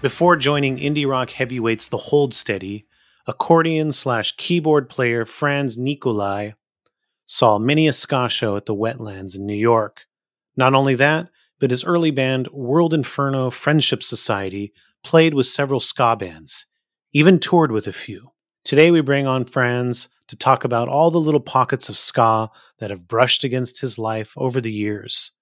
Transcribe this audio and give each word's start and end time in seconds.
Before 0.00 0.36
joining 0.36 0.76
indie 0.76 1.08
rock 1.08 1.30
heavyweights 1.30 1.88
The 1.88 1.96
Hold 1.96 2.32
Steady, 2.32 2.86
accordion 3.26 3.90
slash 3.90 4.36
keyboard 4.36 4.88
player 4.88 5.24
Franz 5.24 5.76
Nicolay 5.76 6.54
saw 7.26 7.58
many 7.58 7.88
a 7.88 7.92
ska 7.92 8.28
show 8.28 8.54
at 8.54 8.66
the 8.66 8.76
Wetlands 8.76 9.36
in 9.36 9.44
New 9.44 9.56
York. 9.56 10.06
Not 10.56 10.72
only 10.72 10.94
that, 10.94 11.30
but 11.58 11.72
his 11.72 11.82
early 11.84 12.12
band 12.12 12.46
World 12.52 12.94
Inferno 12.94 13.50
Friendship 13.50 14.04
Society 14.04 14.72
played 15.02 15.34
with 15.34 15.46
several 15.46 15.80
ska 15.80 16.14
bands, 16.14 16.66
even 17.12 17.40
toured 17.40 17.72
with 17.72 17.88
a 17.88 17.92
few. 17.92 18.30
Today 18.62 18.92
we 18.92 19.00
bring 19.00 19.26
on 19.26 19.44
Franz 19.44 20.10
to 20.28 20.36
talk 20.36 20.62
about 20.62 20.86
all 20.86 21.10
the 21.10 21.18
little 21.18 21.40
pockets 21.40 21.88
of 21.88 21.96
ska 21.96 22.52
that 22.78 22.90
have 22.90 23.08
brushed 23.08 23.42
against 23.42 23.80
his 23.80 23.98
life 23.98 24.32
over 24.36 24.60
the 24.60 24.70
years. 24.72 25.32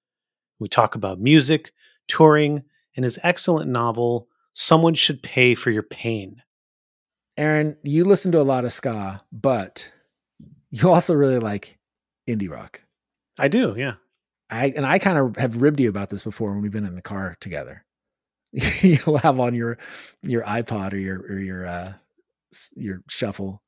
We 0.58 0.68
talk 0.68 0.94
about 0.94 1.20
music, 1.20 1.72
touring, 2.08 2.62
and 2.96 3.04
his 3.04 3.18
excellent 3.22 3.70
novel, 3.70 4.28
Someone 4.58 4.94
Should 4.94 5.22
Pay 5.22 5.54
for 5.54 5.70
Your 5.70 5.82
Pain. 5.82 6.42
Aaron, 7.36 7.76
you 7.82 8.06
listen 8.06 8.32
to 8.32 8.40
a 8.40 8.42
lot 8.42 8.64
of 8.64 8.72
ska, 8.72 9.22
but 9.30 9.92
you 10.70 10.88
also 10.88 11.12
really 11.12 11.38
like 11.38 11.78
indie 12.26 12.50
rock. 12.50 12.82
I 13.38 13.48
do, 13.48 13.74
yeah. 13.76 13.96
I 14.48 14.72
and 14.74 14.86
I 14.86 14.98
kind 14.98 15.18
of 15.18 15.36
have 15.36 15.60
ribbed 15.60 15.78
you 15.78 15.90
about 15.90 16.08
this 16.08 16.22
before 16.22 16.52
when 16.52 16.62
we've 16.62 16.72
been 16.72 16.86
in 16.86 16.94
the 16.94 17.02
car 17.02 17.36
together. 17.38 17.84
You'll 18.80 19.18
have 19.18 19.38
on 19.38 19.54
your 19.54 19.76
your 20.22 20.42
iPod 20.44 20.94
or 20.94 20.98
your 20.98 21.18
or 21.18 21.38
your 21.38 21.66
uh 21.66 21.92
your 22.74 23.02
shuffle 23.10 23.62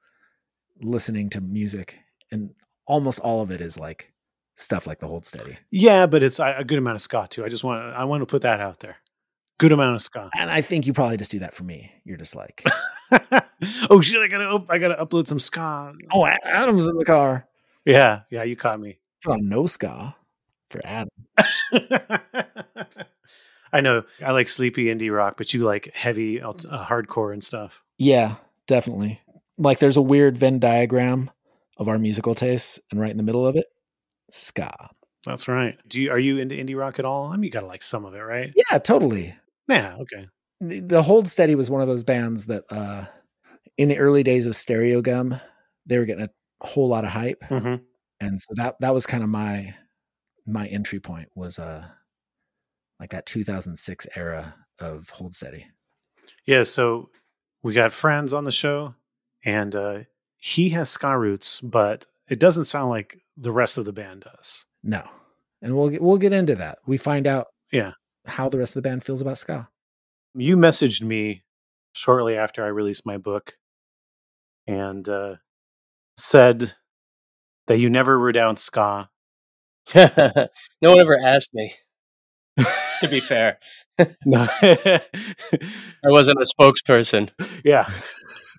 listening 0.80 1.28
to 1.30 1.42
music 1.42 1.98
and 2.32 2.54
almost 2.86 3.18
all 3.18 3.42
of 3.42 3.50
it 3.50 3.60
is 3.60 3.78
like 3.78 4.14
stuff 4.56 4.86
like 4.86 5.00
the 5.00 5.06
hold 5.06 5.26
steady. 5.26 5.58
Yeah, 5.70 6.06
but 6.06 6.22
it's 6.22 6.38
a 6.40 6.64
good 6.66 6.78
amount 6.78 6.94
of 6.94 7.02
ska 7.02 7.26
too. 7.28 7.44
I 7.44 7.50
just 7.50 7.62
want 7.62 7.94
I 7.94 8.04
want 8.04 8.22
to 8.22 8.26
put 8.26 8.40
that 8.42 8.60
out 8.60 8.80
there. 8.80 8.96
Good 9.58 9.72
amount 9.72 9.96
of 9.96 10.00
ska. 10.00 10.30
And 10.38 10.50
I 10.50 10.62
think 10.62 10.86
you 10.86 10.92
probably 10.92 11.16
just 11.16 11.30
do 11.32 11.40
that 11.40 11.52
for 11.52 11.64
me. 11.64 11.92
You're 12.04 12.16
just 12.16 12.36
like, 12.36 12.64
oh 13.90 14.00
shit! 14.00 14.22
I 14.22 14.28
gotta 14.28 14.64
I 14.68 14.78
gotta 14.78 15.04
upload 15.04 15.26
some 15.26 15.40
ska. 15.40 15.92
oh, 16.12 16.26
Adam's 16.44 16.86
in 16.86 16.96
the 16.96 17.04
car. 17.04 17.46
Yeah, 17.84 18.20
yeah, 18.30 18.44
you 18.44 18.54
caught 18.54 18.78
me. 18.78 18.98
Put 19.22 19.32
on 19.32 19.48
no 19.48 19.66
ska 19.66 20.14
for 20.68 20.80
Adam. 20.84 21.10
I 23.72 23.80
know 23.80 24.04
I 24.24 24.32
like 24.32 24.48
sleepy 24.48 24.84
indie 24.86 25.14
rock, 25.14 25.34
but 25.36 25.52
you 25.52 25.64
like 25.64 25.92
heavy 25.94 26.40
uh, 26.40 26.52
hardcore 26.52 27.32
and 27.32 27.42
stuff. 27.42 27.80
Yeah, 27.98 28.36
definitely. 28.66 29.20
Like 29.56 29.80
there's 29.80 29.96
a 29.96 30.02
weird 30.02 30.36
Venn 30.38 30.60
diagram 30.60 31.30
of 31.76 31.88
our 31.88 31.98
musical 31.98 32.34
tastes, 32.34 32.78
and 32.90 33.00
right 33.00 33.10
in 33.10 33.16
the 33.16 33.22
middle 33.22 33.46
of 33.46 33.56
it, 33.56 33.66
ska. 34.30 34.90
That's 35.24 35.48
right. 35.48 35.76
Do 35.88 36.00
you 36.00 36.10
are 36.10 36.18
you 36.18 36.38
into 36.38 36.54
indie 36.54 36.78
rock 36.78 36.98
at 36.98 37.04
all? 37.04 37.26
I 37.26 37.32
mean, 37.36 37.44
you 37.44 37.50
got 37.50 37.60
to 37.60 37.66
like 37.66 37.82
some 37.82 38.04
of 38.04 38.14
it, 38.14 38.20
right? 38.20 38.52
Yeah, 38.54 38.78
totally. 38.78 39.34
Yeah. 39.68 39.96
Okay. 40.00 40.26
The, 40.60 40.80
the 40.80 41.02
Hold 41.02 41.28
Steady 41.28 41.54
was 41.54 41.70
one 41.70 41.82
of 41.82 41.88
those 41.88 42.02
bands 42.02 42.46
that, 42.46 42.64
uh, 42.70 43.04
in 43.76 43.88
the 43.88 43.98
early 43.98 44.22
days 44.22 44.44
of 44.46 44.54
Stereogum, 44.54 45.40
they 45.86 45.98
were 45.98 46.04
getting 46.04 46.24
a 46.24 46.66
whole 46.66 46.88
lot 46.88 47.04
of 47.04 47.10
hype, 47.10 47.40
mm-hmm. 47.48 47.76
and 48.20 48.42
so 48.42 48.54
that 48.56 48.76
that 48.80 48.92
was 48.92 49.06
kind 49.06 49.22
of 49.22 49.28
my 49.28 49.74
my 50.46 50.66
entry 50.66 50.98
point 50.98 51.28
was 51.34 51.58
uh 51.58 51.86
like 53.00 53.10
that 53.10 53.26
2006 53.26 54.06
era 54.16 54.54
of 54.80 55.08
Hold 55.10 55.34
Steady. 55.34 55.66
Yeah. 56.44 56.64
So 56.64 57.10
we 57.62 57.72
got 57.72 57.92
Franz 57.92 58.32
on 58.34 58.44
the 58.44 58.52
show, 58.52 58.94
and 59.44 59.74
uh, 59.74 60.00
he 60.36 60.70
has 60.70 60.90
ska 60.90 61.16
roots, 61.16 61.60
but 61.60 62.06
it 62.28 62.40
doesn't 62.40 62.64
sound 62.64 62.90
like 62.90 63.18
the 63.36 63.52
rest 63.52 63.78
of 63.78 63.84
the 63.84 63.92
band 63.92 64.24
does. 64.24 64.66
No, 64.82 65.02
and 65.62 65.76
we'll 65.76 65.90
get, 65.90 66.02
we'll 66.02 66.18
get 66.18 66.32
into 66.32 66.56
that. 66.56 66.78
We 66.86 66.96
find 66.96 67.26
out 67.26 67.46
yeah 67.72 67.92
how 68.28 68.48
the 68.48 68.58
rest 68.58 68.76
of 68.76 68.82
the 68.82 68.88
band 68.88 69.02
feels 69.02 69.22
about 69.22 69.38
ska. 69.38 69.68
You 70.34 70.56
messaged 70.56 71.02
me 71.02 71.42
shortly 71.92 72.36
after 72.36 72.64
I 72.64 72.68
released 72.68 73.06
my 73.06 73.16
book, 73.16 73.54
and 74.66 75.08
uh, 75.08 75.36
said 76.16 76.74
that 77.66 77.78
you 77.78 77.90
never 77.90 78.18
renounce 78.18 78.62
ska. 78.62 79.08
no 79.94 80.48
one 80.82 81.00
ever 81.00 81.18
asked 81.18 81.50
me. 81.54 81.72
to 83.00 83.08
be 83.08 83.20
fair, 83.20 83.58
no, 84.24 84.48
I 84.62 85.00
wasn't 86.04 86.38
a 86.40 86.46
spokesperson. 86.60 87.30
Yeah, 87.64 87.88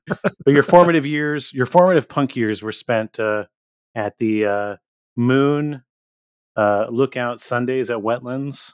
but 0.08 0.54
your 0.54 0.64
formative 0.64 1.06
years, 1.06 1.54
your 1.54 1.66
formative 1.66 2.08
punk 2.08 2.36
years, 2.36 2.62
were 2.62 2.72
spent 2.72 3.20
uh, 3.20 3.46
at 3.96 4.18
the 4.20 4.46
uh, 4.46 4.76
Moon 5.16 5.84
uh, 6.56 6.88
Lookout 6.90 7.42
Sundays 7.42 7.90
at 7.90 7.98
Wetlands. 7.98 8.74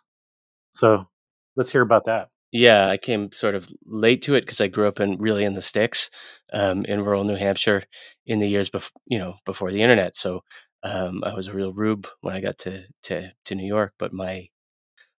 So 0.75 1.07
let's 1.55 1.71
hear 1.71 1.81
about 1.81 2.05
that. 2.05 2.29
Yeah, 2.51 2.87
I 2.87 2.97
came 2.97 3.31
sort 3.31 3.55
of 3.55 3.67
late 3.85 4.21
to 4.23 4.35
it 4.35 4.41
because 4.41 4.61
I 4.61 4.67
grew 4.67 4.87
up 4.87 4.99
in 4.99 5.17
really 5.17 5.43
in 5.43 5.53
the 5.53 5.61
sticks, 5.61 6.09
um, 6.53 6.85
in 6.85 7.03
rural 7.03 7.23
New 7.23 7.35
Hampshire, 7.35 7.83
in 8.25 8.39
the 8.39 8.47
years 8.47 8.69
before 8.69 8.91
you 9.07 9.17
know 9.17 9.35
before 9.45 9.71
the 9.71 9.81
internet. 9.81 10.15
So 10.15 10.43
um, 10.83 11.23
I 11.25 11.33
was 11.33 11.47
a 11.47 11.53
real 11.53 11.73
rube 11.73 12.07
when 12.21 12.35
I 12.35 12.41
got 12.41 12.57
to 12.59 12.83
to 13.03 13.31
to 13.45 13.55
New 13.55 13.65
York. 13.65 13.93
But 13.97 14.13
my 14.13 14.49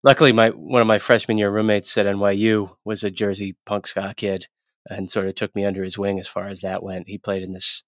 luckily, 0.04 0.32
my 0.32 0.50
one 0.50 0.82
of 0.82 0.88
my 0.88 0.98
freshman 0.98 1.38
year 1.38 1.50
roommates 1.50 1.96
at 1.98 2.06
NYU 2.06 2.76
was 2.84 3.02
a 3.02 3.10
Jersey 3.10 3.56
punk 3.66 3.86
ska 3.86 4.14
kid, 4.16 4.48
and 4.88 5.10
sort 5.10 5.26
of 5.26 5.34
took 5.34 5.54
me 5.54 5.64
under 5.64 5.82
his 5.82 5.98
wing 5.98 6.18
as 6.18 6.28
far 6.28 6.46
as 6.46 6.60
that 6.60 6.82
went. 6.82 7.08
He 7.08 7.18
played 7.18 7.42
in 7.42 7.52
this 7.52 7.82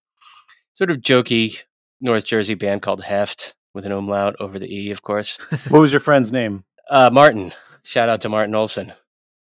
sort 0.74 0.90
of 0.90 0.98
jokey 0.98 1.62
North 2.00 2.24
Jersey 2.24 2.54
band 2.54 2.82
called 2.82 3.02
Heft 3.02 3.54
with 3.74 3.86
an 3.86 3.92
umlaut 3.92 4.36
over 4.40 4.58
the 4.58 4.74
E, 4.74 4.90
of 4.90 5.02
course. 5.02 5.36
what 5.68 5.80
was 5.80 5.92
your 5.92 6.00
friend's 6.00 6.32
name? 6.32 6.64
Uh, 6.88 7.10
Martin. 7.12 7.52
Shout 7.82 8.08
out 8.08 8.20
to 8.22 8.28
Martin 8.28 8.54
Olson. 8.54 8.92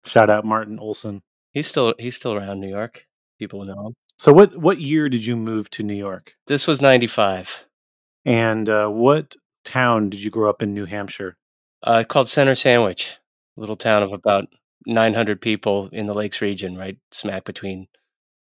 Shout 0.06 0.30
out 0.30 0.46
Martin 0.46 0.80
Olson. 0.80 1.22
He's 1.54 1.68
still 1.68 1.94
he's 1.98 2.16
still 2.16 2.34
around 2.34 2.60
New 2.60 2.70
York. 2.70 3.06
People 3.40 3.64
know 3.66 3.88
him. 3.88 3.94
So 4.18 4.34
what 4.34 4.58
what 4.58 4.80
year 4.80 5.10
did 5.10 5.26
you 5.26 5.36
move 5.36 5.70
to 5.72 5.84
New 5.84 5.96
York? 5.96 6.34
This 6.48 6.68
was 6.68 6.82
ninety 6.82 7.08
five. 7.08 7.66
And 8.26 8.70
uh, 8.70 8.88
what 8.88 9.36
town 9.64 10.10
did 10.10 10.22
you 10.22 10.30
grow 10.30 10.50
up 10.50 10.62
in 10.62 10.74
New 10.74 10.86
Hampshire? 10.86 11.38
Uh, 11.84 12.04
called 12.08 12.28
Center 12.28 12.56
Sandwich, 12.56 13.18
a 13.56 13.60
little 13.60 13.76
town 13.76 14.04
of 14.04 14.12
about 14.12 14.46
nine 14.86 15.14
hundred 15.14 15.42
people 15.42 15.90
in 15.92 16.08
the 16.08 16.14
Lakes 16.14 16.42
region, 16.42 16.78
right 16.78 16.98
smack 17.12 17.46
between 17.46 17.88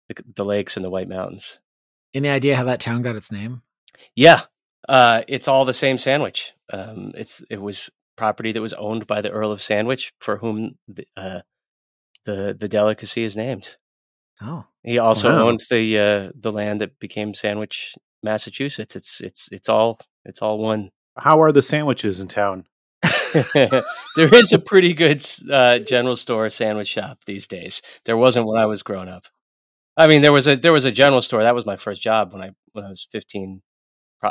the, 0.08 0.22
the 0.36 0.44
lakes 0.44 0.76
and 0.76 0.84
the 0.84 0.90
White 0.90 1.08
Mountains. 1.08 1.60
Any 2.14 2.28
idea 2.28 2.56
how 2.56 2.64
that 2.64 2.80
town 2.80 3.02
got 3.02 3.16
its 3.16 3.32
name? 3.32 3.62
Yeah, 4.14 4.42
uh, 4.88 5.22
it's 5.28 5.48
all 5.48 5.64
the 5.64 5.74
same 5.74 5.98
sandwich. 5.98 6.52
Um, 6.72 7.12
it's 7.14 7.42
it 7.50 7.60
was 7.60 7.90
property 8.16 8.52
that 8.52 8.62
was 8.62 8.74
owned 8.74 9.06
by 9.06 9.20
the 9.20 9.30
Earl 9.30 9.52
of 9.52 9.62
Sandwich, 9.62 10.12
for 10.20 10.38
whom 10.38 10.78
the 10.88 11.06
uh, 11.16 11.40
the, 12.24 12.56
the 12.58 12.68
delicacy 12.68 13.24
is 13.24 13.36
named. 13.36 13.76
Oh, 14.40 14.64
he 14.82 14.98
also 14.98 15.30
wow. 15.30 15.48
owned 15.48 15.64
the 15.70 15.98
uh, 15.98 16.32
the 16.34 16.52
land 16.52 16.80
that 16.80 16.98
became 16.98 17.34
Sandwich, 17.34 17.94
Massachusetts. 18.22 18.96
It's 18.96 19.20
it's 19.20 19.48
it's 19.52 19.68
all 19.68 20.00
it's 20.24 20.42
all 20.42 20.58
one. 20.58 20.90
How 21.16 21.40
are 21.42 21.52
the 21.52 21.62
sandwiches 21.62 22.20
in 22.20 22.28
town? 22.28 22.64
there 23.54 23.84
is 24.16 24.52
a 24.52 24.58
pretty 24.58 24.94
good 24.94 25.24
uh, 25.50 25.78
general 25.80 26.16
store 26.16 26.48
sandwich 26.50 26.88
shop 26.88 27.18
these 27.26 27.46
days. 27.46 27.82
There 28.04 28.16
wasn't 28.16 28.46
when 28.46 28.60
I 28.60 28.66
was 28.66 28.82
growing 28.82 29.08
up. 29.08 29.26
I 29.96 30.06
mean, 30.06 30.22
there 30.22 30.32
was 30.32 30.46
a 30.46 30.56
there 30.56 30.72
was 30.72 30.84
a 30.84 30.92
general 30.92 31.22
store. 31.22 31.42
That 31.42 31.54
was 31.54 31.66
my 31.66 31.76
first 31.76 32.02
job 32.02 32.32
when 32.32 32.42
I 32.42 32.50
when 32.72 32.84
I 32.84 32.88
was 32.88 33.06
fifteen. 33.10 33.62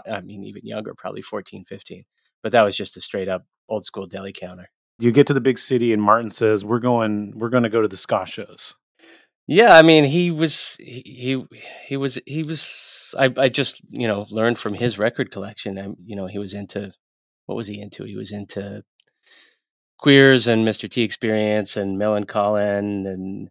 I 0.08 0.22
mean, 0.22 0.44
even 0.44 0.66
younger, 0.66 0.96
probably 0.96 1.22
14, 1.22 1.66
15. 1.66 2.06
but 2.42 2.52
that 2.54 2.64
was 2.64 2.76
just 2.76 2.98
a 2.98 3.02
straight 3.02 3.28
up 3.28 3.46
old 3.70 3.86
school 3.86 4.06
deli 4.06 4.34
counter. 4.34 4.70
You 5.00 5.12
get 5.12 5.28
to 5.28 5.34
the 5.34 5.42
big 5.42 5.58
city, 5.58 5.92
and 5.94 6.02
Martin 6.02 6.30
says, 6.30 6.64
"We're 6.64 6.80
going. 6.80 7.34
We're 7.36 7.50
going 7.50 7.64
to 7.64 7.70
go 7.70 7.82
to 7.82 7.88
the 7.88 7.98
ska 7.98 8.26
shows." 8.26 8.76
Yeah, 9.48 9.76
I 9.76 9.82
mean, 9.82 10.06
he 10.06 10.32
was 10.32 10.78
he 10.80 11.46
he, 11.88 11.98
was 11.98 12.20
he 12.26 12.44
was. 12.44 13.14
I 13.18 13.34
I 13.38 13.50
just 13.50 13.82
you 13.90 14.08
know 14.08 14.26
learned 14.30 14.58
from 14.58 14.74
his 14.74 14.98
record 14.98 15.32
collection. 15.32 15.78
and 15.78 15.98
you 16.06 16.16
know, 16.16 16.28
he 16.28 16.40
was 16.40 16.54
into 16.54 16.94
what 17.46 17.56
was 17.56 17.68
he 17.68 17.82
into? 17.82 18.06
He 18.06 18.16
was 18.16 18.32
into 18.32 18.84
Queers 19.98 20.48
and 20.48 20.66
Mr. 20.66 20.90
T 20.90 21.02
Experience 21.02 21.76
and 21.76 22.00
Millencolin 22.00 23.08
and 23.08 23.50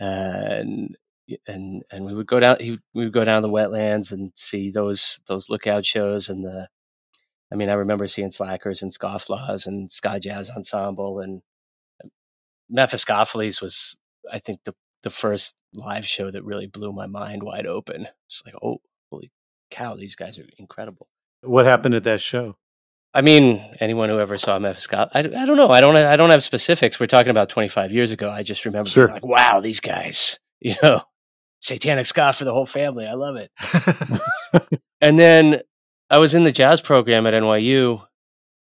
uh, 0.00 0.04
and 0.04 0.96
and 1.46 1.82
and 1.90 2.04
we 2.04 2.14
would 2.14 2.26
go 2.26 2.40
down. 2.40 2.56
He 2.60 2.78
we 2.92 3.04
would 3.04 3.12
go 3.14 3.24
down 3.24 3.42
the 3.42 3.48
wetlands 3.48 4.12
and 4.12 4.32
see 4.34 4.70
those 4.70 5.20
those 5.28 5.48
lookout 5.48 5.86
shows 5.86 6.28
and 6.28 6.44
the. 6.44 6.68
I 7.52 7.54
mean, 7.54 7.68
I 7.68 7.74
remember 7.74 8.06
seeing 8.06 8.30
Slackers 8.30 8.82
and 8.82 8.90
Scofflaws 8.90 9.66
and 9.66 9.90
Ska 9.90 10.18
Jazz 10.20 10.48
Ensemble 10.50 11.20
and 11.20 11.42
uh, 12.02 12.08
Mephiskapheles 12.74 13.60
was, 13.60 13.96
I 14.32 14.38
think, 14.38 14.60
the 14.64 14.74
the 15.02 15.10
first 15.10 15.56
live 15.74 16.06
show 16.06 16.30
that 16.30 16.44
really 16.44 16.66
blew 16.68 16.92
my 16.92 17.06
mind 17.06 17.42
wide 17.42 17.66
open. 17.66 18.06
It's 18.28 18.42
like, 18.46 18.54
oh, 18.62 18.76
holy 19.10 19.30
cow, 19.70 19.96
these 19.96 20.14
guys 20.14 20.38
are 20.38 20.46
incredible. 20.58 21.08
What 21.42 21.66
happened 21.66 21.94
at 21.94 22.04
that 22.04 22.20
show? 22.20 22.56
I 23.12 23.20
mean, 23.20 23.62
anyone 23.80 24.08
who 24.08 24.18
ever 24.20 24.38
saw 24.38 24.58
Mephiskapheles, 24.58 25.10
I, 25.12 25.18
I 25.42 25.44
don't 25.44 25.56
know. 25.56 25.68
I 25.70 25.80
don't. 25.82 25.96
I 25.96 26.16
don't 26.16 26.30
have 26.30 26.42
specifics. 26.42 26.98
We're 26.98 27.06
talking 27.08 27.30
about 27.30 27.50
25 27.50 27.92
years 27.92 28.12
ago. 28.12 28.30
I 28.30 28.42
just 28.42 28.64
remember 28.64 28.88
Sure. 28.88 29.08
being 29.08 29.14
like, 29.14 29.26
wow, 29.26 29.60
these 29.60 29.80
guys, 29.80 30.38
you 30.60 30.76
know, 30.82 31.02
satanic 31.60 32.06
ska 32.06 32.32
for 32.32 32.44
the 32.44 32.52
whole 32.54 32.66
family. 32.66 33.06
I 33.06 33.14
love 33.14 33.36
it. 33.36 33.50
And 35.02 35.18
then 35.18 35.62
I 36.12 36.18
was 36.18 36.34
in 36.34 36.44
the 36.44 36.52
jazz 36.52 36.82
program 36.82 37.26
at 37.26 37.32
NYU, 37.32 38.04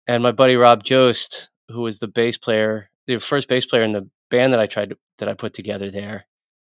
and 0.07 0.24
my 0.24 0.31
buddy 0.31 0.56
Rob 0.56 0.84
Jost, 0.84 1.51
who 1.69 1.81
was 1.81 2.00
the 2.00 2.07
bass 2.07 2.36
player, 2.36 2.89
the 3.06 3.19
first 3.19 3.48
bass 3.48 3.63
player 3.63 3.84
in 3.84 3.92
the 3.92 4.10
band 4.31 4.54
that 4.54 4.60
I 4.60 4.66
tried 4.66 4.89
to, 4.89 4.98
that 5.19 5.30
I 5.30 5.36
put 5.36 5.54
together 5.54 5.92
there, 5.92 6.25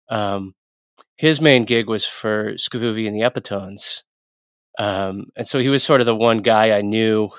um, 0.10 0.56
his 1.16 1.40
main 1.40 1.64
gig 1.64 1.88
was 1.88 2.04
for 2.04 2.56
Skavoovie 2.56 3.08
and 3.08 3.16
the 3.16 3.22
Epitones, 3.22 4.04
um, 4.78 5.28
and 5.38 5.48
so 5.48 5.60
he 5.60 5.70
was 5.70 5.84
sort 5.86 6.02
of 6.02 6.06
the 6.06 6.14
one 6.14 6.40
guy 6.40 6.72
I 6.78 6.82
knew. 6.82 7.30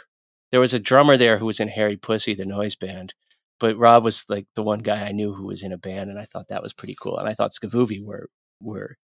There 0.51 0.61
was 0.61 0.73
a 0.73 0.81
drummer 0.81 1.19
there 1.19 1.37
who 1.37 1.45
was 1.45 1.61
in 1.61 1.69
Harry 1.69 1.99
Pussy, 1.99 2.33
the 2.35 2.47
noise 2.47 2.77
band, 2.77 3.13
but 3.61 3.77
Rob 3.77 4.05
was 4.05 4.25
like 4.31 4.47
the 4.55 4.63
one 4.63 4.79
guy 4.79 5.03
I 5.07 5.13
knew 5.13 5.35
who 5.35 5.45
was 5.45 5.63
in 5.63 5.73
a 5.73 5.79
band, 5.79 6.09
and 6.09 6.19
I 6.19 6.25
thought 6.25 6.49
that 6.49 6.63
was 6.63 6.73
pretty 6.73 6.97
cool. 6.99 7.19
And 7.19 7.29
I 7.29 7.35
thought 7.35 7.53
Skavoovie 7.53 8.03
were 8.03 8.31
were 8.63 8.97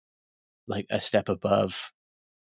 like 0.66 0.86
a 0.88 0.98
step 0.98 1.28
above 1.28 1.92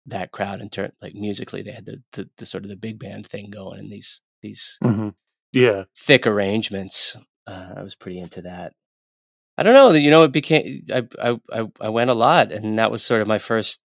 that 0.06 0.32
crowd 0.32 0.60
in 0.60 0.69
turn 0.69 0.93
like 1.00 1.14
musically 1.14 1.62
they 1.62 1.70
had 1.72 1.87
the, 1.87 2.02
the, 2.12 2.28
the 2.38 2.46
sort 2.46 2.64
of 2.64 2.70
the 2.70 2.76
big 2.76 2.99
band 2.99 3.26
thing 3.26 3.50
going 3.50 3.78
and 3.78 3.90
these 3.93 4.20
these 4.40 4.78
Mm-hmm. 4.82 5.10
Yeah, 5.52 5.84
thick 5.96 6.26
arrangements 6.26 7.16
uh, 7.46 7.75
i 7.76 7.82
was 7.82 7.94
pretty 7.94 8.19
into 8.19 8.43
that. 8.43 8.72
I 9.58 9.62
don't 9.62 9.75
know 9.75 9.93
you 9.93 10.10
know 10.10 10.25
it 10.25 10.32
became 10.32 10.84
I, 10.93 11.02
I 11.20 11.37
i 11.52 11.66
i 11.81 11.88
went 11.88 12.10
a 12.10 12.14
lot 12.14 12.52
and 12.52 12.78
that 12.78 12.90
was 12.90 13.02
sort 13.04 13.20
of 13.22 13.28
my 13.28 13.38
first 13.38 13.81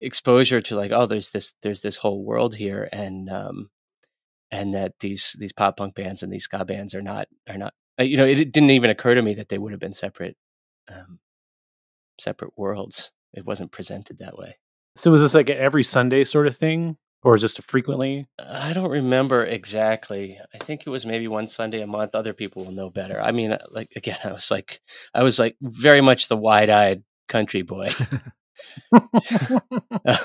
exposure 0.00 0.60
to 0.60 0.76
like 0.76 0.92
oh 0.92 1.06
there's 1.06 1.30
this 1.30 1.54
there's 1.62 1.82
this 1.82 1.96
whole 1.96 2.24
world 2.24 2.54
here 2.54 2.88
and 2.92 3.28
um 3.28 3.70
and 4.50 4.74
that 4.74 4.92
these 5.00 5.34
these 5.38 5.52
pop 5.52 5.76
punk 5.76 5.94
bands 5.94 6.22
and 6.22 6.32
these 6.32 6.44
ska 6.44 6.64
bands 6.64 6.94
are 6.94 7.02
not 7.02 7.26
are 7.48 7.58
not 7.58 7.74
uh, 7.98 8.04
you 8.04 8.16
know 8.16 8.26
it 8.26 8.52
didn't 8.52 8.70
even 8.70 8.90
occur 8.90 9.14
to 9.14 9.22
me 9.22 9.34
that 9.34 9.48
they 9.48 9.58
would 9.58 9.72
have 9.72 9.80
been 9.80 9.92
separate 9.92 10.36
um 10.88 11.18
separate 12.20 12.56
worlds. 12.56 13.10
It 13.32 13.44
wasn't 13.44 13.72
presented 13.72 14.18
that 14.18 14.38
way 14.38 14.56
So 14.96 15.10
was 15.10 15.20
this 15.20 15.34
like 15.34 15.48
an 15.50 15.56
every 15.58 15.82
Sunday 15.82 16.24
sort 16.24 16.46
of 16.46 16.56
thing, 16.56 16.96
or 17.22 17.36
just 17.36 17.58
a 17.58 17.62
frequently? 17.62 18.26
I 18.38 18.72
don't 18.72 18.90
remember 18.90 19.44
exactly. 19.44 20.38
I 20.54 20.58
think 20.58 20.86
it 20.86 20.90
was 20.90 21.04
maybe 21.04 21.26
one 21.26 21.46
Sunday 21.46 21.80
a 21.82 21.86
month. 21.86 22.14
Other 22.14 22.32
people 22.32 22.64
will 22.64 22.72
know 22.72 22.90
better. 22.90 23.20
I 23.20 23.32
mean, 23.32 23.52
uh, 23.52 23.58
like 23.70 23.92
again, 23.96 24.18
I 24.22 24.32
was 24.32 24.50
like, 24.50 24.80
I 25.12 25.22
was 25.24 25.38
like 25.38 25.56
very 25.60 26.00
much 26.00 26.28
the 26.28 26.36
wide-eyed 26.36 27.02
country 27.28 27.62
boy. 27.62 27.90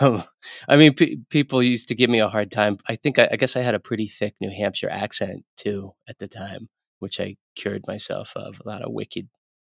um, 0.02 0.24
I 0.68 0.76
mean, 0.78 0.94
pe 0.94 1.18
people 1.30 1.64
used 1.64 1.88
to 1.90 1.96
give 1.96 2.10
me 2.10 2.20
a 2.20 2.30
hard 2.30 2.52
time. 2.52 2.78
I 2.88 2.96
think 2.96 3.20
I, 3.20 3.30
I 3.32 3.36
guess 3.38 3.56
I 3.56 3.62
had 3.62 3.76
a 3.76 3.80
pretty 3.80 4.08
thick 4.08 4.36
New 4.40 4.52
Hampshire 4.52 4.90
accent 4.90 5.46
too 5.58 5.94
at 6.08 6.20
the 6.20 6.28
time, 6.28 6.70
which 7.00 7.20
I 7.20 7.38
cured 7.56 7.88
myself 7.88 8.34
of. 8.36 8.62
A 8.64 8.68
lot 8.68 8.82
of 8.84 8.92
wicked, 8.92 9.30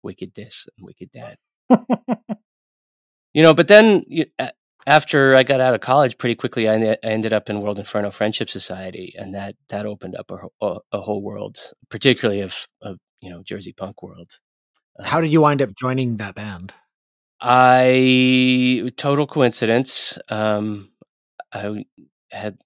wicked 0.03 0.35
this 0.35 0.67
and 0.77 0.85
wicked 0.87 1.11
that. 1.15 1.39
you 3.35 3.43
know, 3.43 3.55
but 3.55 3.69
then 3.69 4.05
you, 4.09 4.27
a- 4.39 4.51
after 4.87 5.37
I 5.37 5.43
got 5.43 5.61
out 5.61 5.75
of 5.75 5.81
college, 5.81 6.19
pretty 6.19 6.35
quickly 6.35 6.69
I, 6.69 6.75
I 6.75 6.97
ended 7.03 7.33
up 7.33 7.51
in 7.51 7.61
World 7.61 7.79
Inferno 7.79 8.11
Friendship 8.11 8.49
Society, 8.51 9.15
and 9.19 9.35
that 9.35 9.57
that 9.69 9.87
opened 9.87 10.17
up 10.17 10.31
a, 10.31 10.65
a, 10.65 10.79
a 10.93 11.01
whole 11.01 11.23
world, 11.23 11.59
particularly 11.89 12.41
of 12.41 12.67
of 12.83 12.99
you 13.21 13.31
know 13.31 13.43
Jersey 13.43 13.73
punk 13.73 14.03
world. 14.03 14.39
How 15.03 15.21
did 15.21 15.33
you 15.33 15.41
wind 15.41 15.63
up 15.63 15.71
joining 15.79 16.17
that 16.19 16.35
band? 16.35 16.73
I 17.41 18.91
total 18.97 19.27
coincidence. 19.27 20.19
Um, 20.29 20.91
I 21.53 21.85
had 22.31 22.59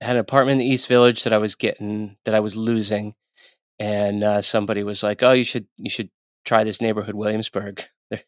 had 0.00 0.12
an 0.16 0.18
apartment 0.18 0.60
in 0.60 0.66
the 0.66 0.72
East 0.72 0.88
Village 0.88 1.24
that 1.24 1.32
I 1.32 1.38
was 1.38 1.54
getting 1.54 2.16
that 2.24 2.34
I 2.34 2.40
was 2.40 2.56
losing, 2.56 3.14
and 3.78 4.22
uh, 4.22 4.42
somebody 4.42 4.82
was 4.84 5.02
like, 5.02 5.22
"Oh, 5.22 5.32
you 5.32 5.44
should 5.44 5.66
you 5.76 5.90
should 5.90 6.10
try 6.44 6.64
this 6.64 6.80
neighborhood, 6.80 7.14
Williamsburg. 7.14 7.84
There, 8.08 8.22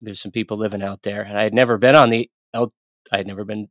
there's 0.00 0.22
some 0.22 0.32
people 0.32 0.56
living 0.56 0.82
out 0.82 1.02
there." 1.02 1.22
And 1.22 1.36
I 1.38 1.42
had 1.42 1.52
never 1.52 1.76
been 1.76 1.94
on 1.94 2.08
the 2.10 2.30
L. 2.54 2.72
I 3.12 3.18
had 3.18 3.26
never 3.26 3.44
been, 3.44 3.68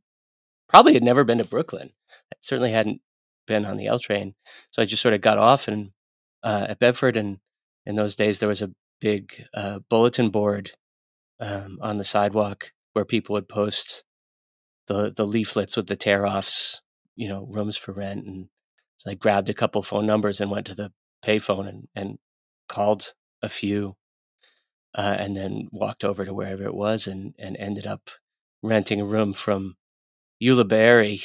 probably 0.68 0.94
had 0.94 1.02
never 1.02 1.24
been 1.24 1.38
to 1.38 1.44
Brooklyn. 1.44 1.90
I 2.32 2.36
certainly 2.40 2.72
hadn't 2.72 3.00
been 3.46 3.64
on 3.64 3.76
the 3.76 3.86
L 3.86 3.98
train, 3.98 4.34
so 4.70 4.82
I 4.82 4.84
just 4.84 5.02
sort 5.02 5.14
of 5.14 5.20
got 5.20 5.38
off 5.38 5.68
and 5.68 5.90
uh, 6.42 6.66
at 6.68 6.78
Bedford, 6.78 7.16
and 7.16 7.38
in 7.86 7.96
those 7.96 8.16
days 8.16 8.38
there 8.38 8.48
was 8.48 8.62
a 8.62 8.70
big 9.00 9.44
uh, 9.54 9.78
bulletin 9.88 10.30
board 10.30 10.72
um, 11.40 11.78
on 11.80 11.98
the 11.98 12.04
sidewalk 12.04 12.72
where 12.92 13.04
people 13.04 13.34
would 13.34 13.48
post 13.48 14.04
the 14.86 15.12
the 15.16 15.26
leaflets 15.26 15.76
with 15.76 15.86
the 15.86 15.96
tear 15.96 16.26
offs, 16.26 16.82
you 17.16 17.28
know, 17.28 17.46
rooms 17.50 17.76
for 17.76 17.92
rent. 17.92 18.26
And 18.26 18.48
so 18.96 19.10
I 19.10 19.14
grabbed 19.14 19.48
a 19.48 19.54
couple 19.54 19.82
phone 19.82 20.06
numbers 20.06 20.40
and 20.40 20.50
went 20.50 20.66
to 20.66 20.74
the 20.74 20.92
payphone 21.24 21.68
and, 21.68 21.88
and 21.94 22.18
called 22.68 23.14
a 23.42 23.48
few, 23.48 23.96
uh, 24.94 25.16
and 25.18 25.36
then 25.36 25.68
walked 25.70 26.04
over 26.04 26.24
to 26.24 26.34
wherever 26.34 26.64
it 26.64 26.74
was 26.74 27.06
and 27.06 27.34
and 27.38 27.56
ended 27.56 27.86
up 27.86 28.10
renting 28.62 29.00
a 29.00 29.04
room 29.04 29.32
from 29.32 29.76
Yula 30.42 30.66
Beeri 30.66 31.22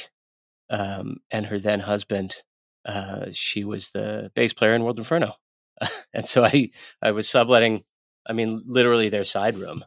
um, 0.70 1.18
and 1.30 1.46
her 1.46 1.58
then 1.58 1.80
husband. 1.80 2.36
Uh, 2.84 3.26
she 3.32 3.64
was 3.64 3.90
the 3.90 4.30
bass 4.34 4.52
player 4.52 4.74
in 4.74 4.84
World 4.84 4.98
Inferno, 4.98 5.34
and 6.12 6.26
so 6.26 6.44
I 6.44 6.70
I 7.00 7.12
was 7.12 7.28
subletting. 7.28 7.84
I 8.26 8.32
mean, 8.32 8.62
literally 8.66 9.08
their 9.08 9.24
side 9.24 9.56
room 9.56 9.84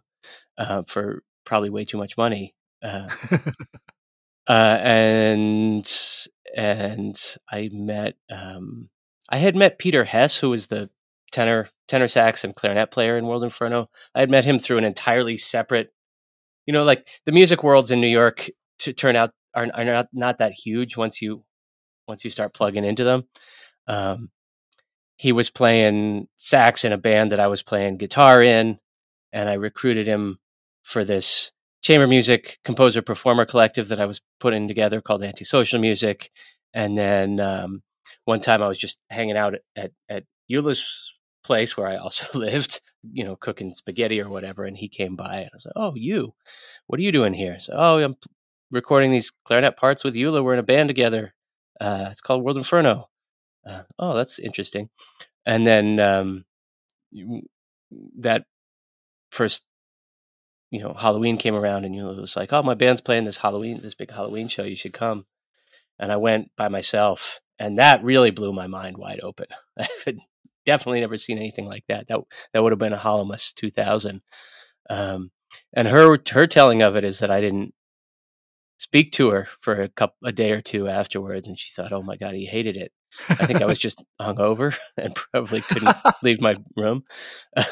uh, 0.58 0.84
for 0.88 1.24
probably 1.46 1.70
way 1.70 1.86
too 1.86 1.98
much 1.98 2.18
money. 2.18 2.56
Uh, 2.82 3.08
uh, 4.48 4.78
and 4.82 5.92
and 6.56 7.22
I 7.52 7.70
met 7.72 8.16
um, 8.30 8.90
I 9.30 9.38
had 9.38 9.56
met 9.56 9.80
Peter 9.80 10.06
Hess, 10.06 10.38
who 10.38 10.50
was 10.50 10.68
the 10.68 10.90
tenor 11.32 11.70
tenor 11.88 12.08
sax 12.08 12.44
and 12.44 12.56
clarinet 12.56 12.92
player 12.92 13.18
in 13.18 13.28
World 13.28 13.44
Inferno. 13.44 13.90
I 14.16 14.20
had 14.20 14.30
met 14.30 14.46
him 14.46 14.60
through 14.60 14.78
an 14.78 14.84
entirely 14.84 15.38
separate, 15.38 15.94
you 16.68 16.74
know, 16.74 16.84
like 16.84 17.08
the 17.26 17.32
music 17.32 17.64
worlds 17.64 17.90
in 17.90 18.02
New 18.02 18.08
York 18.08 18.50
to 18.80 18.94
turn 18.94 19.16
out 19.16 19.32
are, 19.56 19.68
are 19.74 19.86
not 19.86 20.08
not 20.14 20.38
that 20.38 20.52
huge 20.52 20.96
once 20.96 21.22
you 21.22 21.44
once 22.08 22.24
you 22.24 22.30
start 22.30 22.54
plugging 22.54 22.84
into 22.84 23.04
them. 23.04 23.24
Um, 23.88 24.30
he 25.16 25.32
was 25.32 25.50
playing 25.50 26.28
sax 26.38 26.84
in 26.86 26.94
a 26.94 26.98
band 26.98 27.32
that 27.32 27.40
I 27.40 27.48
was 27.48 27.64
playing 27.64 27.98
guitar 27.98 28.44
in, 28.44 28.78
and 29.34 29.50
I 29.50 29.54
recruited 29.54 30.08
him 30.08 30.38
for 30.84 31.04
this 31.04 31.52
chamber 31.82 32.08
music 32.08 32.60
composer 32.64 33.02
performer 33.02 33.46
collective 33.46 33.88
that 33.88 34.00
I 34.00 34.06
was 34.06 34.22
putting 34.40 34.68
together 34.68 35.02
called 35.02 35.24
Antisocial 35.24 35.80
Music. 35.80 36.30
And 36.74 36.98
then 36.98 37.40
um, 37.40 37.82
one 38.26 38.42
time 38.42 38.62
I 38.62 38.68
was 38.68 38.78
just 38.78 38.98
hanging 39.10 39.38
out 39.38 39.56
at, 39.56 39.62
at, 39.76 39.92
at 40.10 40.24
Yula's 40.48 41.14
place 41.48 41.76
where 41.76 41.88
I 41.88 41.98
also 41.98 42.38
lived, 42.40 42.82
you 43.12 43.24
know, 43.24 43.36
cooking 43.36 43.74
spaghetti 43.74 44.22
or 44.22 44.30
whatever. 44.30 44.66
And 44.66 44.78
he 44.78 44.88
came 44.90 45.16
by 45.16 45.38
and 45.38 45.46
I 45.46 45.56
was 45.56 45.66
like, 45.66 45.74
Oh, 45.76 45.94
you, 45.96 46.34
what 46.86 47.00
are 47.00 47.04
you 47.04 47.12
doing 47.12 47.34
here? 47.34 47.58
So, 47.60 47.74
Oh, 47.76 48.00
I'm 48.00 48.16
recording 48.70 49.12
these 49.12 49.32
clarinet 49.46 49.78
parts 49.78 50.04
with 50.04 50.16
Yula. 50.16 50.44
We're 50.44 50.54
in 50.54 50.60
a 50.60 50.64
band 50.64 50.90
together. 50.90 51.34
Uh, 51.82 52.08
it's 52.12 52.22
called 52.22 52.44
World 52.44 52.58
Inferno. 52.58 53.10
Uh, 53.66 53.84
oh, 53.98 54.16
that's 54.16 54.40
interesting. 54.40 54.90
And 55.46 55.66
then 55.66 56.00
um, 56.00 56.46
that 58.20 58.46
first 59.32 59.64
you 60.72 60.82
know, 60.82 60.94
Halloween 60.94 61.38
came 61.38 61.56
around 61.56 61.86
and 61.86 61.96
it 61.96 62.04
was 62.04 62.36
like, 62.36 62.52
oh, 62.52 62.62
my 62.62 62.74
band's 62.74 63.02
playing 63.02 63.26
this 63.26 63.38
Halloween, 63.38 63.82
this 63.82 63.96
big 63.96 64.12
Halloween 64.12 64.48
show. 64.48 64.64
You 64.64 64.76
should 64.76 64.94
come. 64.94 65.26
And 66.00 66.12
I 66.12 66.18
went 66.18 66.52
by 66.56 66.68
myself, 66.68 67.40
and 67.58 67.80
that 67.80 68.04
really 68.04 68.32
blew 68.32 68.54
my 68.54 68.68
mind 68.68 68.98
wide 68.98 69.20
open. 69.24 69.48
I 69.80 69.88
had 70.06 70.20
definitely 70.68 71.00
never 71.02 71.18
seen 71.18 71.40
anything 71.40 71.66
like 71.66 71.86
that. 71.88 72.08
That 72.10 72.20
that 72.54 72.62
would 72.62 72.74
have 72.74 72.80
been 72.80 72.94
a 72.94 73.00
Hallowmass 73.00 73.56
2000. 73.56 74.22
Um, 74.90 75.32
and 75.74 75.88
her 75.88 76.20
her 76.32 76.48
telling 76.48 76.84
of 76.84 76.96
it 76.96 77.06
is 77.06 77.20
that 77.20 77.32
I 77.32 77.42
didn't 77.42 77.74
speak 78.78 79.12
to 79.14 79.30
her 79.30 79.48
for 79.62 79.82
a 79.82 79.90
couple 79.90 80.18
a 80.24 80.32
day 80.32 80.52
or 80.52 80.62
two 80.62 80.88
afterwards, 80.88 81.48
and 81.48 81.58
she 81.58 81.72
thought, 81.72 81.94
"Oh 81.94 82.04
my 82.04 82.18
god, 82.18 82.36
he 82.36 82.46
hated 82.46 82.78
it." 82.78 82.92
I 83.30 83.46
think 83.46 83.62
I 83.62 83.66
was 83.66 83.80
just 83.80 84.04
hungover 84.22 84.78
and 84.98 85.16
probably 85.16 85.62
couldn't 85.62 85.96
leave 86.22 86.42
my 86.42 86.58
room. 86.76 87.04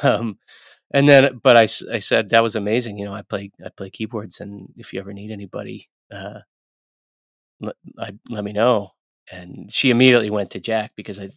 Um, 0.04 0.40
and 0.94 1.10
then, 1.10 1.40
but 1.44 1.58
I, 1.58 1.64
I 1.64 2.00
said 2.00 2.30
that 2.30 2.44
was 2.44 2.56
amazing. 2.56 2.98
You 2.98 3.06
know, 3.06 3.14
I 3.14 3.24
play 3.24 3.52
I 3.64 3.70
play 3.75 3.90
keyboards, 3.90 4.40
and 4.40 4.70
if 4.78 4.94
you 4.94 5.00
ever 5.00 5.14
need 5.14 5.32
anybody, 5.32 5.90
uh, 6.12 6.40
let, 7.60 7.75
I, 8.00 8.12
let 8.30 8.44
me 8.44 8.54
know. 8.54 8.92
And 9.32 9.72
she 9.72 9.90
immediately 9.90 10.30
went 10.30 10.52
to 10.52 10.60
Jack 10.60 10.92
because 10.96 11.20
I 11.20 11.30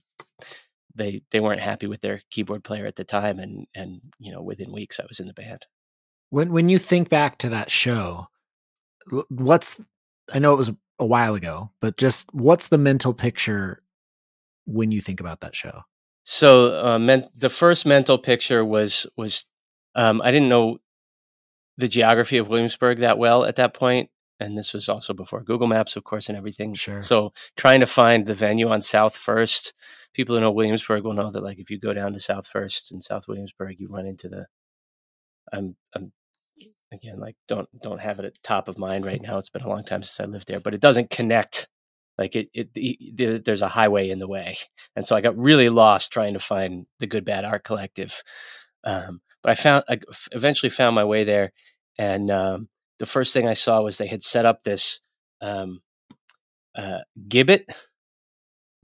they 0.98 1.22
they 1.30 1.40
weren't 1.40 1.60
happy 1.60 1.86
with 1.86 2.00
their 2.00 2.22
keyboard 2.30 2.64
player 2.64 2.86
at 2.86 2.96
the 2.96 3.04
time, 3.04 3.38
and 3.38 3.66
and 3.74 4.00
you 4.18 4.32
know 4.32 4.42
within 4.42 4.72
weeks 4.72 5.00
I 5.00 5.06
was 5.08 5.20
in 5.20 5.26
the 5.26 5.32
band. 5.32 5.66
When 6.30 6.52
when 6.52 6.68
you 6.68 6.78
think 6.78 7.08
back 7.08 7.38
to 7.38 7.48
that 7.48 7.70
show, 7.70 8.28
what's 9.28 9.80
I 10.32 10.38
know 10.38 10.52
it 10.52 10.58
was 10.58 10.72
a 10.98 11.06
while 11.06 11.34
ago, 11.34 11.70
but 11.80 11.96
just 11.96 12.32
what's 12.34 12.68
the 12.68 12.78
mental 12.78 13.14
picture 13.14 13.82
when 14.66 14.92
you 14.92 15.00
think 15.00 15.20
about 15.20 15.40
that 15.40 15.56
show? 15.56 15.82
So 16.24 16.84
uh, 16.84 16.98
men- 16.98 17.28
the 17.34 17.48
first 17.48 17.86
mental 17.86 18.18
picture 18.18 18.64
was 18.64 19.06
was 19.16 19.44
um, 19.94 20.20
I 20.22 20.30
didn't 20.30 20.50
know 20.50 20.78
the 21.78 21.88
geography 21.88 22.36
of 22.38 22.48
Williamsburg 22.48 22.98
that 22.98 23.18
well 23.18 23.44
at 23.44 23.56
that 23.56 23.72
point, 23.72 24.10
and 24.38 24.58
this 24.58 24.74
was 24.74 24.88
also 24.88 25.14
before 25.14 25.42
Google 25.42 25.68
Maps, 25.68 25.96
of 25.96 26.04
course, 26.04 26.28
and 26.28 26.36
everything. 26.36 26.74
Sure. 26.74 27.00
So 27.00 27.32
trying 27.56 27.80
to 27.80 27.86
find 27.86 28.26
the 28.26 28.34
venue 28.34 28.68
on 28.68 28.82
South 28.82 29.16
First, 29.16 29.72
people 30.14 30.34
who 30.34 30.40
know 30.40 30.50
Williamsburg 30.50 31.04
will 31.04 31.14
know 31.14 31.30
that 31.30 31.42
like 31.42 31.58
if 31.58 31.70
you 31.70 31.78
go 31.78 31.92
down 31.92 32.12
to 32.12 32.18
South 32.18 32.46
First 32.46 32.92
and 32.92 33.02
South 33.02 33.28
Williamsburg, 33.28 33.80
you 33.80 33.88
run 33.88 34.06
into 34.06 34.28
the. 34.28 34.46
I'm 35.52 35.76
I'm 35.94 36.12
again 36.92 37.18
like 37.18 37.36
don't 37.46 37.68
don't 37.82 38.00
have 38.00 38.18
it 38.18 38.24
at 38.24 38.42
top 38.42 38.68
of 38.68 38.78
mind 38.78 39.06
right 39.06 39.20
now. 39.20 39.38
It's 39.38 39.50
been 39.50 39.62
a 39.62 39.68
long 39.68 39.84
time 39.84 40.02
since 40.02 40.20
I 40.20 40.30
lived 40.30 40.48
there, 40.48 40.60
but 40.60 40.74
it 40.74 40.80
doesn't 40.80 41.10
connect. 41.10 41.68
Like 42.16 42.34
it, 42.34 42.48
it, 42.52 42.70
it 42.74 43.44
there's 43.44 43.62
a 43.62 43.68
highway 43.68 44.10
in 44.10 44.18
the 44.18 44.28
way, 44.28 44.56
and 44.96 45.06
so 45.06 45.14
I 45.14 45.20
got 45.20 45.38
really 45.38 45.68
lost 45.68 46.12
trying 46.12 46.34
to 46.34 46.40
find 46.40 46.86
the 46.98 47.06
Good 47.06 47.24
Bad 47.24 47.44
Art 47.44 47.64
Collective. 47.64 48.22
Um, 48.84 49.20
but 49.42 49.50
I 49.50 49.54
found 49.54 49.84
I 49.88 50.00
eventually 50.32 50.70
found 50.70 50.94
my 50.94 51.04
way 51.04 51.24
there, 51.24 51.52
and 51.96 52.30
um, 52.30 52.68
the 52.98 53.06
first 53.06 53.32
thing 53.32 53.46
I 53.46 53.52
saw 53.52 53.82
was 53.82 53.98
they 53.98 54.06
had 54.06 54.22
set 54.22 54.44
up 54.44 54.64
this 54.64 55.00
um, 55.40 55.80
uh, 56.74 57.00
gibbet, 57.28 57.66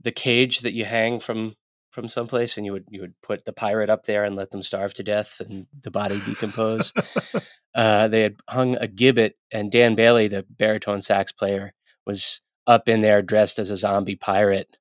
the 0.05 0.11
cage 0.11 0.59
that 0.61 0.73
you 0.73 0.85
hang 0.85 1.19
from 1.19 1.55
from 1.91 2.07
someplace, 2.07 2.55
and 2.55 2.65
you 2.65 2.71
would 2.71 2.85
you 2.89 3.01
would 3.01 3.19
put 3.21 3.43
the 3.43 3.53
pirate 3.53 3.89
up 3.89 4.05
there 4.05 4.23
and 4.23 4.35
let 4.35 4.51
them 4.51 4.63
starve 4.63 4.93
to 4.93 5.03
death 5.03 5.41
and 5.41 5.65
the 5.81 5.91
body 5.91 6.19
decompose. 6.25 6.93
uh, 7.75 8.07
they 8.07 8.21
had 8.21 8.35
hung 8.49 8.75
a 8.77 8.87
gibbet, 8.87 9.33
and 9.51 9.71
Dan 9.71 9.95
Bailey, 9.95 10.29
the 10.29 10.45
baritone 10.49 11.01
sax 11.01 11.31
player, 11.31 11.73
was 12.05 12.41
up 12.67 12.87
in 12.87 13.01
there 13.01 13.21
dressed 13.21 13.59
as 13.59 13.71
a 13.71 13.77
zombie 13.77 14.15
pirate. 14.15 14.77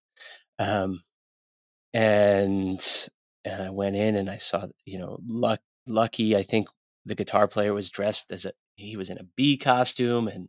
Um, 0.58 1.02
and 1.92 2.80
and 3.44 3.62
I 3.62 3.70
went 3.70 3.96
in 3.96 4.16
and 4.16 4.28
I 4.30 4.36
saw, 4.36 4.66
you 4.84 4.98
know, 4.98 5.18
Luck, 5.26 5.60
Lucky. 5.86 6.36
I 6.36 6.42
think 6.42 6.68
the 7.06 7.14
guitar 7.14 7.48
player 7.48 7.72
was 7.72 7.90
dressed 7.90 8.30
as 8.30 8.44
a 8.44 8.52
he 8.76 8.96
was 8.96 9.08
in 9.08 9.18
a 9.18 9.26
bee 9.36 9.56
costume 9.56 10.28
and 10.28 10.48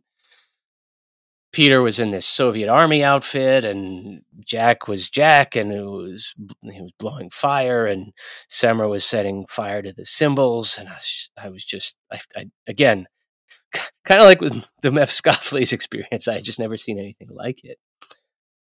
Peter 1.56 1.80
was 1.80 1.98
in 1.98 2.10
this 2.10 2.26
Soviet 2.26 2.68
army 2.68 3.02
outfit 3.02 3.64
and 3.64 4.20
Jack 4.44 4.88
was 4.88 5.08
Jack 5.08 5.56
and 5.56 5.70
was 5.70 6.34
he 6.60 6.82
was 6.82 6.92
blowing 6.98 7.30
fire 7.30 7.86
and 7.86 8.12
Semra 8.50 8.90
was 8.90 9.06
setting 9.06 9.46
fire 9.48 9.80
to 9.80 9.90
the 9.90 10.04
cymbals 10.04 10.76
and 10.76 10.86
I 10.86 10.92
was, 10.92 11.30
I 11.38 11.48
was 11.48 11.64
just 11.64 11.96
I, 12.12 12.20
I 12.36 12.44
again 12.66 13.06
kind 14.04 14.20
of 14.20 14.26
like 14.26 14.42
with 14.42 14.66
the 14.82 14.90
Mephiskapheles 14.90 15.72
experience 15.72 16.28
I 16.28 16.34
had 16.34 16.44
just 16.44 16.58
never 16.58 16.76
seen 16.76 16.98
anything 16.98 17.28
like 17.30 17.64
it. 17.64 17.78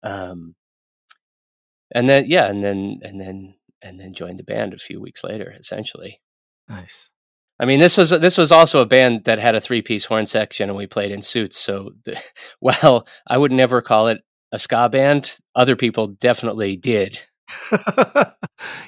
Um 0.01 0.55
and 1.93 2.09
then 2.09 2.25
yeah 2.27 2.47
and 2.47 2.63
then 2.63 3.01
and 3.03 3.21
then 3.21 3.53
and 3.83 3.99
then 3.99 4.15
joined 4.15 4.39
the 4.39 4.43
band 4.43 4.73
a 4.73 4.79
few 4.79 4.99
weeks 4.99 5.23
later 5.23 5.53
essentially. 5.59 6.21
Nice 6.67 7.11
I 7.59 7.65
mean, 7.65 7.79
this 7.79 7.97
was 7.97 8.11
this 8.11 8.37
was 8.37 8.51
also 8.51 8.79
a 8.79 8.85
band 8.85 9.25
that 9.25 9.37
had 9.37 9.53
a 9.53 9.61
three 9.61 9.81
piece 9.81 10.05
horn 10.05 10.25
section, 10.25 10.69
and 10.69 10.77
we 10.77 10.87
played 10.87 11.11
in 11.11 11.21
suits. 11.21 11.57
So, 11.57 11.91
the, 12.05 12.21
well, 12.61 13.05
I 13.27 13.37
would 13.37 13.51
never 13.51 13.81
call 13.81 14.07
it 14.07 14.21
a 14.51 14.59
ska 14.59 14.89
band. 14.89 15.37
Other 15.55 15.75
people 15.75 16.07
definitely 16.07 16.77
did. 16.77 17.19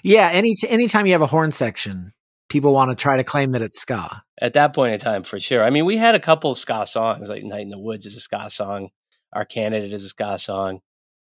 yeah, 0.03 0.29
any 0.31 0.55
anytime 0.69 1.05
you 1.05 1.11
have 1.11 1.21
a 1.21 1.27
horn 1.27 1.51
section, 1.51 2.13
people 2.49 2.73
want 2.73 2.91
to 2.91 2.95
try 2.95 3.17
to 3.17 3.23
claim 3.23 3.49
that 3.51 3.61
it's 3.61 3.79
ska. 3.79 4.23
At 4.39 4.53
that 4.53 4.73
point 4.73 4.93
in 4.93 4.99
time, 4.99 5.23
for 5.23 5.39
sure. 5.39 5.63
I 5.63 5.69
mean, 5.69 5.85
we 5.85 5.97
had 5.97 6.15
a 6.15 6.19
couple 6.19 6.55
ska 6.55 6.85
songs, 6.85 7.29
like 7.29 7.43
"Night 7.43 7.61
in 7.61 7.69
the 7.69 7.79
Woods" 7.79 8.05
is 8.05 8.15
a 8.15 8.21
ska 8.21 8.49
song. 8.49 8.89
"Our 9.33 9.43
Candidate" 9.45 9.93
is 9.93 10.05
a 10.05 10.09
ska 10.09 10.37
song. 10.37 10.79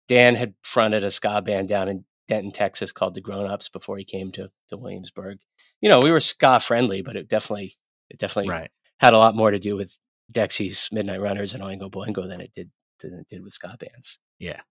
Dan 0.10 0.36
had 0.36 0.55
fronted 0.62 1.05
a 1.05 1.12
ska 1.12 1.41
band 1.41 1.69
down 1.69 1.88
in 1.88 2.03
Denton, 2.27 2.51
Texas, 2.51 2.91
called 2.91 3.15
the 3.15 3.22
Grown 3.22 3.50
Ups 3.50 3.69
before 3.69 3.98
he 3.98 4.03
came 4.03 4.31
to 4.34 4.50
to 4.69 4.77
Williamsburg 4.77 5.38
you 5.82 5.90
know, 5.90 6.00
we 6.00 6.12
were 6.12 6.20
ska 6.20 6.60
friendly, 6.60 7.02
but 7.02 7.16
it 7.16 7.28
definitely 7.28 7.78
it 8.10 8.20
definitely 8.20 8.50
right. 8.50 8.72
had 8.98 9.14
a 9.14 9.18
lot 9.18 9.36
more 9.36 9.52
to 9.52 9.60
do 9.60 9.76
with 9.76 9.98
Dexy's 10.34 10.90
Midnight 10.92 11.22
Runners 11.22 11.54
and 11.54 11.64
Oingo 11.64 11.90
Boingo 11.90 12.28
than 12.28 12.42
it 12.42 12.52
did 12.56 12.70
than 13.02 13.14
it 13.14 13.28
did 13.30 13.44
with 13.44 13.54
ska 13.54 13.78
bands. 13.80 14.20
Yeah. 14.40 14.62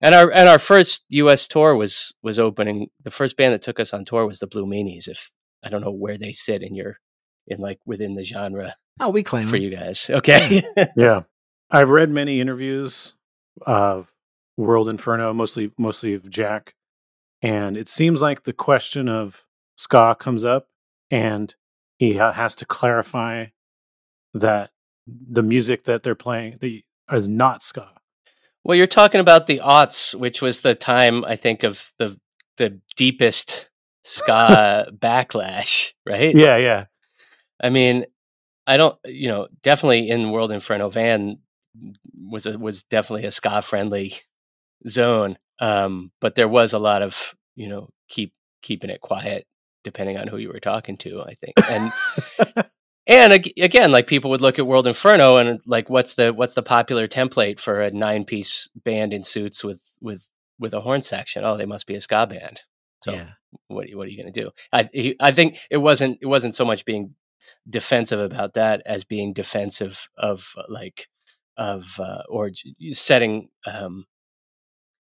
And 0.00 0.14
our 0.14 0.30
and 0.30 0.48
our 0.48 0.58
first 0.58 1.04
US 1.08 1.46
tour 1.46 1.76
was 1.76 2.12
was 2.22 2.38
opening 2.38 2.88
the 3.02 3.10
first 3.10 3.36
band 3.36 3.52
that 3.52 3.62
took 3.62 3.80
us 3.80 3.92
on 3.92 4.04
tour 4.04 4.26
was 4.26 4.38
the 4.38 4.46
Blue 4.46 4.66
Meanies. 4.66 5.08
If 5.08 5.30
I 5.62 5.68
don't 5.68 5.82
know 5.82 5.92
where 5.92 6.16
they 6.16 6.32
sit 6.32 6.62
in 6.62 6.74
your 6.74 6.98
in 7.46 7.60
like 7.60 7.78
within 7.84 8.14
the 8.14 8.24
genre. 8.24 8.76
Oh, 8.98 9.10
we 9.10 9.22
claim 9.22 9.46
for 9.46 9.52
them. 9.52 9.62
you 9.62 9.70
guys. 9.70 10.10
Okay. 10.10 10.62
yeah. 10.96 11.22
I've 11.70 11.90
read 11.90 12.10
many 12.10 12.40
interviews 12.40 13.14
of 13.62 14.12
World 14.56 14.88
Inferno, 14.88 15.32
mostly 15.32 15.72
mostly 15.78 16.14
of 16.14 16.28
Jack. 16.28 16.74
And 17.42 17.76
it 17.76 17.88
seems 17.88 18.20
like 18.20 18.44
the 18.44 18.52
question 18.52 19.08
of 19.08 19.44
ska 19.80 20.14
comes 20.14 20.44
up 20.44 20.68
and 21.10 21.54
he 21.98 22.14
has 22.14 22.54
to 22.56 22.66
clarify 22.66 23.46
that 24.34 24.70
the 25.06 25.42
music 25.42 25.84
that 25.84 26.02
they're 26.02 26.14
playing 26.14 26.58
the, 26.60 26.84
is 27.10 27.28
not 27.28 27.62
ska. 27.62 27.88
Well, 28.62 28.76
you're 28.76 28.86
talking 28.86 29.22
about 29.22 29.46
the 29.46 29.60
aughts, 29.60 30.14
which 30.14 30.42
was 30.42 30.60
the 30.60 30.74
time 30.74 31.24
I 31.24 31.36
think 31.36 31.62
of 31.62 31.92
the 31.98 32.20
the 32.58 32.78
deepest 32.94 33.70
ska 34.04 34.92
backlash, 34.98 35.92
right? 36.06 36.34
Yeah, 36.36 36.58
yeah. 36.58 36.84
I 37.62 37.70
mean, 37.70 38.04
I 38.66 38.76
don't, 38.76 38.98
you 39.06 39.28
know, 39.28 39.48
definitely 39.62 40.10
in 40.10 40.30
World 40.30 40.52
Inferno 40.52 40.90
Van 40.90 41.38
was 42.14 42.44
a, 42.44 42.58
was 42.58 42.82
definitely 42.82 43.26
a 43.26 43.30
ska 43.30 43.62
friendly 43.62 44.14
zone, 44.86 45.38
um, 45.58 46.12
but 46.20 46.34
there 46.34 46.48
was 46.48 46.74
a 46.74 46.78
lot 46.78 47.00
of 47.00 47.34
you 47.56 47.68
know 47.68 47.88
keep 48.10 48.34
keeping 48.60 48.90
it 48.90 49.00
quiet 49.00 49.46
depending 49.84 50.16
on 50.16 50.28
who 50.28 50.36
you 50.36 50.48
were 50.48 50.60
talking 50.60 50.96
to, 50.98 51.22
I 51.22 51.34
think. 51.34 51.54
And 51.68 51.92
and 53.06 53.32
again, 53.32 53.90
like 53.90 54.06
people 54.06 54.30
would 54.30 54.40
look 54.40 54.58
at 54.58 54.66
World 54.66 54.86
Inferno 54.86 55.36
and 55.36 55.60
like 55.66 55.90
what's 55.90 56.14
the 56.14 56.32
what's 56.32 56.54
the 56.54 56.62
popular 56.62 57.08
template 57.08 57.58
for 57.58 57.80
a 57.80 57.90
nine 57.90 58.24
piece 58.24 58.68
band 58.84 59.12
in 59.12 59.22
suits 59.22 59.64
with 59.64 59.82
with 60.00 60.26
with 60.58 60.74
a 60.74 60.80
horn 60.80 61.02
section? 61.02 61.44
Oh, 61.44 61.56
they 61.56 61.66
must 61.66 61.86
be 61.86 61.94
a 61.94 62.00
ska 62.00 62.26
band. 62.26 62.60
So 63.02 63.12
yeah. 63.12 63.30
what 63.68 63.88
what 63.94 64.06
are 64.06 64.10
you 64.10 64.22
going 64.22 64.32
to 64.32 64.40
do? 64.40 64.50
I 64.72 65.14
I 65.20 65.32
think 65.32 65.58
it 65.70 65.78
wasn't 65.78 66.18
it 66.20 66.26
wasn't 66.26 66.54
so 66.54 66.64
much 66.64 66.84
being 66.84 67.14
defensive 67.68 68.20
about 68.20 68.54
that 68.54 68.82
as 68.86 69.04
being 69.04 69.32
defensive 69.32 70.08
of 70.16 70.54
like 70.68 71.08
of 71.56 71.98
uh, 71.98 72.22
or 72.28 72.50
setting 72.90 73.48
um, 73.66 74.04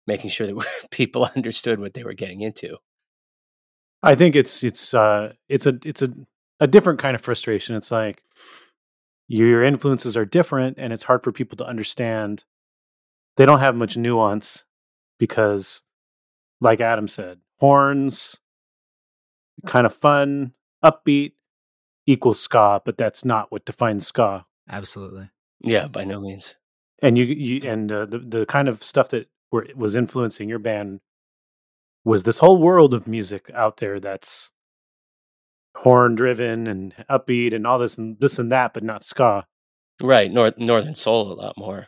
making 0.08 0.30
sure 0.30 0.48
that 0.48 0.68
people 0.92 1.30
understood 1.36 1.80
what 1.80 1.94
they 1.94 2.04
were 2.04 2.14
getting 2.14 2.42
into. 2.42 2.78
I 4.04 4.16
think 4.16 4.36
it's 4.36 4.64
it's 4.64 4.94
uh 4.94 5.34
it's 5.50 5.66
a 5.66 5.78
it's 5.84 6.02
a 6.02 6.14
a 6.60 6.68
different 6.68 7.00
kind 7.00 7.16
of 7.16 7.22
frustration. 7.22 7.76
It's 7.76 7.92
like 7.92 8.24
your 9.28 9.64
influences 9.64 10.16
are 10.16 10.26
different 10.26 10.78
and 10.80 10.94
it's 10.94 11.04
hard 11.04 11.24
for 11.24 11.32
people 11.32 11.58
to 11.58 11.66
understand. 11.66 12.44
They 13.36 13.46
don't 13.46 13.60
have 13.60 13.76
much 13.76 13.98
nuance 13.98 14.64
because 15.20 15.82
like 16.62 16.82
Adam 16.82 17.08
said, 17.08 17.40
horns 17.60 18.40
kind 19.66 19.86
of 19.86 19.94
fun, 19.94 20.54
upbeat 20.84 21.34
equals 22.06 22.40
ska, 22.40 22.82
but 22.86 22.98
that's 22.98 23.26
not 23.26 23.52
what 23.52 23.66
defines 23.66 24.06
ska. 24.08 24.46
Absolutely. 24.70 25.30
Yeah, 25.62 25.88
by 25.88 26.04
no 26.04 26.20
means. 26.20 26.56
And 27.02 27.18
you, 27.18 27.26
you 27.26 27.70
and 27.70 27.92
uh, 27.92 28.06
the 28.06 28.20
the 28.20 28.46
kind 28.46 28.68
of 28.68 28.84
stuff 28.84 29.10
that 29.10 29.28
were 29.52 29.68
was 29.76 29.96
influencing 29.96 30.50
your 30.50 30.60
band 30.60 31.00
was 32.08 32.24
this 32.24 32.38
whole 32.38 32.58
world 32.58 32.94
of 32.94 33.06
music 33.06 33.52
out 33.54 33.78
there 33.78 34.00
that's 34.00 34.52
horn 35.76 36.16
driven 36.16 36.66
and 36.66 36.96
upbeat 37.10 37.54
and 37.54 37.68
all 37.68 37.78
this 37.78 37.98
and 37.98 38.18
this 38.20 38.40
and 38.40 38.52
that, 38.52 38.74
but 38.74 38.82
not 38.82 39.04
ska. 39.04 39.46
Right, 40.02 40.32
North 40.32 40.58
Northern 40.58 40.96
Soul 40.96 41.34
a 41.34 41.34
lot 41.34 41.58
more. 41.58 41.88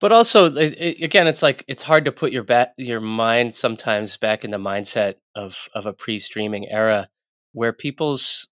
But 0.00 0.12
also, 0.12 0.54
it, 0.54 0.74
it, 0.78 1.02
again, 1.02 1.26
it's 1.26 1.42
like 1.42 1.64
it's 1.66 1.82
hard 1.82 2.04
to 2.04 2.12
put 2.12 2.30
your 2.30 2.42
back 2.42 2.74
your 2.76 3.00
mind 3.00 3.54
sometimes 3.54 4.18
back 4.18 4.44
in 4.44 4.50
the 4.50 4.58
mindset 4.58 5.14
of 5.34 5.68
of 5.74 5.86
a 5.86 5.94
pre-streaming 5.94 6.68
era 6.68 7.08
where 7.52 7.72
people's 7.72 8.46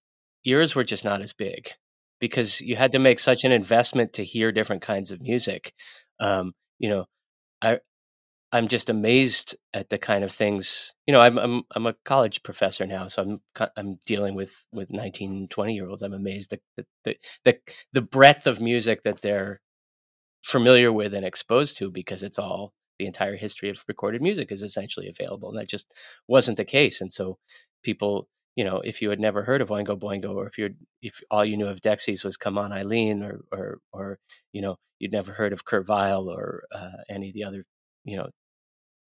ears 0.46 0.74
were 0.74 0.84
just 0.84 1.04
not 1.04 1.20
as 1.20 1.34
big 1.34 1.68
because 2.20 2.62
you 2.62 2.76
had 2.76 2.92
to 2.92 2.98
make 2.98 3.18
such 3.18 3.44
an 3.44 3.52
investment 3.52 4.14
to 4.14 4.24
hear 4.24 4.50
different 4.50 4.80
kinds 4.80 5.10
of 5.12 5.20
music. 5.20 5.74
Um, 6.20 6.54
you 6.78 6.88
know, 6.88 7.04
I 7.60 7.80
I'm 8.54 8.68
just 8.68 8.88
amazed 8.88 9.56
at 9.74 9.90
the 9.90 9.98
kind 9.98 10.22
of 10.22 10.30
things. 10.30 10.94
You 11.08 11.12
know, 11.12 11.20
I'm 11.20 11.38
I'm 11.38 11.62
I'm 11.72 11.86
a 11.86 11.96
college 12.04 12.44
professor 12.44 12.86
now, 12.86 13.08
so 13.08 13.22
I'm 13.56 13.68
I'm 13.76 13.98
dealing 14.06 14.36
with 14.36 14.64
with 14.72 14.92
19, 14.92 15.48
20 15.48 15.74
year 15.74 15.88
olds. 15.88 16.02
I'm 16.02 16.14
amazed 16.14 16.52
at 16.52 16.60
the 16.76 16.86
the 17.04 17.16
the, 17.44 17.58
the 17.92 18.02
breadth 18.02 18.46
of 18.46 18.60
music 18.60 19.02
that 19.02 19.22
they're 19.22 19.60
familiar 20.44 20.92
with 20.92 21.14
and 21.14 21.26
exposed 21.26 21.78
to 21.78 21.90
because 21.90 22.22
it's 22.22 22.38
all 22.38 22.72
the 23.00 23.06
entire 23.06 23.34
history 23.34 23.70
of 23.70 23.82
recorded 23.88 24.22
music 24.22 24.52
is 24.52 24.62
essentially 24.62 25.08
available, 25.08 25.50
and 25.50 25.58
that 25.58 25.68
just 25.68 25.92
wasn't 26.28 26.56
the 26.56 26.64
case. 26.64 27.00
And 27.00 27.12
so 27.12 27.38
people 27.82 28.28
you 28.56 28.64
know, 28.64 28.80
if 28.84 29.02
you 29.02 29.10
had 29.10 29.18
never 29.18 29.42
heard 29.42 29.62
of 29.62 29.70
Oingo 29.70 29.98
Boingo, 29.98 30.36
or 30.36 30.46
if 30.46 30.58
you 30.58 30.76
if 31.02 31.20
all 31.28 31.44
you 31.44 31.56
knew 31.56 31.66
of 31.66 31.80
Dexys 31.80 32.24
was 32.24 32.36
Come 32.36 32.56
On 32.58 32.72
Eileen, 32.72 33.24
or 33.24 33.40
or 33.52 33.78
or 33.92 34.18
you 34.52 34.62
know, 34.62 34.76
you'd 35.00 35.10
never 35.12 35.32
heard 35.32 35.52
of 35.52 35.64
Kurt 35.64 35.88
Weill 35.88 36.28
or 36.30 36.62
uh, 36.72 37.02
any 37.08 37.30
of 37.30 37.34
the 37.34 37.42
other 37.42 37.64
you 38.04 38.16
know 38.16 38.28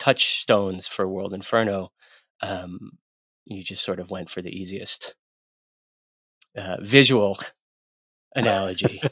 touchstones 0.07 0.87
for 0.87 1.09
World 1.09 1.35
Inferno, 1.35 1.91
um, 2.41 2.93
you 3.45 3.63
just 3.63 3.85
sort 3.85 3.99
of 3.99 4.11
went 4.11 4.31
for 4.31 4.41
the 4.41 4.51
easiest 4.51 5.17
uh, 6.57 6.77
visual 6.81 7.39
analogy. 8.37 9.03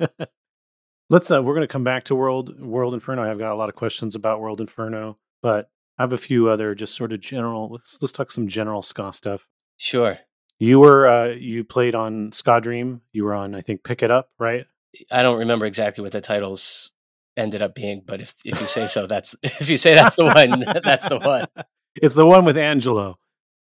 Let's. 1.10 1.30
Uh, 1.30 1.42
we're 1.42 1.54
going 1.54 1.66
to 1.66 1.72
come 1.72 1.84
back 1.84 2.04
to 2.04 2.14
World 2.14 2.58
World 2.60 2.94
Inferno. 2.94 3.22
I've 3.22 3.38
got 3.38 3.52
a 3.52 3.56
lot 3.56 3.68
of 3.68 3.74
questions 3.74 4.14
about 4.14 4.40
World 4.40 4.60
Inferno, 4.60 5.16
but 5.42 5.68
I 5.98 6.04
have 6.04 6.12
a 6.12 6.18
few 6.18 6.48
other 6.48 6.74
just 6.74 6.94
sort 6.94 7.12
of 7.12 7.20
general. 7.20 7.68
Let's 7.70 8.00
let's 8.00 8.12
talk 8.12 8.30
some 8.30 8.48
general 8.48 8.80
ska 8.80 9.12
stuff. 9.12 9.46
Sure. 9.76 10.18
You 10.58 10.78
were 10.78 11.06
uh, 11.06 11.28
you 11.28 11.64
played 11.64 11.94
on 11.94 12.32
Ska 12.32 12.60
Dream. 12.60 13.02
You 13.12 13.24
were 13.24 13.34
on 13.34 13.54
I 13.54 13.60
think 13.60 13.82
Pick 13.82 14.02
It 14.02 14.10
Up, 14.10 14.30
right? 14.38 14.66
I 15.10 15.22
don't 15.22 15.38
remember 15.38 15.66
exactly 15.66 16.02
what 16.02 16.12
the 16.12 16.20
titles 16.20 16.92
ended 17.40 17.62
up 17.62 17.74
being, 17.74 18.02
but 18.06 18.20
if 18.20 18.34
if 18.44 18.60
you 18.60 18.66
say 18.66 18.86
so, 18.86 19.06
that's 19.06 19.34
if 19.42 19.68
you 19.68 19.76
say 19.76 19.94
that's 19.94 20.16
the 20.16 20.24
one, 20.24 20.60
that's 20.84 21.08
the 21.08 21.18
one. 21.18 21.46
It's 21.96 22.14
the 22.14 22.24
one 22.24 22.44
with 22.44 22.56
Angelo. 22.56 23.18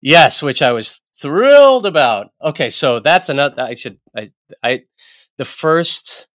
Yes, 0.00 0.42
which 0.42 0.62
I 0.62 0.72
was 0.72 1.02
thrilled 1.14 1.84
about. 1.84 2.28
Okay, 2.42 2.70
so 2.70 2.98
that's 2.98 3.28
another. 3.28 3.62
I 3.62 3.74
should. 3.74 3.98
I. 4.16 4.30
I. 4.62 4.84
The 5.36 5.44
first, 5.44 6.26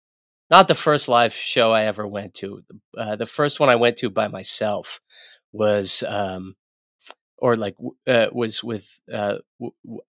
not 0.50 0.68
the 0.68 0.74
first 0.74 1.08
live 1.08 1.32
show 1.32 1.72
I 1.72 1.84
ever 1.84 2.06
went 2.06 2.34
to. 2.34 2.62
Uh, 2.96 3.16
the 3.16 3.24
first 3.24 3.60
one 3.60 3.70
I 3.70 3.76
went 3.76 3.96
to 3.98 4.10
by 4.10 4.28
myself 4.28 5.00
was 5.52 6.04
um, 6.06 6.54
or 7.40 7.56
like 7.56 7.76
uh, 8.06 8.26
was 8.30 8.62
with 8.62 9.00
uh, 9.12 9.38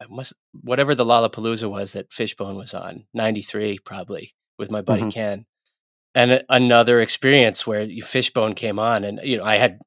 must, 0.10 0.34
whatever 0.62 0.94
the 0.94 1.06
Lollapalooza 1.06 1.70
was 1.70 1.94
that 1.94 2.12
Fishbone 2.12 2.58
was 2.58 2.74
on, 2.74 3.06
93 3.14 3.80
probably, 3.80 4.36
with 4.58 4.70
my 4.70 4.82
buddy 4.82 5.04
mm-hmm. 5.04 5.10
Ken. 5.10 5.46
And 6.14 6.44
another 6.50 7.00
experience 7.00 7.66
where 7.66 7.88
Fishbone 8.04 8.56
came 8.56 8.80
on, 8.80 9.04
and 9.04 9.20
you 9.24 9.38
know, 9.38 9.46
I 9.46 9.56
had, 9.56 9.80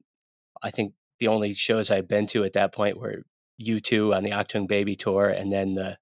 I 0.61 0.71
think 0.71 0.93
the 1.19 1.27
only 1.27 1.53
shows 1.53 1.91
I'd 1.91 2.07
been 2.07 2.25
to 2.27 2.43
at 2.43 2.53
that 2.53 2.73
point 2.73 2.99
were 2.99 3.23
U2 3.61 4.15
on 4.15 4.23
the 4.23 4.31
Achtung 4.31 4.67
Baby 4.67 4.95
tour, 4.95 5.29
and 5.29 5.51
then 5.51 5.75
the 5.75 5.97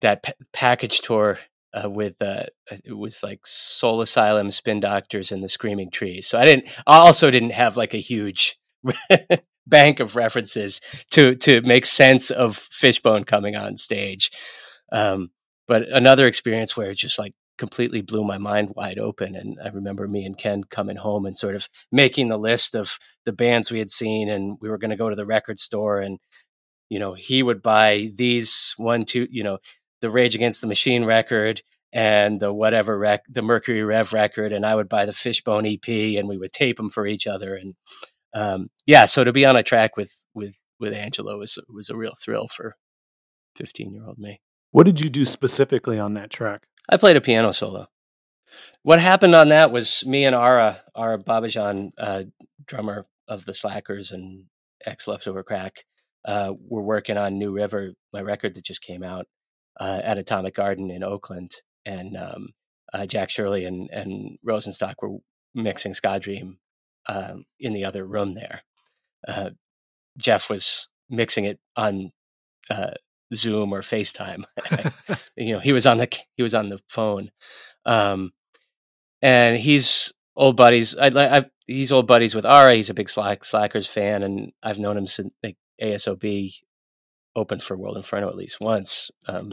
that 0.00 0.22
p- 0.22 0.32
package 0.52 1.00
tour 1.00 1.38
uh, 1.72 1.88
with 1.88 2.14
uh, 2.20 2.44
it 2.84 2.96
was 2.96 3.22
like 3.22 3.40
Soul 3.46 4.00
Asylum, 4.00 4.50
Spin 4.50 4.80
Doctors, 4.80 5.32
and 5.32 5.42
the 5.42 5.48
Screaming 5.48 5.90
Trees. 5.90 6.26
So 6.26 6.38
I 6.38 6.44
didn't, 6.44 6.68
I 6.86 6.98
also 6.98 7.30
didn't 7.30 7.50
have 7.50 7.76
like 7.76 7.94
a 7.94 7.98
huge 7.98 8.58
bank 9.66 10.00
of 10.00 10.16
references 10.16 10.80
to 11.10 11.34
to 11.36 11.60
make 11.62 11.86
sense 11.86 12.30
of 12.30 12.56
Fishbone 12.56 13.24
coming 13.24 13.56
on 13.56 13.76
stage. 13.76 14.30
Um, 14.92 15.30
but 15.66 15.88
another 15.88 16.26
experience 16.26 16.76
where 16.76 16.94
just 16.94 17.18
like 17.18 17.34
completely 17.58 18.00
blew 18.00 18.24
my 18.24 18.38
mind 18.38 18.72
wide 18.74 18.98
open. 18.98 19.34
And 19.34 19.58
I 19.62 19.68
remember 19.68 20.06
me 20.06 20.24
and 20.24 20.36
Ken 20.36 20.64
coming 20.64 20.96
home 20.96 21.26
and 21.26 21.36
sort 21.36 21.54
of 21.54 21.68
making 21.90 22.28
the 22.28 22.38
list 22.38 22.74
of 22.74 22.98
the 23.24 23.32
bands 23.32 23.70
we 23.70 23.78
had 23.78 23.90
seen, 23.90 24.28
and 24.28 24.58
we 24.60 24.68
were 24.68 24.78
going 24.78 24.90
to 24.90 24.96
go 24.96 25.08
to 25.08 25.16
the 25.16 25.26
record 25.26 25.58
store, 25.58 26.00
and 26.00 26.18
you 26.88 26.98
know 26.98 27.14
he 27.14 27.42
would 27.42 27.62
buy 27.62 28.10
these 28.14 28.74
one, 28.76 29.02
two, 29.02 29.26
you 29.30 29.42
know, 29.42 29.58
the 30.00 30.10
Rage 30.10 30.34
Against 30.34 30.60
the 30.60 30.66
Machine 30.66 31.04
record 31.04 31.62
and 31.92 32.40
the 32.40 32.52
whatever 32.52 32.98
rec, 32.98 33.22
the 33.28 33.42
Mercury 33.42 33.82
Rev 33.82 34.12
record, 34.12 34.52
and 34.52 34.66
I 34.66 34.74
would 34.74 34.88
buy 34.88 35.06
the 35.06 35.12
Fishbone 35.12 35.66
EP, 35.66 35.88
and 35.88 36.28
we 36.28 36.36
would 36.36 36.52
tape 36.52 36.76
them 36.76 36.90
for 36.90 37.06
each 37.06 37.26
other, 37.26 37.54
and 37.54 37.74
um, 38.34 38.68
yeah, 38.86 39.06
so 39.06 39.24
to 39.24 39.32
be 39.32 39.46
on 39.46 39.56
a 39.56 39.62
track 39.62 39.96
with 39.96 40.12
with 40.34 40.56
with 40.78 40.92
Angelo 40.92 41.38
was 41.38 41.58
was 41.68 41.90
a 41.90 41.96
real 41.96 42.14
thrill 42.22 42.48
for 42.48 42.76
fifteen 43.56 43.92
year 43.92 44.04
old 44.06 44.18
me. 44.18 44.40
What 44.72 44.84
did 44.84 45.00
you 45.00 45.08
do 45.08 45.24
specifically 45.24 45.98
on 45.98 46.14
that 46.14 46.30
track? 46.30 46.66
I 46.88 46.96
played 46.96 47.16
a 47.16 47.20
piano 47.20 47.52
solo. 47.52 47.88
What 48.82 49.00
happened 49.00 49.34
on 49.34 49.48
that 49.48 49.72
was 49.72 50.04
me 50.06 50.24
and 50.24 50.34
Ara, 50.34 50.82
Ara 50.94 51.18
Babajian, 51.18 51.90
uh, 51.98 52.24
drummer 52.66 53.04
of 53.26 53.44
the 53.44 53.54
Slackers 53.54 54.12
and 54.12 54.44
ex 54.84 55.08
Leftover 55.08 55.42
Crack, 55.42 55.84
uh, 56.24 56.52
were 56.68 56.82
working 56.82 57.16
on 57.16 57.38
New 57.38 57.52
River, 57.52 57.92
my 58.12 58.20
record 58.20 58.54
that 58.54 58.64
just 58.64 58.82
came 58.82 59.02
out 59.02 59.26
uh, 59.80 60.00
at 60.04 60.18
Atomic 60.18 60.54
Garden 60.54 60.90
in 60.90 61.02
Oakland, 61.02 61.52
and 61.84 62.16
um, 62.16 62.48
uh, 62.92 63.06
Jack 63.06 63.30
Shirley 63.30 63.64
and 63.64 63.90
and 63.90 64.38
Rosenstock 64.46 64.94
were 65.02 65.18
mixing 65.54 65.94
Ska 65.94 66.20
Dream 66.20 66.58
um, 67.08 67.44
in 67.58 67.72
the 67.72 67.84
other 67.84 68.04
room 68.04 68.32
there. 68.32 68.62
Uh, 69.26 69.50
Jeff 70.18 70.48
was 70.48 70.88
mixing 71.08 71.44
it 71.44 71.58
on 71.76 72.12
uh, 72.70 72.92
Zoom 73.34 73.72
or 73.72 73.82
FaceTime. 73.82 74.44
you 75.36 75.52
know, 75.52 75.60
he 75.60 75.72
was 75.72 75.86
on 75.86 75.98
the 75.98 76.08
he 76.36 76.42
was 76.42 76.54
on 76.54 76.68
the 76.68 76.80
phone, 76.88 77.30
um, 77.84 78.32
and 79.22 79.56
he's 79.56 80.12
old 80.36 80.56
buddies. 80.56 80.96
I, 80.96 81.08
I, 81.08 81.44
he's 81.66 81.92
old 81.92 82.06
buddies 82.06 82.34
with 82.34 82.46
Ara. 82.46 82.74
He's 82.74 82.90
a 82.90 82.94
big 82.94 83.08
Slack, 83.08 83.44
Slackers 83.44 83.86
fan, 83.86 84.24
and 84.24 84.52
I've 84.62 84.78
known 84.78 84.96
him 84.96 85.06
since 85.06 85.32
like, 85.42 85.56
ASOB 85.82 86.54
opened 87.34 87.62
for 87.62 87.76
World 87.76 87.96
Inferno 87.96 88.28
at 88.28 88.36
least 88.36 88.60
once. 88.60 89.10
Um, 89.26 89.50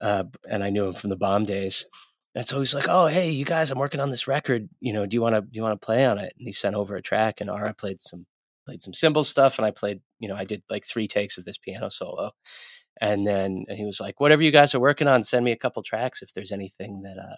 uh, 0.00 0.24
and 0.48 0.62
I 0.62 0.70
knew 0.70 0.86
him 0.86 0.94
from 0.94 1.10
the 1.10 1.16
bomb 1.16 1.44
days. 1.44 1.86
And 2.34 2.46
so 2.46 2.60
he's 2.60 2.74
like, 2.74 2.86
"Oh, 2.88 3.06
hey, 3.06 3.30
you 3.30 3.44
guys, 3.44 3.70
I'm 3.70 3.78
working 3.78 4.00
on 4.00 4.10
this 4.10 4.28
record. 4.28 4.68
You 4.80 4.92
know, 4.92 5.06
do 5.06 5.16
you 5.16 5.22
want 5.22 5.34
to 5.34 5.40
do 5.40 5.48
you 5.52 5.62
want 5.62 5.80
to 5.80 5.84
play 5.84 6.04
on 6.04 6.18
it?" 6.18 6.34
And 6.38 6.46
he 6.46 6.52
sent 6.52 6.76
over 6.76 6.94
a 6.94 7.02
track, 7.02 7.40
and 7.40 7.50
Ara 7.50 7.74
played 7.74 8.00
some 8.00 8.26
played 8.68 8.82
some 8.82 8.92
cymbal 8.92 9.24
stuff, 9.24 9.58
and 9.58 9.64
I 9.66 9.70
played, 9.70 10.00
you 10.20 10.28
know, 10.28 10.36
I 10.36 10.44
did 10.44 10.62
like 10.68 10.84
three 10.84 11.08
takes 11.08 11.38
of 11.38 11.46
this 11.46 11.56
piano 11.56 11.88
solo, 11.88 12.32
and 13.00 13.26
then 13.26 13.64
and 13.68 13.78
he 13.78 13.84
was 13.84 14.00
like, 14.00 14.20
"Whatever 14.20 14.42
you 14.42 14.50
guys 14.50 14.74
are 14.74 14.80
working 14.80 15.08
on, 15.08 15.22
send 15.22 15.44
me 15.44 15.52
a 15.52 15.56
couple 15.56 15.82
tracks 15.82 16.22
if 16.22 16.32
there's 16.32 16.52
anything 16.52 17.02
that 17.02 17.18
uh 17.18 17.36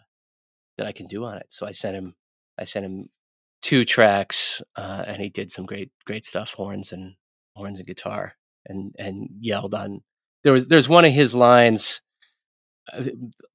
that 0.78 0.86
I 0.86 0.92
can 0.92 1.06
do 1.06 1.24
on 1.24 1.38
it." 1.38 1.52
So 1.52 1.66
I 1.66 1.72
sent 1.72 1.96
him 1.96 2.14
I 2.58 2.64
sent 2.64 2.86
him 2.86 3.08
two 3.62 3.84
tracks, 3.84 4.62
uh, 4.76 5.04
and 5.06 5.22
he 5.22 5.28
did 5.28 5.52
some 5.52 5.66
great 5.66 5.90
great 6.06 6.24
stuff, 6.24 6.54
horns 6.54 6.92
and 6.92 7.14
horns 7.56 7.78
and 7.78 7.86
guitar, 7.86 8.34
and 8.66 8.94
and 8.98 9.28
yelled 9.40 9.74
on. 9.74 10.02
There 10.44 10.52
was 10.52 10.66
there's 10.68 10.88
one 10.88 11.04
of 11.04 11.12
his 11.12 11.34
lines 11.34 12.02
uh, 12.92 13.04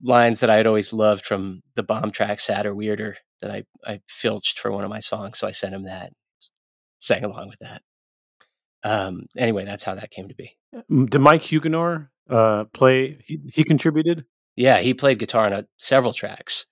lines 0.02 0.39
that 0.41 0.50
I 0.50 0.58
had 0.58 0.68
always 0.68 0.94
loved 0.94 1.26
from 1.26 1.62
the 1.76 1.84
bomb 1.84 2.12
track 2.12 2.39
"Sadder 2.39 2.76
Weirder" 2.76 3.18
that 3.41 3.52
I 3.52 3.63
I 3.86 4.02
filched 4.08 4.60
for 4.60 4.72
one 4.72 4.84
of 4.84 4.89
my 4.89 5.00
songs, 5.00 5.39
so 5.39 5.48
I 5.48 5.52
sent 5.52 5.76
him 5.76 5.84
that, 5.86 6.13
sang 7.00 7.24
along 7.26 7.50
with 7.50 7.60
that. 7.60 7.82
Um, 8.86 9.26
anyway, 9.36 9.65
that's 9.65 9.84
how 9.84 9.95
that 9.95 10.12
came 10.12 10.28
to 10.30 10.36
be. 10.36 10.56
Did 10.89 11.19
Mike 11.19 11.41
Huguenor 11.41 12.10
uh, 12.30 12.65
play? 12.65 13.17
He, 13.26 13.39
he 13.52 13.63
contributed. 13.63 14.26
Yeah, 14.56 14.80
he 14.80 14.93
played 14.93 15.17
guitar 15.17 15.48
on 15.48 15.54
a, 15.54 15.65
several 15.78 16.13
tracks. 16.13 16.67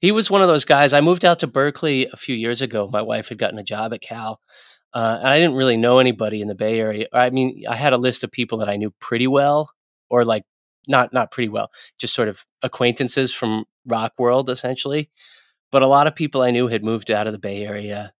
He 0.00 0.10
was 0.10 0.28
one 0.28 0.42
of 0.42 0.48
those 0.48 0.64
guys. 0.64 0.92
I 0.92 1.00
moved 1.00 1.24
out 1.24 1.38
to 1.38 1.46
Berkeley 1.46 2.08
a 2.12 2.16
few 2.16 2.34
years 2.34 2.60
ago. 2.60 2.90
My 2.92 3.00
wife 3.00 3.28
had 3.28 3.38
gotten 3.38 3.60
a 3.60 3.62
job 3.62 3.94
at 3.94 4.00
Cal, 4.00 4.40
uh, 4.92 5.18
and 5.20 5.28
I 5.28 5.38
didn't 5.38 5.54
really 5.54 5.76
know 5.76 6.00
anybody 6.00 6.42
in 6.42 6.48
the 6.48 6.56
Bay 6.56 6.80
Area. 6.80 7.06
I 7.12 7.30
mean, 7.30 7.62
I 7.68 7.76
had 7.76 7.92
a 7.92 7.98
list 7.98 8.24
of 8.24 8.32
people 8.32 8.58
that 8.58 8.68
I 8.68 8.76
knew 8.76 8.92
pretty 8.98 9.28
well, 9.28 9.70
or 10.10 10.24
like 10.24 10.42
not 10.88 11.12
not 11.12 11.30
pretty 11.30 11.48
well, 11.48 11.70
just 11.96 12.12
sort 12.12 12.28
of 12.28 12.44
acquaintances 12.62 13.32
from 13.32 13.66
rock 13.86 14.14
world 14.18 14.50
essentially. 14.50 15.10
But 15.70 15.82
a 15.82 15.86
lot 15.86 16.08
of 16.08 16.16
people 16.16 16.42
I 16.42 16.50
knew 16.50 16.66
had 16.66 16.84
moved 16.84 17.10
out 17.10 17.28
of 17.28 17.32
the 17.32 17.38
Bay 17.38 17.64
Area 17.64 18.12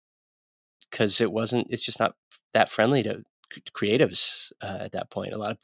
because 0.91 1.21
it 1.21 1.33
wasn't. 1.33 1.67
It's 1.71 1.85
just 1.85 1.99
not 1.99 2.15
that 2.55 2.71
friendly 2.71 3.03
to 3.03 3.25
creatives 3.75 4.53
uh, 4.63 4.79
at 4.81 4.93
that 4.93 5.11
point. 5.11 5.33
A 5.33 5.39
lot 5.39 5.53
of 5.53 5.59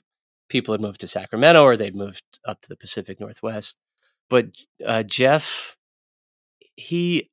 people 0.48 0.72
had 0.72 0.81
moved 0.81 1.01
to 1.01 1.07
Sacramento 1.07 1.62
or 1.62 1.77
they'd 1.77 1.94
moved 1.96 2.22
up 2.44 2.61
to 2.62 2.68
the 2.68 2.77
Pacific 2.77 3.20
Northwest. 3.20 3.77
But 4.31 4.46
uh, 4.85 5.03
Jeff, 5.03 5.77
he, 6.77 7.31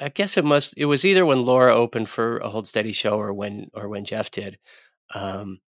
I 0.00 0.08
guess 0.08 0.36
it 0.36 0.44
must. 0.44 0.74
It 0.76 0.86
was 0.86 1.04
either 1.04 1.24
when 1.24 1.44
Laura 1.44 1.74
opened 1.74 2.08
for 2.08 2.38
a 2.38 2.50
Hold 2.50 2.66
Steady 2.66 2.92
show 2.92 3.18
or 3.18 3.32
when 3.32 3.70
or 3.74 3.88
when 3.88 4.04
Jeff 4.04 4.30
did. 4.30 4.58
Um, 5.14 5.60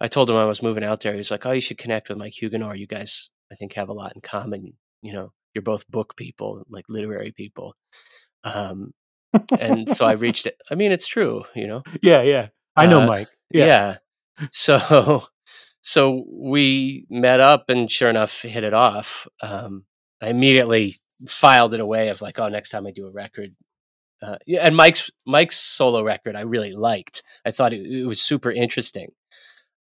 I 0.00 0.08
told 0.08 0.28
him 0.28 0.36
I 0.36 0.44
was 0.44 0.62
moving 0.62 0.84
out 0.84 1.00
there. 1.00 1.12
He 1.12 1.18
was 1.18 1.30
like, 1.30 1.46
"Oh, 1.46 1.52
you 1.52 1.60
should 1.60 1.78
connect 1.78 2.08
with 2.08 2.18
Mike 2.18 2.34
Huguenor. 2.34 2.74
You 2.74 2.86
guys, 2.86 3.30
I 3.50 3.54
think, 3.54 3.72
have 3.74 3.88
a 3.88 3.94
lot 3.94 4.12
in 4.14 4.20
common. 4.20 4.74
You 5.02 5.12
know, 5.14 5.32
you're 5.54 5.62
both 5.62 5.88
book 5.88 6.16
people, 6.16 6.62
like 6.68 6.84
literary 6.88 7.32
people." 7.32 7.74
Um, 8.44 8.92
and 9.58 9.88
so 9.90 10.06
I 10.06 10.12
reached 10.12 10.46
it. 10.46 10.56
I 10.70 10.74
mean, 10.74 10.92
it's 10.92 11.06
true, 11.06 11.44
you 11.54 11.66
know. 11.66 11.82
Yeah, 12.02 12.22
yeah. 12.22 12.48
I 12.76 12.86
know 12.86 13.02
uh, 13.02 13.06
Mike. 13.06 13.28
Yeah. 13.50 13.66
yeah. 13.66 13.96
So, 14.50 15.24
so 15.80 16.24
we 16.30 17.06
met 17.08 17.40
up 17.40 17.70
and 17.70 17.90
sure 17.90 18.10
enough 18.10 18.42
hit 18.42 18.64
it 18.64 18.74
off. 18.74 19.26
Um, 19.40 19.86
I 20.20 20.28
immediately 20.28 20.94
filed 21.26 21.72
it 21.72 21.80
away 21.80 22.10
of 22.10 22.20
like, 22.20 22.38
oh, 22.38 22.48
next 22.48 22.68
time 22.68 22.86
I 22.86 22.90
do 22.90 23.06
a 23.06 23.10
record. 23.10 23.54
Uh, 24.20 24.36
and 24.60 24.76
Mike's 24.76 25.10
Mike's 25.26 25.56
solo 25.58 26.02
record 26.02 26.36
I 26.36 26.42
really 26.42 26.72
liked. 26.72 27.22
I 27.46 27.50
thought 27.50 27.72
it, 27.72 27.86
it 27.86 28.04
was 28.06 28.20
super 28.20 28.50
interesting. 28.52 29.08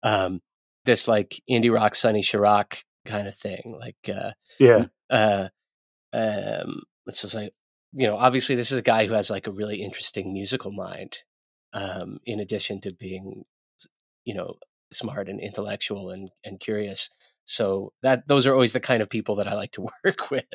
Um, 0.04 0.42
this 0.86 1.08
like 1.08 1.42
indie 1.50 1.74
rock, 1.74 1.96
Sonny 1.96 2.22
Sharrock 2.22 2.78
kind 3.06 3.28
of 3.28 3.36
thing. 3.36 3.78
Like, 3.78 3.98
uh, 4.16 4.32
Yeah. 4.60 4.86
uh, 5.10 5.50
um, 6.14 6.84
it's 7.08 7.22
just 7.22 7.36
like, 7.36 7.54
you 7.94 8.08
know, 8.08 8.18
obviously 8.18 8.56
this 8.56 8.72
is 8.72 8.80
a 8.80 8.84
guy 8.84 9.06
who 9.06 9.14
has 9.14 9.30
like 9.30 9.48
a 9.48 9.52
really 9.52 9.82
interesting 9.82 10.32
musical 10.34 10.72
mind, 10.72 11.18
um, 11.76 12.20
in 12.26 12.40
addition 12.40 12.82
to 12.82 12.94
being, 12.94 13.44
you 14.24 14.34
know, 14.34 14.56
smart 14.92 15.30
and 15.30 15.40
intellectual 15.40 16.10
and, 16.10 16.30
and 16.44 16.60
curious. 16.60 17.10
So 17.44 17.94
that 18.02 18.28
those 18.28 18.48
are 18.48 18.54
always 18.54 18.74
the 18.74 18.80
kind 18.80 19.04
of 19.04 19.10
people 19.10 19.36
that 19.36 19.48
I 19.48 19.54
like 19.54 19.74
to 19.74 19.82
work 20.04 20.32
with. 20.32 20.46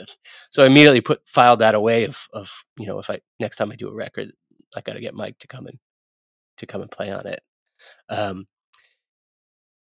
So 0.50 0.64
I 0.64 0.66
immediately 0.66 1.02
put 1.02 1.28
filed 1.28 1.60
that 1.60 1.76
away 1.76 2.04
of 2.04 2.26
of 2.32 2.50
you 2.76 2.86
know 2.86 2.98
if 2.98 3.08
I 3.10 3.20
next 3.38 3.56
time 3.56 3.70
I 3.70 3.76
do 3.76 3.88
a 3.88 3.94
record 3.94 4.32
I 4.74 4.80
got 4.80 4.94
to 4.94 5.00
get 5.00 5.14
Mike 5.14 5.38
to 5.40 5.46
come 5.46 5.66
and 5.66 5.78
to 6.58 6.66
come 6.66 6.82
and 6.82 6.90
play 6.90 7.10
on 7.10 7.26
it. 7.26 7.42
Um, 8.08 8.46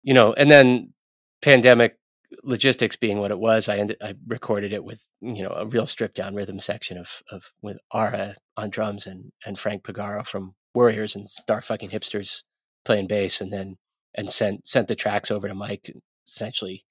you 0.04 0.14
know, 0.14 0.34
and 0.34 0.50
then 0.50 0.94
pandemic 1.42 1.98
logistics 2.44 2.96
being 2.96 3.20
what 3.20 3.32
it 3.32 3.40
was, 3.40 3.68
I 3.68 3.78
ended 3.78 3.98
I 4.02 4.16
recorded 4.28 4.72
it 4.72 4.84
with 4.84 5.02
you 5.22 5.44
know 5.44 5.52
a 5.52 5.66
real 5.66 5.86
stripped 5.86 6.16
down 6.16 6.36
rhythm 6.36 6.60
section 6.60 6.98
of 6.98 7.22
of 7.30 7.52
with 7.62 7.78
Ara 7.94 8.36
on 8.56 8.70
drums 8.70 9.08
and 9.08 9.32
and 9.46 9.60
Frank 9.60 9.84
Piegaro 9.84 10.26
from 10.26 10.56
Warriors 10.76 11.16
and 11.16 11.30
Star 11.30 11.62
Fucking 11.62 11.90
Hipsters 11.90 12.44
playing 12.84 13.08
bass, 13.08 13.42
and 13.42 13.52
then 13.52 13.78
and 14.14 14.30
sent 14.30 14.68
sent 14.68 14.88
the 14.88 14.96
tracks 14.96 15.32
over 15.32 15.48
to 15.48 15.56
Mike. 15.56 15.92
Essentially, 16.28 16.86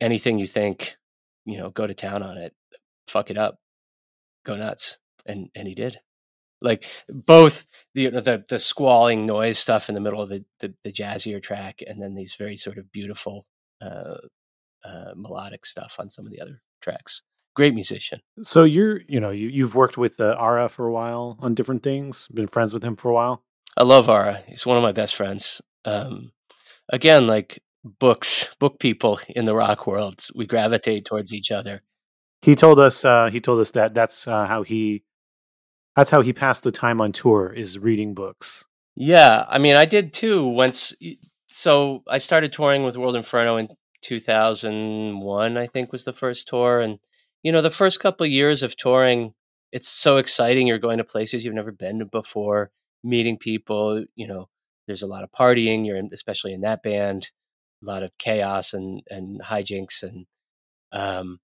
anything 0.00 0.38
you 0.38 0.46
think, 0.46 0.96
you 1.44 1.58
know, 1.58 1.70
go 1.70 1.86
to 1.86 1.94
town 1.94 2.22
on 2.22 2.36
it, 2.38 2.54
fuck 3.08 3.30
it 3.30 3.38
up, 3.38 3.58
go 4.44 4.56
nuts, 4.56 4.98
and 5.24 5.48
and 5.54 5.66
he 5.68 5.74
did. 5.74 5.98
Like 6.62 6.86
both 7.08 7.66
the 7.94 8.02
you 8.02 8.10
the 8.10 8.44
the 8.48 8.58
squalling 8.58 9.26
noise 9.26 9.58
stuff 9.58 9.88
in 9.88 9.94
the 9.94 10.00
middle 10.00 10.22
of 10.22 10.28
the 10.28 10.44
the, 10.60 10.74
the 10.84 10.92
jazzier 10.92 11.42
track, 11.42 11.82
and 11.86 12.00
then 12.00 12.14
these 12.14 12.34
very 12.36 12.56
sort 12.56 12.78
of 12.78 12.90
beautiful 12.92 13.46
uh, 13.82 14.18
uh, 14.84 15.12
melodic 15.14 15.66
stuff 15.66 15.96
on 15.98 16.08
some 16.08 16.24
of 16.24 16.32
the 16.32 16.40
other 16.40 16.62
tracks. 16.80 17.22
Great 17.56 17.74
musician. 17.74 18.20
So 18.44 18.64
you're, 18.64 19.00
you 19.08 19.18
know, 19.18 19.30
you, 19.30 19.48
you've 19.48 19.74
worked 19.74 19.96
with 19.96 20.20
uh, 20.20 20.36
Ara 20.38 20.68
for 20.68 20.86
a 20.86 20.92
while 20.92 21.38
on 21.40 21.54
different 21.54 21.82
things, 21.82 22.28
been 22.28 22.48
friends 22.48 22.74
with 22.74 22.84
him 22.84 22.96
for 22.96 23.10
a 23.10 23.14
while. 23.14 23.42
I 23.78 23.82
love 23.82 24.10
Ara. 24.10 24.42
He's 24.46 24.66
one 24.66 24.76
of 24.76 24.82
my 24.82 24.92
best 24.92 25.16
friends. 25.16 25.62
Um, 25.86 26.32
again, 26.90 27.26
like 27.26 27.62
books, 27.82 28.54
book 28.60 28.78
people 28.78 29.20
in 29.28 29.46
the 29.46 29.54
rock 29.54 29.86
world, 29.86 30.26
we 30.34 30.46
gravitate 30.46 31.06
towards 31.06 31.32
each 31.32 31.50
other. 31.50 31.82
He 32.42 32.54
told 32.54 32.78
us, 32.78 33.06
uh, 33.06 33.30
he 33.32 33.40
told 33.40 33.60
us 33.60 33.70
that 33.70 33.94
that's 33.94 34.28
uh, 34.28 34.46
how 34.46 34.62
he, 34.62 35.02
that's 35.96 36.10
how 36.10 36.20
he 36.20 36.34
passed 36.34 36.62
the 36.62 36.70
time 36.70 37.00
on 37.00 37.12
tour 37.12 37.50
is 37.50 37.78
reading 37.78 38.12
books. 38.12 38.66
Yeah, 38.94 39.46
I 39.48 39.56
mean, 39.56 39.76
I 39.76 39.86
did 39.86 40.12
too. 40.12 40.46
Once, 40.46 40.94
so 41.48 42.02
I 42.06 42.18
started 42.18 42.52
touring 42.52 42.84
with 42.84 42.98
World 42.98 43.16
Inferno 43.16 43.56
in 43.56 43.68
2001. 44.02 45.56
I 45.56 45.66
think 45.66 45.90
was 45.90 46.04
the 46.04 46.12
first 46.12 46.48
tour, 46.48 46.80
and 46.80 46.98
you 47.42 47.52
know, 47.52 47.62
the 47.62 47.70
first 47.70 48.00
couple 48.00 48.24
of 48.24 48.32
years 48.32 48.62
of 48.62 48.76
touring, 48.76 49.34
it's 49.72 49.88
so 49.88 50.16
exciting. 50.16 50.66
You're 50.66 50.78
going 50.78 50.98
to 50.98 51.04
places 51.04 51.44
you've 51.44 51.54
never 51.54 51.72
been 51.72 51.98
to 52.00 52.04
before, 52.06 52.70
meeting 53.04 53.38
people. 53.38 54.04
You 54.14 54.26
know, 54.26 54.48
there's 54.86 55.02
a 55.02 55.06
lot 55.06 55.24
of 55.24 55.32
partying. 55.32 55.86
You're 55.86 55.96
in, 55.96 56.10
especially 56.12 56.52
in 56.52 56.62
that 56.62 56.82
band, 56.82 57.30
a 57.82 57.86
lot 57.86 58.02
of 58.02 58.10
chaos 58.18 58.72
and 58.72 59.02
and 59.10 59.40
hijinks 59.42 60.02
and 60.02 60.26
um. 60.92 61.38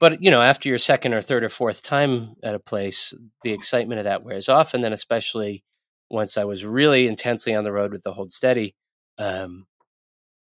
But 0.00 0.22
you 0.22 0.30
know, 0.30 0.42
after 0.42 0.68
your 0.68 0.78
second 0.78 1.14
or 1.14 1.22
third 1.22 1.44
or 1.44 1.48
fourth 1.48 1.82
time 1.82 2.34
at 2.42 2.54
a 2.54 2.58
place, 2.58 3.14
the 3.42 3.52
excitement 3.52 4.00
of 4.00 4.04
that 4.04 4.24
wears 4.24 4.48
off, 4.48 4.74
and 4.74 4.82
then 4.84 4.92
especially 4.92 5.64
once 6.10 6.36
I 6.36 6.44
was 6.44 6.64
really 6.64 7.08
intensely 7.08 7.54
on 7.54 7.64
the 7.64 7.72
road 7.72 7.92
with 7.92 8.02
the 8.02 8.12
Hold 8.12 8.32
Steady, 8.32 8.74
um, 9.18 9.66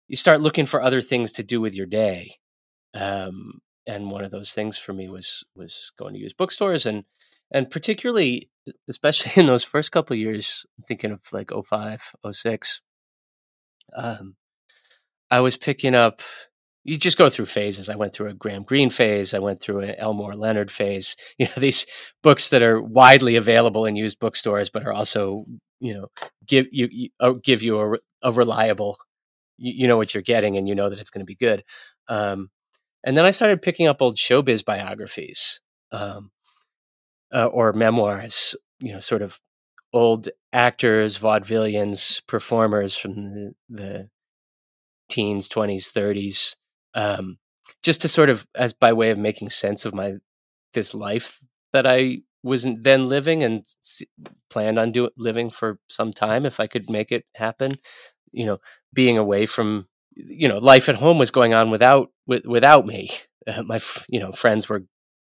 you 0.08 0.16
start 0.16 0.42
looking 0.42 0.66
for 0.66 0.82
other 0.82 1.02
things 1.02 1.34
to 1.34 1.44
do 1.44 1.62
with 1.62 1.76
your 1.76 1.86
day. 1.86 2.36
Um, 2.94 3.60
and 3.90 4.12
one 4.12 4.24
of 4.24 4.32
those 4.32 4.54
things 4.54 4.78
for 4.78 4.94
me 4.94 5.10
was 5.10 5.44
was 5.56 5.92
going 5.98 6.14
to 6.14 6.20
use 6.20 6.34
bookstores 6.34 6.86
and 6.86 7.04
and 7.52 7.70
particularly 7.70 8.50
especially 8.88 9.32
in 9.42 9.48
those 9.48 9.64
first 9.64 9.92
couple 9.92 10.16
years 10.16 10.66
i'm 10.78 10.84
thinking 10.84 11.12
of 11.12 11.22
like 11.34 11.52
05 11.52 12.16
06 12.32 12.82
um, 13.96 14.36
i 15.32 15.40
was 15.40 15.58
picking 15.58 15.96
up 15.96 16.22
you 16.86 16.98
just 16.98 17.18
go 17.18 17.30
through 17.30 17.46
phases. 17.46 17.90
I 17.90 17.96
went 17.96 18.14
through 18.14 18.30
a 18.30 18.34
graham 18.34 18.64
greene 18.64 18.90
phase 18.90 19.34
i 19.34 19.40
went 19.40 19.62
through 19.62 19.80
an 19.82 19.96
elmore 19.98 20.36
leonard 20.36 20.72
phase 20.72 21.16
you 21.38 21.48
know 21.48 21.52
these 21.58 21.86
books 22.22 22.50
that 22.50 22.64
are 22.64 22.82
widely 22.82 23.36
available 23.36 23.86
in 23.86 23.96
used 23.96 24.20
bookstores 24.20 24.70
but 24.70 24.86
are 24.86 24.94
also 24.94 25.44
you 25.80 25.94
know 25.94 26.08
give 26.46 26.68
you, 26.72 26.88
you 26.92 27.10
uh, 27.20 27.34
give 27.44 27.64
you 27.64 27.80
a, 27.80 27.98
a 28.22 28.32
reliable 28.32 28.98
you, 29.58 29.74
you 29.82 29.88
know 29.88 29.98
what 29.98 30.14
you're 30.14 30.24
getting 30.24 30.58
and 30.58 30.68
you 30.70 30.76
know 30.76 30.90
that 30.90 31.00
it's 31.00 31.10
going 31.10 31.22
to 31.22 31.26
be 31.26 31.36
good 31.36 31.64
um, 32.08 32.50
and 33.04 33.18
then 33.18 33.26
I 33.26 33.32
started 33.32 33.62
picking 33.62 33.88
up 33.88 34.02
old 34.02 34.18
showbiz 34.18 34.64
biographies 34.64 35.62
um, 35.92 36.32
uh, 37.34 37.46
or 37.46 37.74
memoirs, 37.74 38.56
you 38.80 38.94
know, 38.94 39.00
sort 39.00 39.22
of 39.22 39.40
old 39.94 40.30
actors, 40.54 41.18
vaudevillians, 41.18 42.26
performers 42.28 42.96
from 42.96 43.16
the, 43.16 43.54
the 43.70 44.10
teens, 45.10 45.50
20s, 45.50 45.92
30s, 45.92 46.56
um, 46.94 47.38
just 47.84 48.02
to 48.02 48.08
sort 48.08 48.30
of 48.30 48.48
as 48.56 48.74
by 48.74 48.94
way 48.94 49.10
of 49.10 49.18
making 49.18 49.50
sense 49.50 49.86
of 49.86 49.94
my 49.94 50.14
this 50.74 50.94
life 50.94 51.40
that 51.74 51.86
I 51.86 52.20
wasn't 52.44 52.84
then 52.84 53.10
living 53.10 53.44
and 53.44 53.64
planned 54.50 54.80
on 54.80 54.92
doing 54.92 55.12
living 55.18 55.50
for 55.50 55.80
some 55.90 56.12
time 56.12 56.46
if 56.46 56.60
I 56.60 56.68
could 56.68 56.90
make 56.90 57.12
it 57.12 57.26
happen. 57.36 57.72
You 58.32 58.46
know, 58.46 58.58
being 58.94 59.18
away 59.18 59.46
from 59.46 59.88
you 60.28 60.48
know 60.48 60.58
life 60.58 60.90
at 60.90 60.96
home 60.96 61.18
was 61.18 61.32
going 61.32 61.54
on 61.54 61.72
without 61.72 62.12
with, 62.28 62.46
without 62.46 62.86
me 62.86 63.10
my 63.66 63.80
you 64.08 64.20
know 64.20 64.32
friends 64.32 64.68
were 64.68 64.84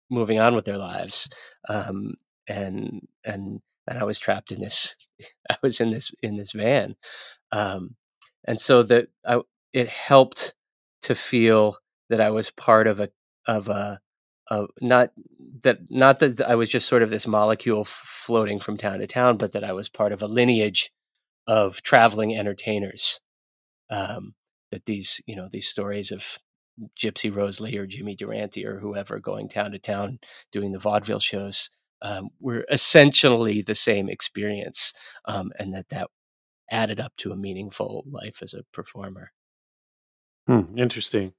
moving 0.10 0.40
on 0.40 0.56
with 0.56 0.66
their 0.66 0.78
lives 0.78 1.30
um, 1.70 2.14
and 2.48 3.02
and 3.24 3.62
and 3.88 4.00
I 4.00 4.04
was 4.04 4.20
trapped 4.20 4.52
in 4.52 4.62
this 4.62 4.96
I 5.50 5.58
was 5.62 5.82
in 5.82 5.92
this 5.92 6.12
in 6.22 6.38
this 6.38 6.52
van 6.52 6.96
um, 7.52 7.96
and 8.46 8.60
so 8.60 8.84
that 8.84 9.08
I, 9.26 9.42
it 9.74 9.90
helped 9.90 10.54
to 11.04 11.16
feel 11.16 11.78
that 12.10 12.22
I 12.22 12.30
was 12.30 12.52
part 12.52 12.88
of 12.88 13.00
a 13.00 13.10
of 13.48 13.68
a 13.70 14.00
of 14.48 14.70
not 14.82 15.12
that 15.64 15.80
not 15.90 16.20
that 16.20 16.42
I 16.42 16.56
was 16.56 16.70
just 16.70 16.88
sort 16.88 17.04
of 17.04 17.10
this 17.10 17.28
molecule 17.28 17.84
floating 17.84 18.60
from 18.60 18.78
town 18.78 19.00
to 19.00 19.08
town, 19.08 19.38
but 19.38 19.52
that 19.54 19.64
I 19.64 19.74
was 19.74 19.90
part 19.90 20.12
of 20.12 20.22
a 20.22 20.28
lineage 20.28 20.92
of 21.48 21.82
traveling 21.82 22.36
entertainers. 22.36 23.20
Um, 23.90 24.34
that 24.76 24.86
these 24.86 25.22
you 25.26 25.36
know 25.36 25.48
these 25.50 25.68
stories 25.68 26.12
of 26.12 26.38
Gypsy 27.00 27.34
Rose 27.34 27.62
Lee 27.62 27.78
or 27.78 27.88
Jimmy 27.88 28.14
Durante 28.14 28.66
or 28.66 28.80
whoever 28.80 29.20
going 29.20 29.48
town 29.48 29.72
to 29.72 29.80
town 29.80 30.20
doing 30.52 30.74
the 30.74 30.80
vaudeville 30.80 31.22
shows 31.22 31.70
um, 32.02 32.28
were 32.42 32.66
essentially 32.70 33.62
the 33.62 33.74
same 33.74 34.10
experience, 34.10 34.94
um, 35.24 35.52
and 35.58 35.74
that 35.74 35.88
that 35.90 36.10
added 36.70 37.00
up 37.00 37.14
to 37.18 37.32
a 37.32 37.38
meaningful 37.38 38.04
life 38.12 38.40
as 38.42 38.54
a 38.54 38.64
performer. 38.74 39.32
Hmm, 40.46 40.78
interesting. 40.78 41.32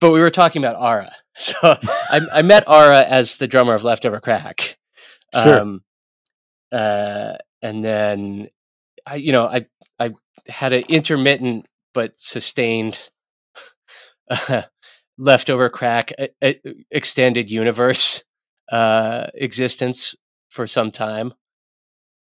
But 0.00 0.12
we 0.12 0.20
were 0.20 0.30
talking 0.30 0.64
about 0.64 0.80
Ara, 0.80 1.10
so 1.36 1.56
I, 1.62 2.20
I, 2.32 2.42
met 2.42 2.64
Ara 2.68 3.02
as 3.02 3.36
the 3.36 3.48
drummer 3.48 3.74
of 3.74 3.82
Leftover 3.82 4.20
Crack. 4.20 4.78
Sure. 5.34 5.60
Um, 5.60 5.82
uh, 6.70 7.34
and 7.60 7.84
then 7.84 8.48
I, 9.04 9.16
you 9.16 9.32
know, 9.32 9.46
I 9.46 9.66
I 9.98 10.12
had 10.48 10.72
an 10.72 10.84
intermittent 10.88 11.66
but 11.94 12.12
sustained 12.16 13.10
uh, 14.30 14.62
leftover 15.18 15.68
crack 15.68 16.12
uh, 16.42 16.52
extended 16.90 17.50
universe 17.50 18.24
uh, 18.70 19.26
existence 19.34 20.14
for 20.48 20.66
some 20.66 20.90
time. 20.90 21.34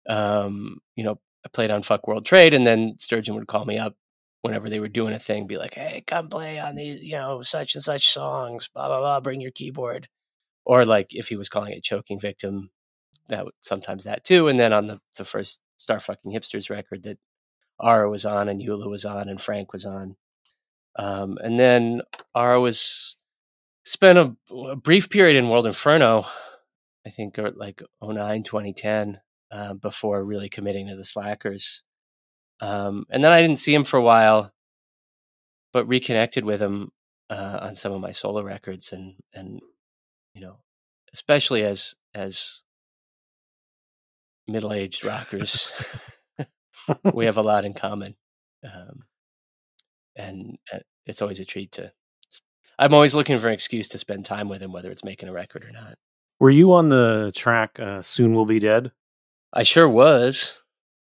Um, 0.08 0.80
you 0.96 1.04
know, 1.04 1.20
I 1.46 1.50
played 1.50 1.72
on 1.72 1.84
Fuck 1.84 2.08
World 2.08 2.26
Trade, 2.26 2.54
and 2.54 2.66
then 2.66 2.96
Sturgeon 3.00 3.36
would 3.36 3.48
call 3.48 3.66
me 3.66 3.78
up 3.78 3.96
whenever 4.42 4.70
they 4.70 4.80
were 4.80 4.90
doing 4.90 5.14
a 5.14 5.20
thing, 5.20 5.48
be 5.48 5.58
like, 5.58 5.74
"Hey, 5.76 6.04
come 6.06 6.30
play 6.30 6.60
on 6.60 6.76
these, 6.76 7.02
you 7.02 7.14
know, 7.14 7.42
such 7.42 7.76
and 7.76 7.84
such 7.84 8.12
songs, 8.12 8.70
blah 8.74 8.88
blah 8.88 9.00
blah. 9.00 9.20
Bring 9.22 9.42
your 9.42 9.52
keyboard." 9.52 10.08
Or 10.66 10.86
like 10.86 11.08
if 11.12 11.30
he 11.30 11.36
was 11.36 11.50
calling 11.50 11.74
it 11.74 11.84
"Choking 11.84 12.20
Victim," 12.20 12.72
that 13.30 13.46
sometimes 13.62 14.04
that 14.06 14.24
too. 14.26 14.48
And 14.48 14.60
then 14.60 14.74
on 14.74 14.88
the 14.88 15.00
the 15.18 15.26
first 15.26 15.60
Star 15.78 16.00
Fucking 16.00 16.32
Hipsters 16.32 16.70
record 16.70 17.04
that 17.04 17.18
Ara 17.84 18.10
was 18.10 18.26
on 18.26 18.50
and 18.50 18.62
Yula 18.62 18.90
was 18.90 19.06
on 19.06 19.30
and 19.30 19.42
Frank 19.42 19.74
was 19.74 19.86
on. 19.86 20.16
Um, 20.96 21.38
and 21.44 21.60
then 21.60 22.02
Ara 22.36 22.62
was 22.62 23.16
spent 23.84 24.18
a, 24.18 24.36
a, 24.54 24.76
brief 24.76 25.10
period 25.10 25.36
in 25.36 25.50
World 25.50 25.68
Inferno, 25.68 26.26
I 27.06 27.10
think 27.10 27.38
like 27.56 27.82
09, 28.02 28.44
2010, 28.44 29.20
uh, 29.52 29.74
before 29.74 30.24
really 30.24 30.50
committing 30.50 30.88
to 30.88 30.96
the 30.96 31.04
Slackers. 31.04 31.84
Um, 32.60 33.06
and 33.10 33.24
then 33.24 33.32
I 33.32 33.42
didn't 33.42 33.60
see 33.60 33.74
him 33.74 33.84
for 33.84 33.98
a 33.98 34.02
while. 34.02 34.54
but 35.74 35.88
reconnected 35.88 36.46
with 36.46 36.62
him 36.62 36.92
uh, 37.30 37.60
on 37.62 37.76
some 37.76 37.92
of 37.92 38.00
my 38.00 38.12
solo 38.12 38.42
records, 38.44 38.94
and 38.94 39.16
and 39.34 39.60
you 40.34 40.42
know, 40.42 40.60
especially 41.14 41.64
as 41.64 41.96
as 42.14 42.62
middle 44.48 44.72
aged 44.72 45.04
rockers, 45.04 45.72
we 47.14 47.26
have 47.26 47.38
a 47.38 47.42
lot 47.42 47.66
in 47.66 47.74
common, 47.74 48.16
um, 48.64 49.04
and 50.16 50.58
uh, 50.74 50.80
it's 51.06 51.22
always 51.22 51.40
a 51.40 51.46
treat 51.46 51.72
to. 51.74 51.92
I'm 52.80 52.94
always 52.94 53.14
looking 53.14 53.38
for 53.38 53.48
an 53.48 53.54
excuse 53.54 53.88
to 53.90 54.00
spend 54.00 54.26
time 54.26 54.50
with 54.50 54.62
him, 54.62 54.72
whether 54.72 54.90
it's 54.90 55.04
making 55.04 55.30
a 55.30 55.34
record 55.34 55.64
or 55.64 55.72
not. 55.72 55.96
Were 56.40 56.50
you 56.50 56.74
on 56.74 56.88
the 56.88 57.32
track 57.36 57.80
uh, 57.80 58.02
"Soon 58.02 58.34
We'll 58.34 58.46
Be 58.46 58.60
Dead"? 58.60 58.92
I 59.54 59.64
sure 59.64 59.88
was. 59.88 60.54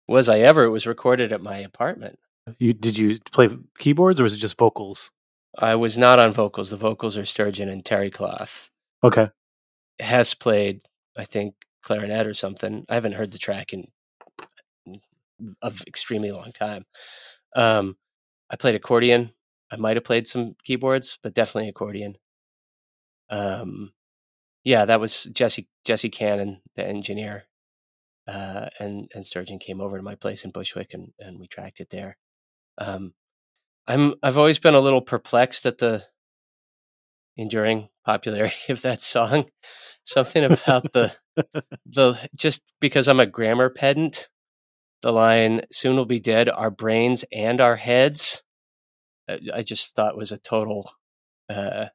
Was 0.08 0.28
I 0.28 0.40
ever? 0.40 0.64
It 0.64 0.70
was 0.70 0.86
recorded 0.86 1.32
at 1.32 1.42
my 1.42 1.58
apartment. 1.58 2.18
You 2.58 2.72
did 2.72 2.98
you 2.98 3.18
play 3.30 3.48
keyboards 3.78 4.20
or 4.20 4.24
was 4.24 4.34
it 4.34 4.38
just 4.38 4.58
vocals? 4.58 5.10
I 5.58 5.74
was 5.74 5.98
not 5.98 6.18
on 6.18 6.32
vocals. 6.32 6.70
The 6.70 6.76
vocals 6.76 7.16
are 7.16 7.24
Sturgeon 7.24 7.68
and 7.68 7.84
Terricloth. 7.84 8.68
Okay. 9.04 9.30
Hess 10.00 10.34
played, 10.34 10.80
I 11.16 11.24
think, 11.24 11.54
clarinet 11.82 12.26
or 12.26 12.34
something. 12.34 12.84
I 12.88 12.94
haven't 12.94 13.12
heard 13.12 13.32
the 13.32 13.38
track 13.38 13.72
in 13.72 13.88
of 15.60 15.82
extremely 15.86 16.30
long 16.30 16.52
time. 16.52 16.84
Um, 17.54 17.96
I 18.50 18.56
played 18.56 18.74
accordion. 18.74 19.32
I 19.70 19.76
might 19.76 19.96
have 19.96 20.04
played 20.04 20.28
some 20.28 20.54
keyboards, 20.64 21.18
but 21.22 21.34
definitely 21.34 21.68
accordion. 21.68 22.16
Um, 23.30 23.92
yeah, 24.64 24.84
that 24.84 25.00
was 25.00 25.24
Jesse 25.24 25.68
Jesse 25.84 26.10
Cannon, 26.10 26.60
the 26.76 26.86
engineer, 26.86 27.44
uh, 28.28 28.68
and 28.78 29.10
and 29.14 29.24
Sturgeon 29.24 29.58
came 29.58 29.80
over 29.80 29.96
to 29.96 30.02
my 30.02 30.14
place 30.14 30.44
in 30.44 30.50
Bushwick, 30.50 30.94
and 30.94 31.12
and 31.18 31.40
we 31.40 31.48
tracked 31.48 31.80
it 31.80 31.90
there. 31.90 32.16
Um, 32.78 33.14
I'm 33.86 34.14
I've 34.22 34.38
always 34.38 34.58
been 34.58 34.74
a 34.74 34.80
little 34.80 35.00
perplexed 35.00 35.66
at 35.66 35.78
the 35.78 36.04
enduring 37.36 37.88
popularity 38.04 38.54
of 38.72 38.82
that 38.82 39.02
song. 39.02 39.46
Something 40.04 40.44
about 40.44 40.92
the 40.92 41.14
the 41.86 42.18
just 42.34 42.74
because 42.80 43.08
I'm 43.08 43.20
a 43.20 43.26
grammar 43.26 43.70
pedant, 43.70 44.28
the 45.02 45.12
line 45.12 45.62
"soon 45.70 45.96
will 45.96 46.06
be 46.06 46.20
dead, 46.20 46.48
our 46.48 46.70
brains 46.70 47.24
and 47.32 47.60
our 47.60 47.76
heads." 47.76 48.42
I 49.28 49.62
just 49.62 49.94
thought 49.94 50.16
was 50.16 50.32
a 50.32 50.38
total. 50.38 50.92
Uh, 51.48 51.86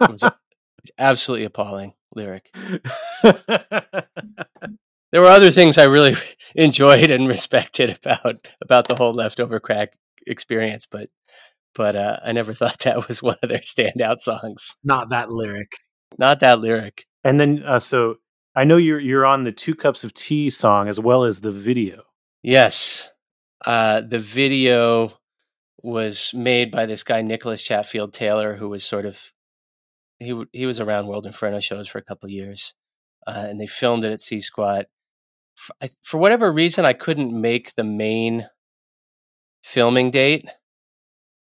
was 0.00 0.24
absolutely 0.98 1.44
appalling 1.44 1.94
lyric. 2.14 2.54
there 3.22 5.20
were 5.20 5.26
other 5.26 5.50
things 5.50 5.78
I 5.78 5.84
really 5.84 6.16
enjoyed 6.54 7.10
and 7.10 7.28
respected 7.28 7.90
about 7.90 8.46
about 8.62 8.88
the 8.88 8.96
whole 8.96 9.14
leftover 9.14 9.60
crack 9.60 9.92
experience, 10.26 10.86
but 10.86 11.10
but 11.74 11.96
uh, 11.96 12.18
I 12.24 12.32
never 12.32 12.54
thought 12.54 12.80
that 12.80 13.08
was 13.08 13.22
one 13.22 13.36
of 13.42 13.48
their 13.48 13.58
standout 13.58 14.20
songs. 14.20 14.76
Not 14.82 15.10
that 15.10 15.30
lyric. 15.30 15.72
Not 16.18 16.40
that 16.40 16.60
lyric. 16.60 17.04
And 17.24 17.38
then, 17.38 17.62
uh, 17.64 17.78
so 17.78 18.16
I 18.58 18.64
know 18.64 18.76
you're 18.76 18.98
you're 18.98 19.24
on 19.24 19.44
the 19.44 19.52
two 19.52 19.76
cups 19.76 20.02
of 20.02 20.12
tea 20.12 20.50
song 20.50 20.88
as 20.88 20.98
well 20.98 21.22
as 21.22 21.40
the 21.40 21.52
video. 21.52 22.02
Yes, 22.42 23.08
uh, 23.64 24.00
the 24.00 24.18
video 24.18 25.16
was 25.80 26.32
made 26.34 26.72
by 26.72 26.86
this 26.86 27.04
guy 27.04 27.22
Nicholas 27.22 27.62
Chatfield 27.62 28.12
Taylor, 28.12 28.56
who 28.56 28.68
was 28.68 28.82
sort 28.82 29.06
of 29.06 29.32
he 30.18 30.42
he 30.52 30.66
was 30.66 30.80
around 30.80 31.06
World 31.06 31.24
Inferno 31.24 31.60
shows 31.60 31.86
for 31.86 31.98
a 31.98 32.02
couple 32.02 32.28
years, 32.30 32.74
uh, 33.28 33.46
and 33.48 33.60
they 33.60 33.68
filmed 33.68 34.04
it 34.04 34.10
at 34.10 34.20
C 34.20 34.40
Squat. 34.40 34.86
For, 35.54 35.74
for 36.02 36.18
whatever 36.18 36.52
reason, 36.52 36.84
I 36.84 36.94
couldn't 36.94 37.40
make 37.40 37.76
the 37.76 37.84
main 37.84 38.48
filming 39.62 40.10
date, 40.10 40.48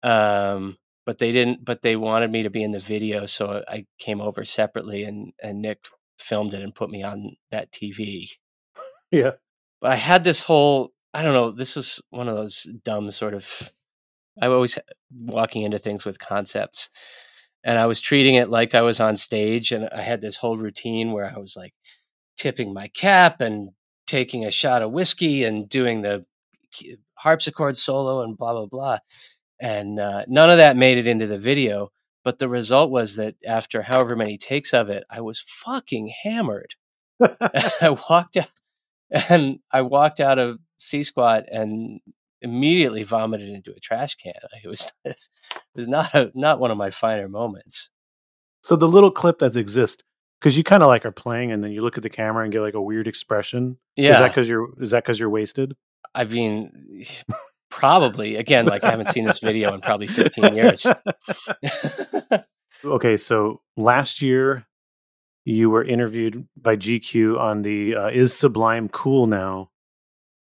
um, 0.01 0.77
but 1.05 1.19
they 1.19 1.31
didn't. 1.31 1.63
But 1.63 1.83
they 1.83 1.95
wanted 1.95 2.31
me 2.31 2.41
to 2.41 2.49
be 2.49 2.63
in 2.63 2.71
the 2.71 2.79
video, 2.79 3.27
so 3.27 3.63
I 3.67 3.85
came 3.99 4.19
over 4.19 4.43
separately, 4.43 5.03
and 5.03 5.33
and 5.43 5.61
Nick 5.61 5.77
filmed 6.17 6.53
it 6.53 6.61
and 6.61 6.75
put 6.75 6.89
me 6.89 7.03
on 7.03 7.35
that 7.51 7.71
TV. 7.71 8.31
Yeah, 9.11 9.31
but 9.81 9.91
I 9.91 9.95
had 9.95 10.23
this 10.23 10.43
whole. 10.43 10.91
I 11.13 11.21
don't 11.21 11.33
know. 11.33 11.51
This 11.51 11.75
was 11.75 12.01
one 12.09 12.27
of 12.27 12.35
those 12.35 12.67
dumb 12.83 13.11
sort 13.11 13.33
of. 13.33 13.71
I 14.41 14.47
always 14.47 14.79
walking 15.11 15.61
into 15.61 15.77
things 15.77 16.05
with 16.05 16.17
concepts 16.17 16.89
and 17.63 17.79
I 17.79 17.85
was 17.85 18.01
treating 18.01 18.35
it 18.35 18.49
like 18.49 18.75
I 18.75 18.81
was 18.81 18.99
on 18.99 19.15
stage 19.15 19.71
and 19.71 19.87
I 19.89 20.01
had 20.01 20.21
this 20.21 20.37
whole 20.37 20.57
routine 20.57 21.11
where 21.11 21.31
I 21.33 21.39
was 21.39 21.55
like 21.55 21.73
tipping 22.37 22.73
my 22.73 22.89
cap 22.89 23.41
and 23.41 23.69
taking 24.05 24.45
a 24.45 24.51
shot 24.51 24.81
of 24.81 24.91
whiskey 24.91 25.43
and 25.43 25.69
doing 25.69 26.01
the 26.01 26.25
harpsichord 27.15 27.77
solo 27.77 28.21
and 28.21 28.37
blah 28.37 28.53
blah 28.53 28.65
blah 28.65 28.97
and 29.59 29.99
uh, 29.99 30.25
none 30.27 30.49
of 30.49 30.57
that 30.57 30.75
made 30.75 30.97
it 30.97 31.07
into 31.07 31.27
the 31.27 31.37
video 31.37 31.89
but 32.23 32.39
the 32.39 32.49
result 32.49 32.89
was 32.89 33.15
that 33.15 33.35
after 33.45 33.81
however 33.81 34.15
many 34.15 34.37
takes 34.37 34.73
of 34.73 34.89
it 34.89 35.03
I 35.09 35.21
was 35.21 35.39
fucking 35.39 36.13
hammered 36.23 36.75
I 37.21 37.97
walked 38.09 38.37
out 38.37 38.51
and 39.29 39.59
I 39.71 39.81
walked 39.81 40.19
out 40.19 40.39
of 40.39 40.59
C 40.77 41.03
squat 41.03 41.45
and 41.51 41.99
immediately 42.41 43.03
vomited 43.03 43.49
into 43.49 43.71
a 43.71 43.79
trash 43.79 44.15
can. 44.15 44.33
It 44.63 44.67
was 44.67 44.91
it 45.05 45.19
was 45.75 45.87
not 45.87 46.13
a 46.13 46.31
not 46.35 46.59
one 46.59 46.71
of 46.71 46.77
my 46.77 46.89
finer 46.89 47.29
moments. 47.29 47.89
So 48.61 48.75
the 48.75 48.87
little 48.87 49.11
clip 49.11 49.39
that 49.39 49.55
exists 49.55 50.03
because 50.39 50.57
you 50.57 50.63
kind 50.63 50.83
of 50.83 50.87
like 50.87 51.05
are 51.05 51.11
playing 51.11 51.51
and 51.51 51.63
then 51.63 51.71
you 51.71 51.81
look 51.81 51.97
at 51.97 52.03
the 52.03 52.09
camera 52.09 52.43
and 52.43 52.51
get 52.51 52.61
like 52.61 52.75
a 52.75 52.81
weird 52.81 53.07
expression. 53.07 53.77
Yeah, 53.95 54.11
is 54.11 54.19
that 54.19 54.27
because 54.29 54.49
you're 54.49 54.69
is 54.81 54.91
that 54.91 55.03
because 55.03 55.19
you're 55.19 55.29
wasted? 55.29 55.75
I 56.13 56.25
mean, 56.25 57.03
probably. 57.73 58.35
Again, 58.35 58.65
like 58.65 58.83
I 58.83 58.91
haven't 58.91 59.09
seen 59.09 59.25
this 59.25 59.39
video 59.39 59.73
in 59.73 59.81
probably 59.81 60.07
15 60.07 60.55
years. 60.55 60.85
okay, 62.85 63.17
so 63.17 63.61
last 63.75 64.21
year 64.21 64.65
you 65.43 65.69
were 65.69 65.83
interviewed 65.83 66.47
by 66.55 66.77
GQ 66.77 67.39
on 67.39 67.63
the 67.63 67.95
uh, 67.95 68.07
"Is 68.09 68.33
Sublime 68.33 68.89
Cool 68.89 69.27
Now" 69.27 69.71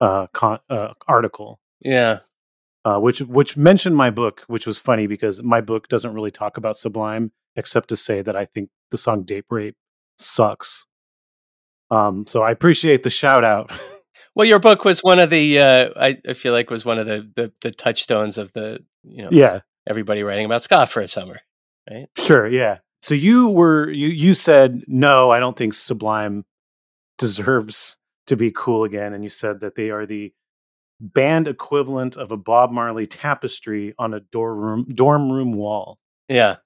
uh, 0.00 0.26
con- 0.32 0.60
uh, 0.70 0.94
article, 1.06 1.60
yeah. 1.80 2.20
Uh, 2.84 2.98
which 2.98 3.20
which 3.20 3.56
mentioned 3.56 3.94
my 3.94 4.08
book, 4.08 4.42
which 4.46 4.66
was 4.66 4.78
funny 4.78 5.06
because 5.06 5.42
my 5.42 5.60
book 5.60 5.88
doesn't 5.88 6.14
really 6.14 6.30
talk 6.30 6.56
about 6.56 6.76
Sublime 6.76 7.32
except 7.56 7.90
to 7.90 7.96
say 7.96 8.22
that 8.22 8.34
I 8.34 8.46
think 8.46 8.70
the 8.90 8.98
song 8.98 9.24
"Date 9.24 9.44
Rape" 9.50 9.76
sucks. 10.16 10.86
Um, 11.90 12.26
so 12.26 12.42
I 12.42 12.50
appreciate 12.50 13.02
the 13.02 13.10
shout 13.10 13.44
out. 13.44 13.70
well, 14.34 14.46
your 14.46 14.58
book 14.58 14.84
was 14.84 15.02
one 15.02 15.18
of 15.18 15.30
the 15.30 15.58
uh, 15.58 15.90
I, 15.96 16.18
I 16.28 16.34
feel 16.34 16.52
like 16.52 16.70
was 16.70 16.84
one 16.84 16.98
of 16.98 17.06
the, 17.06 17.28
the 17.34 17.52
the 17.62 17.70
touchstones 17.70 18.38
of 18.38 18.52
the 18.52 18.84
you 19.02 19.22
know 19.22 19.30
yeah 19.32 19.60
everybody 19.88 20.22
writing 20.22 20.46
about 20.46 20.62
ska 20.62 20.86
for 20.86 21.00
a 21.00 21.08
summer, 21.08 21.40
right? 21.90 22.06
Sure, 22.16 22.46
yeah. 22.46 22.78
So 23.02 23.14
you 23.14 23.48
were 23.48 23.90
you 23.90 24.08
you 24.08 24.34
said 24.34 24.84
no, 24.86 25.30
I 25.30 25.40
don't 25.40 25.56
think 25.56 25.74
Sublime 25.74 26.44
deserves 27.18 27.96
to 28.26 28.36
be 28.36 28.52
cool 28.54 28.84
again, 28.84 29.12
and 29.12 29.24
you 29.24 29.30
said 29.30 29.60
that 29.60 29.74
they 29.74 29.90
are 29.90 30.06
the 30.06 30.32
band 31.00 31.48
equivalent 31.48 32.16
of 32.16 32.30
a 32.30 32.36
Bob 32.36 32.70
Marley 32.70 33.06
tapestry 33.06 33.94
on 33.98 34.14
a 34.14 34.20
dorm 34.20 34.58
room 34.58 34.86
dorm 34.94 35.32
room 35.32 35.52
wall. 35.52 35.98
Yeah. 36.28 36.56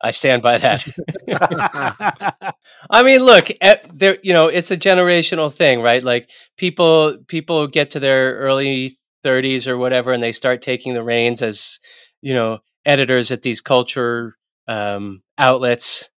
I 0.00 0.12
stand 0.12 0.42
by 0.42 0.58
that. 0.58 0.86
I 2.90 3.02
mean, 3.02 3.24
look, 3.24 3.50
eh, 3.60 3.76
there 3.92 4.18
you 4.22 4.32
know, 4.32 4.48
it's 4.48 4.70
a 4.70 4.76
generational 4.76 5.52
thing, 5.52 5.80
right? 5.80 6.02
Like 6.02 6.30
people 6.56 7.18
people 7.26 7.66
get 7.66 7.92
to 7.92 8.00
their 8.00 8.34
early 8.36 8.98
30s 9.24 9.66
or 9.66 9.76
whatever 9.76 10.12
and 10.12 10.22
they 10.22 10.32
start 10.32 10.62
taking 10.62 10.94
the 10.94 11.02
reins 11.02 11.42
as, 11.42 11.80
you 12.20 12.34
know, 12.34 12.58
editors 12.84 13.30
at 13.30 13.42
these 13.42 13.60
culture 13.60 14.36
um, 14.68 15.22
outlets 15.38 16.10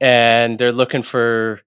and 0.00 0.58
they're 0.58 0.72
looking 0.72 1.02
for 1.02 1.60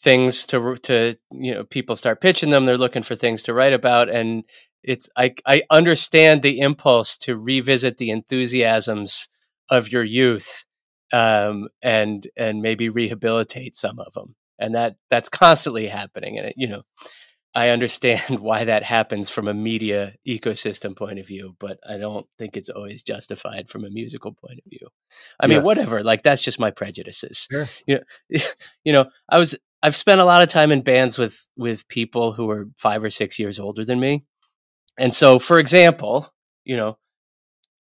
things 0.00 0.46
to 0.46 0.76
to 0.82 1.16
you 1.30 1.54
know 1.54 1.64
people 1.64 1.94
start 1.94 2.20
pitching 2.20 2.50
them 2.50 2.64
they're 2.64 2.76
looking 2.76 3.04
for 3.04 3.14
things 3.14 3.44
to 3.44 3.54
write 3.54 3.72
about 3.72 4.08
and 4.08 4.42
it's 4.82 5.08
I 5.16 5.34
I 5.46 5.62
understand 5.70 6.42
the 6.42 6.60
impulse 6.60 7.16
to 7.18 7.36
revisit 7.36 7.98
the 7.98 8.10
enthusiasms 8.10 9.28
of 9.70 9.92
your 9.92 10.02
youth 10.02 10.64
um, 11.12 11.68
and 11.82 12.26
and 12.36 12.62
maybe 12.62 12.88
rehabilitate 12.88 13.76
some 13.76 13.98
of 13.98 14.12
them 14.14 14.34
and 14.58 14.74
that 14.74 14.96
that's 15.10 15.28
constantly 15.28 15.86
happening 15.86 16.38
and 16.38 16.48
it, 16.48 16.54
you 16.56 16.68
know 16.68 16.82
I 17.54 17.68
understand 17.68 18.20
why 18.40 18.64
that 18.64 18.82
happens 18.82 19.28
from 19.30 19.48
a 19.48 19.54
media 19.54 20.14
ecosystem 20.26 20.96
point 20.96 21.18
of 21.18 21.26
view, 21.26 21.56
but 21.58 21.78
I 21.88 21.98
don't 21.98 22.26
think 22.38 22.56
it's 22.56 22.68
always 22.68 23.02
justified 23.02 23.68
from 23.68 23.84
a 23.84 23.90
musical 23.90 24.32
point 24.32 24.60
of 24.64 24.70
view. 24.70 24.88
I 25.40 25.46
mean, 25.46 25.62
whatever. 25.62 26.02
Like 26.02 26.22
that's 26.22 26.40
just 26.40 26.60
my 26.60 26.70
prejudices. 26.70 27.46
Sure. 27.50 27.68
You 27.86 28.00
know, 28.30 28.40
you 28.84 28.92
know, 28.92 29.06
I 29.28 29.38
was 29.38 29.56
I've 29.82 29.96
spent 29.96 30.20
a 30.20 30.24
lot 30.24 30.42
of 30.42 30.48
time 30.48 30.72
in 30.72 30.82
bands 30.82 31.18
with 31.18 31.46
with 31.56 31.88
people 31.88 32.32
who 32.32 32.50
are 32.50 32.68
five 32.78 33.02
or 33.04 33.10
six 33.10 33.38
years 33.38 33.58
older 33.58 33.84
than 33.84 34.00
me, 34.00 34.24
and 34.98 35.12
so, 35.12 35.38
for 35.38 35.58
example, 35.58 36.32
you 36.64 36.76
know, 36.76 36.96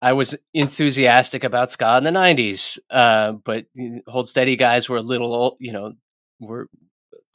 I 0.01 0.13
was 0.13 0.35
enthusiastic 0.53 1.43
about 1.43 1.71
ska 1.71 1.97
in 1.97 2.03
the 2.03 2.11
'90s, 2.11 2.79
uh, 2.89 3.33
but 3.33 3.65
Hold 4.07 4.27
Steady 4.29 4.55
guys 4.55 4.87
were 4.87 4.97
a 4.97 5.01
little, 5.01 5.57
you 5.59 5.73
know, 5.73 5.93
were 6.39 6.69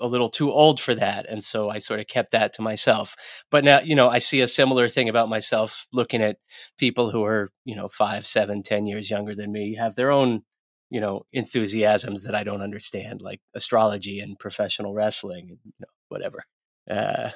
a 0.01 0.07
little 0.07 0.29
too 0.29 0.51
old 0.51 0.81
for 0.81 0.95
that, 0.95 1.27
and 1.29 1.45
so 1.45 1.69
I 1.71 1.79
sort 1.79 2.01
of 2.01 2.07
kept 2.07 2.33
that 2.33 2.55
to 2.55 2.63
myself. 2.63 3.15
But 3.51 3.65
now, 3.65 3.81
you 3.81 3.95
know, 3.95 4.09
I 4.09 4.19
see 4.19 4.41
a 4.41 4.49
similar 4.49 4.89
thing 4.89 5.09
about 5.09 5.29
myself 5.29 5.87
looking 5.93 6.23
at 6.23 6.39
people 6.79 7.11
who 7.11 7.25
are, 7.25 7.53
you 7.65 7.77
know, 7.77 7.89
five, 7.89 8.27
seven, 8.27 8.63
ten 8.63 8.87
years 8.87 9.11
younger 9.11 9.35
than 9.35 9.53
me, 9.53 9.75
have 9.75 9.95
their 9.95 10.11
own, 10.11 10.43
you 10.91 11.01
know, 11.01 11.27
enthusiasms 11.33 12.25
that 12.25 12.35
I 12.35 12.45
don't 12.45 12.63
understand, 12.63 13.21
like 13.23 13.41
astrology 13.55 14.21
and 14.21 14.39
professional 14.39 14.95
wrestling, 14.95 15.49
and 15.51 15.59
you 15.65 15.73
know, 15.81 15.89
whatever. 16.09 16.45
Uh, 16.91 17.31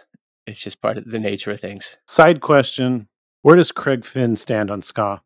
it's 0.47 0.63
just 0.63 0.81
part 0.81 0.97
of 0.97 1.05
the 1.05 1.19
nature 1.19 1.51
of 1.51 1.61
things. 1.61 1.97
Side 2.07 2.41
question: 2.41 3.09
Where 3.43 3.57
does 3.57 3.73
Craig 3.73 4.05
Finn 4.05 4.37
stand 4.37 4.71
on 4.71 4.83
ska? 4.83 5.23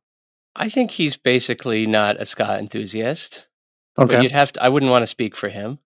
I 0.54 0.68
think 0.68 0.90
he's 0.90 1.16
basically 1.16 1.86
not 1.86 2.20
a 2.20 2.26
ska 2.26 2.58
enthusiast. 2.58 3.48
Okay. 3.98 4.14
But 4.14 4.22
you'd 4.22 4.32
have 4.32 4.52
to. 4.52 4.62
I 4.62 4.68
wouldn't 4.68 4.90
want 4.90 5.02
to 5.02 5.06
speak 5.06 5.36
for 5.36 5.48
him. 5.48 5.78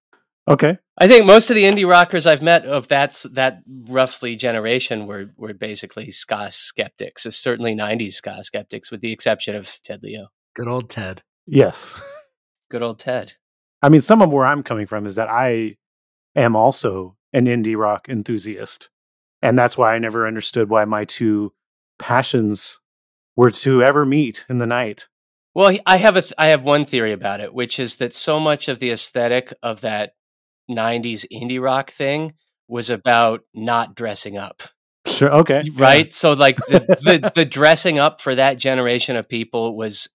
Okay. 0.48 0.78
I 0.98 1.08
think 1.08 1.26
most 1.26 1.50
of 1.50 1.56
the 1.56 1.64
indie 1.64 1.88
rockers 1.88 2.26
I've 2.26 2.42
met 2.42 2.64
of 2.66 2.88
that's 2.88 3.24
that 3.24 3.62
roughly 3.66 4.36
generation 4.36 5.06
were 5.06 5.30
were 5.36 5.54
basically 5.54 6.10
ska 6.10 6.50
skeptics. 6.50 7.26
It's 7.26 7.36
certainly 7.36 7.74
'90s 7.74 8.12
ska 8.12 8.44
skeptics, 8.44 8.90
with 8.90 9.00
the 9.00 9.12
exception 9.12 9.56
of 9.56 9.78
Ted 9.82 10.02
Leo. 10.02 10.28
Good 10.54 10.68
old 10.68 10.88
Ted. 10.88 11.22
Yes. 11.46 12.00
Good 12.70 12.82
old 12.82 12.98
Ted. 12.98 13.34
I 13.82 13.88
mean, 13.88 14.00
some 14.00 14.22
of 14.22 14.32
where 14.32 14.46
I'm 14.46 14.62
coming 14.62 14.86
from 14.86 15.06
is 15.06 15.16
that 15.16 15.28
I 15.28 15.76
am 16.34 16.56
also 16.56 17.16
an 17.32 17.46
indie 17.46 17.76
rock 17.76 18.08
enthusiast. 18.08 18.90
And 19.42 19.58
that's 19.58 19.76
why 19.76 19.94
I 19.94 19.98
never 19.98 20.26
understood 20.26 20.70
why 20.70 20.84
my 20.86 21.04
two 21.04 21.52
passions 21.98 22.80
were 23.36 23.50
to 23.50 23.82
ever 23.82 24.04
meet 24.06 24.46
in 24.48 24.58
the 24.58 24.66
night. 24.66 25.08
Well, 25.54 25.76
I 25.86 25.96
have 25.96 26.16
a 26.16 26.22
th- 26.22 26.34
I 26.36 26.48
have 26.48 26.64
one 26.64 26.84
theory 26.84 27.12
about 27.12 27.40
it, 27.40 27.54
which 27.54 27.78
is 27.78 27.96
that 27.96 28.12
so 28.12 28.38
much 28.38 28.68
of 28.68 28.78
the 28.78 28.90
aesthetic 28.90 29.52
of 29.62 29.80
that 29.80 30.12
'90s 30.70 31.24
indie 31.32 31.62
rock 31.62 31.90
thing 31.90 32.34
was 32.68 32.90
about 32.90 33.40
not 33.54 33.94
dressing 33.94 34.36
up, 34.36 34.62
Sure. 35.06 35.32
Okay. 35.32 35.70
right? 35.74 36.12
So, 36.12 36.32
like 36.32 36.56
the, 36.68 36.80
the 37.02 37.32
the 37.34 37.44
dressing 37.44 37.98
up 37.98 38.20
for 38.20 38.34
that 38.34 38.58
generation 38.58 39.16
of 39.16 39.28
people 39.28 39.76
was, 39.76 40.08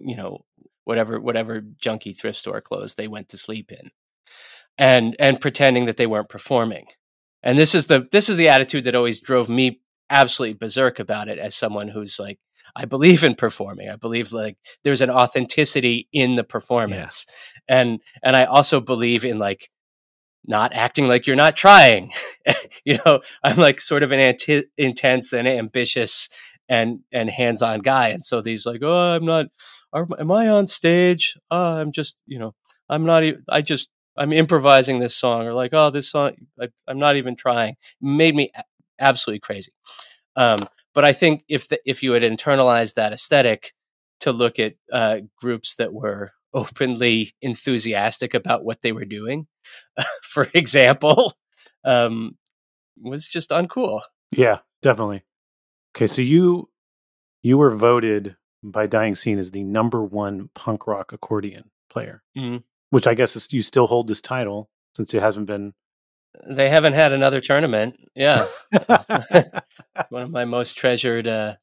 you 0.00 0.16
know, 0.16 0.44
whatever 0.84 1.20
whatever 1.20 1.60
junky 1.60 2.16
thrift 2.16 2.38
store 2.38 2.60
clothes 2.60 2.94
they 2.94 3.08
went 3.08 3.28
to 3.28 3.38
sleep 3.38 3.70
in, 3.70 3.90
and 4.78 5.14
and 5.18 5.40
pretending 5.40 5.86
that 5.86 5.96
they 5.96 6.06
weren't 6.06 6.28
performing. 6.28 6.86
And 7.42 7.56
this 7.56 7.74
is 7.74 7.86
the 7.86 8.08
this 8.10 8.28
is 8.28 8.36
the 8.36 8.48
attitude 8.48 8.84
that 8.84 8.96
always 8.96 9.20
drove 9.20 9.48
me 9.48 9.80
absolutely 10.10 10.54
berserk 10.54 10.98
about 10.98 11.28
it 11.28 11.38
as 11.38 11.54
someone 11.54 11.88
who's 11.88 12.18
like 12.18 12.38
I 12.76 12.84
believe 12.84 13.24
in 13.24 13.34
performing. 13.34 13.88
I 13.88 13.96
believe 13.96 14.32
like 14.32 14.56
there's 14.84 15.00
an 15.00 15.10
authenticity 15.10 16.08
in 16.12 16.36
the 16.36 16.44
performance. 16.44 17.26
And 17.66 18.00
and 18.22 18.36
I 18.36 18.44
also 18.44 18.80
believe 18.80 19.24
in 19.24 19.38
like 19.38 19.70
not 20.46 20.72
acting 20.74 21.06
like 21.06 21.26
you're 21.26 21.36
not 21.36 21.56
trying. 21.56 22.12
you 22.84 22.98
know, 23.04 23.20
I'm 23.42 23.56
like 23.56 23.80
sort 23.80 24.02
of 24.02 24.12
an 24.12 24.20
anti- 24.20 24.64
intense 24.76 25.32
and 25.32 25.48
ambitious 25.48 26.28
and 26.68 27.00
and 27.12 27.30
hands-on 27.30 27.80
guy 27.80 28.08
and 28.08 28.22
so 28.22 28.42
these 28.42 28.66
like, 28.66 28.80
"Oh, 28.82 29.16
I'm 29.16 29.24
not 29.24 29.46
are, 29.92 30.06
am 30.18 30.30
I 30.30 30.48
on 30.48 30.66
stage? 30.66 31.36
Oh, 31.50 31.80
I'm 31.80 31.92
just, 31.92 32.18
you 32.26 32.38
know, 32.38 32.54
I'm 32.88 33.04
not 33.04 33.24
even 33.24 33.42
I 33.48 33.62
just 33.62 33.88
I'm 34.16 34.32
improvising 34.32 34.98
this 34.98 35.16
song 35.16 35.46
or 35.46 35.54
like, 35.54 35.72
"Oh, 35.72 35.90
this 35.90 36.10
song 36.10 36.32
I, 36.60 36.68
I'm 36.86 36.98
not 36.98 37.16
even 37.16 37.36
trying." 37.36 37.76
Made 38.00 38.34
me 38.34 38.52
absolutely 38.98 39.40
crazy. 39.40 39.72
Um, 40.36 40.60
but 40.94 41.04
I 41.04 41.12
think 41.12 41.44
if 41.48 41.68
the, 41.68 41.78
if 41.86 42.02
you 42.02 42.12
had 42.12 42.22
internalized 42.22 42.94
that 42.94 43.12
aesthetic 43.12 43.72
to 44.20 44.32
look 44.32 44.58
at 44.58 44.74
uh, 44.92 45.18
groups 45.40 45.76
that 45.76 45.92
were 45.92 46.32
openly 46.54 47.34
enthusiastic 47.42 48.34
about 48.34 48.64
what 48.64 48.82
they 48.82 48.92
were 48.92 49.04
doing, 49.04 49.46
for 50.22 50.48
example, 50.54 51.32
um, 51.84 52.36
was 53.00 53.26
just 53.26 53.50
uncool. 53.50 54.00
Yeah, 54.32 54.58
definitely. 54.82 55.22
Okay, 55.96 56.06
so 56.06 56.22
you 56.22 56.68
you 57.42 57.56
were 57.58 57.70
voted 57.74 58.36
by 58.62 58.86
Dying 58.86 59.14
Scene 59.14 59.38
as 59.38 59.52
the 59.52 59.62
number 59.62 60.02
one 60.02 60.50
punk 60.54 60.86
rock 60.88 61.12
accordion 61.12 61.70
player, 61.90 62.22
Mhm. 62.36 62.64
which 62.90 63.06
I 63.06 63.14
guess 63.14 63.36
is, 63.36 63.52
you 63.52 63.62
still 63.62 63.86
hold 63.86 64.08
this 64.08 64.20
title 64.20 64.68
since 64.96 65.14
it 65.14 65.20
hasn't 65.22 65.46
been. 65.46 65.74
They 66.46 66.68
haven't 66.70 66.92
had 66.94 67.12
another 67.12 67.40
tournament. 67.40 67.96
Yeah, 68.14 68.46
one 70.10 70.22
of 70.22 70.30
my 70.30 70.44
most 70.44 70.74
treasured. 70.78 71.26
Uh, 71.28 71.56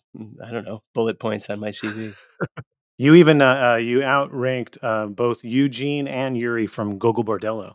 I 0.44 0.52
don't 0.52 0.66
know 0.66 0.82
bullet 0.94 1.20
points 1.20 1.50
on 1.50 1.60
my 1.60 1.70
CV. 1.70 2.16
you 2.98 3.16
even 3.16 3.42
uh, 3.42 3.74
uh, 3.74 3.76
you 3.78 4.00
outranked 4.04 4.78
uh, 4.84 5.08
both 5.08 5.44
Eugene 5.44 6.08
and 6.08 6.38
Yuri 6.38 6.68
from 6.68 6.98
Gogol 6.98 7.24
Bordello. 7.24 7.74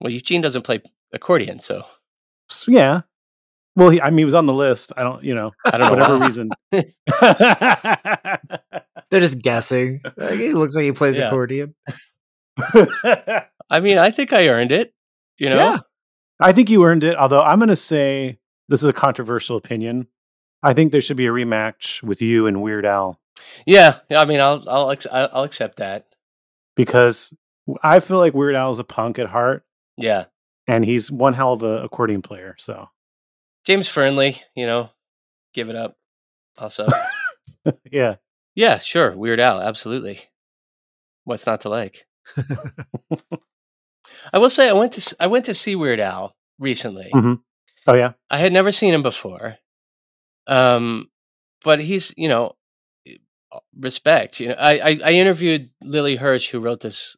Well, 0.00 0.12
Eugene 0.12 0.40
doesn't 0.40 0.62
play 0.62 0.80
accordion, 1.12 1.60
so 1.60 1.84
So, 2.48 2.70
yeah. 2.72 3.02
Well, 3.76 3.90
he, 3.90 4.00
I 4.00 4.10
mean, 4.10 4.18
he 4.18 4.24
was 4.24 4.34
on 4.34 4.46
the 4.46 4.52
list. 4.54 4.92
I 4.96 5.02
don't, 5.02 5.24
you 5.24 5.34
know, 5.34 5.50
I 5.64 5.78
don't 5.78 5.86
know 5.86 5.90
whatever 5.90 6.18
why. 6.18 6.26
reason. 6.26 6.50
They're 9.10 9.20
just 9.20 9.40
guessing. 9.42 10.00
Like, 10.16 10.38
he 10.38 10.52
looks 10.52 10.74
like 10.76 10.84
he 10.84 10.92
plays 10.92 11.18
Yeah. 11.18 11.26
accordion. 11.28 11.74
I 13.70 13.80
mean, 13.80 13.98
I 13.98 14.10
think 14.10 14.32
I 14.32 14.48
earned 14.48 14.72
it. 14.72 14.92
You 15.38 15.50
know, 15.50 15.56
Yeah. 15.56 15.78
I 16.40 16.52
think 16.52 16.70
you 16.70 16.84
earned 16.84 17.04
it. 17.04 17.16
Although 17.16 17.42
I'm 17.42 17.58
going 17.58 17.68
to 17.68 17.76
say 17.76 18.38
this 18.68 18.82
is 18.82 18.88
a 18.88 18.92
controversial 18.92 19.56
opinion. 19.56 20.08
I 20.62 20.72
think 20.72 20.92
there 20.92 21.00
should 21.00 21.16
be 21.16 21.26
a 21.26 21.30
rematch 21.30 22.02
with 22.02 22.22
you 22.22 22.46
and 22.46 22.62
Weird 22.62 22.86
Al 22.86 23.20
yeah. 23.66 23.98
I 24.10 24.24
mean, 24.24 24.40
I'll 24.40 24.64
I'll 24.68 24.96
I'll 25.12 25.42
accept 25.44 25.76
that. 25.76 26.06
because 26.76 27.34
I 27.82 28.00
feel 28.00 28.18
like 28.18 28.34
Weird 28.34 28.54
Al 28.54 28.70
is 28.70 28.78
a 28.78 28.84
punk 28.84 29.18
at 29.18 29.26
heart, 29.28 29.64
Yeah, 29.96 30.26
and 30.66 30.84
he's 30.84 31.10
one 31.10 31.34
hell 31.34 31.52
of 31.52 31.62
a 31.62 31.82
accordion 31.84 32.22
player. 32.22 32.54
So 32.58 32.88
James 33.64 33.88
Fearnley. 33.88 34.40
You 34.54 34.66
know, 34.66 34.90
give 35.52 35.68
it 35.68 35.76
up. 35.76 35.96
Also, 36.56 36.86
yeah, 37.90 38.16
yeah, 38.54 38.78
sure. 38.78 39.12
Weird 39.16 39.40
Al, 39.40 39.60
absolutely. 39.60 40.20
What's 41.24 41.46
not 41.46 41.62
to 41.62 41.68
like? 41.68 42.06
I 44.32 44.38
will 44.38 44.50
say 44.50 44.68
I 44.68 44.72
went 44.72 44.92
to 44.92 45.16
I 45.20 45.26
went 45.26 45.44
to 45.46 45.54
see 45.54 45.74
Weird 45.76 46.00
Al 46.00 46.34
recently. 46.58 47.10
Mhm. 47.12 47.40
oh 47.86 47.94
yeah, 47.94 48.12
I 48.30 48.38
had 48.38 48.52
never 48.52 48.72
seen 48.72 48.94
him 48.94 49.02
before. 49.02 49.56
Um, 50.46 51.10
but 51.62 51.80
he's 51.80 52.12
you 52.16 52.28
know 52.28 52.56
respect. 53.78 54.40
You 54.40 54.48
know, 54.48 54.56
I 54.58 54.72
I, 54.78 55.00
I 55.04 55.10
interviewed 55.12 55.70
Lily 55.82 56.16
Hirsch, 56.16 56.50
who 56.50 56.60
wrote 56.60 56.80
this 56.80 57.16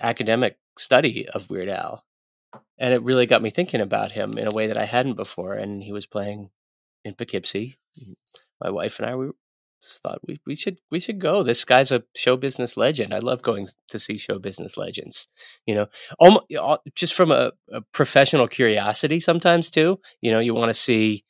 academic 0.00 0.58
study 0.78 1.28
of 1.28 1.50
Weird 1.50 1.68
Al, 1.68 2.04
and 2.78 2.94
it 2.94 3.02
really 3.02 3.26
got 3.26 3.42
me 3.42 3.50
thinking 3.50 3.80
about 3.80 4.12
him 4.12 4.32
in 4.36 4.46
a 4.46 4.54
way 4.54 4.66
that 4.66 4.78
I 4.78 4.84
hadn't 4.84 5.14
before. 5.14 5.54
And 5.54 5.82
he 5.82 5.92
was 5.92 6.06
playing 6.06 6.50
in 7.04 7.14
Poughkeepsie. 7.14 7.76
My 8.62 8.70
wife 8.70 8.98
and 8.98 9.08
I 9.08 9.14
we 9.16 9.30
just 9.84 10.02
thought 10.02 10.20
we, 10.26 10.40
we 10.46 10.54
should 10.54 10.78
we 10.90 10.98
should 10.98 11.18
go. 11.20 11.42
This 11.42 11.64
guy's 11.64 11.92
a 11.92 12.04
show 12.16 12.36
business 12.36 12.76
legend. 12.76 13.12
I 13.12 13.18
love 13.18 13.42
going 13.42 13.66
to 13.88 13.98
see 13.98 14.16
show 14.16 14.38
business 14.38 14.76
legends. 14.76 15.28
You 15.66 15.74
know, 15.74 15.86
almost, 16.18 16.46
just 16.94 17.14
from 17.14 17.30
a, 17.30 17.52
a 17.72 17.82
professional 17.92 18.48
curiosity 18.48 19.20
sometimes 19.20 19.70
too. 19.70 20.00
You 20.20 20.32
know, 20.32 20.40
you 20.40 20.54
want 20.54 20.70
to 20.70 20.74
see 20.74 21.24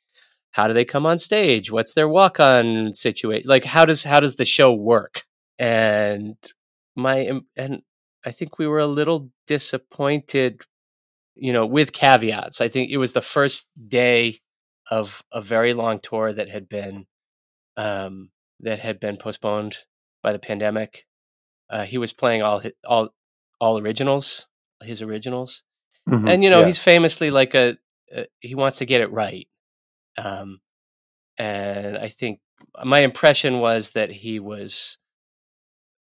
how 0.52 0.68
do 0.68 0.74
they 0.74 0.84
come 0.84 1.04
on 1.04 1.18
stage? 1.18 1.72
What's 1.72 1.94
their 1.94 2.08
walk 2.08 2.38
on 2.38 2.94
situation? 2.94 3.48
Like 3.48 3.64
how 3.64 3.84
does 3.84 4.04
how 4.04 4.20
does 4.20 4.36
the 4.36 4.44
show 4.44 4.72
work? 4.72 5.24
And 5.58 6.36
my 6.96 7.30
and 7.56 7.82
I 8.24 8.30
think 8.30 8.58
we 8.58 8.68
were 8.68 8.78
a 8.78 8.86
little 8.86 9.30
disappointed, 9.46 10.62
you 11.34 11.52
know, 11.52 11.66
with 11.66 11.92
caveats. 11.92 12.60
I 12.60 12.68
think 12.68 12.90
it 12.90 12.98
was 12.98 13.12
the 13.12 13.20
first 13.20 13.68
day 13.88 14.38
of 14.90 15.22
a 15.32 15.40
very 15.40 15.74
long 15.74 15.98
tour 15.98 16.32
that 16.32 16.48
had 16.48 16.68
been 16.68 17.06
um, 17.76 18.30
that 18.60 18.80
had 18.80 19.00
been 19.00 19.16
postponed 19.16 19.78
by 20.22 20.32
the 20.32 20.38
pandemic. 20.38 21.06
Uh, 21.70 21.84
he 21.84 21.98
was 21.98 22.12
playing 22.12 22.42
all 22.42 22.62
all 22.86 23.14
all 23.60 23.78
originals, 23.78 24.46
his 24.82 25.00
originals, 25.02 25.62
Mhm. 26.08 26.28
and 26.30 26.44
you 26.44 26.50
know 26.50 26.60
Yeah. 26.60 26.66
he's 26.66 26.78
famously 26.78 27.30
like 27.30 27.54
a, 27.54 27.78
a 28.14 28.26
he 28.40 28.54
wants 28.54 28.78
to 28.78 28.86
get 28.86 29.00
it 29.00 29.10
right. 29.10 29.48
Um, 30.18 30.60
and 31.38 31.96
I 31.98 32.08
think 32.08 32.40
my 32.84 33.00
impression 33.02 33.58
was 33.60 33.92
that 33.92 34.10
he 34.10 34.38
was 34.38 34.98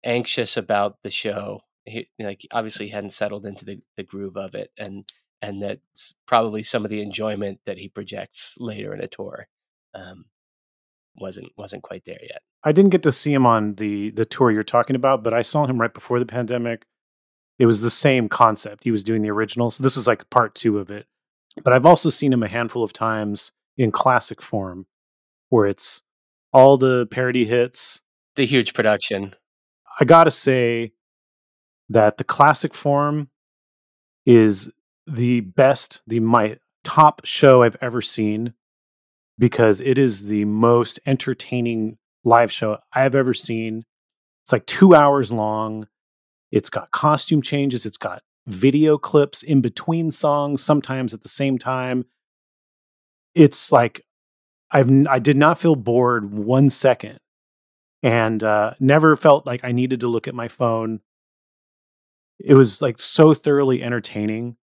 anxious 0.04 0.56
about 0.56 0.98
the 1.02 1.10
show. 1.10 1.62
He 1.84 2.08
like 2.18 2.46
obviously 2.52 2.86
he 2.86 2.92
hadn't 2.92 3.10
settled 3.10 3.46
into 3.46 3.64
the, 3.64 3.80
the 3.96 4.02
groove 4.04 4.36
of 4.36 4.54
it, 4.54 4.70
and 4.76 5.04
and 5.40 5.62
that's 5.62 6.14
probably 6.26 6.62
some 6.62 6.84
of 6.84 6.90
the 6.90 7.00
enjoyment 7.02 7.60
that 7.64 7.78
he 7.78 7.88
projects 7.88 8.56
later 8.58 8.92
in 8.92 9.00
a 9.00 9.06
tour 9.06 9.46
um, 9.94 10.26
wasn't 11.20 11.48
wasn't 11.56 11.82
quite 11.82 12.04
there 12.04 12.18
yet. 12.22 12.42
I 12.64 12.72
didn't 12.72 12.90
get 12.90 13.02
to 13.04 13.12
see 13.12 13.32
him 13.32 13.46
on 13.46 13.74
the 13.74 14.10
the 14.10 14.24
tour 14.24 14.50
you're 14.50 14.62
talking 14.62 14.96
about, 14.96 15.22
but 15.22 15.34
I 15.34 15.42
saw 15.42 15.66
him 15.66 15.80
right 15.80 15.92
before 15.92 16.18
the 16.18 16.26
pandemic. 16.26 16.84
It 17.58 17.66
was 17.66 17.80
the 17.80 17.90
same 17.90 18.28
concept. 18.28 18.84
He 18.84 18.90
was 18.90 19.04
doing 19.04 19.22
the 19.22 19.30
original, 19.30 19.70
so 19.70 19.82
this 19.82 19.96
is 19.96 20.06
like 20.06 20.28
part 20.30 20.54
two 20.54 20.78
of 20.78 20.90
it. 20.90 21.06
But 21.64 21.72
I've 21.72 21.86
also 21.86 22.08
seen 22.08 22.32
him 22.32 22.42
a 22.42 22.48
handful 22.48 22.84
of 22.84 22.92
times 22.92 23.52
in 23.76 23.90
classic 23.90 24.40
form, 24.40 24.86
where 25.48 25.66
it's 25.66 26.02
all 26.52 26.76
the 26.76 27.06
parody 27.06 27.44
hits. 27.44 28.02
The 28.36 28.46
huge 28.46 28.74
production. 28.74 29.34
I 30.00 30.04
gotta 30.04 30.30
say 30.30 30.92
that 31.88 32.18
the 32.18 32.24
classic 32.24 32.74
form 32.74 33.30
is 34.26 34.70
the 35.06 35.40
best, 35.40 36.02
the 36.06 36.20
my 36.20 36.58
top 36.84 37.22
show 37.24 37.62
I've 37.62 37.76
ever 37.80 38.00
seen 38.00 38.54
because 39.38 39.80
it 39.80 39.98
is 39.98 40.24
the 40.24 40.44
most 40.44 40.98
entertaining 41.06 41.98
live 42.24 42.50
show 42.50 42.78
I've 42.92 43.14
ever 43.14 43.34
seen. 43.34 43.84
It's 44.44 44.52
like 44.52 44.66
two 44.66 44.94
hours 44.94 45.30
long. 45.30 45.86
It's 46.50 46.70
got 46.70 46.90
costume 46.90 47.42
changes. 47.42 47.86
It's 47.86 47.98
got 47.98 48.22
video 48.46 48.98
clips 48.98 49.42
in 49.42 49.60
between 49.60 50.10
songs, 50.10 50.62
sometimes 50.62 51.14
at 51.14 51.22
the 51.22 51.28
same 51.28 51.58
time. 51.58 52.06
It's 53.34 53.70
like 53.70 54.04
I've 54.70 54.90
I 55.06 55.18
did 55.18 55.36
not 55.36 55.58
feel 55.58 55.76
bored 55.76 56.32
one 56.32 56.70
second, 56.70 57.18
and 58.02 58.42
uh, 58.42 58.74
never 58.80 59.16
felt 59.16 59.46
like 59.46 59.60
I 59.64 59.72
needed 59.72 60.00
to 60.00 60.08
look 60.08 60.28
at 60.28 60.34
my 60.34 60.48
phone. 60.48 61.00
It 62.40 62.54
was 62.54 62.80
like 62.80 62.98
so 62.98 63.34
thoroughly 63.34 63.82
entertaining. 63.82 64.56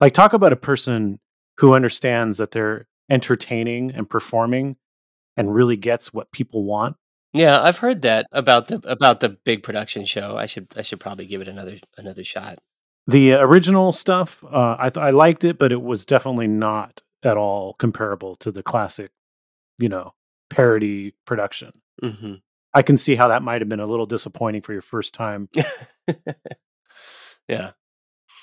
Like 0.00 0.12
talk 0.12 0.32
about 0.32 0.52
a 0.52 0.56
person 0.56 1.20
who 1.58 1.74
understands 1.74 2.38
that 2.38 2.50
they're 2.50 2.86
entertaining 3.10 3.92
and 3.92 4.08
performing 4.08 4.76
and 5.36 5.54
really 5.54 5.76
gets 5.76 6.12
what 6.12 6.32
people 6.32 6.64
want. 6.64 6.96
Yeah, 7.32 7.60
I've 7.60 7.78
heard 7.78 8.02
that 8.02 8.26
about 8.30 8.68
the 8.68 8.80
about 8.84 9.20
the 9.20 9.30
big 9.30 9.62
production 9.64 10.04
show. 10.04 10.36
I 10.36 10.46
should 10.46 10.68
I 10.76 10.82
should 10.82 11.00
probably 11.00 11.26
give 11.26 11.42
it 11.42 11.48
another 11.48 11.78
another 11.98 12.22
shot. 12.22 12.58
The 13.06 13.32
original 13.34 13.92
stuff, 13.92 14.42
uh, 14.44 14.76
I 14.78 14.88
th- 14.88 15.02
I 15.02 15.10
liked 15.10 15.44
it, 15.44 15.58
but 15.58 15.72
it 15.72 15.82
was 15.82 16.06
definitely 16.06 16.46
not 16.46 17.02
at 17.22 17.36
all 17.36 17.74
comparable 17.74 18.36
to 18.36 18.52
the 18.52 18.62
classic, 18.62 19.10
you 19.78 19.88
know, 19.88 20.14
parody 20.48 21.14
production. 21.26 21.72
hmm 22.02 22.34
I 22.76 22.82
can 22.82 22.96
see 22.96 23.14
how 23.14 23.28
that 23.28 23.42
might 23.42 23.60
have 23.60 23.68
been 23.68 23.78
a 23.78 23.86
little 23.86 24.06
disappointing 24.06 24.62
for 24.62 24.72
your 24.72 24.82
first 24.82 25.14
time. 25.14 25.48
yeah. 27.48 27.70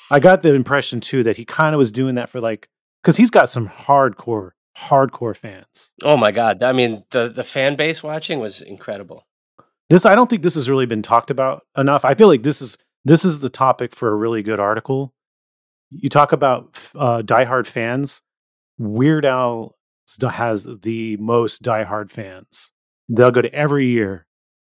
I 0.09 0.19
got 0.21 0.41
the 0.41 0.53
impression 0.53 1.01
too 1.01 1.23
that 1.23 1.35
he 1.35 1.43
kind 1.43 1.75
of 1.75 1.79
was 1.79 1.91
doing 1.91 2.15
that 2.15 2.29
for 2.29 2.39
like 2.39 2.69
because 3.01 3.17
he's 3.17 3.29
got 3.29 3.49
some 3.49 3.67
hardcore 3.67 4.51
hardcore 4.77 5.35
fans. 5.35 5.91
Oh 6.03 6.17
my 6.17 6.31
god. 6.31 6.63
I 6.63 6.71
mean, 6.71 7.03
the 7.11 7.29
the 7.29 7.43
fan 7.43 7.75
base 7.75 8.03
watching 8.03 8.39
was 8.39 8.61
incredible. 8.61 9.27
This 9.89 10.05
I 10.05 10.15
don't 10.15 10.29
think 10.29 10.41
this 10.41 10.55
has 10.55 10.69
really 10.69 10.85
been 10.85 11.01
talked 11.01 11.31
about 11.31 11.63
enough. 11.77 12.05
I 12.05 12.13
feel 12.13 12.27
like 12.27 12.43
this 12.43 12.61
is 12.61 12.77
this 13.03 13.25
is 13.25 13.39
the 13.39 13.49
topic 13.49 13.95
for 13.95 14.09
a 14.09 14.15
really 14.15 14.43
good 14.43 14.59
article. 14.59 15.13
You 15.89 16.09
talk 16.09 16.31
about 16.31 16.79
uh, 16.95 17.21
diehard 17.21 17.67
fans. 17.67 18.21
Weird 18.77 19.25
Al 19.25 19.75
has 20.21 20.67
the 20.81 21.17
most 21.17 21.61
diehard 21.61 22.09
fans. 22.09 22.71
They'll 23.09 23.31
go 23.31 23.41
to 23.41 23.53
every 23.53 23.87
year. 23.87 24.25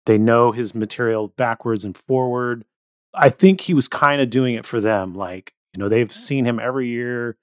They 0.05 0.17
know 0.17 0.51
his 0.51 0.73
material 0.73 1.27
backwards 1.27 1.84
and 1.86 1.95
forward. 1.95 2.65
I 3.13 3.30
think 3.30 3.61
he 3.61 3.73
was 3.73 3.88
kind 3.88 4.21
of 4.21 4.30
doing 4.30 4.55
it 4.55 4.65
for 4.65 4.80
them. 4.80 5.13
Like 5.13 5.53
you 5.73 5.80
know, 5.80 5.89
they've 5.89 6.11
seen 6.11 6.45
him 6.45 6.59
every 6.59 6.88
year. 6.88 7.38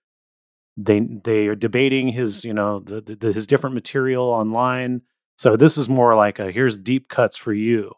They 0.77 1.01
they 1.01 1.49
are 1.49 1.55
debating 1.55 2.09
his 2.09 2.45
you 2.45 2.53
know 2.55 2.81
the, 2.81 3.01
the, 3.01 3.33
his 3.33 3.47
different 3.47 3.75
material 3.75 4.25
online. 4.25 5.03
So 5.39 5.57
this 5.57 5.79
is 5.79 5.89
more 5.89 6.15
like 6.15 6.39
a 6.39 6.51
here's 6.51 6.79
deep 6.79 7.09
cuts 7.09 7.37
for 7.37 7.53
you. 7.53 7.93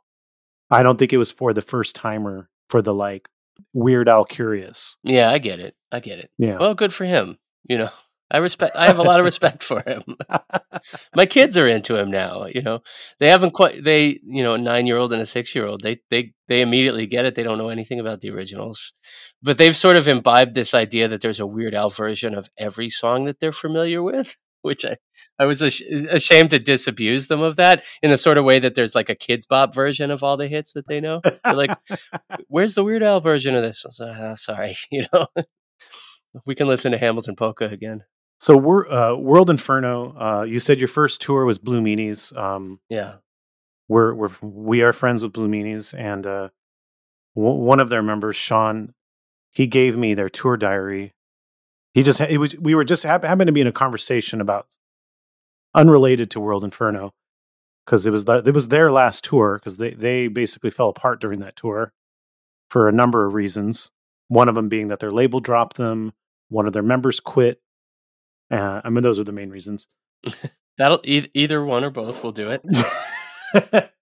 I 0.70 0.83
don't 0.83 0.99
think 0.99 1.12
it 1.12 1.18
was 1.18 1.33
for 1.33 1.53
the 1.53 1.62
first 1.62 1.97
timer 1.97 2.49
for 2.68 2.83
the 2.83 2.95
like 2.95 3.29
Weird 3.72 4.09
Al 4.09 4.24
curious. 4.24 4.97
Yeah, 5.03 5.31
I 5.31 5.39
get 5.39 5.59
it. 5.61 5.74
I 5.91 6.01
get 6.01 6.18
it. 6.18 6.31
Yeah. 6.39 6.59
Well, 6.59 6.74
good 6.74 6.93
for 6.93 7.05
him. 7.05 7.39
You 7.68 7.79
know, 7.79 7.91
I 8.31 8.39
respect. 8.39 8.76
I 8.76 8.87
have 8.87 8.99
a 8.99 9.03
lot 9.03 9.20
of 9.20 9.24
respect 9.24 9.62
for 9.62 9.83
him. 9.87 10.03
My 11.16 11.24
kids 11.24 11.57
are 11.57 11.66
into 11.66 11.97
him 11.97 12.11
now. 12.11 12.47
You 12.47 12.61
know, 12.61 12.81
they 13.20 13.29
haven't 13.29 13.53
quite. 13.53 13.83
They, 13.83 14.20
you 14.22 14.43
know, 14.43 14.55
a 14.55 14.59
nine 14.59 14.87
year 14.87 14.99
old 14.99 15.12
and 15.12 15.22
a 15.22 15.26
six 15.26 15.55
year 15.55 15.66
old. 15.66 15.83
They, 15.83 16.01
they, 16.11 16.35
they 16.47 16.61
immediately 16.61 17.07
get 17.07 17.24
it. 17.24 17.35
They 17.35 17.43
don't 17.43 17.59
know 17.59 17.70
anything 17.70 18.01
about 18.01 18.20
the 18.20 18.31
originals, 18.31 18.93
but 19.43 19.57
they've 19.57 19.76
sort 19.76 19.97
of 19.97 20.09
imbibed 20.09 20.55
this 20.55 20.74
idea 20.74 21.09
that 21.09 21.22
there's 21.22 21.41
a 21.41 21.47
Weird 21.47 21.74
Al 21.74 21.89
version 21.89 22.35
of 22.35 22.51
every 22.59 22.91
song 22.91 23.24
that 23.24 23.41
they're 23.41 23.53
familiar 23.53 24.03
with. 24.03 24.37
Which 24.62 24.85
I, 24.85 24.97
I 25.39 25.45
was 25.45 25.62
ash- 25.62 25.83
ashamed 26.11 26.51
to 26.51 26.59
disabuse 26.59 27.29
them 27.29 27.41
of 27.41 27.55
that 27.57 27.85
in 28.03 28.11
the 28.11 28.16
sort 28.16 28.39
of 28.39 28.45
way 28.45 28.59
that 28.59 28.74
there's 28.74 28.93
like 28.93 29.09
a 29.09 29.14
Kidz 29.14 29.47
Bop 29.49 29.72
version 29.72 30.11
of 30.11 30.24
all 30.24 30.37
the 30.37 30.49
hits 30.49 30.72
that 30.72 30.89
they 30.89 31.01
know. 31.01 31.20
They're 31.22 31.55
like, 31.55 31.79
"Where's 32.49 32.74
the 32.74 32.83
Weird 32.83 33.05
Al 33.05 33.20
version 33.20 33.55
of 33.55 33.62
this?" 33.62 33.85
I 33.85 33.89
was 33.89 34.01
"Ah, 34.01 34.35
sorry, 34.35 34.76
you 34.91 35.07
know, 35.12 35.29
we 36.45 36.57
can 36.57 36.66
listen 36.66 36.91
to 36.91 36.99
Hamilton 36.99 37.37
Polka 37.37 37.66
again. 37.66 38.03
So 38.41 38.57
we're 38.57 38.89
uh, 38.89 39.16
World 39.16 39.51
Inferno. 39.51 40.14
Uh, 40.16 40.43
you 40.45 40.61
said 40.61 40.78
your 40.78 40.89
first 40.89 41.20
tour 41.20 41.45
was 41.45 41.59
Blue 41.59 41.80
Meanies. 41.80 42.36
Um, 42.36 42.78
Yeah. 42.89 43.14
we're 43.89 44.14
we're 44.14 44.30
we 44.43 44.82
are 44.82 44.93
friends 44.93 45.22
with 45.22 45.32
Blue 45.32 45.49
Meanies, 45.49 45.93
and 45.99 46.26
uh, 46.26 46.49
w- 47.34 47.57
one 47.64 47.80
of 47.80 47.89
their 47.89 48.03
members, 48.03 48.36
Sean, 48.36 48.95
he 49.51 49.66
gave 49.66 49.97
me 49.97 50.14
their 50.14 50.28
tour 50.28 50.57
diary. 50.57 51.14
He 51.95 52.03
just 52.05 52.20
it 52.20 52.39
was 52.39 52.57
we 52.59 52.74
were 52.74 52.84
just 52.84 53.03
hap- 53.03 53.24
happened 53.24 53.49
to 53.49 53.53
be 53.53 53.61
in 53.61 53.66
a 53.66 53.72
conversation 53.72 54.41
about 54.41 54.66
unrelated 55.74 56.30
to 56.32 56.41
World 56.41 56.62
Inferno 56.64 57.12
because 57.84 58.07
it 58.07 58.11
was 58.11 58.24
the, 58.24 58.43
it 58.47 58.55
was 58.55 58.68
their 58.68 58.93
last 58.93 59.24
tour 59.24 59.59
because 59.59 59.78
they 59.78 59.91
they 59.95 60.28
basically 60.28 60.70
fell 60.70 60.91
apart 60.91 61.20
during 61.20 61.41
that 61.41 61.57
tour 61.57 61.93
for 62.70 62.89
a 62.89 62.93
number 62.93 63.26
of 63.26 63.34
reasons. 63.34 63.91
One 64.28 64.49
of 64.49 64.55
them 64.55 64.68
being 64.68 64.89
that 64.89 65.01
their 65.01 65.11
label 65.11 65.41
dropped 65.41 65.76
them. 65.76 66.12
One 66.51 66.66
of 66.66 66.72
their 66.72 66.82
members 66.84 67.18
quit. 67.18 67.61
Uh, 68.51 68.80
I 68.82 68.90
mean, 68.90 69.03
those 69.03 69.18
are 69.18 69.24
the 69.24 69.32
main 69.32 69.51
reasons. 69.51 69.88
That'll 70.78 71.01
e- 71.05 71.28
either 71.34 71.64
one 71.64 71.84
or 71.84 71.90
both 71.90 72.22
will 72.22 72.32
do 72.32 72.51
it. 72.51 72.62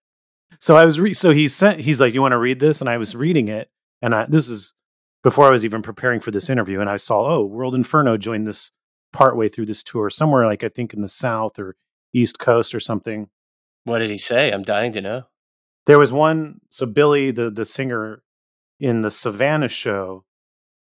so 0.61 0.77
I 0.77 0.85
was 0.85 1.01
re- 1.01 1.15
so 1.15 1.31
he 1.31 1.49
sent 1.49 1.81
he's 1.81 2.01
like, 2.01 2.15
"You 2.15 2.23
want 2.23 2.33
to 2.33 2.39
read 2.39 2.61
this?" 2.61 2.81
And 2.81 2.91
I 2.91 2.99
was 2.99 3.17
reading 3.17 3.49
it, 3.49 3.71
and 4.03 4.15
I 4.15 4.27
this 4.29 4.49
is 4.49 4.75
before 5.23 5.47
I 5.47 5.51
was 5.51 5.65
even 5.65 5.83
preparing 5.83 6.21
for 6.21 6.31
this 6.31 6.49
interview, 6.51 6.81
and 6.81 6.89
I 6.89 6.99
saw, 6.99 7.27
oh, 7.27 7.45
World 7.45 7.75
Inferno 7.75 8.17
joined 8.17 8.47
this 8.47 8.71
partway 9.13 9.49
through 9.49 9.67
this 9.67 9.83
tour, 9.83 10.11
somewhere 10.11 10.47
like 10.47 10.63
I 10.63 10.69
think 10.69 10.95
in 10.95 11.01
the 11.01 11.09
South 11.09 11.59
or 11.59 11.75
East 12.13 12.39
Coast 12.39 12.75
or 12.75 12.81
something. 12.81 13.29
What 13.85 13.99
did 13.99 14.11
he 14.11 14.19
say? 14.19 14.53
I'm 14.53 14.63
dying 14.63 14.93
to 14.93 15.01
know. 15.01 15.25
There 15.87 15.99
was 15.99 16.13
one. 16.13 16.61
So 16.71 16.87
Billy, 16.87 17.31
the 17.31 17.51
the 17.51 17.65
singer 17.65 18.23
in 18.79 19.01
the 19.01 19.11
Savannah 19.11 19.69
show, 19.69 20.25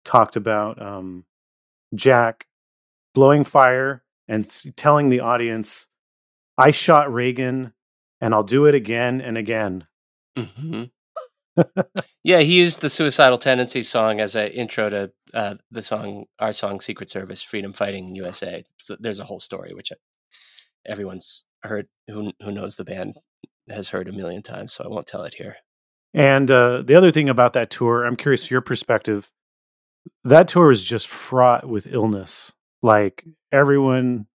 talked 0.04 0.34
about 0.34 0.82
um, 0.82 1.24
Jack 1.94 2.45
blowing 3.16 3.44
fire 3.44 4.04
and 4.28 4.46
telling 4.76 5.08
the 5.08 5.20
audience, 5.20 5.88
"I 6.58 6.70
shot 6.70 7.10
Reagan, 7.10 7.72
and 8.20 8.34
I'll 8.34 8.44
do 8.44 8.66
it 8.66 8.74
again 8.74 9.22
and 9.22 9.38
again." 9.38 9.86
hmm 10.36 10.84
yeah, 12.22 12.40
he 12.40 12.58
used 12.58 12.82
the 12.82 12.90
Suicidal 12.90 13.38
Tendencies 13.38 13.88
song 13.88 14.20
as 14.20 14.36
an 14.36 14.48
intro 14.48 14.90
to 14.90 15.10
uh, 15.32 15.54
the 15.70 15.80
song, 15.80 16.26
our 16.38 16.52
song, 16.52 16.82
Secret 16.82 17.08
Service, 17.08 17.40
Freedom 17.40 17.72
Fighting 17.72 18.14
USA. 18.14 18.62
So 18.78 18.94
there's 19.00 19.20
a 19.20 19.24
whole 19.24 19.40
story 19.40 19.72
which 19.72 19.90
everyone's 20.84 21.44
heard 21.62 21.88
who 22.08 22.32
who 22.42 22.52
knows 22.52 22.76
the 22.76 22.84
band 22.84 23.16
has 23.70 23.88
heard 23.88 24.08
a 24.08 24.12
million 24.12 24.42
times. 24.42 24.74
So 24.74 24.84
I 24.84 24.88
won't 24.88 25.06
tell 25.06 25.22
it 25.22 25.34
here. 25.34 25.56
And 26.12 26.50
uh, 26.50 26.82
the 26.82 26.94
other 26.94 27.10
thing 27.10 27.30
about 27.30 27.54
that 27.54 27.70
tour, 27.70 28.04
I'm 28.04 28.16
curious 28.16 28.50
your 28.50 28.60
perspective. 28.60 29.30
That 30.24 30.48
tour 30.48 30.68
was 30.68 30.84
just 30.84 31.08
fraught 31.08 31.68
with 31.68 31.86
illness. 31.86 32.52
Like 32.86 33.24
everyone, 33.50 34.26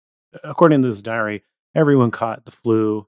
according 0.43 0.82
to 0.82 0.89
this 0.89 1.02
diary, 1.02 1.43
everyone 1.74 2.12
caught 2.12 2.43
the 2.43 2.52
flu. 2.52 3.08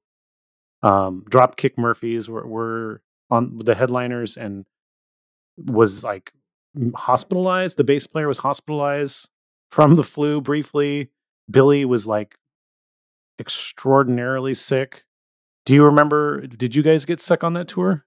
Um, 0.81 1.25
Dropkick 1.29 1.77
Murphys 1.77 2.29
were, 2.29 2.47
were 2.47 3.01
on 3.29 3.57
the 3.57 3.75
headliners 3.75 4.37
and 4.37 4.65
was 5.57 6.01
like 6.01 6.31
hospitalized. 6.95 7.75
The 7.75 7.83
bass 7.83 8.07
player 8.07 8.29
was 8.29 8.37
hospitalized 8.37 9.27
from 9.69 9.95
the 9.95 10.03
flu 10.05 10.39
briefly. 10.39 11.09
Billy 11.51 11.83
was 11.83 12.07
like 12.07 12.35
extraordinarily 13.37 14.53
sick. 14.53 15.03
Do 15.65 15.73
you 15.73 15.83
remember? 15.83 16.47
Did 16.47 16.73
you 16.73 16.83
guys 16.83 17.03
get 17.03 17.19
sick 17.19 17.43
on 17.43 17.51
that 17.55 17.67
tour? 17.67 18.05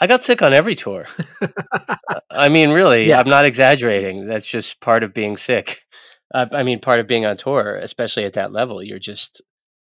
I 0.00 0.08
got 0.08 0.24
sick 0.24 0.42
on 0.42 0.52
every 0.52 0.74
tour. 0.74 1.06
I 2.32 2.48
mean, 2.48 2.70
really, 2.70 3.08
Yeah. 3.08 3.20
I'm 3.20 3.28
not 3.30 3.46
exaggerating. 3.46 4.26
That's 4.26 4.46
just 4.46 4.80
part 4.80 5.04
of 5.04 5.14
being 5.14 5.36
sick. 5.36 5.82
Uh, 6.34 6.46
I 6.52 6.64
mean, 6.64 6.80
part 6.80 6.98
of 6.98 7.06
being 7.06 7.24
on 7.24 7.36
tour, 7.36 7.76
especially 7.76 8.24
at 8.24 8.32
that 8.32 8.52
level. 8.52 8.82
You're 8.82 8.98
just, 8.98 9.40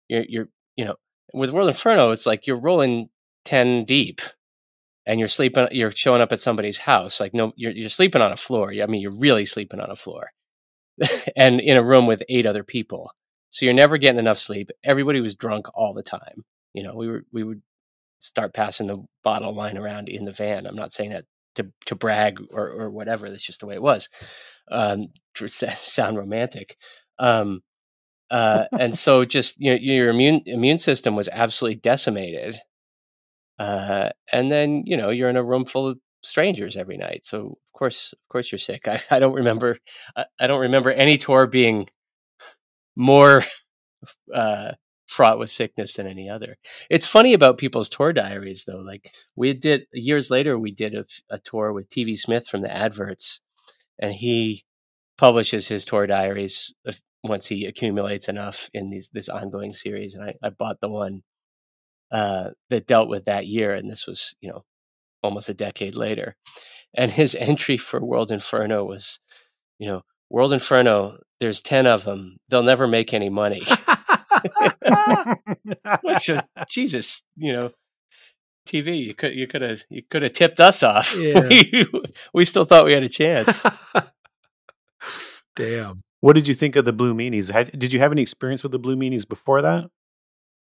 you're, 0.08 0.24
you're, 0.28 0.48
you 0.76 0.84
know, 0.84 0.96
with 1.32 1.50
World 1.50 1.68
Inferno, 1.68 2.10
it's 2.10 2.26
like 2.26 2.46
you're 2.46 2.60
rolling 2.60 3.08
ten 3.44 3.84
deep, 3.84 4.20
and 5.06 5.18
you're 5.18 5.28
sleeping. 5.28 5.68
You're 5.70 5.92
showing 5.92 6.20
up 6.20 6.32
at 6.32 6.40
somebody's 6.40 6.78
house. 6.78 7.20
Like, 7.20 7.34
no, 7.34 7.52
you're 7.56 7.72
you're 7.72 7.88
sleeping 7.88 8.20
on 8.20 8.32
a 8.32 8.36
floor. 8.36 8.72
I 8.72 8.86
mean, 8.86 9.00
you're 9.00 9.16
really 9.16 9.44
sleeping 9.44 9.80
on 9.80 9.90
a 9.90 9.96
floor, 9.96 10.30
and 11.36 11.60
in 11.60 11.76
a 11.76 11.84
room 11.84 12.06
with 12.06 12.22
eight 12.28 12.46
other 12.46 12.64
people. 12.64 13.10
So 13.50 13.64
you're 13.64 13.74
never 13.74 13.98
getting 13.98 14.18
enough 14.18 14.38
sleep. 14.38 14.70
Everybody 14.82 15.20
was 15.20 15.36
drunk 15.36 15.66
all 15.74 15.94
the 15.94 16.02
time. 16.02 16.44
You 16.72 16.82
know, 16.82 16.94
we 16.96 17.08
were 17.08 17.22
we 17.32 17.44
would 17.44 17.62
start 18.18 18.54
passing 18.54 18.86
the 18.86 19.04
bottle 19.22 19.54
line 19.54 19.78
around 19.78 20.08
in 20.08 20.24
the 20.24 20.32
van. 20.32 20.66
I'm 20.66 20.76
not 20.76 20.92
saying 20.92 21.10
that 21.10 21.26
to 21.54 21.70
to 21.86 21.94
brag 21.94 22.38
or 22.50 22.68
or 22.68 22.90
whatever. 22.90 23.28
That's 23.28 23.44
just 23.44 23.60
the 23.60 23.66
way 23.66 23.74
it 23.74 23.82
was. 23.82 24.08
Um, 24.70 25.08
to 25.34 25.48
sound 25.48 26.16
romantic. 26.16 26.76
Um, 27.18 27.62
uh, 28.30 28.66
and 28.72 28.96
so 28.98 29.24
just 29.24 29.56
you 29.58 29.72
know, 29.72 29.78
your 29.80 30.10
immune 30.10 30.42
immune 30.46 30.78
system 30.78 31.16
was 31.16 31.28
absolutely 31.30 31.80
decimated. 31.80 32.56
Uh, 33.58 34.10
and 34.32 34.50
then 34.50 34.82
you 34.86 34.96
know 34.96 35.10
you're 35.10 35.28
in 35.28 35.36
a 35.36 35.44
room 35.44 35.64
full 35.64 35.88
of 35.88 35.98
strangers 36.22 36.76
every 36.76 36.96
night. 36.96 37.24
So 37.24 37.58
of 37.66 37.72
course, 37.72 38.12
of 38.12 38.28
course, 38.30 38.50
you're 38.50 38.58
sick. 38.58 38.88
I, 38.88 39.00
I 39.10 39.18
don't 39.18 39.34
remember. 39.34 39.78
I, 40.16 40.26
I 40.40 40.46
don't 40.46 40.62
remember 40.62 40.90
any 40.90 41.18
tour 41.18 41.46
being 41.46 41.88
more 42.96 43.42
uh, 44.32 44.72
fraught 45.14 45.38
with 45.38 45.50
sickness 45.50 45.94
than 45.94 46.06
any 46.06 46.28
other. 46.28 46.56
It's 46.90 47.06
funny 47.06 47.34
about 47.34 47.58
people's 47.58 47.88
tour 47.88 48.12
diaries, 48.12 48.64
though. 48.64 48.80
Like 48.80 49.12
we 49.36 49.54
did 49.54 49.86
years 49.92 50.30
later, 50.30 50.58
we 50.58 50.72
did 50.72 50.94
a, 50.94 51.04
a 51.30 51.38
tour 51.38 51.72
with 51.72 51.88
TV 51.88 52.16
Smith 52.16 52.48
from 52.48 52.62
the 52.62 52.74
Adverts, 52.74 53.40
and 54.00 54.12
he 54.12 54.64
publishes 55.16 55.68
his 55.68 55.84
tour 55.84 56.06
diaries 56.06 56.74
once 57.22 57.46
he 57.46 57.64
accumulates 57.64 58.28
enough 58.28 58.68
in 58.74 58.90
these 58.90 59.08
this 59.12 59.28
ongoing 59.28 59.70
series. 59.70 60.14
And 60.14 60.24
I, 60.24 60.34
I 60.42 60.50
bought 60.50 60.80
the 60.80 60.90
one 60.90 61.22
uh, 62.10 62.50
that 62.70 62.86
dealt 62.86 63.08
with 63.08 63.26
that 63.26 63.46
year, 63.46 63.72
and 63.72 63.88
this 63.88 64.06
was 64.06 64.34
you 64.40 64.50
know 64.50 64.64
almost 65.22 65.48
a 65.48 65.54
decade 65.54 65.94
later. 65.94 66.34
And 66.92 67.12
his 67.12 67.34
entry 67.38 67.76
for 67.76 68.04
World 68.04 68.32
Inferno 68.32 68.84
was, 68.84 69.20
you 69.78 69.86
know, 69.86 70.02
World 70.28 70.52
Inferno. 70.52 71.18
There's 71.38 71.62
ten 71.62 71.86
of 71.86 72.02
them. 72.04 72.38
They'll 72.48 72.64
never 72.64 72.88
make 72.88 73.14
any 73.14 73.28
money. 73.28 73.62
Which 76.02 76.28
was 76.28 76.48
Jesus, 76.68 77.22
you 77.36 77.52
know, 77.52 77.70
TV. 78.68 79.04
You 79.04 79.14
could 79.14 79.34
you 79.34 79.46
could 79.46 79.62
have 79.62 79.84
you 79.88 80.02
could 80.10 80.22
have 80.22 80.32
tipped 80.32 80.60
us 80.60 80.82
off. 80.82 81.14
Yeah. 81.20 81.48
We, 81.48 81.86
we 82.32 82.44
still 82.44 82.64
thought 82.64 82.84
we 82.84 82.92
had 82.92 83.02
a 83.02 83.08
chance. 83.08 83.64
Damn. 85.56 86.02
What 86.20 86.34
did 86.34 86.48
you 86.48 86.54
think 86.54 86.74
of 86.76 86.84
the 86.84 86.92
Blue 86.92 87.14
Meanies? 87.14 87.50
Had, 87.50 87.78
did 87.78 87.92
you 87.92 88.00
have 88.00 88.10
any 88.10 88.22
experience 88.22 88.62
with 88.62 88.72
the 88.72 88.78
Blue 88.78 88.96
Meanies 88.96 89.28
before 89.28 89.60
that? 89.62 89.84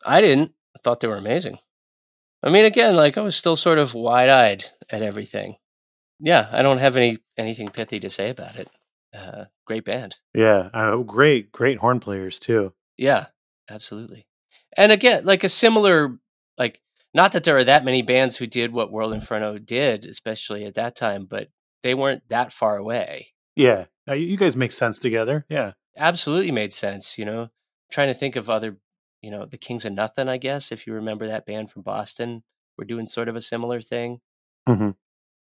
I 0.04 0.20
didn't. 0.20 0.52
I 0.76 0.80
thought 0.82 1.00
they 1.00 1.08
were 1.08 1.16
amazing. 1.16 1.58
I 2.42 2.50
mean, 2.50 2.64
again, 2.64 2.96
like 2.96 3.16
I 3.16 3.20
was 3.20 3.36
still 3.36 3.56
sort 3.56 3.78
of 3.78 3.94
wide 3.94 4.28
eyed 4.28 4.64
at 4.90 5.02
everything. 5.02 5.56
Yeah, 6.18 6.48
I 6.50 6.62
don't 6.62 6.78
have 6.78 6.96
any 6.96 7.18
anything 7.36 7.68
pithy 7.68 8.00
to 8.00 8.10
say 8.10 8.30
about 8.30 8.56
it. 8.56 8.68
Uh, 9.14 9.44
great 9.66 9.84
band. 9.84 10.16
Yeah, 10.34 10.68
uh, 10.72 10.96
great, 10.96 11.52
great 11.52 11.78
horn 11.78 12.00
players 12.00 12.40
too. 12.40 12.72
Yeah, 12.96 13.26
absolutely. 13.72 14.26
And 14.76 14.92
again, 14.92 15.24
like 15.24 15.44
a 15.44 15.48
similar, 15.48 16.18
like 16.58 16.80
not 17.14 17.32
that 17.32 17.44
there 17.44 17.56
are 17.56 17.64
that 17.64 17.84
many 17.84 18.02
bands 18.02 18.36
who 18.36 18.46
did 18.46 18.72
what 18.72 18.92
World 18.92 19.12
Inferno 19.12 19.58
did, 19.58 20.06
especially 20.06 20.64
at 20.64 20.74
that 20.74 20.96
time, 20.96 21.26
but 21.26 21.48
they 21.82 21.94
weren't 21.94 22.22
that 22.28 22.52
far 22.52 22.76
away. 22.76 23.28
Yeah, 23.54 23.86
uh, 24.08 24.14
you 24.14 24.36
guys 24.36 24.56
make 24.56 24.72
sense 24.72 24.98
together. 24.98 25.44
Yeah, 25.48 25.72
absolutely 25.96 26.50
made 26.52 26.72
sense. 26.72 27.18
You 27.18 27.24
know, 27.24 27.48
trying 27.90 28.08
to 28.08 28.14
think 28.14 28.36
of 28.36 28.48
other, 28.48 28.78
you 29.20 29.30
know, 29.30 29.46
the 29.46 29.58
Kings 29.58 29.84
of 29.84 29.92
Nuthin'. 29.92 30.28
I 30.28 30.38
guess 30.38 30.72
if 30.72 30.86
you 30.86 30.94
remember 30.94 31.26
that 31.26 31.46
band 31.46 31.70
from 31.70 31.82
Boston, 31.82 32.44
we're 32.78 32.86
doing 32.86 33.06
sort 33.06 33.28
of 33.28 33.36
a 33.36 33.42
similar 33.42 33.80
thing. 33.80 34.20
Mm-hmm. 34.68 34.90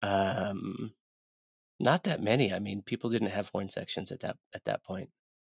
Um, 0.01 0.93
not 1.79 2.03
that 2.03 2.23
many. 2.23 2.51
I 2.51 2.59
mean, 2.59 2.81
people 2.81 3.09
didn't 3.09 3.29
have 3.29 3.49
horn 3.49 3.69
sections 3.69 4.11
at 4.11 4.21
that 4.21 4.37
at 4.53 4.65
that 4.65 4.83
point. 4.83 5.09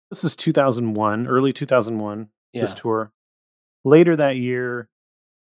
This 0.10 0.24
is 0.24 0.36
2001, 0.36 1.28
early 1.28 1.54
2001. 1.54 2.30
Yeah. 2.54 2.62
This 2.62 2.74
tour. 2.74 3.12
Later 3.84 4.16
that 4.16 4.36
year, 4.36 4.90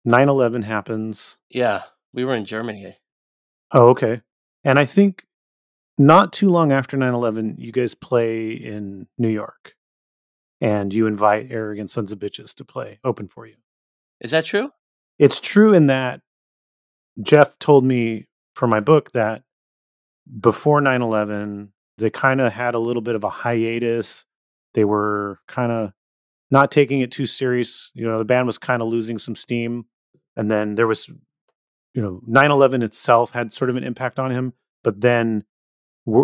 9/11 0.06 0.64
happens. 0.64 1.38
Yeah, 1.50 1.82
we 2.12 2.24
were 2.24 2.34
in 2.34 2.44
Germany. 2.44 2.96
Oh, 3.72 3.88
okay. 3.88 4.22
And 4.64 4.78
I 4.78 4.84
think 4.84 5.24
not 5.98 6.32
too 6.32 6.48
long 6.48 6.70
after 6.72 6.96
9-11 6.96 7.56
you 7.58 7.72
guys 7.72 7.94
play 7.94 8.50
in 8.52 9.06
new 9.18 9.28
york 9.28 9.74
and 10.60 10.94
you 10.94 11.06
invite 11.06 11.50
arrogant 11.50 11.90
sons 11.90 12.12
of 12.12 12.18
bitches 12.18 12.54
to 12.54 12.64
play 12.64 12.98
open 13.04 13.28
for 13.28 13.46
you 13.46 13.56
is 14.20 14.30
that 14.30 14.44
true 14.44 14.70
it's 15.18 15.40
true 15.40 15.74
in 15.74 15.88
that 15.88 16.20
jeff 17.20 17.58
told 17.58 17.84
me 17.84 18.26
for 18.54 18.68
my 18.68 18.80
book 18.80 19.10
that 19.12 19.42
before 20.40 20.80
9-11 20.80 21.70
they 21.98 22.10
kind 22.10 22.40
of 22.40 22.52
had 22.52 22.74
a 22.74 22.78
little 22.78 23.02
bit 23.02 23.16
of 23.16 23.24
a 23.24 23.30
hiatus 23.30 24.24
they 24.74 24.84
were 24.84 25.40
kind 25.48 25.72
of 25.72 25.92
not 26.50 26.70
taking 26.70 27.00
it 27.00 27.12
too 27.12 27.26
serious 27.26 27.90
you 27.94 28.06
know 28.06 28.18
the 28.18 28.24
band 28.24 28.46
was 28.46 28.58
kind 28.58 28.82
of 28.82 28.88
losing 28.88 29.18
some 29.18 29.36
steam 29.36 29.84
and 30.36 30.50
then 30.50 30.74
there 30.74 30.86
was 30.86 31.08
you 31.94 32.02
know 32.02 32.20
9-11 32.28 32.82
itself 32.82 33.30
had 33.30 33.52
sort 33.52 33.70
of 33.70 33.76
an 33.76 33.84
impact 33.84 34.18
on 34.18 34.30
him 34.30 34.52
but 34.82 35.00
then 35.00 35.44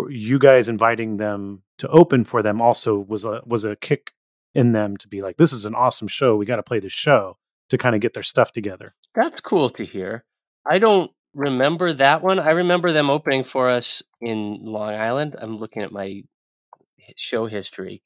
you 0.09 0.39
guys 0.39 0.67
inviting 0.67 1.17
them 1.17 1.61
to 1.77 1.87
open 1.89 2.23
for 2.23 2.41
them 2.41 2.61
also 2.61 2.97
was 2.97 3.25
a 3.25 3.41
was 3.45 3.65
a 3.65 3.75
kick 3.75 4.11
in 4.53 4.71
them 4.71 4.97
to 4.97 5.07
be 5.07 5.21
like 5.21 5.37
this 5.37 5.53
is 5.53 5.65
an 5.65 5.75
awesome 5.75 6.07
show 6.07 6.35
we 6.35 6.45
got 6.45 6.55
to 6.55 6.63
play 6.63 6.79
the 6.79 6.89
show 6.89 7.37
to 7.69 7.77
kind 7.77 7.95
of 7.95 8.01
get 8.01 8.13
their 8.13 8.23
stuff 8.23 8.51
together. 8.51 8.93
That's 9.15 9.41
cool 9.41 9.71
to 9.71 9.85
hear. 9.85 10.23
I 10.69 10.77
don't 10.77 11.11
remember 11.33 11.93
that 11.93 12.21
one. 12.21 12.37
I 12.37 12.51
remember 12.51 12.91
them 12.91 13.09
opening 13.09 13.43
for 13.43 13.71
us 13.71 14.03
in 14.21 14.59
long 14.61 14.93
island. 14.93 15.35
I'm 15.39 15.57
looking 15.57 15.81
at 15.81 15.91
my 15.91 16.21
show 17.17 17.45
history 17.45 18.01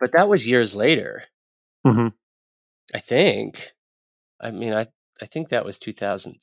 but 0.00 0.12
that 0.12 0.28
was 0.28 0.46
years 0.46 0.74
later 0.74 1.24
mm-hmm. 1.84 2.08
i 2.94 2.98
think 2.98 3.72
i 4.40 4.50
mean 4.50 4.72
i 4.72 4.86
i 5.20 5.26
think 5.26 5.48
that 5.48 5.64
was 5.64 5.78
2000 5.78 6.36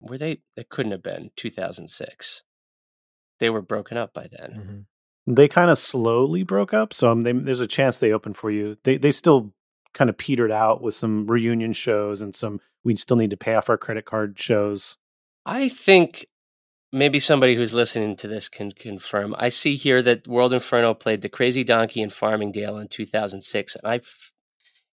were 0.00 0.18
they 0.18 0.40
it 0.56 0.68
couldn't 0.68 0.92
have 0.92 1.02
been 1.02 1.30
2006 1.36 2.42
they 3.42 3.50
were 3.50 3.60
broken 3.60 3.96
up 3.96 4.14
by 4.14 4.28
then. 4.30 4.86
Mm-hmm. 5.26 5.34
They 5.34 5.48
kind 5.48 5.68
of 5.68 5.76
slowly 5.76 6.44
broke 6.44 6.72
up, 6.72 6.94
so 6.94 7.10
um, 7.10 7.22
they, 7.22 7.32
there's 7.32 7.60
a 7.60 7.66
chance 7.66 7.98
they 7.98 8.12
open 8.12 8.34
for 8.34 8.52
you. 8.52 8.76
They 8.84 8.98
they 8.98 9.10
still 9.10 9.52
kind 9.94 10.08
of 10.08 10.16
petered 10.16 10.52
out 10.52 10.80
with 10.80 10.94
some 10.94 11.26
reunion 11.26 11.72
shows 11.72 12.22
and 12.22 12.34
some 12.34 12.60
we 12.84 12.94
still 12.94 13.16
need 13.16 13.30
to 13.30 13.36
pay 13.36 13.54
off 13.54 13.68
our 13.68 13.76
credit 13.76 14.04
card 14.04 14.38
shows. 14.38 14.96
I 15.44 15.68
think 15.68 16.26
maybe 16.92 17.18
somebody 17.18 17.56
who's 17.56 17.74
listening 17.74 18.14
to 18.16 18.28
this 18.28 18.48
can 18.48 18.70
confirm. 18.70 19.34
I 19.36 19.48
see 19.48 19.74
here 19.74 20.02
that 20.02 20.28
World 20.28 20.52
Inferno 20.52 20.94
played 20.94 21.22
the 21.22 21.28
Crazy 21.28 21.64
Donkey 21.64 22.00
in 22.00 22.10
Farmingdale 22.10 22.80
in 22.80 22.86
2006, 22.86 23.74
and 23.76 23.86
I, 23.86 24.00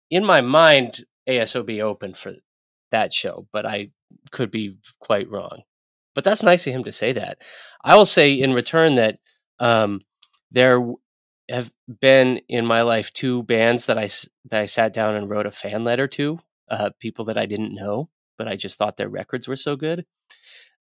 in 0.09 0.25
my 0.25 0.41
mind, 0.41 1.03
ASOB 1.27 1.81
opened 1.81 2.17
for 2.17 2.33
that 2.91 3.13
show, 3.13 3.47
but 3.51 3.65
I 3.65 3.91
could 4.31 4.51
be 4.51 4.77
quite 4.99 5.29
wrong. 5.29 5.63
But 6.15 6.23
that's 6.23 6.43
nice 6.43 6.65
of 6.67 6.73
him 6.73 6.83
to 6.83 6.91
say 6.91 7.13
that. 7.13 7.37
I 7.83 7.95
will 7.95 8.05
say 8.05 8.33
in 8.33 8.53
return 8.53 8.95
that 8.95 9.19
um, 9.59 10.01
there 10.51 10.85
have 11.49 11.71
been 12.01 12.41
in 12.47 12.65
my 12.65 12.81
life 12.81 13.11
two 13.13 13.43
bands 13.43 13.85
that 13.85 13.97
I 13.97 14.09
that 14.49 14.61
I 14.61 14.65
sat 14.65 14.93
down 14.93 15.15
and 15.15 15.29
wrote 15.29 15.45
a 15.45 15.51
fan 15.51 15.83
letter 15.83 16.07
to, 16.07 16.39
uh, 16.69 16.91
people 16.99 17.25
that 17.25 17.37
I 17.37 17.45
didn't 17.45 17.75
know, 17.75 18.09
but 18.37 18.47
I 18.47 18.55
just 18.55 18.77
thought 18.77 18.97
their 18.97 19.09
records 19.09 19.47
were 19.47 19.55
so 19.55 19.75
good. 19.75 20.05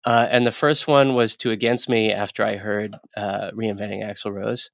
Uh, 0.04 0.26
and 0.30 0.46
the 0.46 0.52
first 0.52 0.86
one 0.86 1.14
was 1.14 1.36
to 1.36 1.50
Against 1.50 1.88
Me 1.88 2.12
after 2.12 2.44
I 2.44 2.56
heard 2.56 2.96
uh, 3.16 3.50
Reinventing 3.52 4.04
Axl 4.04 4.32
Rose. 4.32 4.70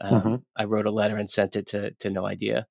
Um, 0.00 0.20
mm-hmm. 0.20 0.34
I 0.56 0.64
wrote 0.64 0.86
a 0.86 0.90
letter 0.90 1.16
and 1.16 1.28
sent 1.28 1.56
it 1.56 1.66
to 1.68 1.92
to 1.92 2.10
No 2.10 2.26
Idea. 2.26 2.66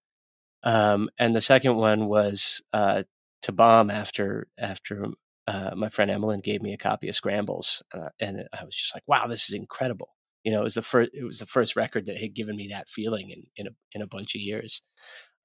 Um, 0.64 1.10
and 1.18 1.36
the 1.36 1.42
second 1.42 1.76
one 1.76 2.08
was 2.08 2.62
uh, 2.74 3.04
to 3.44 3.52
Bomb 3.52 3.90
after 3.90 4.48
after 4.58 5.06
uh, 5.48 5.72
my 5.76 5.90
friend 5.90 6.12
Emmeline 6.12 6.40
gave 6.40 6.62
me 6.62 6.74
a 6.74 6.78
copy 6.78 7.10
of 7.10 7.16
Scrambles, 7.16 7.82
uh, 7.94 8.10
and 8.20 8.44
I 8.54 8.64
was 8.64 8.76
just 8.76 8.96
like, 8.96 9.04
"Wow, 9.08 9.28
this 9.28 9.50
is 9.50 9.56
incredible!" 9.56 10.16
You 10.44 10.52
know, 10.52 10.62
it 10.62 10.66
was 10.66 10.76
the 10.76 10.82
first 10.82 11.12
it 11.14 11.24
was 11.24 11.40
the 11.40 11.46
first 11.46 11.76
record 11.76 12.06
that 12.06 12.18
had 12.18 12.34
given 12.36 12.56
me 12.56 12.68
that 12.70 12.90
feeling 12.90 13.32
in 13.32 13.44
in 13.56 13.68
a 13.68 13.72
in 13.94 14.02
a 14.02 14.08
bunch 14.08 14.36
of 14.36 14.42
years. 14.42 14.82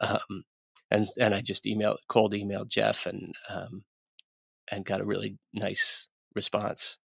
Um, 0.00 0.44
and 0.90 1.04
and 1.18 1.34
I 1.34 1.40
just 1.40 1.64
emailed 1.64 1.98
cold 2.08 2.32
emailed 2.32 2.68
Jeff 2.68 3.06
and 3.06 3.34
um, 3.48 3.84
and 4.70 4.84
got 4.84 5.00
a 5.00 5.04
really 5.04 5.38
nice 5.54 6.08
response, 6.34 6.98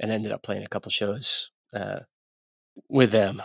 and 0.00 0.12
ended 0.12 0.32
up 0.32 0.42
playing 0.42 0.64
a 0.64 0.68
couple 0.68 0.90
shows 0.90 1.50
uh, 1.72 2.00
with 2.88 3.10
them. 3.10 3.42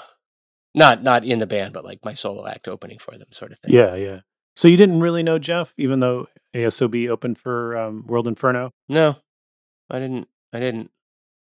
Not 0.80 1.04
not 1.04 1.26
in 1.26 1.40
the 1.40 1.46
band, 1.46 1.74
but 1.74 1.84
like 1.84 2.00
my 2.06 2.14
solo 2.14 2.48
act 2.48 2.70
opening 2.70 3.00
for 3.00 3.12
them, 3.18 3.28
sort 3.32 3.52
of 3.52 3.60
thing. 3.60 3.74
Yeah, 3.74 3.96
yeah. 3.96 4.20
So 4.56 4.70
you 4.70 4.78
didn't 4.78 5.02
really 5.02 5.24
know 5.24 5.38
Jeff, 5.38 5.74
even 5.78 6.00
though 6.00 6.28
ASOB 6.56 7.10
opened 7.10 7.38
for 7.38 7.78
um, 7.78 8.06
World 8.08 8.28
Inferno? 8.28 8.72
No, 8.88 9.18
I 9.90 10.00
didn't. 10.00 10.30
I 10.54 10.60
didn't. 10.60 10.90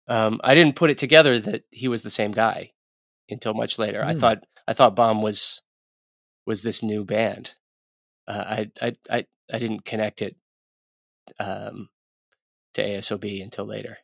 Um, 0.08 0.40
I 0.42 0.56
didn't 0.56 0.74
put 0.74 0.90
it 0.90 0.98
together 0.98 1.38
that 1.38 1.62
he 1.70 1.86
was 1.86 2.02
the 2.02 2.10
same 2.10 2.32
guy 2.32 2.72
until 3.30 3.54
much 3.54 3.78
later. 3.78 4.00
Mm. 4.00 4.06
I 4.06 4.12
hmm. 4.14 4.18
thought 4.18 4.38
I 4.66 4.72
thought 4.72 4.96
Bomb 4.96 5.22
was 5.22 5.62
was 6.44 6.64
this 6.64 6.82
new 6.82 7.04
band. 7.04 7.54
Uh, 8.26 8.44
I, 8.44 8.70
I 8.80 8.92
I 9.08 9.26
I 9.52 9.58
didn't 9.60 9.84
connect 9.84 10.20
it 10.20 10.34
um, 11.38 11.90
to 12.74 12.82
ASOB 12.82 13.40
until 13.40 13.66
later. 13.66 13.98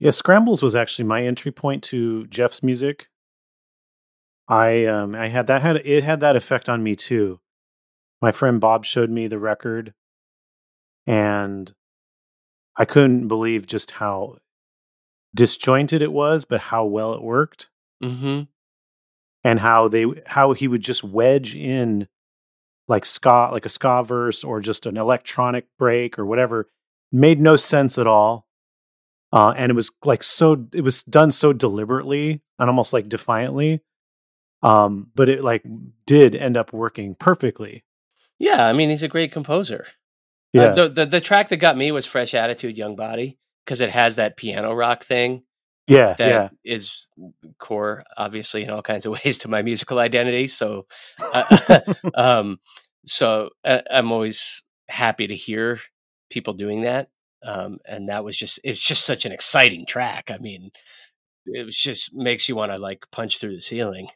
Yeah, 0.00 0.10
Scrambles 0.10 0.60
was 0.60 0.74
actually 0.74 1.04
my 1.04 1.24
entry 1.24 1.52
point 1.52 1.84
to 1.84 2.26
Jeff's 2.26 2.64
music. 2.64 3.08
I 4.48 4.86
um 4.86 5.14
I 5.14 5.28
had 5.28 5.46
that 5.48 5.62
had 5.62 5.76
it 5.76 6.04
had 6.04 6.20
that 6.20 6.36
effect 6.36 6.68
on 6.68 6.82
me 6.82 6.96
too 6.96 7.40
my 8.22 8.32
friend 8.32 8.60
Bob 8.60 8.84
showed 8.84 9.10
me 9.10 9.26
the 9.26 9.38
record 9.38 9.92
and 11.06 11.72
I 12.76 12.84
couldn't 12.84 13.28
believe 13.28 13.66
just 13.66 13.92
how 13.92 14.38
disjointed 15.34 16.02
it 16.02 16.12
was, 16.12 16.44
but 16.44 16.60
how 16.60 16.84
well 16.86 17.14
it 17.14 17.22
worked. 17.22 17.68
Mm-hmm. 18.02 18.42
And 19.44 19.60
how 19.60 19.88
they 19.88 20.06
how 20.26 20.52
he 20.52 20.66
would 20.68 20.82
just 20.82 21.04
wedge 21.04 21.54
in 21.54 22.08
like 22.88 23.04
ska 23.04 23.50
like 23.52 23.66
a 23.66 23.68
ska 23.68 24.02
verse 24.04 24.42
or 24.44 24.60
just 24.60 24.86
an 24.86 24.96
electronic 24.96 25.66
break 25.78 26.18
or 26.18 26.26
whatever 26.26 26.68
made 27.12 27.40
no 27.40 27.56
sense 27.56 27.98
at 27.98 28.06
all. 28.06 28.46
uh, 29.32 29.52
and 29.56 29.70
it 29.70 29.74
was 29.74 29.90
like 30.04 30.22
so. 30.22 30.66
It 30.72 30.82
was 30.82 31.02
done 31.04 31.32
so 31.32 31.52
deliberately 31.52 32.42
and 32.58 32.70
almost 32.70 32.92
like 32.92 33.08
defiantly, 33.08 33.82
um, 34.66 35.10
but 35.14 35.28
it 35.28 35.42
like 35.42 35.64
did 36.06 36.34
end 36.34 36.56
up 36.56 36.72
working 36.72 37.14
perfectly. 37.14 37.84
Yeah, 38.38 38.66
I 38.66 38.72
mean, 38.72 38.90
he's 38.90 39.02
a 39.02 39.08
great 39.08 39.32
composer. 39.32 39.86
Yeah, 40.52 40.62
Uh, 40.62 40.74
the, 40.74 40.88
the 40.88 41.06
the 41.06 41.20
track 41.20 41.48
that 41.48 41.58
got 41.58 41.76
me 41.76 41.92
was 41.92 42.06
"Fresh 42.06 42.34
Attitude, 42.34 42.76
Young 42.76 42.96
Body" 42.96 43.38
because 43.64 43.80
it 43.80 43.90
has 43.90 44.16
that 44.16 44.36
piano 44.36 44.74
rock 44.74 45.04
thing 45.04 45.42
yeah, 45.86 46.14
that 46.14 46.28
yeah. 46.28 46.48
is 46.64 47.08
core, 47.58 48.02
obviously, 48.16 48.64
in 48.64 48.70
all 48.70 48.82
kinds 48.82 49.06
of 49.06 49.12
ways 49.24 49.38
to 49.38 49.48
my 49.48 49.62
musical 49.62 49.98
identity. 49.98 50.48
So, 50.48 50.86
uh, 51.20 51.80
um, 52.14 52.58
so 53.04 53.50
uh, 53.64 53.80
I'm 53.90 54.12
always 54.12 54.64
happy 54.88 55.26
to 55.28 55.36
hear 55.36 55.80
people 56.30 56.54
doing 56.54 56.82
that. 56.82 57.08
Um, 57.44 57.78
and 57.86 58.08
that 58.08 58.24
was 58.24 58.36
just 58.36 58.58
it's 58.64 58.80
just 58.80 59.04
such 59.04 59.24
an 59.24 59.32
exciting 59.32 59.86
track. 59.86 60.30
I 60.32 60.38
mean, 60.38 60.70
it 61.46 61.64
was 61.64 61.76
just 61.76 62.12
makes 62.14 62.48
you 62.48 62.56
want 62.56 62.72
to 62.72 62.78
like 62.78 63.04
punch 63.12 63.38
through 63.38 63.54
the 63.54 63.60
ceiling. 63.60 64.08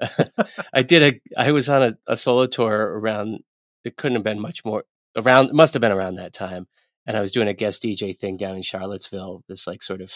I 0.72 0.82
did 0.82 1.02
a 1.02 1.40
I 1.40 1.52
was 1.52 1.68
on 1.68 1.82
a, 1.82 1.92
a 2.06 2.16
solo 2.16 2.46
tour 2.46 2.98
around 2.98 3.40
it 3.84 3.96
couldn't 3.96 4.16
have 4.16 4.24
been 4.24 4.40
much 4.40 4.64
more 4.64 4.84
around 5.16 5.52
must 5.52 5.74
have 5.74 5.80
been 5.80 5.92
around 5.92 6.16
that 6.16 6.32
time. 6.32 6.66
And 7.06 7.16
I 7.16 7.20
was 7.20 7.32
doing 7.32 7.48
a 7.48 7.54
guest 7.54 7.82
DJ 7.82 8.16
thing 8.16 8.36
down 8.36 8.56
in 8.56 8.62
Charlottesville, 8.62 9.42
this 9.48 9.66
like 9.66 9.82
sort 9.82 10.00
of 10.00 10.12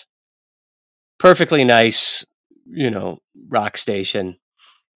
perfectly 1.19 1.65
nice, 1.65 2.25
you 2.67 2.91
know, 2.91 3.19
rock 3.49 3.77
station. 3.77 4.37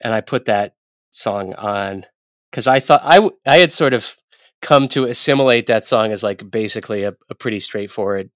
And 0.01 0.13
I 0.13 0.21
put 0.21 0.45
that 0.45 0.75
song 1.11 1.53
on 1.55 2.05
because 2.51 2.67
I 2.67 2.79
thought 2.79 3.01
I 3.03 3.29
I 3.45 3.57
had 3.57 3.71
sort 3.71 3.93
of 3.93 4.15
come 4.61 4.87
to 4.89 5.05
assimilate 5.05 5.67
that 5.67 5.85
song 5.85 6.11
as 6.11 6.23
like 6.23 6.49
basically 6.49 7.03
a, 7.03 7.13
a 7.29 7.35
pretty 7.35 7.59
straightforward 7.59 8.29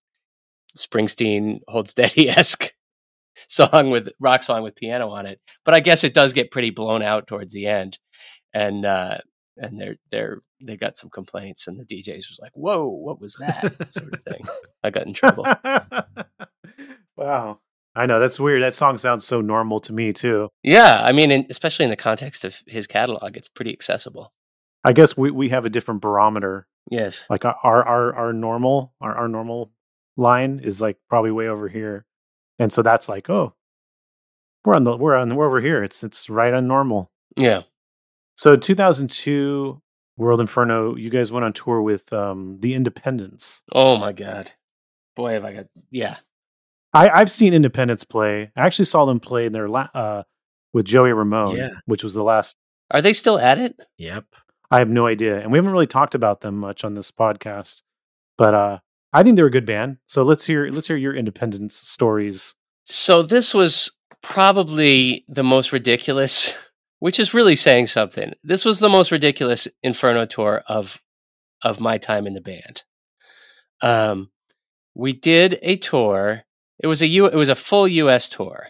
Springsteen 0.78 1.60
holds 1.68 1.92
steady 1.92 2.30
esque 2.30 2.74
song 3.48 3.90
with 3.90 4.10
rock 4.20 4.44
song 4.44 4.64
with 4.64 4.76
piano 4.76 5.10
on 5.10 5.26
it. 5.26 5.40
But 5.66 5.74
I 5.74 5.80
guess 5.80 6.04
it 6.04 6.14
does 6.14 6.34
get 6.34 6.52
pretty 6.52 6.70
blown 6.70 7.02
out 7.02 7.28
towards 7.28 7.54
the 7.54 7.68
end. 7.68 8.00
And 8.54 8.86
uh 8.86 9.18
and 9.58 9.80
they're 9.80 9.98
they're 10.10 10.42
they 10.62 10.78
got 10.78 10.98
some 10.98 11.10
complaints 11.10 11.68
and 11.68 11.80
the 11.80 11.86
DJs 11.86 12.30
was 12.30 12.40
like, 12.42 12.52
Whoa, 12.54 12.88
what 12.88 13.20
was 13.20 13.36
that? 13.40 13.92
sort 13.92 14.14
of 14.14 14.24
thing. 14.24 14.44
I 14.84 14.90
got 14.90 15.08
in 15.08 15.14
trouble. 15.14 15.46
wow, 17.18 17.60
I 17.96 18.06
know 18.06 18.20
that's 18.20 18.40
weird. 18.40 18.64
That 18.64 18.74
song 18.74 18.98
sounds 18.98 19.26
so 19.26 19.42
normal 19.42 19.80
to 19.82 19.94
me 19.94 20.14
too. 20.14 20.50
Yeah, 20.64 21.02
I 21.04 21.12
mean, 21.12 21.32
in, 21.32 21.46
especially 21.50 21.86
in 21.86 21.92
the 21.92 21.98
context 21.98 22.46
of 22.46 22.58
his 22.68 22.88
catalog, 22.88 23.38
it's 23.38 23.50
pretty 23.50 23.74
accessible. 23.74 24.34
I 24.84 24.94
guess 24.94 25.16
we, 25.16 25.30
we 25.32 25.50
have 25.50 25.66
a 25.66 25.70
different 25.70 26.02
barometer. 26.02 26.68
Yes. 26.90 27.26
Like 27.30 27.46
our 27.46 27.56
our 27.64 27.84
our, 27.86 28.16
our 28.16 28.34
normal 28.34 28.94
our, 29.02 29.16
our 29.16 29.28
normal 29.28 29.72
line 30.18 30.60
is 30.64 30.82
like 30.82 30.98
probably 31.10 31.32
way 31.32 31.48
over 31.48 31.68
here, 31.68 32.06
and 32.62 32.72
so 32.72 32.82
that's 32.82 33.10
like 33.10 33.30
oh, 33.30 33.54
we're 34.64 34.76
on 34.76 34.84
the 34.84 34.96
we're 34.96 35.16
on 35.16 35.36
we're 35.36 35.48
over 35.48 35.60
here. 35.60 35.84
It's 35.84 36.04
it's 36.04 36.30
right 36.30 36.54
on 36.54 36.68
normal. 36.68 37.12
Yeah. 37.36 37.64
So 38.38 38.56
2002 38.56 39.82
World 40.18 40.40
Inferno, 40.42 40.96
you 40.96 41.10
guys 41.10 41.32
went 41.32 41.46
on 41.46 41.54
tour 41.54 41.82
with 41.82 42.12
um 42.14 42.58
the 42.60 42.74
Independents. 42.76 43.64
Oh 43.74 43.98
my 43.98 44.12
god. 44.14 44.52
Boy, 45.16 45.34
have 45.34 45.44
I 45.46 45.54
got 45.54 45.66
yeah. 45.90 46.18
I 46.94 47.10
I've 47.10 47.32
seen 47.32 47.54
Independents 47.54 48.04
play. 48.04 48.52
I 48.56 48.66
actually 48.66 48.86
saw 48.86 49.06
them 49.06 49.20
play 49.20 49.46
in 49.48 49.54
their 49.54 49.68
la- 49.68 49.90
uh 49.94 50.24
with 50.74 50.86
Joey 50.86 51.12
Ramone, 51.14 51.56
Yeah. 51.56 51.72
which 51.86 52.04
was 52.04 52.14
the 52.14 52.24
last. 52.24 52.56
Are 52.92 53.02
they 53.02 53.14
still 53.14 53.40
at 53.40 53.58
it? 53.58 53.80
Yep. 53.98 54.26
I 54.70 54.80
have 54.80 54.90
no 54.90 55.06
idea, 55.08 55.40
and 55.42 55.52
we 55.52 55.58
haven't 55.58 55.72
really 55.74 55.88
talked 55.88 56.16
about 56.16 56.42
them 56.42 56.58
much 56.58 56.86
on 56.86 56.94
this 56.94 57.10
podcast. 57.12 57.82
But 58.38 58.54
uh 58.54 58.80
I 59.14 59.24
think 59.24 59.36
they're 59.36 59.46
a 59.46 59.52
good 59.52 59.66
band. 59.66 59.98
So 60.08 60.24
let's 60.24 60.46
hear 60.46 60.70
let's 60.70 60.88
hear 60.88 60.98
your 60.98 61.16
Independents 61.16 61.76
stories. 61.76 62.56
So 62.86 63.22
this 63.22 63.54
was 63.54 63.92
probably 64.22 65.26
the 65.28 65.44
most 65.44 65.72
ridiculous, 65.72 66.54
which 67.00 67.20
is 67.20 67.34
really 67.34 67.56
saying 67.56 67.88
something. 67.88 68.34
This 68.44 68.66
was 68.66 68.80
the 68.80 68.90
most 68.90 69.12
ridiculous 69.12 69.68
Inferno 69.84 70.26
tour 70.26 70.64
of 70.68 71.02
of 71.62 71.80
my 71.80 71.98
time 71.98 72.26
in 72.26 72.34
the 72.34 72.42
band. 72.42 72.84
Um, 73.82 74.32
we 74.96 75.14
did 75.14 75.60
a 75.62 75.78
tour. 75.78 76.44
It 76.80 76.88
was 76.88 77.02
a 77.02 77.08
U, 77.08 77.26
it 77.26 77.36
was 77.36 77.50
a 77.50 77.56
full 77.56 77.88
U.S. 77.88 78.28
tour, 78.28 78.70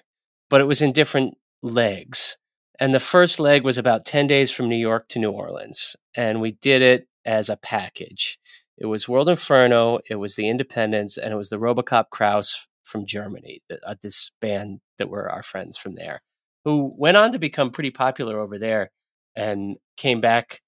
but 0.50 0.62
it 0.62 0.66
was 0.66 0.82
in 0.82 0.92
different 0.92 1.38
legs. 1.62 2.38
And 2.80 2.94
the 2.94 3.00
first 3.00 3.40
leg 3.40 3.64
was 3.64 3.78
about 3.78 4.06
ten 4.06 4.28
days 4.28 4.50
from 4.52 4.68
New 4.68 4.76
York 4.76 5.08
to 5.10 5.20
New 5.20 5.32
Orleans, 5.32 5.96
and 6.16 6.42
we 6.42 6.54
did 6.54 6.82
it 6.82 7.08
as 7.26 7.50
a 7.50 7.58
package. 7.58 8.40
It 8.82 8.88
was 8.88 9.08
World 9.08 9.30
Inferno, 9.30 10.00
it 10.10 10.16
was 10.16 10.36
the 10.36 10.50
Independents, 10.50 11.18
and 11.20 11.32
it 11.32 11.38
was 11.38 11.50
the 11.50 11.60
Robocop 11.60 12.06
Kraus 12.10 12.68
from 12.84 13.06
Germany, 13.06 13.62
uh, 13.86 13.96
this 14.02 14.32
band 14.42 14.82
that 14.98 15.08
were 15.08 15.30
our 15.30 15.44
friends 15.44 15.78
from 15.78 15.94
there, 15.94 16.22
who 16.66 16.92
went 16.98 17.16
on 17.16 17.32
to 17.34 17.38
become 17.40 17.70
pretty 17.70 17.92
popular 17.92 18.40
over 18.40 18.58
there 18.58 18.90
and 19.36 19.78
came 19.98 20.20
back 20.20 20.62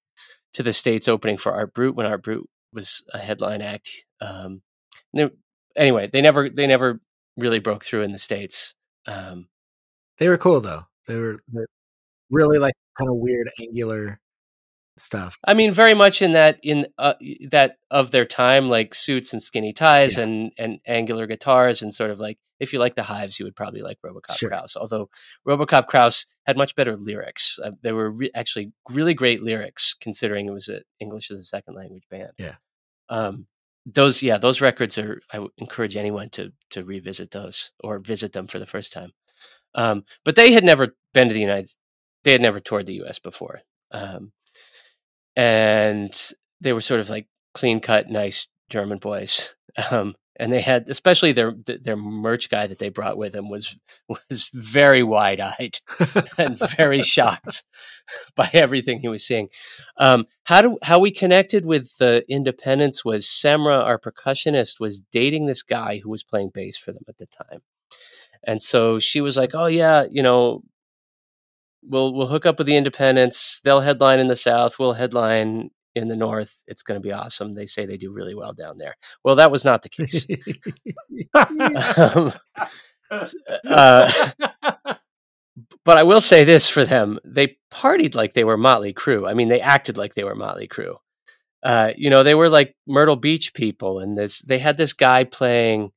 to 0.53 0.61
the 0.61 0.73
States 0.73 1.07
opening 1.07 1.37
for 1.37 1.53
Art 1.53 1.73
Brut 1.73 1.95
when 1.95 2.05
Art 2.05 2.23
Brut 2.23 2.43
was 2.71 3.03
a 3.13 3.17
headline 3.17 3.63
act. 3.63 3.89
Um, 4.21 4.61
they, 5.15 5.31
anyway, 5.75 6.07
they 6.13 6.21
never 6.21 6.49
they 6.49 6.67
never 6.67 7.01
really 7.35 7.59
broke 7.59 7.83
through 7.83 8.03
in 8.03 8.11
the 8.11 8.19
States. 8.19 8.75
Um, 9.07 9.47
They 10.19 10.29
were 10.29 10.37
cool 10.37 10.61
though. 10.61 10.83
They 11.07 11.17
were 11.17 11.39
really 12.29 12.59
like 12.59 12.75
kind 12.97 13.09
of 13.09 13.17
weird 13.17 13.49
angular 13.59 14.19
stuff. 14.97 15.39
I 15.45 15.53
mean, 15.53 15.71
very 15.71 15.93
much 15.93 16.21
in 16.21 16.33
that 16.33 16.59
in 16.63 16.87
uh, 16.97 17.15
that 17.51 17.77
of 17.89 18.11
their 18.11 18.25
time, 18.25 18.69
like 18.69 18.93
suits 18.93 19.33
and 19.33 19.41
skinny 19.41 19.73
ties 19.73 20.17
Yeah. 20.17 20.23
and 20.23 20.51
and 20.57 20.79
angular 20.85 21.27
guitars, 21.27 21.81
and 21.81 21.93
sort 21.93 22.11
of 22.11 22.19
like 22.19 22.37
if 22.59 22.71
you 22.73 22.79
like 22.79 22.95
the 22.95 23.03
Hives, 23.03 23.39
you 23.39 23.45
would 23.45 23.55
probably 23.55 23.81
like 23.81 23.97
RoboCop 24.05 24.37
Sure. 24.37 24.49
Kraus. 24.49 24.77
Although 24.77 25.09
RoboCop 25.47 25.87
Kraus 25.87 26.25
had 26.45 26.55
much 26.57 26.75
better 26.75 26.95
lyrics. 26.95 27.59
Uh, 27.61 27.71
they 27.81 27.91
were 27.91 28.09
re- 28.11 28.31
actually 28.35 28.71
really 28.89 29.13
great 29.13 29.41
lyrics, 29.41 29.95
considering 29.99 30.47
it 30.47 30.51
was 30.53 30.69
a 30.69 30.81
English 30.99 31.29
as 31.31 31.39
a 31.39 31.43
second 31.43 31.75
language 31.75 32.03
band. 32.09 32.31
Yeah. 32.37 32.55
Um, 33.09 33.47
those 33.85 34.23
yeah, 34.23 34.37
those 34.37 34.61
records 34.61 34.97
are. 34.97 35.19
I 35.31 35.39
would 35.39 35.51
encourage 35.57 35.97
anyone 35.97 36.29
to 36.31 36.53
to 36.69 36.85
revisit 36.85 37.31
those 37.31 37.71
or 37.83 37.99
visit 37.99 38.31
them 38.31 38.47
for 38.47 38.59
the 38.59 38.65
first 38.67 38.93
time. 38.93 39.11
Um, 39.75 40.05
but 40.23 40.35
they 40.35 40.53
had 40.53 40.63
never 40.63 40.95
been 41.13 41.27
to 41.27 41.33
the 41.33 41.41
United. 41.41 41.69
They 42.23 42.31
had 42.31 42.41
never 42.41 42.59
toured 42.61 42.85
the 42.85 42.93
U.S. 42.95 43.19
before. 43.19 43.61
Um, 43.91 44.31
and 45.35 46.31
they 46.61 46.73
were 46.73 46.81
sort 46.81 46.99
of 46.99 47.09
like 47.09 47.27
clean 47.53 47.79
cut, 47.79 48.09
nice 48.09 48.47
German 48.69 48.97
boys. 48.99 49.53
Um, 49.89 50.13
and 50.35 50.51
they 50.51 50.61
had, 50.61 50.89
especially 50.89 51.31
their 51.31 51.53
their 51.65 51.95
merch 51.95 52.49
guy 52.49 52.65
that 52.67 52.79
they 52.79 52.89
brought 52.89 53.17
with 53.17 53.33
them 53.33 53.49
was 53.49 53.77
was 54.09 54.49
very 54.53 55.03
wide 55.03 55.39
eyed 55.39 55.79
and 56.37 56.57
very 56.75 57.01
shocked 57.15 57.63
by 58.35 58.49
everything 58.53 58.99
he 58.99 59.07
was 59.07 59.25
seeing. 59.25 59.49
Um, 59.97 60.25
how 60.43 60.61
do 60.61 60.77
how 60.81 60.99
we 60.99 61.11
connected 61.11 61.65
with 61.65 61.97
the 61.97 62.25
Independents 62.27 63.05
was 63.05 63.25
Semra, 63.25 63.83
our 63.83 63.99
percussionist, 63.99 64.79
was 64.79 65.01
dating 65.01 65.45
this 65.45 65.63
guy 65.63 65.99
who 66.03 66.09
was 66.09 66.23
playing 66.23 66.51
bass 66.53 66.77
for 66.77 66.91
them 66.91 67.03
at 67.07 67.17
the 67.17 67.27
time, 67.27 67.61
and 68.43 68.61
so 68.61 68.99
she 68.99 69.21
was 69.21 69.37
like, 69.37 69.53
"Oh 69.53 69.67
yeah, 69.67 70.05
you 70.09 70.23
know." 70.23 70.63
We'll 71.85 72.13
we'll 72.13 72.27
hook 72.27 72.45
up 72.45 72.57
with 72.57 72.67
the 72.67 72.75
Independents. 72.75 73.59
They'll 73.63 73.81
headline 73.81 74.19
in 74.19 74.27
the 74.27 74.35
South. 74.35 74.79
We'll 74.79 74.93
headline 74.93 75.71
in 75.95 76.07
the 76.07 76.15
North. 76.15 76.61
It's 76.67 76.83
going 76.83 76.99
to 76.99 77.05
be 77.05 77.11
awesome. 77.11 77.51
They 77.51 77.65
say 77.65 77.85
they 77.85 77.97
do 77.97 78.11
really 78.11 78.35
well 78.35 78.53
down 78.53 78.77
there. 78.77 78.95
Well, 79.23 79.35
that 79.35 79.51
was 79.51 79.65
not 79.65 79.83
the 79.83 79.89
case. 79.89 80.25
um, 82.05 82.33
uh, 83.67 84.31
but 85.85 85.97
I 85.97 86.03
will 86.03 86.21
say 86.21 86.43
this 86.43 86.69
for 86.69 86.85
them: 86.85 87.19
they 87.23 87.57
partied 87.71 88.15
like 88.15 88.33
they 88.33 88.43
were 88.43 88.57
Motley 88.57 88.93
Crue. 88.93 89.29
I 89.29 89.33
mean, 89.33 89.49
they 89.49 89.61
acted 89.61 89.97
like 89.97 90.15
they 90.15 90.23
were 90.23 90.35
Motley 90.35 90.67
Crue. 90.67 90.95
Uh, 91.61 91.93
you 91.95 92.09
know, 92.09 92.23
they 92.23 92.35
were 92.35 92.49
like 92.49 92.75
Myrtle 92.87 93.15
Beach 93.15 93.53
people, 93.53 93.99
and 93.99 94.17
this 94.17 94.41
they 94.41 94.59
had 94.59 94.77
this 94.77 94.93
guy 94.93 95.23
playing 95.23 95.91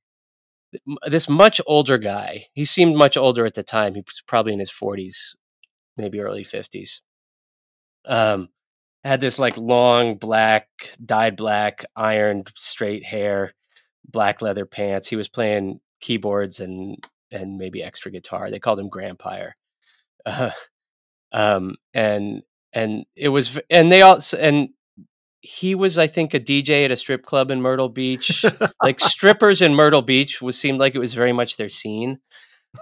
this 1.06 1.28
much 1.28 1.60
older 1.66 1.98
guy. 1.98 2.44
He 2.52 2.64
seemed 2.64 2.96
much 2.96 3.16
older 3.16 3.46
at 3.46 3.54
the 3.54 3.62
time. 3.62 3.94
He 3.94 4.02
was 4.02 4.22
probably 4.26 4.52
in 4.52 4.58
his 4.58 4.70
forties, 4.70 5.36
maybe 5.96 6.20
early 6.20 6.44
fifties. 6.44 7.02
Um, 8.04 8.48
had 9.04 9.20
this 9.20 9.38
like 9.38 9.56
long 9.56 10.16
black, 10.16 10.68
dyed 11.04 11.36
black, 11.36 11.84
ironed 11.94 12.50
straight 12.56 13.04
hair, 13.04 13.54
black 14.08 14.42
leather 14.42 14.66
pants. 14.66 15.08
He 15.08 15.16
was 15.16 15.28
playing 15.28 15.80
keyboards 16.00 16.60
and 16.60 17.04
and 17.30 17.58
maybe 17.58 17.82
extra 17.82 18.10
guitar. 18.10 18.50
They 18.50 18.58
called 18.58 18.80
him 18.80 18.90
Grandpire. 18.90 19.52
Uh, 20.24 20.50
um, 21.32 21.76
and 21.94 22.42
and 22.72 23.04
it 23.14 23.28
was 23.28 23.58
and 23.70 23.90
they 23.90 24.02
all 24.02 24.20
and 24.38 24.70
he 25.40 25.76
was 25.76 25.98
I 25.98 26.08
think 26.08 26.34
a 26.34 26.40
DJ 26.40 26.84
at 26.84 26.92
a 26.92 26.96
strip 26.96 27.24
club 27.24 27.50
in 27.50 27.62
Myrtle 27.62 27.88
Beach. 27.88 28.44
like 28.82 28.98
strippers 28.98 29.62
in 29.62 29.74
Myrtle 29.74 30.02
Beach 30.02 30.42
was 30.42 30.58
seemed 30.58 30.80
like 30.80 30.94
it 30.94 31.00
was 31.00 31.14
very 31.14 31.32
much 31.32 31.56
their 31.56 31.68
scene. 31.68 32.18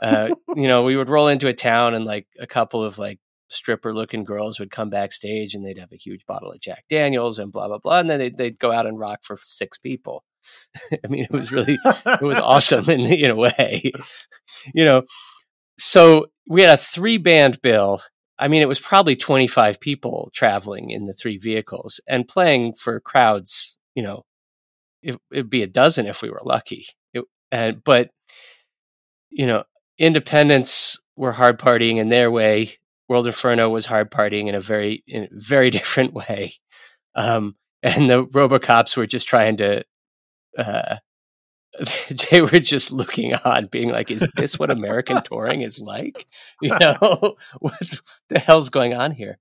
Uh, 0.03 0.31
you 0.55 0.69
know, 0.69 0.83
we 0.83 0.97
would 0.97 1.09
roll 1.09 1.29
into 1.29 1.49
a 1.49 1.53
town 1.53 1.95
and 1.95 2.05
like 2.05 2.27
a 2.39 2.47
couple 2.47 2.83
of 2.83 2.99
like 2.99 3.19
stripper 3.49 3.95
looking 3.95 4.25
girls 4.25 4.59
would 4.59 4.71
come 4.71 4.91
backstage 4.91 5.55
and 5.55 5.65
they'd 5.65 5.79
have 5.79 5.93
a 5.93 5.97
huge 5.97 6.27
bottle 6.27 6.51
of 6.51 6.61
Jack 6.61 6.85
Daniels 6.89 7.39
and 7.39 7.53
blah 7.53 7.69
blah 7.69 7.79
blah, 7.79 8.01
and 8.01 8.11
then 8.11 8.19
they'd, 8.19 8.37
they'd 8.37 8.59
go 8.59 8.73
out 8.73 8.87
and 8.87 8.99
rock 8.99 9.21
for 9.23 9.37
six 9.41 9.79
people. 9.79 10.25
I 10.93 11.07
mean, 11.09 11.25
it 11.25 11.33
was 11.33 11.53
really 11.53 11.79
it 11.85 12.23
was 12.23 12.39
awesome 12.39 12.89
in 12.91 13.01
in 13.01 13.31
a 13.31 13.37
way, 13.37 13.93
you 14.75 14.85
know. 14.85 15.03
So 15.79 16.27
we 16.49 16.63
had 16.63 16.71
a 16.71 16.77
three 16.77 17.19
band 17.19 17.61
bill. 17.63 18.03
I 18.39 18.49
mean, 18.49 18.63
it 18.63 18.69
was 18.69 18.81
probably 18.81 19.15
25 19.15 19.81
people 19.81 20.31
traveling 20.35 20.91
in 20.91 21.07
the 21.07 21.13
three 21.13 21.39
vehicles 21.39 22.01
and 22.09 22.27
playing 22.27 22.75
for 22.75 22.99
crowds, 22.99 23.79
you 23.95 24.03
know, 24.03 24.25
it, 25.03 25.21
would 25.31 25.51
be 25.51 25.63
a 25.63 25.69
dozen 25.69 26.07
if 26.07 26.21
we 26.21 26.31
were 26.31 26.43
lucky. 26.45 26.87
It, 27.13 27.25
and, 27.53 27.83
but, 27.85 28.11
you 29.31 29.47
know, 29.47 29.63
independents 29.99 31.01
were 31.17 31.33
hard 31.33 31.59
partying 31.59 31.99
in 31.99 32.09
their 32.09 32.31
way. 32.31 32.73
World 33.09 33.27
Inferno 33.27 33.69
was 33.69 33.87
hard 33.87 34.11
partying 34.11 34.49
in 34.49 34.55
a 34.55 34.61
very, 34.61 35.05
in 35.07 35.25
a 35.25 35.29
very 35.33 35.71
different 35.79 36.15
way. 36.15 36.55
Um, 37.15 37.57
and 37.83 38.09
the 38.09 38.25
Robocops 38.27 38.97
were 38.97 39.07
just 39.07 39.29
trying 39.29 39.59
to, 39.59 39.85
uh, 40.59 40.97
they 42.31 42.41
were 42.41 42.61
just 42.61 42.93
looking 42.93 43.35
on, 43.35 43.67
being 43.67 43.91
like, 43.91 44.11
"Is 44.11 44.25
this 44.37 44.59
what 44.59 44.71
American 44.71 45.23
touring 45.23 45.63
is 45.63 45.79
like? 45.79 46.27
You 46.63 46.77
know, 46.79 47.37
what 47.59 48.01
the 48.29 48.39
hell's 48.39 48.71
going 48.71 48.95
on 48.95 49.11
here?" 49.11 49.39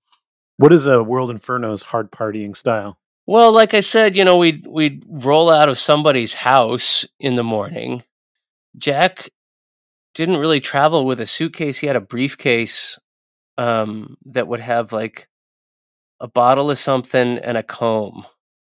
What 0.58 0.74
is 0.74 0.88
a 0.88 1.04
World 1.04 1.32
Inferno's 1.32 1.84
hard 1.84 2.12
partying 2.12 2.56
style? 2.56 2.98
Well, 3.26 3.52
like 3.52 3.74
I 3.74 3.80
said, 3.80 4.18
you 4.18 4.24
know, 4.26 4.38
we'd 4.38 4.68
we'd 4.68 5.04
roll 5.08 5.52
out 5.52 5.70
of 5.70 5.78
somebody's 5.78 6.34
house 6.34 7.06
in 7.20 7.36
the 7.36 7.44
morning. 7.44 8.04
Jack 8.76 9.30
didn't 10.16 10.38
really 10.38 10.62
travel 10.62 11.06
with 11.06 11.20
a 11.20 11.26
suitcase. 11.26 11.80
He 11.80 11.88
had 11.88 11.96
a 11.96 12.02
briefcase 12.02 13.00
um, 13.58 14.16
that 14.26 14.48
would 14.48 14.60
have 14.60 14.92
like 14.92 15.28
a 16.20 16.28
bottle 16.28 16.72
of 16.72 16.78
something 16.78 17.38
and 17.40 17.58
a 17.58 17.64
comb 17.64 18.26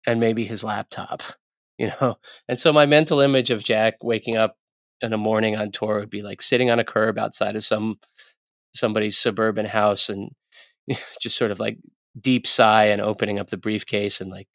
and 0.06 0.20
maybe 0.20 0.44
his 0.44 0.64
laptop 0.64 1.22
you 1.80 1.90
know. 2.00 2.18
And 2.46 2.58
so 2.58 2.74
my 2.74 2.84
mental 2.84 3.20
image 3.20 3.50
of 3.50 3.64
Jack 3.64 4.04
waking 4.04 4.36
up 4.36 4.56
in 5.00 5.14
a 5.14 5.18
morning 5.18 5.56
on 5.56 5.72
tour 5.72 6.00
would 6.00 6.10
be 6.10 6.20
like 6.20 6.42
sitting 6.42 6.70
on 6.70 6.78
a 6.78 6.84
curb 6.84 7.18
outside 7.18 7.56
of 7.56 7.64
some 7.64 7.98
somebody's 8.74 9.16
suburban 9.16 9.64
house 9.64 10.10
and 10.10 10.30
just 11.20 11.38
sort 11.38 11.50
of 11.50 11.58
like 11.58 11.78
deep 12.20 12.46
sigh 12.46 12.86
and 12.86 13.00
opening 13.00 13.38
up 13.38 13.48
the 13.48 13.56
briefcase 13.56 14.20
and 14.20 14.30
like 14.30 14.46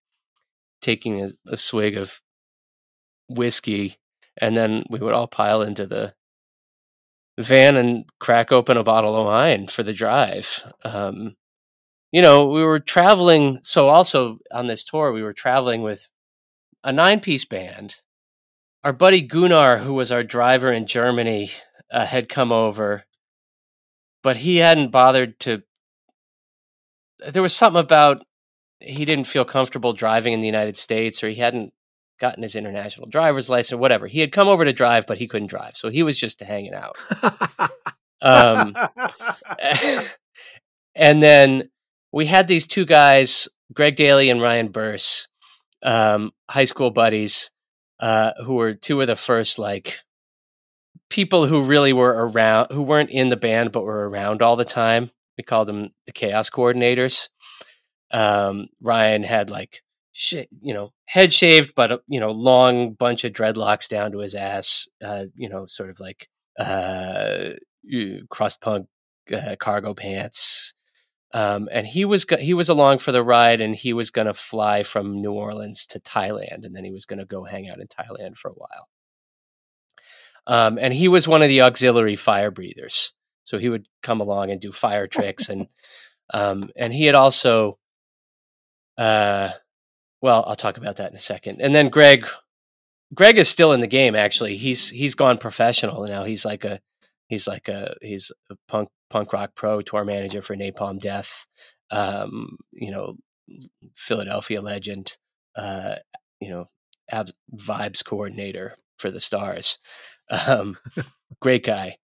taking 0.84 1.24
a, 1.24 1.30
a 1.48 1.58
swig 1.58 1.98
of 1.98 2.22
whiskey 3.28 3.98
and 4.38 4.56
then 4.56 4.84
we 4.90 5.00
would 5.00 5.14
all 5.14 5.28
pile 5.28 5.64
into 5.64 5.88
the 5.88 6.14
van 7.38 7.76
and 7.76 8.06
crack 8.20 8.52
open 8.52 8.78
a 8.78 8.84
bottle 8.84 9.16
of 9.16 9.26
wine 9.26 9.68
for 9.68 9.84
the 9.84 9.94
drive. 9.94 10.64
Um, 10.84 11.36
you 12.12 12.22
know, 12.22 12.48
we 12.48 12.64
were 12.64 12.80
traveling. 12.80 13.60
So 13.64 13.90
also 13.90 14.40
on 14.52 14.68
this 14.68 14.86
tour, 14.86 15.12
we 15.12 15.24
were 15.24 15.34
traveling 15.34 15.82
with 15.82 16.08
a 16.84 16.92
nine 16.92 17.20
piece 17.20 17.46
band. 17.46 17.96
Our 18.84 18.94
buddy 18.94 19.22
Gunnar, 19.22 19.80
who 19.80 19.94
was 19.94 20.12
our 20.12 20.24
driver 20.24 20.72
in 20.72 20.86
Germany, 20.86 21.52
uh, 21.92 22.06
had 22.06 22.30
come 22.30 22.52
over, 22.52 23.04
but 24.24 24.38
he 24.38 24.58
hadn't 24.58 24.92
bothered 24.92 25.40
to. 25.42 25.64
There 27.28 27.42
was 27.42 27.56
something 27.56 27.82
about 27.82 28.24
he 28.80 29.06
didn't 29.06 29.26
feel 29.26 29.46
comfortable 29.46 29.94
driving 29.94 30.34
in 30.34 30.42
the 30.42 30.46
United 30.46 30.78
States, 30.78 31.24
or 31.24 31.30
he 31.30 31.36
hadn't 31.36 31.74
gotten 32.20 32.44
his 32.44 32.56
international 32.56 33.08
driver's 33.08 33.50
license, 33.50 33.74
or 33.74 33.78
whatever. 33.78 34.08
He 34.08 34.20
had 34.20 34.32
come 34.32 34.48
over 34.48 34.66
to 34.66 34.74
drive, 34.74 35.06
but 35.08 35.18
he 35.18 35.28
couldn't 35.28 35.48
drive, 35.48 35.76
so 35.76 35.90
he 35.90 36.04
was 36.04 36.18
just 36.18 36.40
hanging 36.40 36.74
out. 36.74 36.98
um, 38.22 38.76
and 40.96 41.22
then 41.22 41.70
we 42.12 42.26
had 42.26 42.48
these 42.48 42.68
two 42.68 42.86
guys, 42.86 43.48
Greg 43.74 43.96
Daly 43.96 44.30
and 44.30 44.42
Ryan 44.42 44.70
Burse, 44.70 45.28
um, 45.84 46.32
high 46.50 46.66
school 46.66 46.92
buddies 46.92 47.52
uh, 48.00 48.32
who 48.46 48.56
were 48.56 48.74
two 48.74 49.02
of 49.02 49.08
the 49.08 49.16
first 49.16 49.60
like 49.60 50.02
people 51.10 51.46
who 51.46 51.64
really 51.64 51.94
were 51.94 52.28
around, 52.28 52.72
who 52.72 52.82
weren't 52.82 53.10
in 53.10 53.30
the 53.30 53.38
band 53.38 53.72
but 53.72 53.84
were 53.84 54.10
around 54.10 54.42
all 54.42 54.56
the 54.56 54.66
time. 54.66 55.12
We 55.38 55.44
called 55.44 55.68
them 55.68 55.90
the 56.06 56.14
chaos 56.14 56.50
coordinators. 56.50 57.30
Um, 58.12 58.68
Ryan 58.82 59.24
had 59.24 59.50
like 59.50 59.82
shit, 60.18 60.48
you 60.62 60.74
know, 60.74 60.94
head 61.08 61.34
shaved, 61.34 61.76
but 61.76 61.92
uh, 61.92 61.98
you 62.08 62.22
know, 62.22 62.32
long 62.32 62.94
bunch 62.94 63.26
of 63.26 63.34
dreadlocks 63.34 63.90
down 63.90 64.14
to 64.14 64.20
his 64.20 64.34
ass. 64.34 64.88
Uh, 65.04 65.26
you 65.36 65.50
know, 65.50 65.66
sort 65.66 65.90
of 65.90 66.00
like 66.00 66.30
uh, 66.58 67.50
crust 68.30 68.62
punk 68.62 68.88
uh, 69.36 69.58
cargo 69.60 69.94
pants. 69.94 70.74
Um, 71.34 71.68
and 71.70 71.86
he 71.86 72.06
was 72.06 72.24
go- 72.24 72.38
he 72.38 72.54
was 72.54 72.70
along 72.70 73.00
for 73.00 73.12
the 73.12 73.24
ride, 73.24 73.60
and 73.60 73.76
he 73.76 73.92
was 73.92 74.10
going 74.10 74.28
to 74.28 74.34
fly 74.34 74.84
from 74.84 75.22
New 75.22 75.34
Orleans 75.34 75.86
to 75.88 76.00
Thailand, 76.00 76.64
and 76.64 76.74
then 76.74 76.86
he 76.86 76.92
was 76.92 77.06
going 77.06 77.20
to 77.20 77.26
go 77.26 77.44
hang 77.44 77.70
out 77.70 77.82
in 77.82 77.88
Thailand 77.88 78.38
for 78.38 78.50
a 78.50 78.54
while. 78.54 78.88
Um, 80.48 80.78
and 80.80 80.94
he 80.94 81.10
was 81.10 81.28
one 81.28 81.42
of 81.42 81.50
the 81.50 81.62
auxiliary 81.62 82.16
fire 82.16 82.52
breathers, 82.52 83.12
so 83.44 83.58
he 83.58 83.68
would 83.68 83.86
come 84.02 84.22
along 84.22 84.50
and 84.50 84.62
do 84.62 84.72
fire 84.72 85.08
tricks, 85.08 85.50
and 85.50 85.68
um, 86.34 86.70
and 86.78 86.94
he 86.94 87.06
had 87.06 87.16
also, 87.16 87.80
uh, 88.98 89.50
well, 90.26 90.44
I'll 90.48 90.56
talk 90.56 90.78
about 90.78 90.96
that 90.96 91.12
in 91.12 91.16
a 91.16 91.20
second. 91.20 91.62
And 91.62 91.76
then 91.76 91.90
Greg, 91.90 92.28
Greg 93.14 93.38
is 93.38 93.48
still 93.48 93.74
in 93.74 93.82
the 93.82 93.86
game. 93.86 94.16
Actually, 94.16 94.58
he's 94.58 94.90
he's 94.90 95.14
gone 95.14 95.38
professional 95.38 96.04
now. 96.08 96.24
He's 96.24 96.44
like 96.44 96.66
a 96.66 96.80
he's 97.28 97.48
like 97.48 97.68
a 97.68 97.94
he's 98.02 98.32
a 98.50 98.56
punk 98.68 98.90
punk 99.12 99.34
rock 99.34 99.52
pro 99.54 99.84
tour 99.84 100.04
manager 100.04 100.42
for 100.42 100.56
Napalm 100.56 101.00
Death, 101.00 101.46
um, 101.92 102.58
you 102.72 102.90
know, 102.90 103.18
Philadelphia 103.94 104.64
legend, 104.64 105.16
uh, 105.56 105.98
you 106.40 106.50
know, 106.50 106.70
ab- 107.12 107.30
vibes 107.56 108.04
coordinator 108.04 108.78
for 108.98 109.12
the 109.12 109.20
Stars. 109.20 109.78
Um, 110.32 110.76
great 111.40 111.64
guy. 111.64 111.98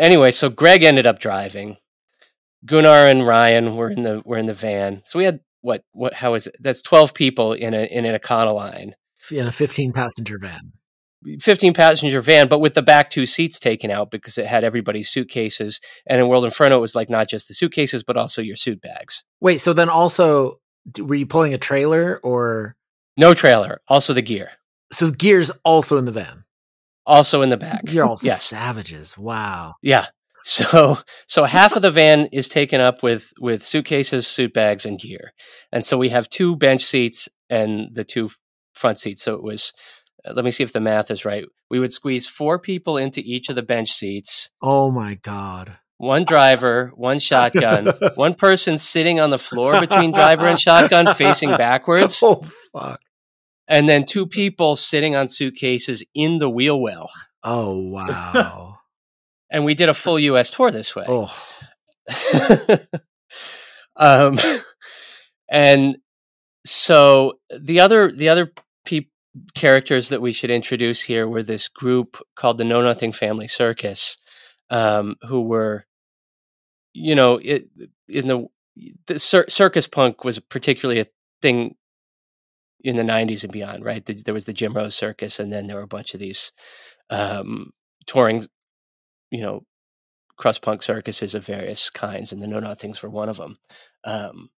Anyway, 0.00 0.32
so 0.32 0.50
Greg 0.50 0.82
ended 0.82 1.06
up 1.06 1.20
driving. 1.20 1.76
Gunnar 2.66 3.06
and 3.06 3.24
Ryan 3.24 3.76
were 3.76 3.90
in 3.90 4.02
the 4.02 4.20
were 4.24 4.38
in 4.38 4.46
the 4.46 4.52
van. 4.52 5.02
So 5.04 5.20
we 5.20 5.26
had 5.26 5.38
what 5.62 5.84
what 5.92 6.14
how 6.14 6.34
is 6.34 6.46
it? 6.46 6.56
That's 6.60 6.82
twelve 6.82 7.14
people 7.14 7.52
in 7.52 7.74
a 7.74 7.82
in 7.84 8.04
an 8.04 8.18
Econoline 8.18 8.92
in 9.30 9.46
a 9.46 9.52
fifteen 9.52 9.92
passenger 9.92 10.38
van. 10.38 10.72
15 11.40 11.72
passenger 11.72 12.20
van, 12.20 12.48
but 12.48 12.58
with 12.58 12.74
the 12.74 12.82
back 12.82 13.10
two 13.10 13.26
seats 13.26 13.58
taken 13.58 13.90
out 13.90 14.10
because 14.10 14.38
it 14.38 14.46
had 14.46 14.64
everybody's 14.64 15.08
suitcases. 15.08 15.80
And 16.06 16.20
in 16.20 16.28
World 16.28 16.44
Inferno, 16.44 16.78
it 16.78 16.80
was 16.80 16.94
like 16.94 17.08
not 17.08 17.28
just 17.28 17.48
the 17.48 17.54
suitcases, 17.54 18.02
but 18.02 18.16
also 18.16 18.42
your 18.42 18.56
suit 18.56 18.80
bags. 18.80 19.22
Wait, 19.40 19.58
so 19.58 19.72
then 19.72 19.88
also, 19.88 20.60
were 20.98 21.14
you 21.14 21.26
pulling 21.26 21.54
a 21.54 21.58
trailer 21.58 22.18
or? 22.22 22.76
No 23.16 23.34
trailer, 23.34 23.80
also 23.88 24.12
the 24.14 24.22
gear. 24.22 24.50
So 24.90 25.10
gear's 25.10 25.50
also 25.64 25.96
in 25.96 26.06
the 26.06 26.12
van. 26.12 26.44
Also 27.04 27.42
in 27.42 27.50
the 27.50 27.56
back. 27.56 27.82
You're 27.90 28.04
all 28.04 28.18
yes. 28.22 28.42
savages. 28.42 29.18
Wow. 29.18 29.74
Yeah. 29.82 30.06
So 30.44 30.98
so 31.28 31.44
half 31.44 31.76
of 31.76 31.82
the 31.82 31.90
van 31.90 32.26
is 32.32 32.48
taken 32.48 32.80
up 32.80 33.02
with 33.02 33.32
with 33.38 33.62
suitcases, 33.62 34.26
suit 34.26 34.52
bags, 34.52 34.84
and 34.84 34.98
gear. 34.98 35.32
And 35.70 35.84
so 35.84 35.96
we 35.96 36.08
have 36.08 36.28
two 36.28 36.56
bench 36.56 36.84
seats 36.84 37.28
and 37.48 37.94
the 37.94 38.04
two 38.04 38.30
front 38.74 38.98
seats. 38.98 39.22
So 39.22 39.34
it 39.34 39.42
was 39.42 39.72
uh, 40.26 40.32
let 40.34 40.44
me 40.44 40.50
see 40.50 40.64
if 40.64 40.72
the 40.72 40.80
math 40.80 41.10
is 41.10 41.24
right. 41.24 41.44
We 41.70 41.78
would 41.78 41.92
squeeze 41.92 42.26
four 42.26 42.58
people 42.58 42.96
into 42.96 43.20
each 43.20 43.48
of 43.48 43.56
the 43.56 43.62
bench 43.62 43.92
seats. 43.92 44.50
Oh 44.60 44.90
my 44.90 45.14
God. 45.14 45.78
One 45.98 46.24
driver, 46.24 46.90
one 46.96 47.20
shotgun, 47.20 47.86
one 48.16 48.34
person 48.34 48.76
sitting 48.76 49.20
on 49.20 49.30
the 49.30 49.38
floor 49.38 49.78
between 49.78 50.10
driver 50.10 50.46
and 50.46 50.58
shotgun 50.58 51.14
facing 51.14 51.50
backwards. 51.50 52.20
Oh, 52.24 52.42
fuck. 52.72 53.00
And 53.68 53.88
then 53.88 54.04
two 54.04 54.26
people 54.26 54.74
sitting 54.74 55.14
on 55.14 55.28
suitcases 55.28 56.04
in 56.14 56.38
the 56.38 56.50
wheel 56.50 56.80
well. 56.80 57.08
Oh, 57.44 57.78
wow. 57.88 58.78
And 59.52 59.64
we 59.64 59.74
did 59.74 59.88
a 59.88 59.94
full 59.94 60.18
US 60.18 60.50
tour 60.50 60.72
this 60.72 60.96
way. 60.96 61.04
Oh. 61.06 61.32
um, 63.96 64.36
and 65.48 65.98
so 66.66 67.34
the 67.56 67.78
other 67.78 68.10
the 68.10 68.28
other 68.28 68.52
people 68.84 69.12
characters 69.54 70.08
that 70.10 70.20
we 70.20 70.32
should 70.32 70.50
introduce 70.50 71.02
here 71.02 71.26
were 71.26 71.42
this 71.42 71.68
group 71.68 72.20
called 72.36 72.58
the 72.58 72.64
Know 72.64 72.82
Nothing 72.82 73.12
Family 73.12 73.46
Circus, 73.46 74.18
um, 74.70 75.16
who 75.28 75.42
were, 75.42 75.86
you 76.92 77.14
know, 77.14 77.40
it, 77.42 77.68
in 78.08 78.28
the, 78.28 78.46
the 79.06 79.18
cir- 79.18 79.48
circus 79.48 79.88
punk 79.88 80.24
was 80.24 80.38
particularly 80.38 81.00
a 81.00 81.06
thing 81.40 81.76
in 82.84 82.96
the 82.96 83.02
90s 83.02 83.44
and 83.44 83.52
beyond, 83.52 83.84
right? 83.84 84.04
The, 84.04 84.14
there 84.14 84.34
was 84.34 84.44
the 84.44 84.52
Jim 84.52 84.74
Rose 84.74 84.94
Circus, 84.94 85.40
and 85.40 85.52
then 85.52 85.66
there 85.66 85.76
were 85.76 85.82
a 85.82 85.88
bunch 85.88 86.14
of 86.14 86.20
these 86.20 86.52
um, 87.10 87.70
touring, 88.06 88.46
you 89.32 89.40
know, 89.40 89.64
crust 90.36 90.62
punk 90.62 90.84
circuses 90.84 91.34
of 91.34 91.44
various 91.44 91.90
kinds, 91.90 92.32
and 92.32 92.40
the 92.40 92.46
Know 92.46 92.60
Nothings 92.60 93.02
were 93.02 93.10
one 93.10 93.28
of 93.28 93.38
them. 93.38 93.54
Um, 94.04 94.50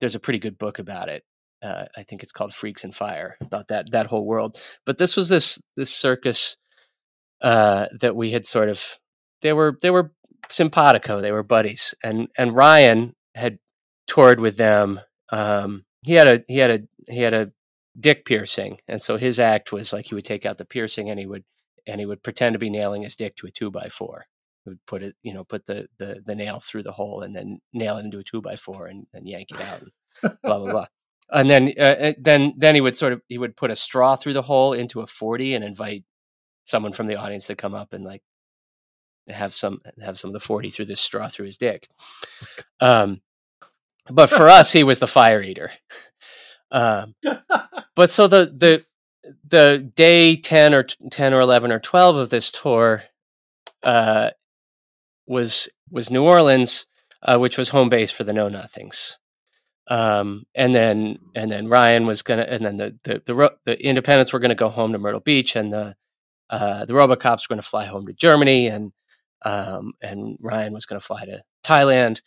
there's 0.00 0.16
a 0.16 0.20
pretty 0.20 0.40
good 0.40 0.58
book 0.58 0.80
about 0.80 1.08
it 1.08 1.22
uh, 1.62 1.84
I 1.96 2.02
think 2.02 2.22
it's 2.22 2.32
called 2.32 2.52
Freaks 2.52 2.84
and 2.84 2.94
Fire 2.94 3.36
about 3.40 3.68
that 3.68 3.90
that 3.92 4.08
whole 4.08 4.26
world. 4.26 4.58
But 4.84 4.98
this 4.98 5.16
was 5.16 5.28
this 5.28 5.60
this 5.76 5.94
circus 5.94 6.56
uh, 7.40 7.86
that 8.00 8.16
we 8.16 8.32
had 8.32 8.46
sort 8.46 8.68
of 8.68 8.98
they 9.42 9.52
were 9.52 9.78
they 9.80 9.90
were 9.90 10.12
simpatico, 10.50 11.20
they 11.20 11.32
were 11.32 11.44
buddies, 11.44 11.94
and 12.02 12.28
and 12.36 12.54
Ryan 12.54 13.14
had 13.34 13.58
toured 14.06 14.40
with 14.40 14.56
them. 14.56 15.00
Um, 15.30 15.84
he 16.02 16.14
had 16.14 16.28
a 16.28 16.44
he 16.48 16.58
had 16.58 16.70
a 16.70 16.80
he 17.08 17.20
had 17.20 17.34
a 17.34 17.52
dick 17.98 18.24
piercing, 18.24 18.78
and 18.88 19.00
so 19.00 19.16
his 19.16 19.38
act 19.38 19.70
was 19.72 19.92
like 19.92 20.06
he 20.06 20.14
would 20.16 20.24
take 20.24 20.44
out 20.44 20.58
the 20.58 20.64
piercing 20.64 21.10
and 21.10 21.20
he 21.20 21.26
would 21.26 21.44
and 21.86 22.00
he 22.00 22.06
would 22.06 22.22
pretend 22.22 22.54
to 22.54 22.58
be 22.58 22.70
nailing 22.70 23.02
his 23.02 23.16
dick 23.16 23.36
to 23.36 23.46
a 23.46 23.50
two 23.50 23.70
by 23.70 23.88
four. 23.88 24.26
He 24.64 24.70
would 24.70 24.84
put 24.86 25.02
it, 25.02 25.16
you 25.22 25.34
know, 25.34 25.44
put 25.44 25.66
the 25.66 25.88
the 25.98 26.22
the 26.24 26.34
nail 26.34 26.60
through 26.60 26.84
the 26.84 26.92
hole 26.92 27.22
and 27.22 27.34
then 27.34 27.60
nail 27.72 27.98
it 27.98 28.04
into 28.04 28.18
a 28.18 28.24
two 28.24 28.40
by 28.40 28.56
four 28.56 28.86
and 28.86 29.06
then 29.12 29.26
yank 29.26 29.50
it 29.52 29.60
out. 29.60 29.82
And 29.82 30.36
blah 30.42 30.58
blah 30.58 30.70
blah. 30.70 30.86
And 31.34 31.48
then 31.48 31.72
uh, 31.78 32.12
then 32.18 32.52
then 32.58 32.74
he 32.74 32.82
would 32.82 32.94
sort 32.94 33.14
of 33.14 33.22
he 33.26 33.38
would 33.38 33.56
put 33.56 33.70
a 33.70 33.76
straw 33.76 34.16
through 34.16 34.34
the 34.34 34.42
hole 34.42 34.74
into 34.74 35.00
a 35.00 35.06
forty 35.06 35.54
and 35.54 35.64
invite 35.64 36.04
someone 36.64 36.92
from 36.92 37.06
the 37.06 37.16
audience 37.16 37.46
to 37.46 37.54
come 37.54 37.74
up 37.74 37.94
and 37.94 38.04
like 38.04 38.22
have 39.28 39.52
some 39.52 39.80
have 40.00 40.18
some 40.18 40.30
of 40.30 40.34
the 40.34 40.40
40 40.40 40.70
through 40.70 40.86
this 40.86 41.00
straw 41.00 41.28
through 41.28 41.46
his 41.46 41.58
dick 41.58 41.88
um 42.80 43.20
but 44.10 44.28
for 44.28 44.48
us 44.48 44.72
he 44.72 44.82
was 44.82 44.98
the 44.98 45.06
fire 45.06 45.42
eater 45.42 45.70
um 46.72 47.14
but 47.94 48.10
so 48.10 48.26
the 48.26 48.52
the 48.56 48.84
the 49.48 49.90
day 49.94 50.36
10 50.36 50.74
or 50.74 50.84
10 51.10 51.34
or 51.34 51.40
11 51.40 51.72
or 51.72 51.78
12 51.78 52.16
of 52.16 52.30
this 52.30 52.50
tour 52.50 53.04
uh 53.82 54.30
was 55.26 55.68
was 55.90 56.10
new 56.10 56.22
orleans 56.22 56.86
uh, 57.22 57.38
which 57.38 57.56
was 57.56 57.68
home 57.68 57.88
base 57.88 58.10
for 58.10 58.24
the 58.24 58.32
know 58.32 58.48
nothings 58.48 59.18
um 59.88 60.44
and 60.54 60.74
then 60.74 61.18
and 61.34 61.50
then 61.50 61.68
ryan 61.68 62.06
was 62.06 62.22
gonna 62.22 62.42
and 62.42 62.64
then 62.64 62.76
the 62.76 62.98
the 63.04 63.22
the, 63.26 63.54
the 63.64 63.84
independents 63.84 64.32
were 64.32 64.40
gonna 64.40 64.54
go 64.54 64.68
home 64.68 64.92
to 64.92 64.98
myrtle 64.98 65.20
beach 65.20 65.54
and 65.56 65.72
the 65.72 65.94
uh, 66.52 66.84
the 66.84 66.92
RoboCops 66.92 67.48
were 67.48 67.56
to 67.56 67.62
fly 67.62 67.86
home 67.86 68.06
to 68.06 68.12
Germany, 68.12 68.68
and 68.68 68.92
um, 69.42 69.94
and 70.02 70.36
Ryan 70.40 70.74
was 70.74 70.84
to 71.00 71.04
fly 71.04 71.24
to 71.24 71.42
Thailand, 71.64 72.20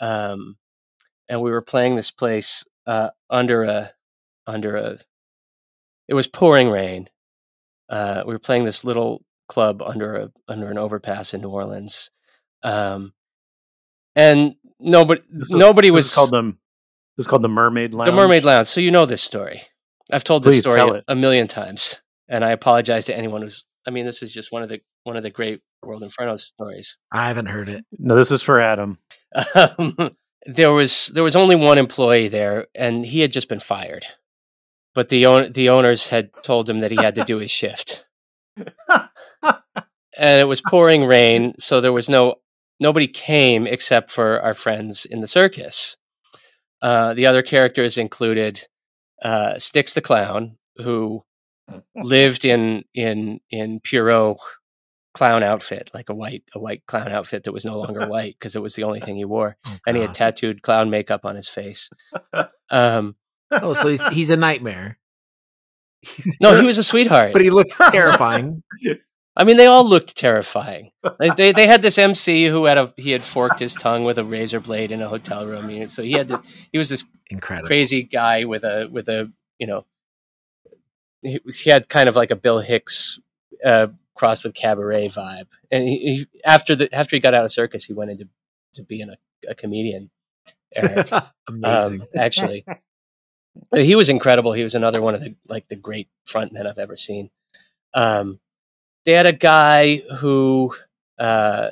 um, 0.00 0.56
and 1.28 1.42
we 1.42 1.50
were 1.50 1.60
playing 1.60 1.96
this 1.96 2.12
place 2.12 2.64
uh, 2.86 3.10
under 3.28 3.64
a 3.64 3.92
under 4.46 4.76
a. 4.76 4.98
It 6.08 6.14
was 6.14 6.26
pouring 6.28 6.70
rain. 6.70 7.08
Uh, 7.88 8.22
we 8.26 8.32
were 8.32 8.38
playing 8.38 8.64
this 8.64 8.84
little 8.84 9.24
club 9.48 9.82
under 9.82 10.16
a 10.16 10.32
under 10.48 10.70
an 10.70 10.78
overpass 10.78 11.34
in 11.34 11.40
New 11.42 11.50
Orleans, 11.50 12.10
um, 12.62 13.12
and 14.16 14.54
nobody 14.80 15.22
is- 15.32 15.50
nobody 15.50 15.90
was 15.90 16.14
called 16.14 16.30
the 16.30 16.56
this 17.16 17.24
is 17.24 17.28
called 17.28 17.42
the 17.42 17.48
Mermaid 17.48 17.94
Lounge. 17.94 18.06
the 18.06 18.12
Mermaid 18.16 18.44
Lounge. 18.44 18.66
So 18.66 18.80
you 18.80 18.90
know 18.90 19.06
this 19.06 19.22
story. 19.22 19.62
I've 20.12 20.24
told 20.24 20.44
this 20.44 20.56
Please 20.56 20.64
story 20.64 21.00
a, 21.08 21.12
a 21.12 21.14
million 21.14 21.46
times, 21.48 22.00
and 22.28 22.44
I 22.44 22.50
apologize 22.50 23.06
to 23.06 23.16
anyone 23.16 23.42
who's. 23.42 23.64
I 23.86 23.90
mean, 23.90 24.06
this 24.06 24.22
is 24.22 24.32
just 24.32 24.50
one 24.52 24.62
of 24.62 24.68
the 24.68 24.80
one 25.04 25.16
of 25.16 25.22
the 25.22 25.30
great 25.30 25.60
World 25.82 26.02
Inferno 26.02 26.36
stories. 26.36 26.96
I 27.12 27.28
haven't 27.28 27.46
heard 27.46 27.68
it. 27.68 27.84
No, 27.98 28.16
this 28.16 28.30
is 28.30 28.42
for 28.42 28.60
Adam. 28.60 28.98
Um, 29.54 29.96
there 30.46 30.72
was 30.72 31.06
there 31.08 31.24
was 31.24 31.36
only 31.36 31.56
one 31.56 31.78
employee 31.78 32.28
there, 32.28 32.66
and 32.74 33.04
he 33.04 33.20
had 33.20 33.32
just 33.32 33.48
been 33.48 33.60
fired. 33.60 34.06
But 34.94 35.08
the 35.08 35.26
own, 35.26 35.52
the 35.52 35.68
owners 35.70 36.08
had 36.08 36.30
told 36.42 36.70
him 36.70 36.80
that 36.80 36.90
he 36.90 36.96
had 36.96 37.16
to 37.16 37.24
do 37.24 37.38
his 37.38 37.50
shift, 37.50 38.06
and 38.56 40.40
it 40.40 40.46
was 40.46 40.60
pouring 40.60 41.04
rain, 41.04 41.54
so 41.58 41.80
there 41.80 41.92
was 41.92 42.08
no 42.08 42.36
nobody 42.80 43.08
came 43.08 43.66
except 43.66 44.10
for 44.10 44.40
our 44.40 44.54
friends 44.54 45.04
in 45.04 45.20
the 45.20 45.26
circus. 45.26 45.96
Uh, 46.80 47.14
the 47.14 47.26
other 47.26 47.42
characters 47.42 47.98
included 47.98 48.66
uh, 49.22 49.58
Sticks 49.58 49.94
the 49.94 50.00
clown, 50.00 50.58
who 50.76 51.24
lived 51.96 52.44
in 52.44 52.84
in 52.94 53.40
in 53.50 53.80
Pierrot 53.80 54.38
clown 55.14 55.42
outfit, 55.42 55.90
like 55.94 56.08
a 56.08 56.14
white 56.14 56.44
a 56.54 56.58
white 56.58 56.84
clown 56.86 57.10
outfit 57.10 57.44
that 57.44 57.52
was 57.52 57.64
no 57.64 57.78
longer 57.78 58.06
white 58.06 58.36
because 58.38 58.54
it 58.54 58.62
was 58.62 58.74
the 58.74 58.84
only 58.84 59.00
thing 59.00 59.16
he 59.16 59.24
wore, 59.24 59.56
Oh, 59.66 59.76
and 59.86 59.96
he 59.96 60.02
had 60.02 60.14
tattooed 60.14 60.62
clown 60.62 60.90
makeup 60.90 61.24
on 61.24 61.36
his 61.36 61.48
face. 61.48 61.90
Um, 62.70 63.16
oh, 63.62 63.72
so 63.72 63.88
he's 63.88 64.02
he's 64.12 64.30
a 64.30 64.36
nightmare. 64.36 64.98
no, 66.40 66.54
he 66.60 66.66
was 66.66 66.78
a 66.78 66.82
sweetheart. 66.84 67.32
but 67.32 67.42
he 67.42 67.50
looks 67.50 67.78
terrifying. 67.90 68.62
I 69.36 69.44
mean, 69.44 69.56
they 69.56 69.66
all 69.66 69.88
looked 69.88 70.16
terrifying. 70.16 70.90
Like, 71.18 71.36
they 71.36 71.52
they 71.52 71.66
had 71.66 71.82
this 71.82 71.98
MC 71.98 72.46
who 72.46 72.66
had 72.66 72.78
a 72.78 72.92
he 72.96 73.10
had 73.10 73.22
forked 73.22 73.58
his 73.60 73.74
tongue 73.74 74.04
with 74.04 74.18
a 74.18 74.24
razor 74.24 74.60
blade 74.60 74.92
in 74.92 75.00
a 75.02 75.08
hotel 75.08 75.46
room. 75.46 75.70
you 75.70 75.80
know, 75.80 75.86
So 75.86 76.02
he 76.02 76.12
had 76.12 76.28
to, 76.28 76.42
he 76.72 76.78
was 76.78 76.88
this 76.90 77.04
Incredible. 77.30 77.66
crazy 77.66 78.02
guy 78.02 78.44
with 78.44 78.64
a 78.64 78.86
with 78.90 79.08
a 79.08 79.32
you 79.58 79.66
know 79.66 79.84
he, 81.22 81.40
was- 81.44 81.58
he 81.58 81.70
had 81.70 81.88
kind 81.88 82.08
of 82.08 82.16
like 82.16 82.30
a 82.30 82.36
Bill 82.36 82.60
Hicks 82.60 83.18
uh, 83.64 83.88
crossed 84.14 84.44
with 84.44 84.54
cabaret 84.54 85.08
vibe. 85.08 85.46
And 85.70 85.88
he, 85.88 85.98
he, 85.98 86.26
after 86.44 86.76
the 86.76 86.94
after 86.94 87.16
he 87.16 87.20
got 87.20 87.34
out 87.34 87.44
of 87.44 87.50
circus, 87.50 87.84
he 87.86 87.92
went 87.92 88.10
into 88.10 88.28
to 88.74 88.82
being 88.82 89.08
a, 89.08 89.16
a 89.50 89.54
comedian. 89.54 90.10
Eric, 90.76 91.10
Amazing. 91.48 92.02
um, 92.02 92.08
actually, 92.16 92.64
he 93.74 93.94
was 93.94 94.08
incredible. 94.08 94.52
He 94.52 94.62
was 94.62 94.74
another 94.74 95.00
one 95.00 95.14
of 95.14 95.20
the 95.20 95.34
like 95.48 95.68
the 95.68 95.76
great 95.76 96.08
frontmen 96.26 96.66
I've 96.66 96.78
ever 96.78 96.96
seen. 96.96 97.30
Um, 97.92 98.40
they 99.04 99.12
had 99.12 99.26
a 99.26 99.32
guy 99.32 100.02
who 100.18 100.74
uh, 101.18 101.70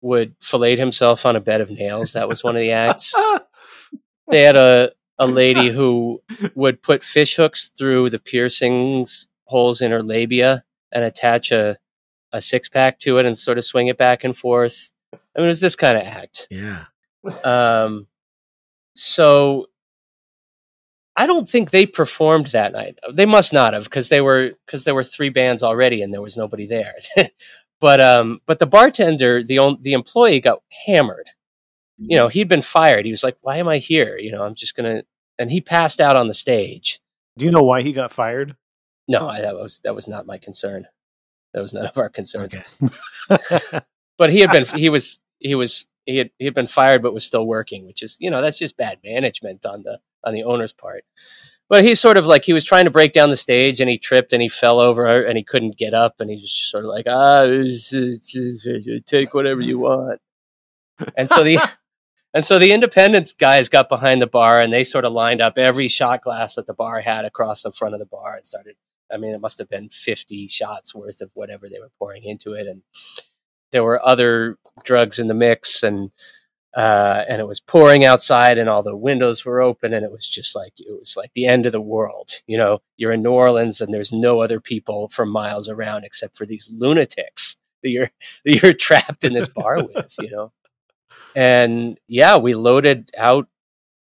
would 0.00 0.34
fillet 0.40 0.76
himself 0.76 1.26
on 1.26 1.36
a 1.36 1.40
bed 1.40 1.60
of 1.60 1.70
nails. 1.70 2.12
That 2.12 2.28
was 2.28 2.44
one 2.44 2.56
of 2.56 2.60
the 2.60 2.72
acts 2.72 3.14
they 4.28 4.42
had 4.42 4.56
a 4.56 4.92
a 5.18 5.26
lady 5.26 5.68
who 5.68 6.22
would 6.54 6.82
put 6.82 7.04
fish 7.04 7.36
hooks 7.36 7.68
through 7.68 8.08
the 8.08 8.18
piercings 8.18 9.28
holes 9.44 9.82
in 9.82 9.90
her 9.90 10.02
labia 10.02 10.64
and 10.92 11.04
attach 11.04 11.52
a 11.52 11.76
a 12.32 12.40
six 12.40 12.68
pack 12.68 12.98
to 13.00 13.18
it 13.18 13.26
and 13.26 13.36
sort 13.36 13.58
of 13.58 13.64
swing 13.64 13.88
it 13.88 13.98
back 13.98 14.22
and 14.24 14.36
forth. 14.36 14.92
I 15.12 15.18
mean, 15.36 15.46
it 15.46 15.48
was 15.48 15.60
this 15.60 15.76
kind 15.76 15.96
of 15.98 16.04
act. 16.04 16.46
yeah. 16.50 16.84
Um, 17.44 18.06
so 18.94 19.66
I 21.20 21.26
don't 21.26 21.46
think 21.46 21.70
they 21.70 21.84
performed 21.84 22.46
that 22.46 22.72
night. 22.72 22.98
They 23.12 23.26
must 23.26 23.52
not 23.52 23.74
have 23.74 23.84
because 23.84 24.08
they 24.08 24.22
were 24.22 24.52
because 24.64 24.84
there 24.84 24.94
were 24.94 25.04
three 25.04 25.28
bands 25.28 25.62
already 25.62 26.00
and 26.00 26.14
there 26.14 26.22
was 26.22 26.34
nobody 26.34 26.66
there. 26.66 26.94
but 27.80 28.00
um, 28.00 28.40
but 28.46 28.58
the 28.58 28.64
bartender, 28.64 29.44
the 29.44 29.76
the 29.82 29.92
employee, 29.92 30.40
got 30.40 30.62
hammered. 30.86 31.28
You 31.98 32.16
know, 32.16 32.28
he'd 32.28 32.48
been 32.48 32.62
fired. 32.62 33.04
He 33.04 33.10
was 33.10 33.22
like, 33.22 33.36
"Why 33.42 33.58
am 33.58 33.68
I 33.68 33.76
here? 33.76 34.16
You 34.16 34.32
know, 34.32 34.42
I'm 34.42 34.54
just 34.54 34.74
gonna." 34.74 35.02
And 35.38 35.50
he 35.50 35.60
passed 35.60 36.00
out 36.00 36.16
on 36.16 36.26
the 36.26 36.32
stage. 36.32 37.00
Do 37.36 37.44
you 37.44 37.50
know 37.50 37.64
why 37.64 37.82
he 37.82 37.92
got 37.92 38.12
fired? 38.12 38.56
No, 39.06 39.28
I, 39.28 39.42
that 39.42 39.56
was 39.56 39.80
that 39.84 39.94
was 39.94 40.08
not 40.08 40.24
my 40.24 40.38
concern. 40.38 40.86
That 41.52 41.60
was 41.60 41.74
none 41.74 41.84
of 41.84 41.98
our 41.98 42.08
concerns. 42.08 42.56
Okay. 42.56 43.80
but 44.16 44.30
he 44.30 44.40
had 44.40 44.52
been 44.52 44.64
he 44.74 44.88
was 44.88 45.18
he 45.38 45.54
was 45.54 45.86
he 46.06 46.16
had 46.16 46.30
he 46.38 46.46
had 46.46 46.54
been 46.54 46.66
fired 46.66 47.02
but 47.02 47.12
was 47.12 47.24
still 47.24 47.46
working 47.46 47.86
which 47.86 48.02
is 48.02 48.16
you 48.20 48.30
know 48.30 48.40
that's 48.40 48.58
just 48.58 48.76
bad 48.76 48.98
management 49.04 49.66
on 49.66 49.82
the 49.82 49.98
on 50.24 50.34
the 50.34 50.42
owner's 50.44 50.72
part 50.72 51.04
but 51.68 51.84
he's 51.84 52.00
sort 52.00 52.16
of 52.18 52.26
like 52.26 52.44
he 52.44 52.52
was 52.52 52.64
trying 52.64 52.84
to 52.84 52.90
break 52.90 53.12
down 53.12 53.30
the 53.30 53.36
stage 53.36 53.80
and 53.80 53.88
he 53.88 53.96
tripped 53.96 54.32
and 54.32 54.42
he 54.42 54.48
fell 54.48 54.80
over 54.80 55.06
and 55.06 55.36
he 55.38 55.44
couldn't 55.44 55.76
get 55.78 55.94
up 55.94 56.16
and 56.20 56.28
he 56.30 56.40
just 56.40 56.70
sort 56.70 56.84
of 56.84 56.90
like 56.90 57.06
ah 57.08 57.44
it's- 57.44 57.92
it's- 57.92 58.34
it's- 58.66 59.02
take 59.06 59.32
whatever 59.34 59.60
you 59.60 59.78
want 59.78 60.20
and 61.16 61.28
so 61.30 61.42
the 61.44 61.58
and 62.34 62.44
so 62.44 62.58
the 62.58 62.72
independents 62.72 63.32
guys 63.32 63.68
got 63.68 63.88
behind 63.88 64.20
the 64.20 64.26
bar 64.26 64.60
and 64.60 64.72
they 64.72 64.84
sort 64.84 65.04
of 65.04 65.12
lined 65.12 65.40
up 65.40 65.56
every 65.56 65.88
shot 65.88 66.22
glass 66.22 66.54
that 66.56 66.66
the 66.66 66.74
bar 66.74 67.00
had 67.00 67.24
across 67.24 67.62
the 67.62 67.72
front 67.72 67.94
of 67.94 68.00
the 68.00 68.06
bar 68.06 68.36
and 68.36 68.46
started 68.46 68.76
I 69.12 69.16
mean, 69.16 69.34
it 69.34 69.40
must 69.40 69.58
have 69.58 69.68
been 69.68 69.88
50 69.88 70.46
shots 70.46 70.94
worth 70.94 71.20
of 71.20 71.32
whatever 71.34 71.68
they 71.68 71.80
were 71.80 71.90
pouring 71.98 72.22
into 72.22 72.52
it. 72.52 72.68
And 72.68 72.82
there 73.72 73.82
were 73.82 74.00
other 74.06 74.56
drugs 74.84 75.18
in 75.18 75.26
the 75.26 75.34
mix 75.34 75.82
and, 75.82 76.12
uh, 76.74 77.24
and 77.28 77.40
it 77.40 77.46
was 77.46 77.60
pouring 77.60 78.04
outside 78.04 78.58
and 78.58 78.68
all 78.68 78.82
the 78.82 78.96
windows 78.96 79.44
were 79.44 79.60
open 79.60 79.92
and 79.92 80.04
it 80.04 80.12
was 80.12 80.26
just 80.26 80.54
like, 80.54 80.72
it 80.78 80.96
was 80.96 81.16
like 81.16 81.32
the 81.34 81.46
end 81.46 81.66
of 81.66 81.72
the 81.72 81.80
world. 81.80 82.30
You 82.46 82.58
know, 82.58 82.80
you're 82.96 83.12
in 83.12 83.22
New 83.22 83.32
Orleans 83.32 83.80
and 83.80 83.92
there's 83.92 84.12
no 84.12 84.40
other 84.40 84.60
people 84.60 85.08
for 85.08 85.26
miles 85.26 85.68
around 85.68 86.04
except 86.04 86.36
for 86.36 86.46
these 86.46 86.68
lunatics 86.72 87.56
that 87.82 87.90
you're, 87.90 88.10
that 88.44 88.62
you're 88.62 88.72
trapped 88.72 89.24
in 89.24 89.32
this 89.32 89.48
bar 89.48 89.84
with, 89.94 90.14
you 90.20 90.30
know? 90.30 90.52
And 91.34 91.98
yeah, 92.08 92.36
we 92.38 92.54
loaded 92.54 93.10
out. 93.16 93.48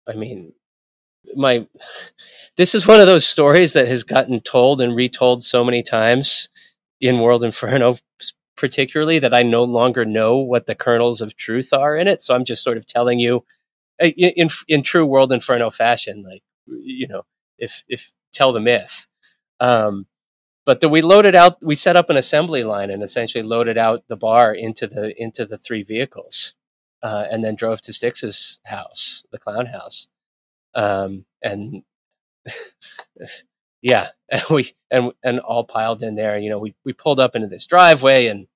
I 0.07 0.13
mean, 0.13 0.53
my 1.36 1.68
this 2.55 2.74
is 2.74 2.88
one 2.88 2.99
of 2.99 3.07
those 3.07 3.26
stories 3.26 3.74
that 3.74 3.88
has 3.88 4.03
gotten 4.03 4.39
told 4.39 4.82
and 4.82 4.95
retold 4.95 5.43
so 5.43 5.63
many 5.63 5.84
times 5.84 6.49
in 6.99 7.20
World 7.20 7.43
Inferno, 7.43 7.97
particularly 8.57 9.19
that 9.19 9.33
I 9.33 9.43
no 9.43 9.63
longer 9.63 10.05
know 10.05 10.37
what 10.37 10.65
the 10.65 10.75
kernels 10.75 11.21
of 11.21 11.35
truth 11.35 11.73
are 11.73 11.97
in 11.97 12.07
it. 12.07 12.21
So 12.21 12.35
I'm 12.35 12.45
just 12.45 12.63
sort 12.63 12.77
of 12.77 12.85
telling 12.85 13.19
you, 13.19 13.45
uh, 14.01 14.07
in 14.07 14.49
in, 14.67 14.83
true 14.83 15.05
World 15.05 15.31
Inferno 15.31 15.71
fashion, 15.71 16.23
like 16.23 16.43
you 16.67 17.07
know, 17.07 17.23
if 17.57 17.83
if 17.87 18.11
tell 18.33 18.53
the 18.53 18.59
myth. 18.59 19.07
Um, 19.59 20.07
but 20.65 20.81
the, 20.81 20.89
we 20.89 21.01
loaded 21.01 21.35
out, 21.35 21.63
we 21.63 21.75
set 21.75 21.95
up 21.95 22.09
an 22.09 22.17
assembly 22.17 22.63
line 22.63 22.91
and 22.91 23.01
essentially 23.01 23.43
loaded 23.43 23.77
out 23.77 24.03
the 24.09 24.17
bar 24.17 24.53
into 24.53 24.87
the 24.87 25.13
into 25.17 25.45
the 25.45 25.57
three 25.57 25.83
vehicles, 25.83 26.55
uh, 27.03 27.25
and 27.31 27.43
then 27.43 27.55
drove 27.55 27.81
to 27.83 27.93
Styx's 27.93 28.59
house, 28.65 29.25
the 29.31 29.39
clown 29.39 29.67
house 29.67 30.09
um, 30.77 31.25
and 31.41 31.83
yeah, 33.88 34.09
and 34.29 34.43
we 34.49 34.71
and 34.91 35.13
and 35.23 35.39
all 35.39 35.63
piled 35.63 36.03
in 36.03 36.15
there. 36.15 36.38
You 36.38 36.49
know, 36.49 36.59
we 36.59 36.75
we 36.83 36.93
pulled 36.93 37.19
up 37.19 37.35
into 37.35 37.47
this 37.47 37.65
driveway, 37.65 38.27
and 38.27 38.47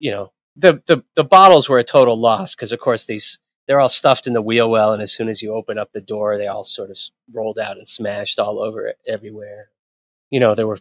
you 0.00 0.10
know, 0.10 0.32
the 0.56 0.82
the 0.86 1.04
the 1.14 1.24
bottles 1.24 1.68
were 1.68 1.78
a 1.78 1.84
total 1.84 2.18
loss 2.18 2.54
because, 2.54 2.72
of 2.72 2.80
course, 2.80 3.04
these 3.04 3.38
they're 3.66 3.80
all 3.80 3.88
stuffed 3.88 4.26
in 4.26 4.32
the 4.32 4.42
wheel 4.42 4.68
well, 4.68 4.92
and 4.92 5.02
as 5.02 5.12
soon 5.12 5.28
as 5.28 5.42
you 5.42 5.54
open 5.54 5.78
up 5.78 5.92
the 5.92 6.00
door, 6.00 6.36
they 6.36 6.48
all 6.48 6.64
sort 6.64 6.90
of 6.90 6.98
rolled 7.32 7.58
out 7.58 7.76
and 7.76 7.86
smashed 7.86 8.38
all 8.40 8.60
over 8.60 8.94
everywhere. 9.06 9.68
You 10.30 10.40
know, 10.40 10.54
there 10.54 10.66
were 10.66 10.80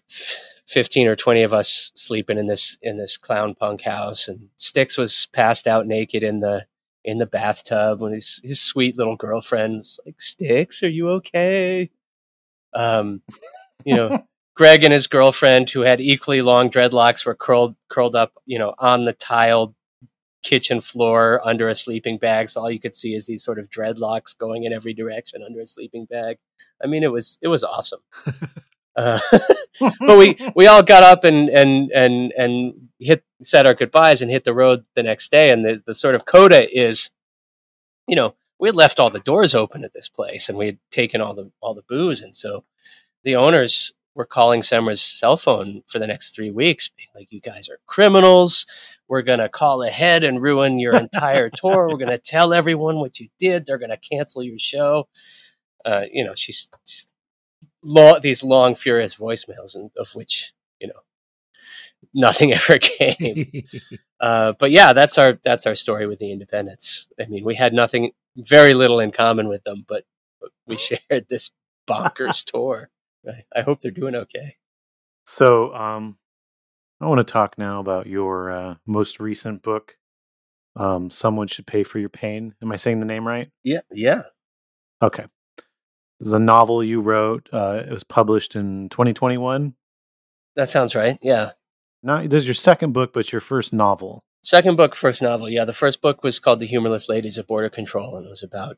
15 0.68 1.08
or 1.08 1.16
20 1.16 1.44
of 1.44 1.54
us 1.54 1.92
sleeping 1.96 2.38
in 2.38 2.48
this 2.48 2.78
in 2.82 2.98
this 2.98 3.16
clown 3.18 3.56
punk 3.56 3.82
house 3.82 4.28
and 4.28 4.50
Styx 4.58 4.98
was 4.98 5.28
passed 5.32 5.66
out 5.66 5.88
naked 5.88 6.24
in 6.24 6.42
the 6.42 6.66
in 7.06 7.20
the 7.20 7.26
bathtub 7.26 8.02
when 8.02 8.12
his 8.12 8.42
his 8.44 8.60
sweet 8.60 8.98
little 8.98 9.16
girlfriend 9.16 9.78
was 9.78 9.98
like 10.06 10.20
Styx 10.20 10.84
are 10.84 10.90
you 10.90 11.10
okay 11.10 11.90
um 12.74 13.22
you 13.86 13.96
know 13.96 14.24
Greg 14.56 14.84
and 14.84 14.94
his 14.94 15.08
girlfriend 15.08 15.70
who 15.70 15.82
had 15.82 16.02
equally 16.02 16.42
long 16.42 16.70
dreadlocks 16.70 17.26
were 17.26 17.36
curled 17.36 17.76
curled 17.90 18.16
up 18.16 18.34
you 18.46 18.60
know 18.60 18.74
on 18.80 19.06
the 19.06 19.14
tiled 19.14 19.74
kitchen 20.44 20.80
floor 20.80 21.42
under 21.46 21.68
a 21.68 21.76
sleeping 21.76 22.18
bag. 22.18 22.48
So 22.48 22.62
all 22.62 22.72
you 22.72 22.80
could 22.80 22.96
see 22.96 23.14
is 23.14 23.26
these 23.26 23.44
sort 23.44 23.60
of 23.60 23.70
dreadlocks 23.70 24.38
going 24.38 24.64
in 24.64 24.72
every 24.72 24.94
direction 24.94 25.44
under 25.44 25.60
a 25.62 25.68
sleeping 25.68 26.06
bag. 26.06 26.38
I 26.84 26.88
mean 26.88 27.04
it 27.04 27.12
was 27.12 27.38
it 27.42 27.48
was 27.48 27.64
awesome. 27.64 28.02
Uh, 28.98 29.20
but 30.00 30.18
we 30.18 30.36
we 30.56 30.66
all 30.66 30.82
got 30.82 31.04
up 31.04 31.24
and 31.24 31.50
and 31.50 31.92
and 31.92 32.34
and 32.36 32.74
hit 33.00 33.24
said 33.44 33.68
our 33.68 33.76
goodbyes 33.76 34.24
and 34.24 34.32
hit 34.32 34.44
the 34.44 34.54
road 34.54 34.86
the 34.96 35.04
next 35.04 35.30
day. 35.32 35.52
And 35.52 35.64
the 35.64 35.84
the 35.86 35.94
sort 35.94 36.16
of 36.16 36.26
coda 36.26 36.68
is, 36.68 37.12
you 38.08 38.16
know, 38.16 38.34
we 38.60 38.68
had 38.68 38.76
left 38.76 39.00
all 39.00 39.10
the 39.10 39.20
doors 39.20 39.54
open 39.54 39.84
at 39.84 39.94
this 39.94 40.10
place 40.10 40.50
and 40.50 40.58
we 40.58 40.66
had 40.68 40.80
taken 40.92 41.22
all 41.22 41.34
the 41.34 41.52
all 41.62 41.74
the 41.74 41.84
booze, 41.88 42.22
and 42.22 42.36
so 42.36 42.64
the 43.24 43.36
owners 43.36 43.94
were 44.16 44.26
calling 44.26 44.62
Semra's 44.62 45.02
cell 45.02 45.38
phone 45.38 45.84
for 45.88 46.00
the 46.00 46.08
next 46.08 46.32
three 46.36 46.50
weeks, 46.50 46.90
being 46.90 47.10
like, 47.16 47.28
"You 47.30 47.40
guys 47.40 47.70
are 47.70 47.80
criminals. 47.86 48.66
We're 49.08 49.22
gonna 49.22 49.50
call 49.50 49.84
ahead 49.84 50.24
and 50.24 50.42
ruin 50.42 50.80
your 50.80 50.96
entire 50.98 51.50
tour. 51.50 51.88
We're 51.88 51.98
gonna 51.98 52.18
tell 52.18 52.54
everyone 52.54 52.98
what 52.98 53.20
you 53.20 53.30
did. 53.40 53.66
They're 53.66 53.78
gonna 53.78 53.98
cancel 53.98 54.44
your 54.44 54.60
show." 54.60 55.08
Uh, 55.86 56.06
you 56.12 56.26
know, 56.26 56.34
she's, 56.36 56.70
she's 56.84 57.08
long, 57.84 58.20
these 58.22 58.44
long, 58.44 58.76
furious 58.76 59.16
voicemails, 59.16 59.76
and 59.76 59.92
of 59.98 60.14
which 60.16 60.54
you 60.80 60.88
know 60.88 61.02
nothing 62.14 62.54
ever 62.54 62.78
came. 62.80 63.64
uh, 64.20 64.54
but 64.60 64.72
yeah, 64.72 64.94
that's 64.94 65.18
our 65.18 65.40
that's 65.44 65.66
our 65.66 65.76
story 65.76 66.08
with 66.08 66.20
the 66.20 66.32
Independents. 66.32 67.08
I 67.20 67.26
mean, 67.26 67.44
we 67.46 67.56
had 67.56 67.74
nothing, 67.74 68.12
very 68.38 68.74
little 68.74 69.00
in 69.00 69.12
common 69.12 69.48
with 69.48 69.64
them, 69.64 69.86
but, 69.88 70.04
but 70.40 70.52
we 70.68 70.78
shared 70.78 71.26
this 71.30 71.52
bonkers 71.88 72.44
tour. 72.52 72.90
I, 73.28 73.44
I, 73.60 73.62
hope 73.62 73.82
they're 73.82 73.92
doing 73.92 74.16
okay. 74.16 74.56
So, 75.26 75.74
um, 75.74 76.18
I 77.02 77.08
want 77.08 77.20
to 77.20 77.32
talk 77.32 77.58
now 77.58 77.80
about 77.80 78.08
your 78.08 78.52
uh, 78.52 78.76
most 78.86 79.20
recent 79.20 79.62
book. 79.62 79.96
Um, 80.76 81.10
Someone 81.10 81.48
should 81.48 81.68
pay 81.68 81.84
for 81.84 82.00
your 82.00 82.10
pain. 82.10 82.56
Am 82.62 82.72
I 82.72 82.76
saying 82.78 83.00
the 83.00 83.06
name 83.06 83.28
right? 83.28 83.50
Yeah, 83.64 83.82
yeah. 83.92 84.24
Okay. 85.02 85.26
This 86.20 86.28
is 86.28 86.34
a 86.34 86.40
novel 86.40 86.84
you 86.84 87.02
wrote. 87.02 87.50
Uh, 87.52 87.84
it 87.86 87.92
was 87.92 88.04
published 88.04 88.56
in 88.56 88.90
2021. 88.90 89.76
That 90.56 90.72
sounds 90.72 90.96
right. 90.96 91.20
Yeah. 91.22 91.52
Not 92.02 92.30
this 92.30 92.44
is 92.44 92.48
your 92.48 92.56
second 92.56 92.94
book, 92.94 93.14
but 93.14 93.32
your 93.32 93.42
first 93.42 93.74
novel. 93.74 94.24
Second 94.44 94.78
book, 94.78 94.96
first 94.96 95.22
novel. 95.22 95.50
Yeah, 95.50 95.66
the 95.66 95.74
first 95.74 96.02
book 96.02 96.24
was 96.24 96.40
called 96.40 96.60
The 96.60 96.68
Humorless 96.68 97.10
Ladies 97.10 97.38
of 97.38 97.48
Border 97.48 97.70
Control, 97.70 98.16
and 98.16 98.26
it 98.26 98.30
was 98.30 98.44
about 98.44 98.78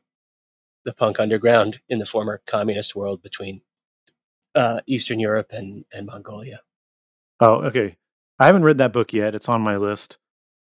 the 0.84 0.92
punk 0.92 1.20
underground 1.20 1.80
in 1.88 1.98
the 1.98 2.06
former 2.06 2.42
communist 2.46 2.96
world 2.96 3.22
between 3.22 3.60
uh, 4.54 4.80
Eastern 4.86 5.20
Europe 5.20 5.50
and, 5.52 5.84
and 5.92 6.06
Mongolia. 6.06 6.62
Oh, 7.38 7.62
okay. 7.64 7.96
I 8.38 8.46
haven't 8.46 8.64
read 8.64 8.78
that 8.78 8.92
book 8.92 9.12
yet. 9.12 9.34
It's 9.34 9.48
on 9.48 9.60
my 9.60 9.76
list. 9.76 10.18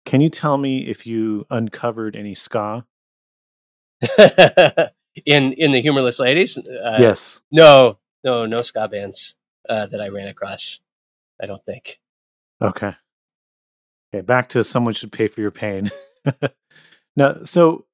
Can 0.07 0.21
you 0.21 0.29
tell 0.29 0.57
me 0.57 0.87
if 0.89 1.07
you 1.07 1.47
uncovered 1.51 2.17
any 2.17 2.35
ska? 2.35 2.87
in 5.27 5.53
in 5.53 5.73
the 5.73 5.81
humorless 5.81 6.19
ladies 6.19 6.59
uh, 6.59 6.99
yes 7.01 7.41
no 7.51 7.99
no 8.25 8.47
no 8.47 8.61
ska 8.63 8.89
bands 8.89 9.35
uh, 9.69 9.87
that 9.87 10.01
i 10.01 10.09
ran 10.09 10.29
across 10.29 10.81
i 11.43 11.47
don't 11.47 11.65
think 11.65 11.99
okay 12.63 12.93
okay 14.13 14.23
back 14.23 14.49
to 14.51 14.65
someone 14.65 14.95
should 14.95 15.13
pay 15.13 15.29
for 15.29 15.41
your 15.41 15.51
pain. 15.51 15.91
Now 17.17 17.43
so 17.43 17.85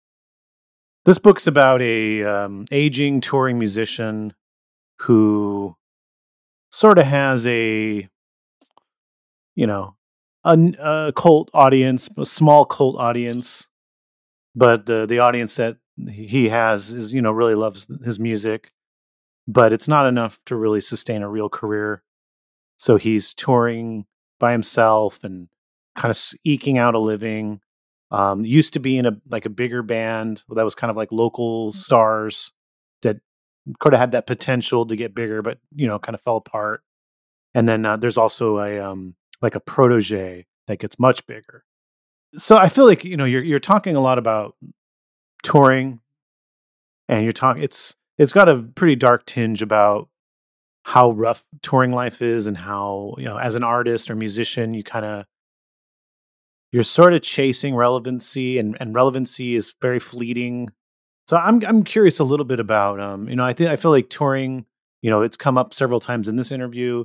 this 1.06 1.16
book's 1.16 1.46
about 1.46 1.80
a 1.80 2.22
um, 2.24 2.66
aging 2.70 3.22
touring 3.22 3.58
musician 3.58 4.34
who 4.98 5.74
sort 6.70 6.98
of 6.98 7.06
has 7.06 7.46
a 7.46 8.06
you 9.54 9.66
know 9.66 9.96
a, 10.44 10.58
a 10.78 11.12
cult 11.16 11.50
audience 11.54 12.10
a 12.18 12.26
small 12.26 12.66
cult 12.66 12.96
audience 12.98 13.68
but 14.54 14.84
the 14.84 15.06
the 15.06 15.20
audience 15.20 15.56
that 15.56 15.78
he 16.10 16.50
has 16.50 16.90
is 16.90 17.14
you 17.14 17.22
know 17.22 17.32
really 17.32 17.54
loves 17.54 17.88
his 18.04 18.20
music 18.20 18.74
but 19.46 19.72
it's 19.72 19.88
not 19.88 20.06
enough 20.06 20.40
to 20.46 20.56
really 20.56 20.80
sustain 20.80 21.22
a 21.22 21.28
real 21.28 21.48
career. 21.48 22.02
So 22.78 22.96
he's 22.96 23.34
touring 23.34 24.06
by 24.38 24.52
himself 24.52 25.22
and 25.22 25.48
kind 25.94 26.10
of 26.10 26.20
eking 26.44 26.78
out 26.78 26.94
a 26.94 26.98
living 26.98 27.60
um, 28.10 28.44
used 28.44 28.74
to 28.74 28.80
be 28.80 28.96
in 28.98 29.06
a 29.06 29.12
like 29.28 29.44
a 29.44 29.50
bigger 29.50 29.82
band 29.82 30.44
that 30.48 30.64
was 30.64 30.74
kind 30.74 30.90
of 30.90 30.96
like 30.96 31.10
local 31.10 31.72
mm. 31.72 31.74
stars 31.74 32.52
that 33.02 33.16
could 33.80 33.92
have 33.92 34.00
had 34.00 34.12
that 34.12 34.26
potential 34.26 34.86
to 34.86 34.96
get 34.96 35.14
bigger 35.14 35.42
but 35.42 35.58
you 35.74 35.86
know 35.86 35.98
kind 35.98 36.14
of 36.14 36.20
fell 36.20 36.36
apart 36.36 36.82
and 37.54 37.68
then 37.68 37.84
uh, 37.84 37.96
there's 37.96 38.18
also 38.18 38.58
a 38.58 38.78
um, 38.78 39.14
like 39.42 39.54
a 39.54 39.60
protege 39.60 40.46
that 40.66 40.78
gets 40.78 40.98
much 40.98 41.26
bigger 41.26 41.64
so 42.36 42.56
i 42.56 42.68
feel 42.68 42.86
like 42.86 43.04
you 43.04 43.16
know 43.16 43.24
you're 43.24 43.42
you're 43.42 43.58
talking 43.58 43.96
a 43.96 44.00
lot 44.00 44.18
about 44.18 44.54
touring 45.42 46.00
and 47.08 47.24
you're 47.24 47.32
talking 47.32 47.62
it's 47.62 47.96
it's 48.18 48.32
got 48.32 48.48
a 48.48 48.62
pretty 48.62 48.96
dark 48.96 49.26
tinge 49.26 49.60
about 49.60 50.08
how 50.84 51.10
rough 51.10 51.42
touring 51.62 51.92
life 51.92 52.22
is 52.22 52.46
and 52.46 52.56
how 52.56 53.14
you 53.18 53.24
know 53.24 53.38
as 53.38 53.54
an 53.54 53.64
artist 53.64 54.10
or 54.10 54.14
musician 54.14 54.74
you 54.74 54.84
kind 54.84 55.04
of 55.04 55.24
you're 56.74 56.84
sort 56.84 57.14
of 57.14 57.22
chasing 57.22 57.74
relevancy 57.74 58.58
and 58.58 58.76
and 58.80 58.94
relevancy 58.94 59.54
is 59.54 59.74
very 59.80 59.98
fleeting 59.98 60.68
so 61.28 61.36
i'm 61.36 61.64
i'm 61.66 61.84
curious 61.84 62.18
a 62.18 62.24
little 62.24 62.44
bit 62.44 62.60
about 62.60 63.00
um 63.00 63.28
you 63.28 63.36
know 63.36 63.44
i 63.44 63.52
think 63.52 63.70
i 63.70 63.76
feel 63.76 63.90
like 63.90 64.10
touring 64.10 64.66
you 65.02 65.10
know 65.10 65.22
it's 65.22 65.36
come 65.36 65.56
up 65.56 65.72
several 65.72 66.00
times 66.00 66.28
in 66.28 66.36
this 66.36 66.52
interview 66.52 67.04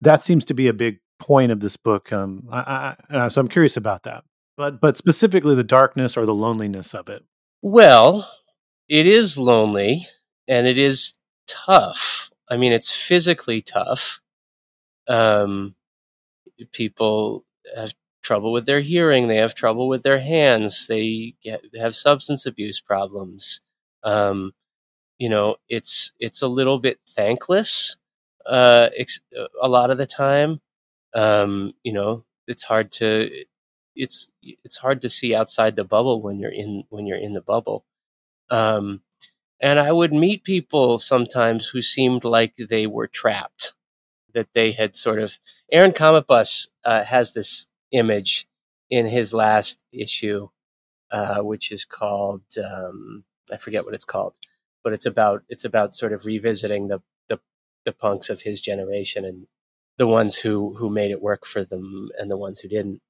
that 0.00 0.22
seems 0.22 0.44
to 0.44 0.54
be 0.54 0.68
a 0.68 0.72
big 0.72 0.98
point 1.18 1.52
of 1.52 1.60
this 1.60 1.76
book 1.76 2.12
um 2.12 2.48
I, 2.50 2.96
I, 3.10 3.28
so 3.28 3.40
i'm 3.40 3.48
curious 3.48 3.76
about 3.76 4.02
that 4.02 4.24
but 4.56 4.80
but 4.80 4.96
specifically 4.96 5.54
the 5.54 5.64
darkness 5.64 6.16
or 6.16 6.26
the 6.26 6.34
loneliness 6.34 6.94
of 6.94 7.08
it 7.08 7.24
well, 7.62 8.30
it 8.88 9.06
is 9.06 9.36
lonely 9.36 10.06
and 10.48 10.66
it 10.66 10.78
is 10.78 11.12
tough. 11.46 12.30
I 12.48 12.56
mean, 12.56 12.72
it's 12.72 12.94
physically 12.94 13.60
tough. 13.60 14.20
Um, 15.06 15.74
people 16.72 17.44
have 17.76 17.92
trouble 18.22 18.52
with 18.52 18.66
their 18.66 18.80
hearing. 18.80 19.28
They 19.28 19.36
have 19.36 19.54
trouble 19.54 19.88
with 19.88 20.02
their 20.02 20.20
hands. 20.20 20.86
They 20.86 21.34
get, 21.42 21.62
have 21.78 21.94
substance 21.94 22.46
abuse 22.46 22.80
problems. 22.80 23.60
Um, 24.02 24.52
you 25.18 25.28
know, 25.28 25.56
it's 25.68 26.12
it's 26.18 26.42
a 26.42 26.48
little 26.48 26.78
bit 26.78 26.98
thankless 27.08 27.96
uh, 28.46 28.88
ex- 28.96 29.20
a 29.62 29.68
lot 29.68 29.90
of 29.90 29.98
the 29.98 30.06
time. 30.06 30.60
Um, 31.14 31.74
you 31.82 31.92
know, 31.92 32.24
it's 32.46 32.64
hard 32.64 32.92
to 32.92 33.30
it's 33.96 34.30
it's 34.42 34.76
hard 34.76 35.02
to 35.02 35.08
see 35.08 35.34
outside 35.34 35.76
the 35.76 35.84
bubble 35.84 36.22
when 36.22 36.38
you're 36.38 36.50
in 36.50 36.84
when 36.88 37.06
you're 37.06 37.18
in 37.18 37.34
the 37.34 37.40
bubble. 37.40 37.84
Um, 38.50 39.02
and 39.60 39.78
I 39.78 39.92
would 39.92 40.12
meet 40.12 40.44
people 40.44 40.98
sometimes 40.98 41.68
who 41.68 41.82
seemed 41.82 42.24
like 42.24 42.56
they 42.56 42.86
were 42.86 43.06
trapped, 43.06 43.74
that 44.34 44.48
they 44.54 44.72
had 44.72 44.96
sort 44.96 45.20
of. 45.20 45.38
Aaron 45.70 45.92
Cometbus 45.92 46.68
uh, 46.84 47.04
has 47.04 47.32
this 47.32 47.66
image 47.92 48.46
in 48.90 49.06
his 49.06 49.32
last 49.32 49.78
issue, 49.92 50.48
uh, 51.10 51.40
which 51.40 51.72
is 51.72 51.84
called 51.84 52.42
um, 52.62 53.24
I 53.52 53.56
forget 53.56 53.84
what 53.84 53.94
it's 53.94 54.04
called, 54.04 54.34
but 54.82 54.92
it's 54.92 55.06
about 55.06 55.42
it's 55.48 55.64
about 55.64 55.94
sort 55.94 56.12
of 56.12 56.26
revisiting 56.26 56.88
the 56.88 57.00
the, 57.28 57.38
the 57.84 57.92
punks 57.92 58.30
of 58.30 58.42
his 58.42 58.60
generation 58.60 59.24
and 59.24 59.46
the 59.98 60.06
ones 60.06 60.36
who 60.36 60.74
who 60.74 60.90
made 60.90 61.10
it 61.10 61.22
work 61.22 61.46
for 61.46 61.64
them 61.64 62.08
and 62.18 62.30
the 62.30 62.36
ones 62.36 62.60
who 62.60 62.68
didn't. 62.68 63.00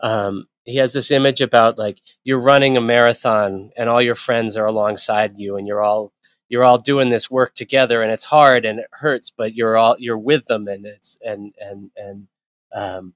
Um, 0.00 0.46
he 0.64 0.76
has 0.76 0.92
this 0.92 1.10
image 1.10 1.40
about 1.40 1.78
like 1.78 2.00
you're 2.24 2.40
running 2.40 2.76
a 2.76 2.80
marathon 2.80 3.70
and 3.76 3.88
all 3.88 4.02
your 4.02 4.14
friends 4.14 4.56
are 4.56 4.66
alongside 4.66 5.38
you 5.38 5.56
and 5.56 5.66
you're 5.66 5.82
all 5.82 6.12
you're 6.48 6.64
all 6.64 6.78
doing 6.78 7.08
this 7.08 7.30
work 7.30 7.54
together 7.54 8.02
and 8.02 8.12
it's 8.12 8.24
hard 8.24 8.64
and 8.64 8.78
it 8.80 8.88
hurts 8.92 9.30
but 9.30 9.54
you're 9.54 9.76
all 9.76 9.96
you're 9.98 10.18
with 10.18 10.44
them 10.46 10.68
and 10.68 10.84
it's 10.84 11.18
and 11.24 11.54
and 11.58 11.90
and 11.96 12.26
um 12.74 13.14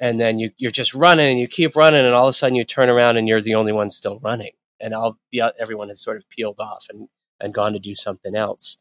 and 0.00 0.20
then 0.20 0.38
you 0.38 0.50
you're 0.56 0.70
just 0.70 0.94
running 0.94 1.30
and 1.30 1.40
you 1.40 1.48
keep 1.48 1.76
running 1.76 2.04
and 2.04 2.14
all 2.14 2.26
of 2.26 2.30
a 2.30 2.32
sudden 2.32 2.54
you 2.54 2.64
turn 2.64 2.88
around 2.88 3.16
and 3.16 3.28
you're 3.28 3.42
the 3.42 3.54
only 3.54 3.72
one 3.72 3.90
still 3.90 4.18
running. 4.20 4.52
And 4.80 4.94
all 4.94 5.18
the 5.32 5.42
everyone 5.58 5.88
has 5.88 6.00
sort 6.00 6.18
of 6.18 6.28
peeled 6.28 6.60
off 6.60 6.86
and 6.90 7.08
and 7.40 7.54
gone 7.54 7.72
to 7.72 7.78
do 7.78 7.94
something 7.94 8.34
else. 8.34 8.78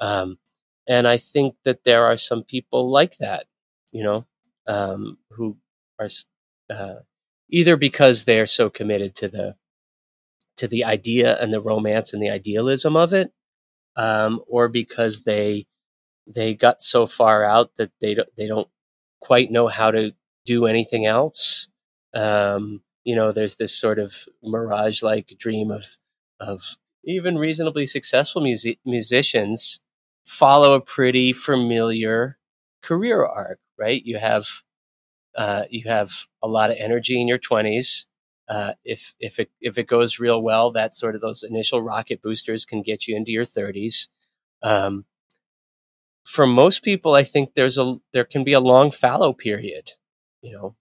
Um 0.00 0.38
and 0.86 1.08
i 1.08 1.16
think 1.16 1.54
that 1.64 1.84
there 1.84 2.04
are 2.04 2.16
some 2.16 2.42
people 2.42 2.90
like 2.90 3.16
that 3.18 3.46
you 3.92 4.02
know 4.02 4.24
um 4.66 5.18
who 5.30 5.56
are 5.98 6.08
uh, 6.70 6.96
either 7.50 7.76
because 7.76 8.24
they're 8.24 8.46
so 8.46 8.70
committed 8.70 9.14
to 9.14 9.28
the 9.28 9.54
to 10.56 10.68
the 10.68 10.84
idea 10.84 11.36
and 11.40 11.52
the 11.52 11.60
romance 11.60 12.12
and 12.12 12.22
the 12.22 12.30
idealism 12.30 12.96
of 12.96 13.12
it, 13.12 13.32
um, 13.96 14.40
or 14.46 14.68
because 14.68 15.22
they 15.22 15.66
they 16.26 16.54
got 16.54 16.82
so 16.82 17.06
far 17.06 17.44
out 17.44 17.72
that 17.76 17.90
they 18.00 18.14
don't 18.14 18.28
they 18.36 18.46
don't 18.46 18.68
quite 19.20 19.50
know 19.50 19.68
how 19.68 19.90
to 19.90 20.12
do 20.44 20.66
anything 20.66 21.06
else. 21.06 21.68
Um, 22.14 22.82
you 23.04 23.16
know, 23.16 23.32
there's 23.32 23.56
this 23.56 23.74
sort 23.76 23.98
of 23.98 24.26
mirage 24.42 25.02
like 25.02 25.36
dream 25.38 25.70
of 25.70 25.98
of 26.40 26.76
even 27.04 27.36
reasonably 27.38 27.86
successful 27.86 28.42
music- 28.42 28.78
musicians 28.84 29.80
follow 30.24 30.74
a 30.74 30.80
pretty 30.80 31.32
familiar 31.32 32.38
career 32.82 33.24
arc, 33.24 33.58
right? 33.78 34.04
You 34.04 34.18
have 34.18 34.48
uh, 35.36 35.64
you 35.70 35.88
have 35.88 36.10
a 36.42 36.48
lot 36.48 36.70
of 36.70 36.76
energy 36.78 37.20
in 37.20 37.28
your 37.28 37.38
20s. 37.38 38.06
Uh, 38.48 38.74
if 38.84 39.14
if 39.20 39.40
it 39.40 39.50
if 39.60 39.78
it 39.78 39.86
goes 39.86 40.18
real 40.18 40.42
well, 40.42 40.70
that 40.72 40.94
sort 40.94 41.14
of 41.14 41.20
those 41.20 41.42
initial 41.42 41.82
rocket 41.82 42.22
boosters 42.22 42.66
can 42.66 42.82
get 42.82 43.08
you 43.08 43.16
into 43.16 43.32
your 43.32 43.46
30s. 43.46 44.08
Um, 44.62 45.06
for 46.24 46.46
most 46.46 46.82
people, 46.82 47.14
I 47.14 47.24
think 47.24 47.54
there's 47.54 47.78
a 47.78 47.96
there 48.12 48.24
can 48.24 48.44
be 48.44 48.52
a 48.52 48.60
long 48.60 48.90
fallow 48.90 49.32
period. 49.32 49.92
You 50.44 50.52
know, 50.52 50.76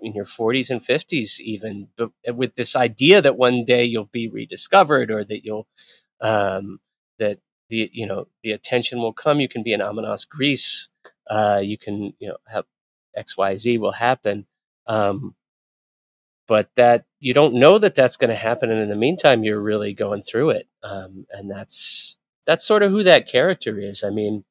in 0.00 0.14
your 0.14 0.24
40s 0.24 0.70
and 0.70 0.84
50s, 0.84 1.40
even 1.40 1.88
but 1.96 2.10
with 2.34 2.54
this 2.54 2.76
idea 2.76 3.20
that 3.22 3.36
one 3.36 3.64
day 3.64 3.84
you'll 3.84 4.10
be 4.12 4.28
rediscovered 4.28 5.10
or 5.10 5.24
that 5.24 5.44
you'll 5.44 5.66
um, 6.20 6.80
that 7.18 7.38
the 7.68 7.90
you 7.92 8.06
know 8.06 8.28
the 8.42 8.52
attention 8.52 8.98
will 9.00 9.12
come. 9.12 9.40
You 9.40 9.48
can 9.48 9.62
be 9.62 9.72
in 9.72 9.80
Omenos 9.80 10.28
Greece. 10.28 10.88
Uh, 11.28 11.60
you 11.62 11.78
can 11.78 12.14
you 12.18 12.28
know 12.28 12.36
have 12.46 12.64
X 13.16 13.36
Y 13.36 13.56
Z 13.56 13.78
will 13.78 13.92
happen. 13.92 14.46
Um, 14.86 15.34
but 16.46 16.70
that 16.76 17.04
you 17.20 17.34
don't 17.34 17.54
know 17.54 17.78
that 17.78 17.94
that's 17.94 18.16
going 18.16 18.30
to 18.30 18.36
happen, 18.36 18.70
and 18.70 18.80
in 18.80 18.88
the 18.88 18.98
meantime, 18.98 19.44
you're 19.44 19.60
really 19.60 19.92
going 19.92 20.22
through 20.22 20.50
it, 20.50 20.68
um, 20.82 21.26
and 21.30 21.50
that's 21.50 22.16
that's 22.46 22.66
sort 22.66 22.82
of 22.82 22.90
who 22.90 23.02
that 23.02 23.28
character 23.28 23.78
is. 23.78 24.02
I 24.02 24.10
mean, 24.10 24.44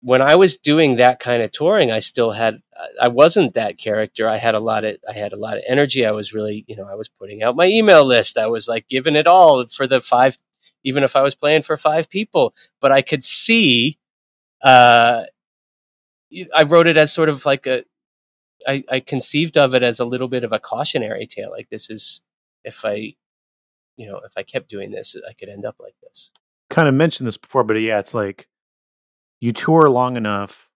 when 0.00 0.22
I 0.22 0.36
was 0.36 0.58
doing 0.58 0.96
that 0.96 1.18
kind 1.18 1.42
of 1.42 1.52
touring, 1.52 1.90
I 1.90 1.98
still 1.98 2.32
had 2.32 2.62
I 3.00 3.08
wasn't 3.08 3.54
that 3.54 3.78
character. 3.78 4.28
I 4.28 4.36
had 4.36 4.54
a 4.54 4.60
lot 4.60 4.84
of 4.84 4.96
I 5.08 5.12
had 5.12 5.32
a 5.32 5.36
lot 5.36 5.56
of 5.56 5.64
energy. 5.66 6.06
I 6.06 6.12
was 6.12 6.32
really, 6.32 6.64
you 6.68 6.76
know, 6.76 6.86
I 6.88 6.94
was 6.94 7.08
putting 7.08 7.42
out 7.42 7.56
my 7.56 7.66
email 7.66 8.04
list. 8.04 8.38
I 8.38 8.46
was 8.46 8.68
like 8.68 8.88
giving 8.88 9.16
it 9.16 9.26
all 9.26 9.66
for 9.66 9.86
the 9.86 10.00
five 10.00 10.36
even 10.84 11.02
if 11.02 11.16
I 11.16 11.22
was 11.22 11.34
playing 11.34 11.62
for 11.62 11.76
five 11.76 12.08
people, 12.08 12.54
but 12.80 12.92
I 12.92 13.02
could 13.02 13.24
see 13.24 13.98
uh 14.62 15.24
I 16.54 16.62
wrote 16.64 16.86
it 16.86 16.96
as 16.96 17.12
sort 17.12 17.28
of 17.28 17.44
like 17.44 17.66
a 17.66 17.84
I, 18.66 18.84
I 18.90 19.00
conceived 19.00 19.56
of 19.56 19.74
it 19.74 19.82
as 19.82 19.98
a 19.98 20.04
little 20.04 20.28
bit 20.28 20.44
of 20.44 20.52
a 20.52 20.58
cautionary 20.58 21.26
tale. 21.26 21.50
Like 21.50 21.70
this 21.70 21.90
is 21.90 22.20
if 22.64 22.84
I 22.84 23.14
you 23.96 24.06
know, 24.06 24.20
if 24.24 24.32
I 24.36 24.44
kept 24.44 24.68
doing 24.68 24.92
this, 24.92 25.16
I 25.28 25.32
could 25.32 25.48
end 25.48 25.64
up 25.64 25.76
like 25.80 25.96
this. 26.02 26.30
Kind 26.70 26.86
of 26.86 26.94
mentioned 26.94 27.26
this 27.26 27.36
before, 27.36 27.64
but 27.64 27.80
yeah, 27.80 27.98
it's 27.98 28.14
like 28.14 28.46
you 29.40 29.52
tour 29.52 29.88
long 29.88 30.16
enough, 30.16 30.68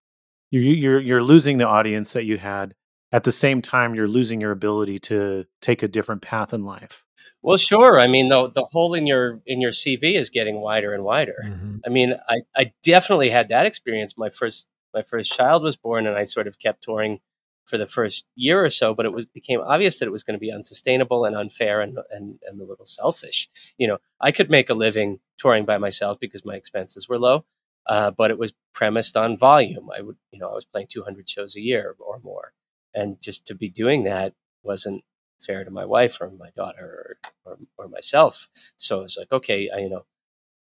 you're 0.50 0.62
you're 0.62 1.00
you're 1.00 1.22
losing 1.22 1.58
the 1.58 1.66
audience 1.66 2.12
that 2.12 2.24
you 2.24 2.38
had. 2.38 2.74
At 3.10 3.24
the 3.24 3.32
same 3.32 3.60
time, 3.60 3.94
you're 3.94 4.08
losing 4.08 4.40
your 4.40 4.52
ability 4.52 4.98
to 5.00 5.44
take 5.60 5.82
a 5.82 5.88
different 5.88 6.22
path 6.22 6.54
in 6.54 6.64
life. 6.64 7.04
Well, 7.42 7.58
sure. 7.58 8.00
I 8.00 8.06
mean, 8.06 8.28
the 8.28 8.50
the 8.50 8.64
hole 8.64 8.94
in 8.94 9.06
your 9.06 9.40
in 9.46 9.60
your 9.60 9.72
CV 9.72 10.14
is 10.14 10.30
getting 10.30 10.60
wider 10.60 10.94
and 10.94 11.04
wider. 11.04 11.42
Mm-hmm. 11.44 11.76
I 11.84 11.88
mean, 11.88 12.14
I 12.28 12.40
I 12.56 12.72
definitely 12.82 13.30
had 13.30 13.48
that 13.48 13.66
experience. 13.66 14.16
My 14.16 14.30
first 14.30 14.66
my 14.94 15.02
first 15.02 15.32
child 15.32 15.62
was 15.62 15.76
born, 15.76 16.06
and 16.06 16.16
I 16.16 16.24
sort 16.24 16.46
of 16.46 16.58
kept 16.58 16.84
touring 16.84 17.20
for 17.64 17.78
the 17.78 17.86
first 17.86 18.24
year 18.34 18.64
or 18.64 18.70
so. 18.70 18.94
But 18.94 19.06
it 19.06 19.12
was 19.12 19.26
became 19.26 19.60
obvious 19.60 19.98
that 19.98 20.06
it 20.06 20.12
was 20.12 20.24
going 20.24 20.36
to 20.36 20.40
be 20.40 20.52
unsustainable 20.52 21.24
and 21.24 21.36
unfair 21.36 21.80
and 21.80 21.98
and 22.10 22.38
and 22.46 22.60
a 22.60 22.64
little 22.64 22.86
selfish. 22.86 23.48
You 23.76 23.88
know, 23.88 23.98
I 24.20 24.32
could 24.32 24.50
make 24.50 24.70
a 24.70 24.74
living 24.74 25.20
touring 25.38 25.64
by 25.64 25.78
myself 25.78 26.18
because 26.20 26.44
my 26.44 26.54
expenses 26.54 27.08
were 27.08 27.18
low 27.18 27.44
uh, 27.86 28.10
but 28.10 28.30
it 28.30 28.38
was 28.38 28.52
premised 28.72 29.16
on 29.16 29.36
volume. 29.36 29.90
I 29.96 30.02
would, 30.02 30.16
you 30.30 30.38
know, 30.38 30.48
I 30.48 30.54
was 30.54 30.64
playing 30.64 30.88
200 30.88 31.28
shows 31.28 31.56
a 31.56 31.60
year 31.60 31.96
or 31.98 32.20
more, 32.22 32.52
and 32.94 33.20
just 33.20 33.46
to 33.46 33.54
be 33.54 33.68
doing 33.68 34.04
that 34.04 34.34
wasn't 34.62 35.02
fair 35.40 35.64
to 35.64 35.70
my 35.70 35.84
wife 35.84 36.20
or 36.20 36.30
my 36.30 36.50
daughter 36.56 37.18
or, 37.44 37.52
or, 37.52 37.58
or 37.78 37.88
myself. 37.88 38.48
So 38.76 39.00
it 39.00 39.02
was 39.02 39.16
like, 39.18 39.32
okay, 39.32 39.68
I, 39.74 39.78
you 39.78 39.90
know, 39.90 40.04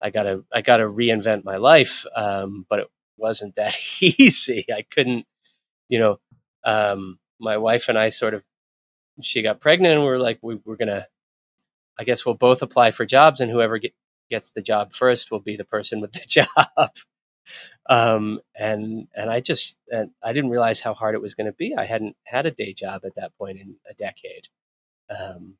I 0.00 0.10
gotta, 0.10 0.44
I 0.52 0.62
gotta 0.62 0.84
reinvent 0.84 1.44
my 1.44 1.56
life. 1.56 2.06
Um, 2.14 2.66
but 2.68 2.80
it 2.80 2.88
wasn't 3.16 3.54
that 3.56 3.76
easy. 4.00 4.64
I 4.72 4.82
couldn't, 4.90 5.24
you 5.88 5.98
know, 5.98 6.18
um, 6.64 7.18
my 7.38 7.58
wife 7.58 7.88
and 7.88 7.98
I 7.98 8.08
sort 8.08 8.34
of, 8.34 8.42
she 9.20 9.42
got 9.42 9.60
pregnant 9.60 9.94
and 9.94 10.02
we 10.02 10.08
were 10.08 10.18
like, 10.18 10.38
we, 10.42 10.58
we're 10.64 10.76
gonna, 10.76 11.06
I 11.98 12.04
guess 12.04 12.24
we'll 12.24 12.34
both 12.34 12.62
apply 12.62 12.90
for 12.92 13.04
jobs 13.04 13.40
and 13.40 13.50
whoever 13.50 13.78
get, 13.78 13.92
gets 14.32 14.50
the 14.50 14.62
job 14.62 14.94
first 14.94 15.30
will 15.30 15.40
be 15.40 15.56
the 15.56 15.64
person 15.64 16.00
with 16.00 16.12
the 16.12 16.26
job. 16.26 16.90
um, 17.88 18.40
and 18.56 19.06
and 19.14 19.30
I 19.30 19.40
just 19.40 19.76
and 19.90 20.10
I 20.24 20.32
didn't 20.32 20.50
realize 20.50 20.80
how 20.80 20.94
hard 20.94 21.14
it 21.14 21.22
was 21.22 21.34
going 21.34 21.46
to 21.46 21.52
be. 21.52 21.74
I 21.76 21.84
hadn't 21.84 22.16
had 22.24 22.46
a 22.46 22.50
day 22.50 22.72
job 22.72 23.02
at 23.04 23.14
that 23.16 23.36
point 23.36 23.60
in 23.60 23.76
a 23.88 23.94
decade, 23.94 24.48
um, 25.10 25.54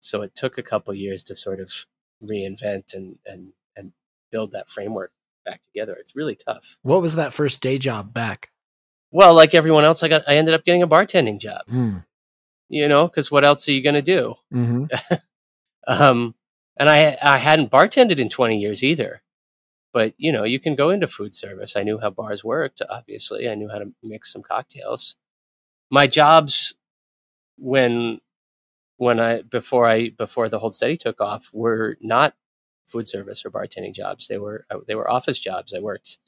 so 0.00 0.22
it 0.22 0.34
took 0.34 0.56
a 0.56 0.62
couple 0.62 0.94
years 0.94 1.22
to 1.24 1.34
sort 1.34 1.60
of 1.60 1.86
reinvent 2.24 2.94
and 2.94 3.18
and 3.26 3.52
and 3.76 3.92
build 4.32 4.52
that 4.52 4.70
framework 4.70 5.12
back 5.44 5.60
together. 5.66 5.96
It's 6.00 6.16
really 6.16 6.34
tough. 6.34 6.78
What 6.82 7.02
was 7.02 7.16
that 7.16 7.34
first 7.34 7.60
day 7.60 7.78
job 7.78 8.14
back? 8.14 8.50
Well, 9.10 9.34
like 9.34 9.54
everyone 9.54 9.84
else, 9.84 10.02
I 10.02 10.08
got 10.08 10.24
I 10.26 10.36
ended 10.36 10.54
up 10.54 10.64
getting 10.64 10.82
a 10.82 10.88
bartending 10.88 11.38
job. 11.38 11.62
Mm. 11.70 12.04
You 12.70 12.88
know, 12.88 13.06
because 13.06 13.30
what 13.30 13.44
else 13.44 13.68
are 13.68 13.72
you 13.72 13.82
going 13.82 13.94
to 13.94 14.02
do? 14.02 14.34
Mm-hmm. 14.52 15.14
um, 15.86 16.34
and 16.78 16.88
I 16.88 17.18
I 17.22 17.38
hadn't 17.38 17.70
bartended 17.70 18.18
in 18.18 18.28
20 18.28 18.58
years 18.58 18.84
either. 18.84 19.22
But 19.92 20.14
you 20.18 20.32
know, 20.32 20.44
you 20.44 20.60
can 20.60 20.74
go 20.74 20.90
into 20.90 21.08
food 21.08 21.34
service. 21.34 21.76
I 21.76 21.82
knew 21.82 21.98
how 21.98 22.10
bars 22.10 22.44
worked. 22.44 22.82
Obviously, 22.88 23.48
I 23.48 23.54
knew 23.54 23.68
how 23.68 23.78
to 23.78 23.92
mix 24.02 24.32
some 24.32 24.42
cocktails. 24.42 25.16
My 25.90 26.06
jobs 26.06 26.74
when 27.56 28.20
when 28.98 29.20
I 29.20 29.42
before 29.42 29.88
I 29.88 30.10
before 30.10 30.48
the 30.48 30.58
hold 30.58 30.74
steady 30.74 30.96
took 30.96 31.20
off 31.20 31.50
were 31.52 31.96
not 32.00 32.34
food 32.86 33.08
service 33.08 33.44
or 33.44 33.50
bartending 33.50 33.94
jobs. 33.94 34.28
They 34.28 34.38
were 34.38 34.66
uh, 34.70 34.78
they 34.86 34.94
were 34.94 35.10
office 35.10 35.38
jobs. 35.38 35.74
I 35.74 35.80
worked. 35.80 36.18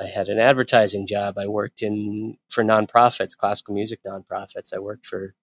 I 0.00 0.06
had 0.06 0.28
an 0.28 0.38
advertising 0.38 1.06
job. 1.06 1.36
I 1.38 1.46
worked 1.46 1.82
in 1.82 2.36
for 2.48 2.62
nonprofits, 2.64 3.36
classical 3.36 3.74
music 3.74 4.00
nonprofits. 4.06 4.72
I 4.74 4.78
worked 4.78 5.06
for 5.06 5.34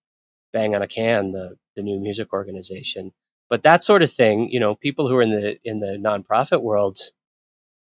Bang 0.53 0.75
on 0.75 0.81
a 0.81 0.87
Can, 0.87 1.31
the 1.31 1.57
the 1.75 1.83
new 1.83 1.99
music 1.99 2.33
organization 2.33 3.13
but 3.49 3.63
that 3.63 3.83
sort 3.83 4.03
of 4.03 4.11
thing 4.11 4.49
you 4.49 4.59
know 4.59 4.75
people 4.75 5.07
who 5.07 5.15
are 5.15 5.21
in 5.21 5.31
the 5.31 5.57
in 5.63 5.79
the 5.79 5.97
nonprofit 5.99 6.61
world 6.61 6.97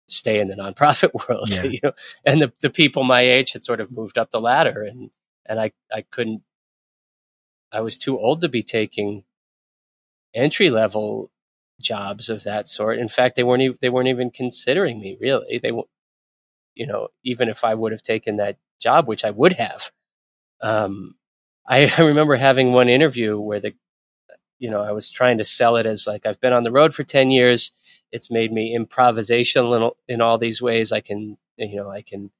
stay 0.07 0.39
in 0.39 0.47
the 0.47 0.55
nonprofit 0.55 1.11
world 1.29 1.49
yeah. 1.49 1.63
you 1.63 1.79
know 1.83 1.91
and 2.25 2.41
the, 2.41 2.51
the 2.61 2.69
people 2.69 3.03
my 3.03 3.21
age 3.21 3.51
had 3.53 3.63
sort 3.63 3.81
of 3.81 3.91
moved 3.91 4.17
up 4.17 4.31
the 4.31 4.41
ladder 4.41 4.83
and 4.83 5.09
and 5.45 5.59
i 5.59 5.71
i 5.93 6.01
couldn't 6.11 6.41
i 7.71 7.81
was 7.81 7.97
too 7.97 8.17
old 8.17 8.41
to 8.41 8.49
be 8.49 8.63
taking 8.63 9.23
entry 10.33 10.69
level 10.69 11.31
jobs 11.79 12.29
of 12.29 12.43
that 12.43 12.67
sort 12.67 12.97
in 12.97 13.07
fact 13.07 13.35
they 13.35 13.43
weren't 13.43 13.61
even, 13.61 13.77
they 13.81 13.89
weren't 13.89 14.07
even 14.07 14.31
considering 14.31 14.99
me 14.99 15.17
really 15.19 15.59
they 15.61 15.71
you 16.73 16.87
know 16.87 17.07
even 17.23 17.49
if 17.49 17.63
i 17.63 17.73
would 17.73 17.91
have 17.91 18.03
taken 18.03 18.37
that 18.37 18.57
job 18.79 19.07
which 19.07 19.23
i 19.23 19.29
would 19.29 19.53
have 19.53 19.91
um 20.61 21.15
I, 21.67 21.91
I 21.97 22.01
remember 22.01 22.35
having 22.35 22.71
one 22.71 22.89
interview 22.89 23.37
where 23.39 23.59
the 23.59 23.73
you 24.59 24.69
know, 24.69 24.81
I 24.81 24.91
was 24.91 25.11
trying 25.11 25.37
to 25.37 25.43
sell 25.43 25.75
it 25.77 25.85
as 25.85 26.07
like 26.07 26.25
I've 26.25 26.39
been 26.39 26.53
on 26.53 26.63
the 26.63 26.71
road 26.71 26.95
for 26.95 27.03
10 27.03 27.29
years. 27.31 27.71
It's 28.11 28.31
made 28.31 28.51
me 28.51 28.77
improvisational 28.77 29.93
in, 30.07 30.15
in 30.15 30.21
all 30.21 30.37
these 30.37 30.61
ways. 30.61 30.91
I 30.91 31.01
can, 31.01 31.37
you 31.57 31.75
know, 31.75 31.89
I 31.89 32.01
can, 32.01 32.31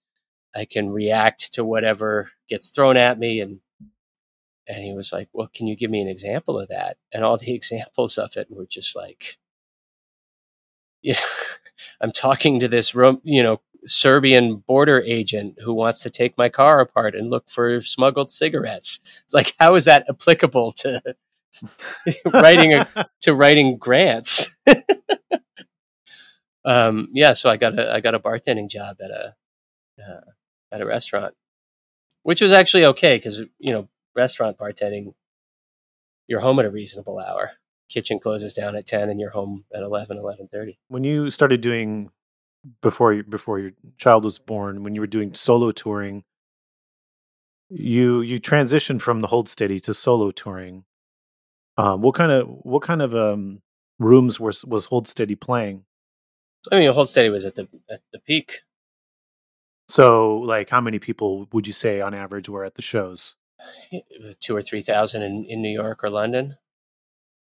I 0.56 0.66
can 0.66 0.90
react 0.90 1.54
to 1.54 1.64
whatever 1.64 2.32
gets 2.50 2.70
thrown 2.70 2.98
at 2.98 3.20
me. 3.20 3.42
And, 3.42 3.60
and 4.68 4.84
he 4.84 4.94
was 4.94 5.14
like, 5.14 5.30
well, 5.34 5.50
can 5.54 5.68
you 5.68 5.76
give 5.76 5.92
me 5.92 6.02
an 6.02 6.08
example 6.08 6.60
of 6.60 6.70
that? 6.70 6.98
And 7.12 7.24
all 7.24 7.38
the 7.38 7.54
examples 7.56 8.18
of 8.18 8.36
it 8.38 8.48
were 8.50 8.66
just 8.66 8.96
like, 8.96 9.38
you 11.02 11.14
know, 11.14 11.20
I'm 12.02 12.12
talking 12.12 12.60
to 12.60 12.68
this, 12.68 12.94
you 13.24 13.44
know, 13.44 13.62
Serbian 13.86 14.58
border 14.58 15.02
agent 15.02 15.60
who 15.64 15.74
wants 15.74 16.02
to 16.02 16.10
take 16.10 16.38
my 16.38 16.50
car 16.50 16.80
apart 16.80 17.16
and 17.16 17.30
look 17.30 17.50
for 17.50 17.82
smuggled 17.82 18.32
cigarettes. 18.32 19.00
It's 19.24 19.34
like, 19.34 19.54
how 19.60 19.76
is 19.76 19.86
that 19.86 20.06
applicable 20.10 20.74
to 20.74 21.02
writing 22.34 22.74
a, 22.74 23.08
to 23.22 23.34
writing 23.34 23.78
grants. 23.78 24.56
um, 26.66 27.10
yeah, 27.14 27.34
so 27.34 27.50
I 27.50 27.58
got 27.58 27.78
a 27.78 27.94
I 27.94 28.00
got 28.00 28.16
a 28.16 28.20
bartending 28.20 28.70
job 28.70 28.98
at 29.02 29.12
a 29.12 29.36
uh, 30.02 30.22
at 30.72 30.82
a 30.82 30.86
restaurant, 30.86 31.34
which 32.24 32.42
was 32.42 32.52
actually 32.52 32.86
okay 32.86 33.18
because 33.18 33.42
you 33.60 33.74
know 33.74 33.88
restaurant 34.16 34.58
bartending, 34.58 35.14
you're 36.28 36.42
home 36.42 36.60
at 36.60 36.66
a 36.66 36.72
reasonable 36.72 37.20
hour. 37.20 37.52
Kitchen 37.90 38.20
closes 38.20 38.54
down 38.54 38.76
at 38.76 38.86
ten, 38.86 39.10
and 39.10 39.20
you're 39.20 39.30
home 39.30 39.64
at 39.74 39.82
11, 39.82 40.18
11.30. 40.18 40.76
When 40.90 41.06
you 41.06 41.32
started 41.32 41.62
doing 41.62 42.10
before 42.82 43.24
before 43.24 43.60
your 43.60 43.72
child 43.98 44.26
was 44.26 44.40
born, 44.40 44.84
when 44.84 44.94
you 44.94 45.00
were 45.00 45.08
doing 45.08 45.34
solo 45.34 45.72
touring, 45.72 46.26
you 47.70 48.22
you 48.22 48.42
transitioned 48.42 49.02
from 49.02 49.22
the 49.22 49.28
hold 49.28 49.48
steady 49.48 49.80
to 49.82 49.94
solo 49.94 50.32
touring 50.32 50.84
Um, 51.78 52.02
what 52.02 52.16
kind 52.16 52.32
of 52.32 52.48
what 52.48 52.82
kind 52.82 53.02
of 53.02 53.16
um, 53.16 53.62
rooms 54.00 54.40
was 54.40 54.66
was 54.66 54.86
Hold 54.86 55.08
Steady 55.08 55.36
playing? 55.36 55.84
I 56.72 56.80
mean, 56.80 56.92
Hold 56.92 57.10
Steady 57.10 57.30
was 57.30 57.46
at 57.46 57.56
the 57.56 57.68
at 57.90 58.02
the 58.12 58.20
peak. 58.20 58.62
So, 59.90 60.40
like, 60.40 60.70
how 60.70 60.82
many 60.82 61.00
people 61.00 61.48
would 61.54 61.66
you 61.66 61.74
say 61.74 62.02
on 62.02 62.14
average 62.14 62.50
were 62.50 62.66
at 62.66 62.76
the 62.76 62.82
shows? 62.82 63.36
Two 64.42 64.56
or 64.56 64.62
three 64.62 64.82
thousand 64.82 65.22
in, 65.22 65.46
in 65.46 65.62
New 65.62 65.72
York 65.72 66.04
or 66.04 66.10
London. 66.10 66.58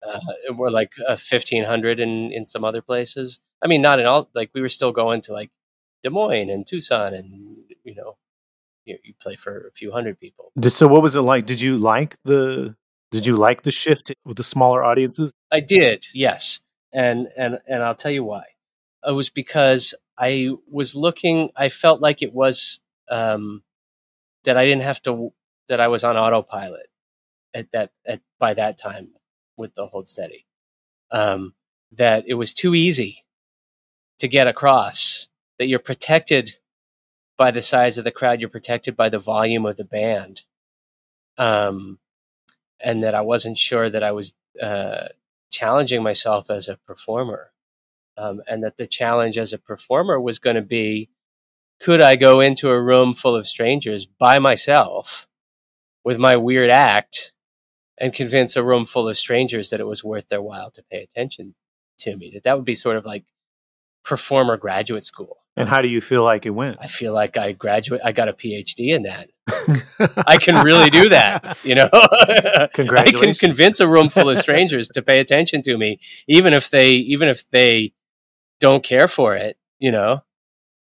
Uh, 0.07 0.21
we're 0.51 0.71
like 0.71 0.93
uh, 1.09 1.17
fifteen 1.17 1.65
hundred 1.65 1.99
in 2.01 2.33
in 2.33 2.47
some 2.47 2.65
other 2.65 2.83
places. 2.83 3.41
I 3.63 3.69
mean, 3.69 3.81
not 3.81 4.01
in 4.01 4.07
all. 4.07 4.29
Like, 4.35 4.51
we 4.55 4.61
were 4.61 4.69
still 4.69 4.93
going 4.93 5.23
to 5.23 5.33
like 5.33 5.51
Des 6.03 6.11
Moines 6.11 6.51
and 6.51 6.67
Tucson, 6.67 7.15
and 7.15 7.57
you 7.85 7.95
know, 7.95 8.17
you, 8.85 8.99
you 9.03 9.15
play 9.19 9.37
for 9.37 9.69
a 9.69 9.73
few 9.73 9.93
hundred 9.93 10.21
people. 10.21 10.53
So, 10.69 10.87
what 10.87 11.03
was 11.03 11.17
it 11.17 11.23
like? 11.23 11.47
Did 11.47 11.61
you 11.61 11.79
like 11.79 12.17
the 12.25 12.77
Did 13.17 13.25
you 13.25 13.37
like 13.37 13.63
the 13.63 13.71
shift 13.71 14.13
with 14.27 14.37
the 14.37 14.45
smaller 14.45 14.85
audiences? 14.85 15.33
I 15.51 15.61
did, 15.61 16.05
yes, 16.13 16.61
and 16.93 17.29
and 17.35 17.59
and 17.67 17.83
I'll 17.83 17.95
tell 17.95 18.11
you 18.11 18.23
why. 18.23 18.43
It 19.07 19.13
was 19.13 19.31
because 19.31 19.95
I 20.19 20.51
was 20.71 20.95
looking. 20.95 21.49
I 21.57 21.71
felt 21.71 22.03
like 22.03 22.21
it 22.21 22.35
was 22.35 22.81
um, 23.09 23.63
that 24.45 24.59
I 24.59 24.67
didn't 24.67 24.83
have 24.83 25.01
to. 25.05 25.33
That 25.69 25.81
I 25.81 25.89
was 25.89 26.05
on 26.05 26.19
autopilot 26.19 26.89
at 27.55 27.73
that 27.73 27.93
at 28.07 28.21
by 28.39 28.53
that 28.53 28.77
time 28.77 29.13
with 29.57 29.75
the 29.75 29.87
hold 29.87 30.09
steady. 30.09 30.45
Um, 31.11 31.55
that 31.93 32.25
it 32.27 32.35
was 32.35 32.53
too 32.53 32.75
easy 32.75 33.25
to 34.19 34.29
get 34.29 34.47
across. 34.47 35.29
That 35.59 35.69
you're 35.69 35.79
protected 35.79 36.59
by 37.39 37.51
the 37.51 37.63
size 37.63 37.97
of 37.97 38.05
the 38.05 38.11
crowd. 38.11 38.41
You're 38.41 38.51
protected 38.51 38.95
by 38.95 39.09
the 39.09 39.19
volume 39.19 39.65
of 39.65 39.79
the 39.79 39.85
band. 39.87 40.43
Um, 41.39 41.99
and 42.81 43.03
that 43.03 43.15
I 43.15 43.23
wasn't 43.23 43.59
sure 43.59 43.89
that 43.91 44.03
I 44.03 44.13
was 44.13 44.35
uh, 44.63 45.09
challenging 45.51 46.03
myself 46.03 46.51
as 46.51 46.69
a 46.69 46.77
performer 46.87 47.53
um, 48.17 48.43
and 48.47 48.63
that 48.63 48.77
the 48.77 48.87
challenge 48.87 49.39
as 49.39 49.53
a 49.53 49.59
performer 49.59 50.21
was 50.21 50.39
going 50.39 50.57
to 50.57 50.63
be 50.63 51.09
could 51.79 52.01
I 52.01 52.17
go 52.17 52.41
into 52.41 52.71
a 52.71 52.81
room 52.81 53.15
full 53.15 53.35
of 53.35 53.47
strangers 53.47 54.07
by 54.07 54.39
myself 54.39 55.27
with 56.05 56.19
my 56.19 56.37
weird 56.37 56.71
act 56.71 57.33
and 57.99 58.15
convince 58.15 58.57
a 58.57 58.65
room 58.65 58.87
full 58.87 59.09
of 59.09 59.19
strangers 59.19 59.71
that 59.71 59.81
it 59.81 59.87
was 59.87 60.03
worth 60.03 60.29
their 60.29 60.41
while 60.41 60.71
to 60.71 60.83
pay 60.91 61.03
attention 61.03 61.55
to 61.99 62.17
me? 62.17 62.31
That 62.33 62.45
that 62.45 62.57
would 62.57 62.65
be 62.65 62.75
sort 62.75 62.97
of 62.97 63.05
like 63.05 63.25
performer 64.07 64.57
graduate 64.57 65.05
school. 65.05 65.39
And 65.59 65.69
how 65.69 65.81
do 65.81 65.89
you 65.89 66.01
feel 66.01 66.23
like 66.23 66.47
it 66.47 66.51
went? 66.51 66.77
I 66.81 66.87
feel 66.87 67.13
like 67.13 67.37
I 67.37 67.53
graduate. 67.53 68.03
I 68.05 68.13
got 68.13 68.29
a 68.29 68.33
PhD 68.33 68.95
in 68.95 69.03
that. 69.05 69.31
I 70.27 70.37
can 70.37 70.63
really 70.63 70.91
do 70.91 71.09
that. 71.09 71.59
You 71.65 71.75
know, 71.75 71.89
I 71.93 72.69
can 72.73 73.35
convince 73.35 73.81
a 73.81 73.89
room 73.89 74.11
full 74.11 74.29
of 74.29 74.39
strangers 74.39 74.89
to 74.91 75.03
pay 75.03 75.19
attention 75.19 75.63
to 75.63 75.77
me, 75.79 75.99
even 76.29 76.53
if 76.53 76.71
they, 76.71 76.93
even 76.93 77.29
if 77.29 77.49
they 77.51 77.95
don't 78.61 78.85
care 78.85 79.09
for 79.09 79.35
it, 79.35 79.57
you 79.79 79.91
know, 79.91 80.23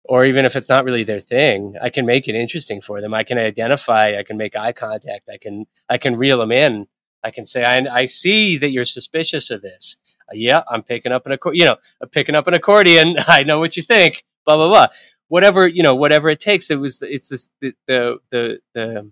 or 0.04 0.24
even 0.24 0.44
if 0.44 0.56
it's 0.56 0.68
not 0.68 0.84
really 0.84 1.04
their 1.04 1.20
thing, 1.20 1.74
I 1.80 1.88
can 1.88 2.04
make 2.04 2.26
it 2.26 2.34
interesting 2.34 2.80
for 2.80 3.00
them. 3.00 3.14
I 3.14 3.22
can 3.22 3.38
identify, 3.38 4.18
I 4.18 4.24
can 4.24 4.36
make 4.36 4.56
eye 4.56 4.72
contact, 4.72 5.28
I 5.32 5.38
can, 5.38 5.66
I 5.88 5.98
can 5.98 6.16
reel 6.16 6.38
them 6.38 6.52
in. 6.52 6.88
I 7.22 7.30
can 7.30 7.46
say, 7.46 7.64
I, 7.64 7.84
I 7.90 8.04
see 8.04 8.56
that 8.58 8.70
you're 8.70 8.84
suspicious 8.84 9.50
of 9.50 9.62
this. 9.62 9.96
Yeah, 10.32 10.62
I'm 10.68 10.82
picking 10.82 11.12
up 11.12 11.26
an 11.26 11.32
accordion, 11.32 11.60
you 11.60 11.66
know, 11.66 11.76
I'm 12.00 12.08
picking 12.08 12.34
up 12.34 12.46
an 12.46 12.54
accordion. 12.54 13.16
I 13.26 13.42
know 13.42 13.58
what 13.58 13.76
you 13.76 13.82
think, 13.82 14.24
blah, 14.46 14.56
blah, 14.56 14.68
blah. 14.68 14.86
Whatever, 15.28 15.66
you 15.66 15.82
know, 15.82 15.94
whatever 15.94 16.28
it 16.28 16.40
takes. 16.40 16.70
It 16.70 16.76
was, 16.76 17.02
it's 17.02 17.28
this, 17.28 17.50
the, 17.60 17.74
the, 17.86 18.18
the, 18.30 18.58
the 18.74 19.10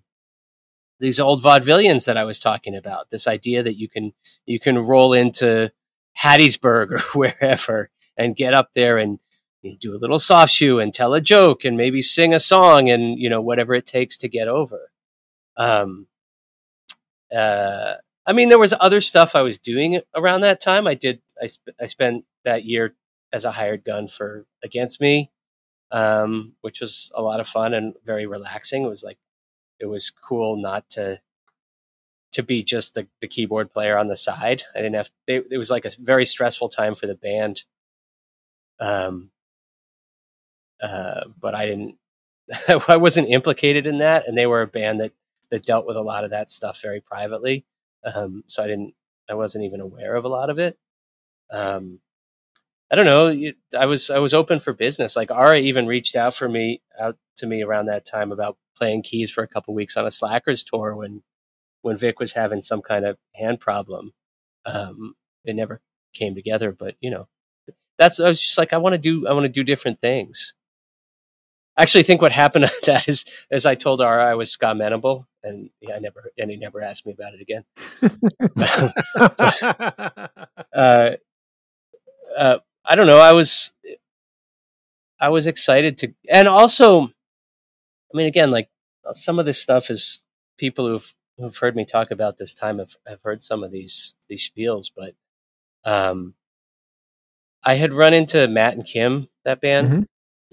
these 0.99 1.21
old 1.21 1.43
vaudevillians 1.43 2.07
that 2.07 2.17
I 2.17 2.25
was 2.25 2.41
talking 2.41 2.75
about, 2.75 3.11
this 3.11 3.29
idea 3.29 3.63
that 3.63 3.75
you 3.75 3.87
can, 3.87 4.15
you 4.47 4.59
can 4.59 4.79
roll 4.79 5.13
into 5.13 5.71
Hattiesburg 6.19 6.91
or 6.91 6.99
wherever 7.13 7.91
and 8.17 8.35
get 8.35 8.55
up 8.55 8.71
there 8.75 8.97
and 8.97 9.19
do 9.81 9.95
a 9.95 9.99
little 9.99 10.19
soft 10.19 10.53
shoe 10.53 10.79
and 10.79 10.95
tell 10.95 11.15
a 11.15 11.21
joke 11.21 11.65
and 11.65 11.77
maybe 11.77 12.01
sing 12.01 12.33
a 12.33 12.39
song 12.39 12.89
and 12.89 13.19
you 13.19 13.29
know 13.29 13.41
whatever 13.41 13.75
it 13.75 13.85
takes 13.85 14.17
to 14.17 14.29
get 14.29 14.47
over 14.47 14.93
um 15.57 16.07
uh 17.35 17.95
i 18.27 18.33
mean 18.33 18.49
there 18.49 18.59
was 18.59 18.75
other 18.81 19.01
stuff 19.01 19.35
i 19.37 19.43
was 19.43 19.59
doing 19.59 20.01
around 20.15 20.41
that 20.41 20.61
time 20.61 20.87
i 20.87 20.95
did 20.95 21.21
i, 21.43 21.47
sp- 21.49 21.77
I 21.81 21.87
spent 21.87 22.25
that 22.45 22.65
year 22.65 22.95
as 23.33 23.45
a 23.45 23.53
hired 23.53 23.85
gun 23.85 24.09
for 24.09 24.47
against 24.63 25.01
me 25.01 25.31
um 25.91 26.55
which 26.63 26.81
was 26.81 27.11
a 27.15 27.23
lot 27.23 27.41
of 27.41 27.49
fun 27.49 27.75
and 27.75 27.95
very 28.05 28.27
relaxing 28.27 28.85
it 28.85 28.89
was 28.89 29.05
like 29.05 29.19
it 29.81 29.87
was 29.87 30.11
cool 30.11 30.57
not 30.57 30.89
to 30.91 31.21
to 32.33 32.43
be 32.43 32.63
just 32.63 32.95
the, 32.95 33.07
the 33.21 33.29
keyboard 33.29 33.73
player 33.73 33.97
on 33.97 34.09
the 34.09 34.17
side 34.17 34.65
i 34.75 34.79
didn't 34.79 34.95
have 34.95 35.11
they, 35.27 35.37
it 35.51 35.59
was 35.59 35.71
like 35.71 35.85
a 35.85 35.91
very 36.01 36.25
stressful 36.25 36.69
time 36.69 36.95
for 36.95 37.07
the 37.07 37.15
band 37.15 37.65
um, 38.81 39.31
uh, 40.81 41.25
but 41.41 41.55
I 41.55 41.67
didn't. 41.67 41.97
I 42.89 42.97
wasn't 42.97 43.29
implicated 43.31 43.87
in 43.87 43.99
that, 43.99 44.29
and 44.29 44.37
they 44.37 44.47
were 44.47 44.63
a 44.63 44.67
band 44.67 45.01
that 45.01 45.13
that 45.51 45.65
dealt 45.65 45.87
with 45.87 45.97
a 45.97 46.03
lot 46.03 46.25
of 46.25 46.31
that 46.31 46.51
stuff 46.51 46.81
very 46.83 47.01
privately. 47.01 47.65
Um, 48.07 48.45
so 48.47 48.63
I 48.63 48.67
didn't. 48.69 48.95
I 49.29 49.35
wasn't 49.35 49.65
even 49.65 49.81
aware 49.81 50.15
of 50.15 50.25
a 50.25 50.29
lot 50.29 50.51
of 50.51 50.59
it. 50.59 50.79
Um, 51.51 52.01
I 52.91 52.95
don't 52.95 53.07
know. 53.07 53.53
I 53.77 53.87
was 53.87 54.11
I 54.11 54.19
was 54.19 54.35
open 54.35 54.61
for 54.61 54.73
business. 54.73 55.17
Like 55.17 55.31
Ara 55.31 55.59
even 55.59 55.87
reached 55.87 56.15
out 56.15 56.35
for 56.35 56.49
me 56.49 56.83
out 57.01 57.17
to 57.39 57.47
me 57.47 57.63
around 57.63 57.87
that 57.87 58.07
time 58.07 58.31
about 58.31 58.57
playing 58.77 59.03
keys 59.03 59.31
for 59.31 59.43
a 59.43 59.49
couple 59.49 59.75
weeks 59.75 59.97
on 59.97 60.07
a 60.07 60.11
Slackers 60.11 60.65
tour 60.65 60.95
when 60.95 61.23
when 61.83 61.97
Vic 61.97 62.21
was 62.21 62.33
having 62.33 62.63
some 62.63 62.83
kind 62.83 63.05
of 63.07 63.19
hand 63.35 63.61
problem. 63.61 64.13
Um, 64.65 65.15
it 65.45 65.57
never 65.57 65.81
came 66.15 66.35
together, 66.35 66.73
but 66.73 66.95
you 67.01 67.11
know, 67.11 67.29
that's 67.99 68.21
I 68.21 68.29
was 68.29 68.41
just 68.41 68.59
like 68.59 68.73
I 68.73 68.79
want 68.79 68.95
to 68.95 68.99
do 68.99 69.27
I 69.27 69.33
want 69.33 69.45
to 69.45 69.49
do 69.49 69.65
different 69.65 70.01
things. 70.01 70.55
I 71.77 71.83
actually 71.83 72.05
think 72.05 72.23
what 72.23 72.33
happened 72.33 72.65
to 72.83 72.87
that 72.87 73.09
is 73.09 73.25
as 73.51 73.67
I 73.67 73.75
told 73.75 74.01
Ara 74.01 74.31
I 74.31 74.35
was 74.35 74.51
Scott 74.51 74.77
Menable 74.77 75.27
and 75.43 75.71
yeah, 75.81 75.97
I 75.97 75.99
never 75.99 76.33
and 76.39 76.51
he 76.51 76.57
never 76.57 76.83
asked 76.83 77.07
me 77.07 77.13
about 77.13 77.35
it 77.35 77.41
again. 77.41 77.65
uh, 80.75 81.17
uh, 82.37 82.59
I 82.85 82.95
don't 82.95 83.07
know. 83.07 83.19
I 83.19 83.33
was 83.33 83.73
I 85.21 85.31
was 85.31 85.47
excited 85.47 85.99
to, 85.99 86.13
and 86.29 86.47
also, 86.47 87.03
I 87.03 88.17
mean, 88.17 88.27
again, 88.27 88.51
like 88.51 88.69
some 89.15 89.39
of 89.39 89.47
this 89.47 89.61
stuff 89.61 89.91
is 89.91 90.21
people 90.59 90.87
who've 90.87 91.15
who've 91.39 91.57
heard 91.57 91.77
me 91.77 91.85
talk 91.85 92.11
about 92.11 92.39
this 92.39 92.55
time 92.55 92.79
have, 92.79 92.97
have 93.07 93.23
heard 93.23 93.43
some 93.43 93.63
of 93.63 93.71
these 93.71 94.15
these 94.29 94.49
spiels, 94.49 94.91
but 94.95 95.15
um, 95.85 96.35
I 97.63 97.75
had 97.75 97.93
run 97.93 98.15
into 98.15 98.47
Matt 98.49 98.75
and 98.75 98.87
Kim, 98.87 99.29
that 99.45 99.61
band. 99.61 99.89
Mm-hmm. 99.89 100.03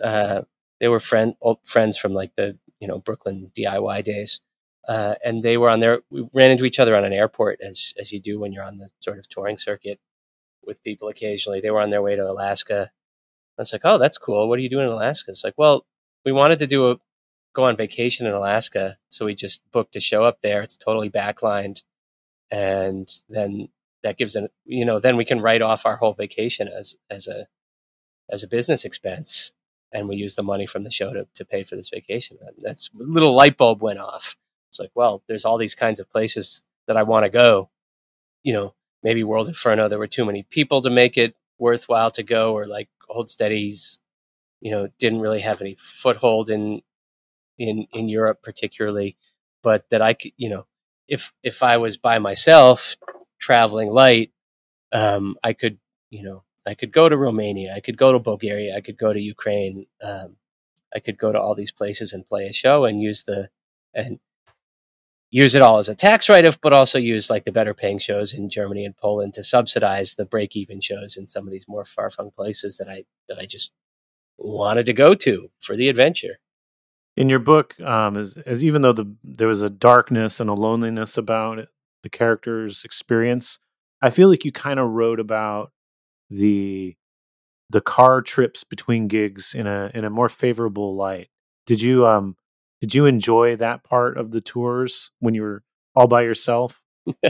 Uh, 0.03 0.41
they 0.83 0.89
were 0.89 0.99
friend 0.99 1.33
old 1.39 1.59
friends 1.63 1.97
from 1.97 2.13
like 2.13 2.35
the 2.35 2.57
you 2.81 2.89
know 2.89 2.99
Brooklyn 2.99 3.53
DIY 3.57 4.03
days, 4.03 4.41
uh, 4.85 5.15
and 5.23 5.41
they 5.41 5.55
were 5.55 5.69
on 5.69 5.79
there. 5.79 6.01
We 6.09 6.27
ran 6.33 6.51
into 6.51 6.65
each 6.65 6.77
other 6.77 6.93
on 6.97 7.05
an 7.05 7.13
airport, 7.13 7.61
as 7.61 7.93
as 7.97 8.11
you 8.11 8.19
do 8.19 8.37
when 8.37 8.51
you're 8.51 8.65
on 8.65 8.79
the 8.79 8.89
sort 8.99 9.17
of 9.17 9.29
touring 9.29 9.57
circuit 9.57 10.01
with 10.61 10.83
people 10.83 11.07
occasionally. 11.07 11.61
They 11.61 11.71
were 11.71 11.79
on 11.79 11.89
their 11.89 12.01
way 12.01 12.17
to 12.17 12.29
Alaska. 12.29 12.91
I 13.57 13.61
was 13.61 13.71
like, 13.71 13.83
"Oh, 13.85 13.97
that's 13.97 14.17
cool. 14.17 14.49
What 14.49 14.59
are 14.59 14.61
you 14.61 14.69
doing 14.69 14.85
in 14.85 14.91
Alaska?" 14.91 15.31
It's 15.31 15.45
like, 15.45 15.53
"Well, 15.57 15.85
we 16.25 16.33
wanted 16.33 16.59
to 16.59 16.67
do 16.67 16.91
a 16.91 16.97
go 17.53 17.63
on 17.63 17.77
vacation 17.77 18.27
in 18.27 18.33
Alaska, 18.33 18.97
so 19.07 19.25
we 19.25 19.35
just 19.35 19.61
booked 19.71 19.95
a 19.95 20.01
show 20.01 20.25
up 20.25 20.41
there. 20.41 20.61
It's 20.63 20.75
totally 20.75 21.09
backlined, 21.09 21.83
and 22.51 23.09
then 23.29 23.69
that 24.03 24.17
gives 24.17 24.35
an 24.35 24.49
you 24.65 24.83
know 24.83 24.99
then 24.99 25.15
we 25.17 25.25
can 25.25 25.39
write 25.39 25.61
off 25.61 25.85
our 25.85 25.95
whole 25.95 26.13
vacation 26.13 26.67
as 26.67 26.97
as 27.09 27.27
a 27.27 27.47
as 28.29 28.43
a 28.43 28.49
business 28.49 28.85
expense 28.85 29.53
and 29.93 30.07
we 30.07 30.15
use 30.15 30.35
the 30.35 30.43
money 30.43 30.65
from 30.65 30.83
the 30.83 30.91
show 30.91 31.13
to, 31.13 31.27
to 31.35 31.45
pay 31.45 31.63
for 31.63 31.75
this 31.75 31.89
vacation. 31.89 32.37
And 32.41 32.55
that's 32.61 32.89
little 32.93 33.35
light 33.35 33.57
bulb 33.57 33.81
went 33.81 33.99
off. 33.99 34.35
It's 34.69 34.79
like 34.79 34.91
well 34.95 35.23
there's 35.27 35.45
all 35.45 35.57
these 35.57 35.75
kinds 35.75 35.99
of 35.99 36.09
places 36.09 36.63
that 36.87 36.97
i 36.97 37.03
want 37.03 37.25
to 37.25 37.29
go. 37.29 37.69
You 38.43 38.53
know 38.53 38.73
maybe 39.03 39.23
world 39.23 39.47
inferno 39.47 39.87
there 39.87 39.99
were 39.99 40.07
too 40.07 40.25
many 40.25 40.43
people 40.43 40.81
to 40.81 40.89
make 40.89 41.17
it 41.17 41.35
worthwhile 41.59 42.11
to 42.11 42.23
go 42.23 42.53
or 42.53 42.65
like 42.65 42.89
Hold 43.07 43.29
Steady's 43.29 43.99
you 44.61 44.71
know 44.71 44.87
didn't 44.99 45.21
really 45.21 45.41
have 45.41 45.61
any 45.61 45.75
foothold 45.79 46.49
in 46.49 46.81
in 47.57 47.87
in 47.93 48.09
europe 48.09 48.41
particularly. 48.41 49.17
But 49.61 49.89
that 49.91 50.01
i 50.01 50.13
could 50.13 50.31
you 50.37 50.49
know 50.49 50.65
if 51.07 51.31
if 51.43 51.63
i 51.63 51.77
was 51.77 51.97
by 51.97 52.19
myself 52.19 52.97
traveling 53.43 53.91
light, 53.91 54.31
um, 54.93 55.35
I 55.43 55.51
could, 55.51 55.77
you 56.09 56.23
know, 56.23 56.43
I 56.65 56.73
could 56.75 56.91
go 56.91 57.09
to 57.09 57.17
Romania, 57.17 57.73
I 57.75 57.81
could 57.81 57.97
go 57.97 58.11
to 58.11 58.19
Bulgaria, 58.19 58.75
I 58.75 58.81
could 58.81 58.97
go 58.97 59.11
to 59.11 59.19
Ukraine, 59.19 59.85
um, 60.01 60.37
I 60.95 60.99
could 60.99 61.17
go 61.17 61.31
to 61.31 61.39
all 61.39 61.55
these 61.55 61.71
places 61.71 62.13
and 62.13 62.27
play 62.27 62.47
a 62.47 62.53
show 62.53 62.85
and 62.85 63.01
use 63.01 63.23
the 63.23 63.49
and 63.93 64.19
use 65.29 65.55
it 65.55 65.61
all 65.63 65.79
as 65.79 65.89
a 65.89 65.95
tax 65.95 66.29
write-off, 66.29 66.61
but 66.61 66.73
also 66.73 66.99
use 66.99 67.29
like 67.29 67.43
the 67.43 67.51
better 67.51 67.73
paying 67.73 67.97
shows 67.97 68.33
in 68.33 68.49
Germany 68.49 68.85
and 68.85 68.95
Poland 68.95 69.33
to 69.33 69.43
subsidize 69.43 70.13
the 70.13 70.25
break-even 70.25 70.79
shows 70.79 71.17
in 71.17 71.27
some 71.27 71.47
of 71.47 71.51
these 71.51 71.67
more 71.67 71.83
far-flung 71.83 72.31
places 72.31 72.77
that 72.77 72.87
I 72.87 73.05
that 73.27 73.39
I 73.39 73.45
just 73.45 73.71
wanted 74.37 74.85
to 74.85 74.93
go 74.93 75.15
to 75.15 75.49
for 75.59 75.75
the 75.75 75.89
adventure. 75.89 76.39
In 77.15 77.29
your 77.29 77.39
book, 77.39 77.79
um, 77.79 78.17
as, 78.17 78.37
as 78.37 78.63
even 78.63 78.81
though 78.81 78.93
the 78.93 79.13
there 79.23 79.47
was 79.47 79.61
a 79.61 79.69
darkness 79.69 80.39
and 80.39 80.49
a 80.49 80.53
loneliness 80.53 81.17
about 81.17 81.59
it, 81.59 81.69
the 82.03 82.09
character's 82.09 82.83
experience. 82.83 83.59
I 84.01 84.09
feel 84.09 84.29
like 84.29 84.45
you 84.45 84.51
kind 84.51 84.79
of 84.79 84.89
wrote 84.89 85.19
about 85.19 85.71
the 86.29 86.95
the 87.69 87.81
car 87.81 88.21
trips 88.21 88.63
between 88.63 89.07
gigs 89.07 89.53
in 89.55 89.67
a 89.67 89.91
in 89.93 90.05
a 90.05 90.09
more 90.09 90.29
favorable 90.29 90.95
light. 90.95 91.29
Did 91.65 91.81
you 91.81 92.05
um 92.05 92.35
did 92.81 92.93
you 92.93 93.05
enjoy 93.05 93.55
that 93.57 93.83
part 93.83 94.17
of 94.17 94.31
the 94.31 94.41
tours 94.41 95.11
when 95.19 95.33
you 95.33 95.41
were 95.41 95.63
all 95.95 96.07
by 96.07 96.21
yourself? 96.21 96.81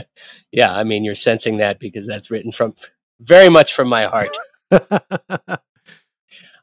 yeah, 0.52 0.74
I 0.74 0.84
mean, 0.84 1.04
you're 1.04 1.14
sensing 1.14 1.58
that 1.58 1.78
because 1.78 2.06
that's 2.06 2.30
written 2.30 2.52
from 2.52 2.74
very 3.20 3.48
much 3.48 3.74
from 3.74 3.88
my 3.88 4.06
heart. 4.06 4.36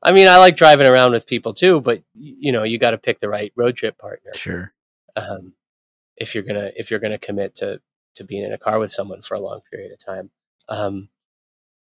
I 0.04 0.12
mean, 0.12 0.28
I 0.28 0.38
like 0.38 0.58
driving 0.58 0.88
around 0.88 1.12
with 1.12 1.28
people 1.28 1.54
too, 1.54 1.80
but 1.80 2.04
you 2.14 2.52
know, 2.52 2.64
you 2.64 2.80
got 2.80 2.92
to 2.92 2.98
pick 2.98 3.20
the 3.20 3.30
right 3.30 3.52
road 3.56 3.76
trip 3.76 3.98
partner. 3.98 4.32
Sure. 4.36 4.74
Um, 5.16 5.54
if 6.18 6.36
you're 6.36 6.44
gonna 6.44 6.72
if 6.76 6.92
you're 6.92 7.00
gonna 7.00 7.18
commit 7.18 7.56
to 7.56 7.82
to 8.16 8.24
being 8.24 8.44
in 8.44 8.54
a 8.54 8.58
car 8.58 8.80
with 8.80 8.92
someone 8.92 9.22
for 9.22 9.36
a 9.36 9.40
long 9.40 9.62
period 9.72 9.92
of 9.92 10.00
time, 10.04 10.32
um, 10.70 11.10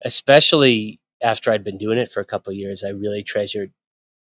especially 0.04 1.00
after 1.22 1.50
I'd 1.50 1.64
been 1.64 1.78
doing 1.78 1.98
it 1.98 2.12
for 2.12 2.20
a 2.20 2.24
couple 2.24 2.52
years, 2.52 2.84
I 2.84 2.90
really 2.90 3.22
treasured 3.22 3.72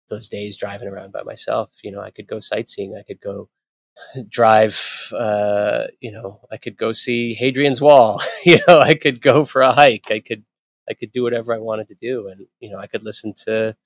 those 0.09 0.28
days 0.28 0.57
driving 0.57 0.89
around 0.89 1.12
by 1.12 1.23
myself. 1.23 1.73
You 1.82 1.93
know, 1.93 2.01
I 2.01 2.11
could 2.11 2.27
go 2.27 2.40
sightseeing, 2.40 2.97
I 2.97 3.03
could 3.03 3.20
go 3.20 3.49
drive 4.31 5.12
uh 5.15 5.85
you 6.01 6.11
know 6.11 6.40
i 6.51 6.57
could 6.57 6.77
go 6.77 6.93
see 6.93 7.35
hadrian's 7.35 7.81
wall 7.81 8.23
you 8.44 8.59
know 8.66 8.81
i 8.81 8.94
could 8.94 9.20
go 9.20 9.44
for 9.44 9.62
a 9.62 9.73
hike 9.73 10.11
i 10.11 10.20
could 10.20 10.44
i 10.89 10.94
could 10.94 11.12
do 11.12 11.23
whatever 11.23 11.55
i 11.55 11.59
wanted 11.59 11.89
to 11.89 11.94
do 11.94 12.28
and 12.28 12.47
you 12.61 12.70
know 12.70 12.78
i 12.78 12.86
could 12.86 13.03
listen 13.03 13.32
to 13.35 13.77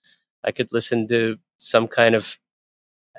i 0.45 0.53
could 0.53 0.69
listen 0.73 1.09
to 1.09 1.37
some 1.59 1.89
kind 1.89 2.15
of 2.15 2.39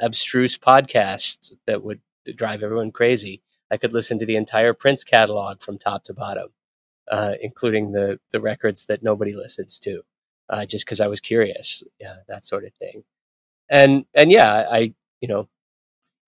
abstruse 0.01 0.57
podcast 0.57 1.53
that 1.65 1.83
would 1.83 1.99
drive 2.35 2.63
everyone 2.63 2.91
crazy 2.91 3.41
i 3.71 3.77
could 3.77 3.93
listen 3.93 4.19
to 4.19 4.25
the 4.25 4.35
entire 4.35 4.73
prince 4.73 5.03
catalog 5.03 5.61
from 5.61 5.77
top 5.77 6.03
to 6.03 6.13
bottom 6.13 6.49
uh, 7.11 7.33
including 7.41 7.91
the 7.91 8.19
the 8.31 8.41
records 8.41 8.85
that 8.87 9.03
nobody 9.03 9.33
listens 9.35 9.79
to 9.79 10.01
uh, 10.49 10.65
just 10.65 10.85
because 10.85 11.01
i 11.01 11.07
was 11.07 11.19
curious 11.21 11.83
yeah 11.99 12.17
that 12.27 12.45
sort 12.45 12.65
of 12.65 12.73
thing 12.75 13.03
and 13.69 14.05
and 14.13 14.31
yeah 14.31 14.67
i 14.71 14.93
you 15.21 15.27
know 15.27 15.47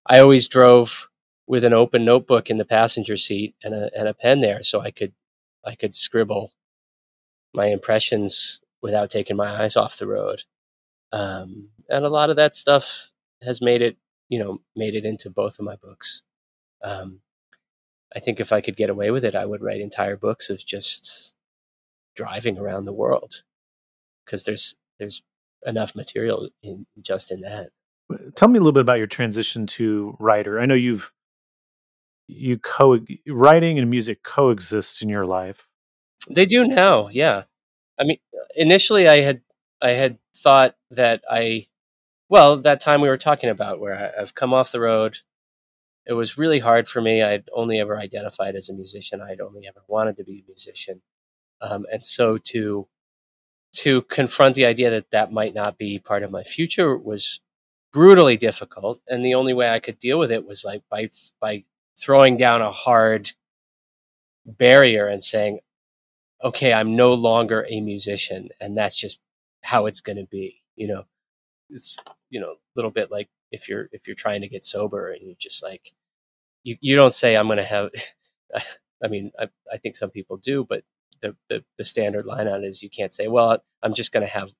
I 0.06 0.20
always 0.20 0.48
drove 0.48 1.08
with 1.46 1.64
an 1.64 1.72
open 1.72 2.04
notebook 2.04 2.50
in 2.50 2.58
the 2.58 2.64
passenger 2.64 3.16
seat 3.16 3.54
and 3.62 3.74
a 3.74 3.90
and 3.96 4.08
a 4.08 4.14
pen 4.14 4.40
there, 4.40 4.62
so 4.62 4.80
I 4.80 4.90
could 4.90 5.12
I 5.64 5.74
could 5.74 5.94
scribble 5.94 6.52
my 7.54 7.66
impressions 7.66 8.60
without 8.82 9.10
taking 9.10 9.36
my 9.36 9.62
eyes 9.62 9.76
off 9.76 9.98
the 9.98 10.06
road. 10.06 10.42
Um, 11.12 11.68
and 11.88 12.04
a 12.04 12.08
lot 12.10 12.30
of 12.30 12.36
that 12.36 12.54
stuff 12.54 13.12
has 13.42 13.60
made 13.62 13.82
it, 13.82 13.96
you 14.28 14.38
know, 14.38 14.60
made 14.76 14.94
it 14.94 15.04
into 15.04 15.30
both 15.30 15.58
of 15.58 15.64
my 15.64 15.76
books. 15.76 16.22
Um, 16.82 17.20
I 18.14 18.20
think 18.20 18.40
if 18.40 18.52
I 18.52 18.60
could 18.60 18.76
get 18.76 18.90
away 18.90 19.10
with 19.10 19.24
it, 19.24 19.34
I 19.34 19.44
would 19.44 19.62
write 19.62 19.80
entire 19.80 20.16
books 20.16 20.50
of 20.50 20.64
just 20.64 21.34
driving 22.16 22.58
around 22.58 22.84
the 22.84 22.92
world 22.92 23.42
because 24.24 24.44
there's 24.44 24.74
there's 24.98 25.22
enough 25.64 25.94
material 25.94 26.48
in 26.62 26.86
just 27.00 27.30
in 27.30 27.40
that. 27.42 27.70
Tell 28.34 28.48
me 28.48 28.58
a 28.58 28.60
little 28.60 28.72
bit 28.72 28.80
about 28.80 28.98
your 28.98 29.06
transition 29.06 29.66
to 29.68 30.16
writer. 30.18 30.58
I 30.58 30.66
know 30.66 30.74
you've 30.74 31.12
you 32.26 32.58
co 32.58 32.98
writing 33.26 33.78
and 33.78 33.90
music 33.90 34.22
coexist 34.22 35.02
in 35.02 35.08
your 35.08 35.26
life. 35.26 35.68
They 36.28 36.46
do 36.46 36.66
now, 36.66 37.08
yeah. 37.08 37.44
I 37.98 38.04
mean, 38.04 38.18
initially 38.54 39.08
I 39.08 39.20
had 39.20 39.42
I 39.80 39.90
had 39.90 40.18
thought 40.36 40.76
that 40.90 41.22
I, 41.30 41.66
well, 42.28 42.58
that 42.58 42.80
time 42.80 43.00
we 43.00 43.08
were 43.08 43.18
talking 43.18 43.50
about 43.50 43.80
where 43.80 44.12
I, 44.16 44.22
I've 44.22 44.34
come 44.34 44.52
off 44.52 44.72
the 44.72 44.80
road. 44.80 45.18
It 46.06 46.14
was 46.14 46.38
really 46.38 46.58
hard 46.58 46.88
for 46.88 47.00
me. 47.00 47.22
I'd 47.22 47.48
only 47.54 47.78
ever 47.78 47.98
identified 47.98 48.56
as 48.56 48.68
a 48.68 48.74
musician. 48.74 49.20
I'd 49.20 49.40
only 49.40 49.66
ever 49.68 49.82
wanted 49.86 50.16
to 50.16 50.24
be 50.24 50.40
a 50.40 50.48
musician, 50.48 51.02
um, 51.60 51.86
and 51.92 52.04
so 52.04 52.38
to 52.38 52.88
to 53.72 54.02
confront 54.02 54.56
the 54.56 54.66
idea 54.66 54.90
that 54.90 55.10
that 55.12 55.32
might 55.32 55.54
not 55.54 55.78
be 55.78 55.98
part 55.98 56.22
of 56.22 56.30
my 56.30 56.42
future 56.42 56.96
was 56.96 57.40
brutally 57.92 58.36
difficult 58.36 59.00
and 59.08 59.24
the 59.24 59.34
only 59.34 59.52
way 59.52 59.68
i 59.70 59.80
could 59.80 59.98
deal 59.98 60.18
with 60.18 60.30
it 60.30 60.46
was 60.46 60.64
like 60.64 60.82
by 60.90 61.08
by 61.40 61.62
throwing 61.98 62.36
down 62.36 62.62
a 62.62 62.72
hard 62.72 63.30
barrier 64.46 65.06
and 65.06 65.22
saying 65.22 65.58
okay 66.42 66.72
i'm 66.72 66.96
no 66.96 67.10
longer 67.10 67.66
a 67.68 67.80
musician 67.80 68.48
and 68.60 68.76
that's 68.76 68.96
just 68.96 69.20
how 69.62 69.86
it's 69.86 70.00
going 70.00 70.16
to 70.16 70.26
be 70.30 70.62
you 70.76 70.88
know 70.88 71.04
it's 71.70 71.98
you 72.30 72.40
know 72.40 72.52
a 72.52 72.58
little 72.76 72.90
bit 72.90 73.10
like 73.10 73.28
if 73.52 73.68
you're 73.68 73.88
if 73.92 74.06
you're 74.06 74.16
trying 74.16 74.42
to 74.42 74.48
get 74.48 74.64
sober 74.64 75.10
and 75.10 75.26
you 75.26 75.34
just 75.38 75.62
like 75.62 75.92
you, 76.64 76.76
you 76.80 76.96
don't 76.96 77.14
say 77.14 77.36
i'm 77.36 77.48
going 77.48 77.58
to 77.58 77.64
have 77.64 77.90
i 79.04 79.08
mean 79.08 79.32
I, 79.38 79.48
I 79.72 79.78
think 79.78 79.96
some 79.96 80.10
people 80.10 80.38
do 80.38 80.66
but 80.68 80.84
the, 81.22 81.36
the 81.50 81.64
the 81.78 81.84
standard 81.84 82.26
line 82.26 82.48
on 82.48 82.64
it 82.64 82.68
is 82.68 82.82
you 82.82 82.90
can't 82.90 83.14
say 83.14 83.28
well 83.28 83.62
i'm 83.82 83.94
just 83.94 84.12
going 84.12 84.26
to 84.26 84.32
have 84.32 84.50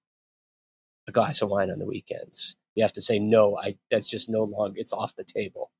a 1.08 1.12
glass 1.12 1.42
of 1.42 1.50
wine 1.50 1.70
on 1.70 1.80
the 1.80 1.86
weekends. 1.86 2.56
You 2.76 2.84
have 2.84 2.94
to 2.94 3.02
say 3.02 3.20
no 3.20 3.58
i 3.58 3.76
that's 3.90 4.08
just 4.08 4.30
no 4.30 4.44
longer 4.44 4.80
it's 4.80 4.94
off 4.94 5.16
the 5.16 5.24
table. 5.24 5.72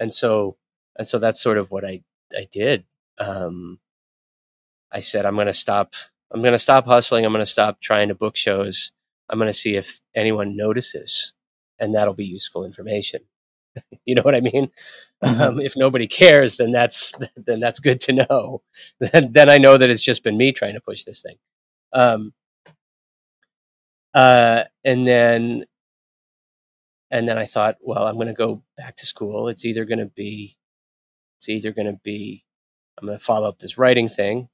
And 0.00 0.12
so 0.12 0.58
and 0.96 1.08
so 1.08 1.20
that's 1.20 1.42
sort 1.42 1.58
of 1.58 1.72
what 1.72 1.86
i 1.86 2.02
i 2.36 2.48
did. 2.52 2.84
Um 3.18 3.80
i 4.92 5.00
said 5.00 5.26
i'm 5.26 5.36
going 5.36 5.48
to 5.48 5.54
stop 5.54 5.94
i'm 6.32 6.42
going 6.42 6.52
to 6.52 6.60
stop 6.60 6.86
hustling. 6.86 7.26
I'm 7.26 7.32
going 7.32 7.46
to 7.46 7.52
stop 7.52 7.82
trying 7.82 8.08
to 8.10 8.16
book 8.16 8.36
shows. 8.36 8.92
I'm 9.30 9.38
going 9.40 9.50
to 9.52 9.58
see 9.58 9.76
if 9.76 10.00
anyone 10.16 10.56
notices 10.56 11.33
and 11.78 11.94
that'll 11.94 12.14
be 12.14 12.24
useful 12.24 12.64
information. 12.64 13.20
You 14.06 14.14
know 14.14 14.22
what 14.22 14.36
i 14.36 14.40
mean? 14.40 14.70
Mm-hmm. 15.24 15.40
um, 15.40 15.60
if 15.60 15.76
nobody 15.76 16.06
cares 16.06 16.58
then 16.58 16.70
that's 16.70 17.12
then 17.36 17.58
that's 17.58 17.80
good 17.80 18.00
to 18.02 18.12
know. 18.12 18.62
Then, 19.00 19.32
then 19.32 19.50
i 19.50 19.58
know 19.58 19.76
that 19.76 19.90
it's 19.90 20.00
just 20.00 20.22
been 20.22 20.36
me 20.36 20.52
trying 20.52 20.74
to 20.74 20.80
push 20.80 21.02
this 21.02 21.22
thing. 21.22 21.36
Um, 21.92 22.32
uh, 24.14 24.64
and 24.84 25.06
then 25.08 25.64
and 27.14 27.28
then 27.28 27.38
I 27.38 27.46
thought, 27.46 27.76
well, 27.80 28.08
I'm 28.08 28.16
going 28.16 28.26
to 28.26 28.34
go 28.34 28.64
back 28.76 28.96
to 28.96 29.06
school. 29.06 29.46
It's 29.46 29.64
either 29.64 29.84
going 29.84 30.00
to 30.00 30.06
be, 30.06 30.56
it's 31.38 31.48
either 31.48 31.70
going 31.70 31.86
to 31.86 32.00
be, 32.02 32.44
I'm 32.98 33.06
going 33.06 33.16
to 33.16 33.24
follow 33.24 33.48
up 33.48 33.60
this 33.60 33.78
writing 33.78 34.08
thing 34.08 34.48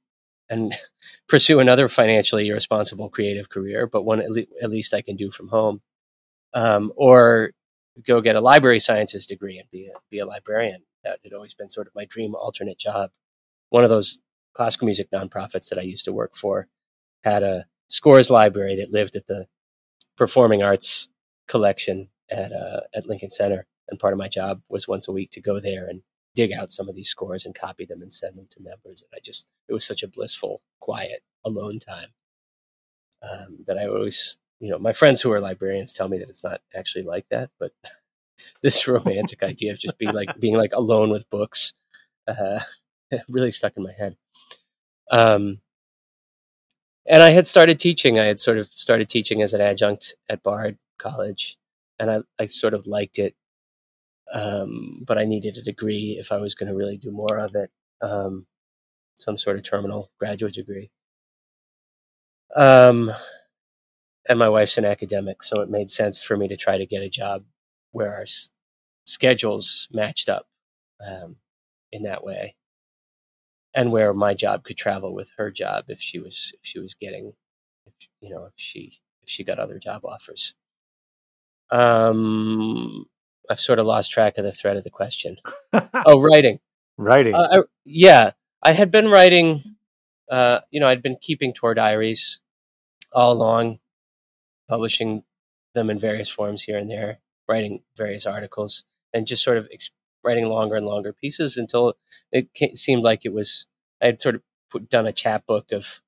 and 0.47 0.75
pursue 1.27 1.59
another 1.59 1.89
financially 1.89 2.49
irresponsible 2.49 3.09
creative 3.09 3.49
career, 3.49 3.87
but 3.87 4.03
one 4.03 4.21
at, 4.21 4.29
le- 4.29 4.45
at 4.61 4.69
least 4.69 4.93
I 4.93 5.01
can 5.01 5.15
do 5.15 5.31
from 5.31 5.47
home, 5.47 5.81
um, 6.53 6.91
or 6.95 7.51
go 8.05 8.21
get 8.21 8.35
a 8.35 8.41
library 8.41 8.79
sciences 8.79 9.25
degree 9.27 9.57
and 9.57 9.69
be 9.71 9.87
a, 9.87 9.99
be 10.09 10.19
a 10.19 10.25
librarian. 10.25 10.83
That 11.03 11.19
had 11.23 11.33
always 11.33 11.53
been 11.53 11.69
sort 11.69 11.87
of 11.87 11.95
my 11.95 12.05
dream 12.05 12.35
alternate 12.35 12.77
job. 12.77 13.09
One 13.69 13.83
of 13.83 13.89
those 13.89 14.19
classical 14.53 14.85
music 14.85 15.09
nonprofits 15.11 15.69
that 15.69 15.79
I 15.79 15.83
used 15.83 16.05
to 16.05 16.13
work 16.13 16.35
for 16.35 16.67
had 17.23 17.43
a 17.43 17.65
scores 17.87 18.29
library 18.29 18.75
that 18.75 18.91
lived 18.91 19.15
at 19.15 19.27
the 19.27 19.47
performing 20.17 20.61
arts 20.61 21.09
collection 21.47 22.09
at 22.29 22.51
uh, 22.51 22.81
at 22.93 23.07
Lincoln 23.07 23.31
Center, 23.31 23.65
and 23.89 23.99
part 23.99 24.13
of 24.13 24.19
my 24.19 24.27
job 24.27 24.61
was 24.69 24.87
once 24.87 25.07
a 25.07 25.11
week 25.11 25.31
to 25.31 25.41
go 25.41 25.59
there 25.59 25.87
and 25.87 26.01
dig 26.35 26.51
out 26.51 26.71
some 26.71 26.87
of 26.87 26.95
these 26.95 27.09
scores 27.09 27.45
and 27.45 27.55
copy 27.55 27.85
them 27.85 28.01
and 28.01 28.13
send 28.13 28.37
them 28.37 28.47
to 28.51 28.61
members. 28.61 29.01
And 29.01 29.09
I 29.13 29.19
just 29.23 29.47
it 29.67 29.73
was 29.73 29.85
such 29.85 30.03
a 30.03 30.07
blissful, 30.07 30.61
quiet, 30.79 31.23
alone 31.43 31.79
time 31.79 32.09
um, 33.21 33.57
that 33.67 33.77
I 33.77 33.87
always, 33.87 34.37
you 34.61 34.69
know, 34.69 34.77
my 34.77 34.93
friends 34.93 35.21
who 35.21 35.31
are 35.31 35.39
librarians 35.41 35.91
tell 35.91 36.07
me 36.07 36.19
that 36.19 36.29
it's 36.29 36.43
not 36.43 36.61
actually 36.75 37.03
like 37.03 37.25
that, 37.29 37.49
but 37.59 37.71
this 38.61 38.87
romantic 38.87 39.41
idea 39.43 39.71
of 39.71 39.79
just 39.79 39.97
being 39.97 40.13
like 40.13 40.29
being 40.39 40.55
like 40.55 40.71
alone 40.73 41.09
with 41.09 41.29
books 41.29 41.73
uh, 42.27 42.59
really 43.27 43.51
stuck 43.51 43.75
in 43.75 43.83
my 43.83 43.93
head. 43.97 44.15
Um, 45.09 45.59
and 47.07 47.23
I 47.23 47.31
had 47.31 47.47
started 47.47 47.79
teaching. 47.79 48.19
I 48.19 48.25
had 48.25 48.39
sort 48.39 48.59
of 48.59 48.67
started 48.67 49.09
teaching 49.09 49.41
as 49.41 49.53
an 49.55 49.61
adjunct 49.61 50.15
at 50.29 50.43
Bard 50.43 50.77
College, 50.99 51.57
and 51.99 52.11
I, 52.11 52.19
I 52.37 52.45
sort 52.45 52.75
of 52.75 52.85
liked 52.85 53.17
it. 53.17 53.35
Um, 54.31 55.03
but 55.05 55.17
I 55.17 55.25
needed 55.25 55.57
a 55.57 55.63
degree 55.63 56.17
if 56.19 56.31
I 56.31 56.37
was 56.37 56.55
going 56.55 56.69
to 56.69 56.75
really 56.75 56.97
do 56.97 57.11
more 57.11 57.39
of 57.39 57.55
it, 57.55 57.69
um, 58.01 58.45
some 59.17 59.37
sort 59.37 59.57
of 59.57 59.63
terminal 59.63 60.11
graduate 60.19 60.53
degree. 60.53 60.91
Um, 62.55 63.11
and 64.27 64.39
my 64.39 64.49
wife's 64.49 64.77
an 64.77 64.85
academic, 64.85 65.43
so 65.43 65.61
it 65.61 65.69
made 65.69 65.91
sense 65.91 66.21
for 66.21 66.37
me 66.37 66.47
to 66.47 66.57
try 66.57 66.77
to 66.77 66.85
get 66.85 67.01
a 67.01 67.09
job 67.09 67.43
where 67.91 68.13
our 68.13 68.21
s- 68.21 68.51
schedules 69.05 69.87
matched 69.91 70.29
up 70.29 70.47
um, 71.05 71.37
in 71.91 72.03
that 72.03 72.23
way, 72.23 72.55
and 73.73 73.91
where 73.91 74.13
my 74.13 74.33
job 74.33 74.63
could 74.63 74.77
travel 74.77 75.13
with 75.13 75.31
her 75.37 75.51
job 75.51 75.85
if 75.87 75.99
she 76.01 76.19
was 76.19 76.51
if 76.53 76.59
she 76.63 76.79
was 76.79 76.93
getting, 76.93 77.33
if, 77.85 77.93
you 78.21 78.29
know, 78.29 78.45
if 78.45 78.53
she 78.55 78.99
if 79.23 79.29
she 79.29 79.43
got 79.43 79.59
other 79.59 79.79
job 79.79 80.05
offers. 80.05 80.53
Um, 81.71 83.05
I've 83.49 83.59
sort 83.59 83.79
of 83.79 83.85
lost 83.85 84.11
track 84.11 84.37
of 84.37 84.43
the 84.43 84.51
thread 84.51 84.77
of 84.77 84.83
the 84.83 84.89
question. 84.89 85.37
oh, 85.73 86.19
writing. 86.21 86.59
Writing. 86.97 87.33
Uh, 87.33 87.47
I, 87.51 87.57
yeah, 87.85 88.31
I 88.61 88.73
had 88.73 88.91
been 88.91 89.09
writing. 89.09 89.63
Uh, 90.29 90.59
you 90.69 90.79
know, 90.79 90.87
I'd 90.87 91.03
been 91.03 91.17
keeping 91.21 91.53
tour 91.53 91.73
diaries 91.73 92.39
all 93.11 93.33
along, 93.33 93.79
publishing 94.71 95.23
them 95.75 95.89
in 95.89 95.99
various 95.99 96.29
forms 96.29 96.63
here 96.63 96.77
and 96.77 96.89
there, 96.89 97.19
writing 97.47 97.81
various 97.97 98.25
articles, 98.25 98.85
and 99.13 99.27
just 99.27 99.43
sort 99.43 99.57
of 99.57 99.67
ex- 99.71 99.91
writing 100.23 100.45
longer 100.45 100.75
and 100.75 100.85
longer 100.85 101.11
pieces 101.11 101.57
until 101.57 101.93
it 102.31 102.47
seemed 102.77 103.03
like 103.03 103.25
it 103.25 103.33
was 103.33 103.65
I 104.01 104.05
had 104.05 104.21
sort 104.21 104.35
of 104.35 104.41
put, 104.71 104.89
done 104.89 105.05
a 105.05 105.11
chapbook 105.11 105.73
of 105.73 106.01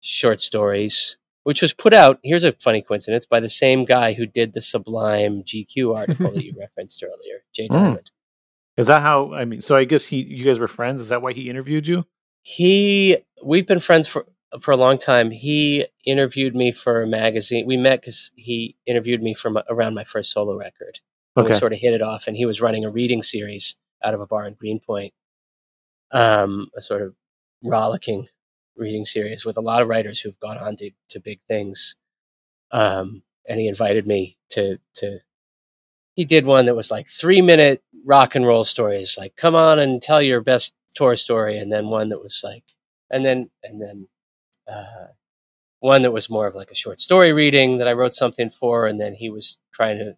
short 0.00 0.40
stories, 0.40 1.18
which 1.42 1.60
was 1.60 1.74
put 1.74 1.92
out. 1.92 2.20
Here's 2.22 2.44
a 2.44 2.52
funny 2.52 2.80
coincidence 2.80 3.26
by 3.26 3.40
the 3.40 3.48
same 3.48 3.84
guy 3.84 4.12
who 4.12 4.24
did 4.24 4.52
the 4.52 4.60
Sublime 4.60 5.42
GQ 5.42 5.96
article 5.96 6.30
that 6.30 6.44
you 6.44 6.54
referenced 6.58 7.02
earlier, 7.02 7.42
Jay 7.52 7.66
Diamond. 7.66 7.98
Mm. 7.98 8.80
Is 8.80 8.86
that 8.86 9.02
how? 9.02 9.34
I 9.34 9.44
mean, 9.44 9.60
so 9.60 9.74
I 9.76 9.82
guess 9.84 10.06
he, 10.06 10.22
you 10.22 10.44
guys 10.44 10.60
were 10.60 10.68
friends. 10.68 11.00
Is 11.00 11.08
that 11.08 11.22
why 11.22 11.32
he 11.32 11.50
interviewed 11.50 11.88
you? 11.88 12.04
He, 12.42 13.18
we've 13.42 13.66
been 13.66 13.80
friends 13.80 14.06
for 14.06 14.26
for 14.60 14.72
a 14.72 14.76
long 14.76 14.98
time. 14.98 15.30
He 15.30 15.86
interviewed 16.04 16.54
me 16.54 16.72
for 16.72 17.02
a 17.02 17.06
magazine. 17.06 17.66
We 17.66 17.76
met 17.76 18.00
because 18.00 18.30
he 18.34 18.76
interviewed 18.86 19.22
me 19.22 19.34
from 19.34 19.58
around 19.68 19.94
my 19.94 20.04
first 20.04 20.32
solo 20.32 20.56
record. 20.56 21.00
Okay. 21.36 21.48
We 21.48 21.54
sort 21.54 21.72
of 21.72 21.78
hit 21.78 21.94
it 21.94 22.02
off, 22.02 22.26
and 22.26 22.36
he 22.36 22.46
was 22.46 22.60
running 22.60 22.84
a 22.84 22.90
reading 22.90 23.22
series 23.22 23.76
out 24.02 24.14
of 24.14 24.20
a 24.20 24.26
bar 24.26 24.46
in 24.46 24.54
Greenpoint, 24.54 25.12
um, 26.10 26.68
a 26.76 26.80
sort 26.80 27.02
of 27.02 27.14
rollicking 27.62 28.28
reading 28.76 29.04
series 29.04 29.44
with 29.44 29.56
a 29.56 29.60
lot 29.60 29.82
of 29.82 29.88
writers 29.88 30.20
who've 30.20 30.38
gone 30.40 30.56
on 30.58 30.76
to, 30.76 30.90
to 31.10 31.20
big 31.20 31.40
things. 31.48 31.96
Um, 32.70 33.22
and 33.48 33.60
he 33.60 33.68
invited 33.68 34.06
me 34.06 34.36
to 34.50 34.78
to. 34.96 35.18
He 36.14 36.24
did 36.24 36.46
one 36.46 36.66
that 36.66 36.74
was 36.74 36.90
like 36.90 37.08
three 37.08 37.42
minute 37.42 37.82
rock 38.04 38.34
and 38.34 38.46
roll 38.46 38.64
stories, 38.64 39.16
like 39.18 39.36
come 39.36 39.54
on 39.54 39.78
and 39.78 40.02
tell 40.02 40.20
your 40.20 40.40
best 40.40 40.74
tour 40.94 41.16
story, 41.16 41.58
and 41.58 41.72
then 41.72 41.88
one 41.88 42.08
that 42.08 42.22
was 42.22 42.40
like, 42.42 42.64
and 43.10 43.24
then 43.24 43.50
and 43.62 43.80
then 43.80 44.08
uh, 44.68 45.08
one 45.80 46.02
that 46.02 46.12
was 46.12 46.30
more 46.30 46.46
of 46.46 46.54
like 46.54 46.70
a 46.70 46.76
short 46.76 47.00
story 47.00 47.32
reading 47.32 47.78
that 47.78 47.88
I 47.88 47.92
wrote 47.92 48.14
something 48.14 48.50
for, 48.50 48.86
and 48.86 49.00
then 49.00 49.14
he 49.14 49.30
was 49.30 49.58
trying 49.72 49.98
to. 49.98 50.16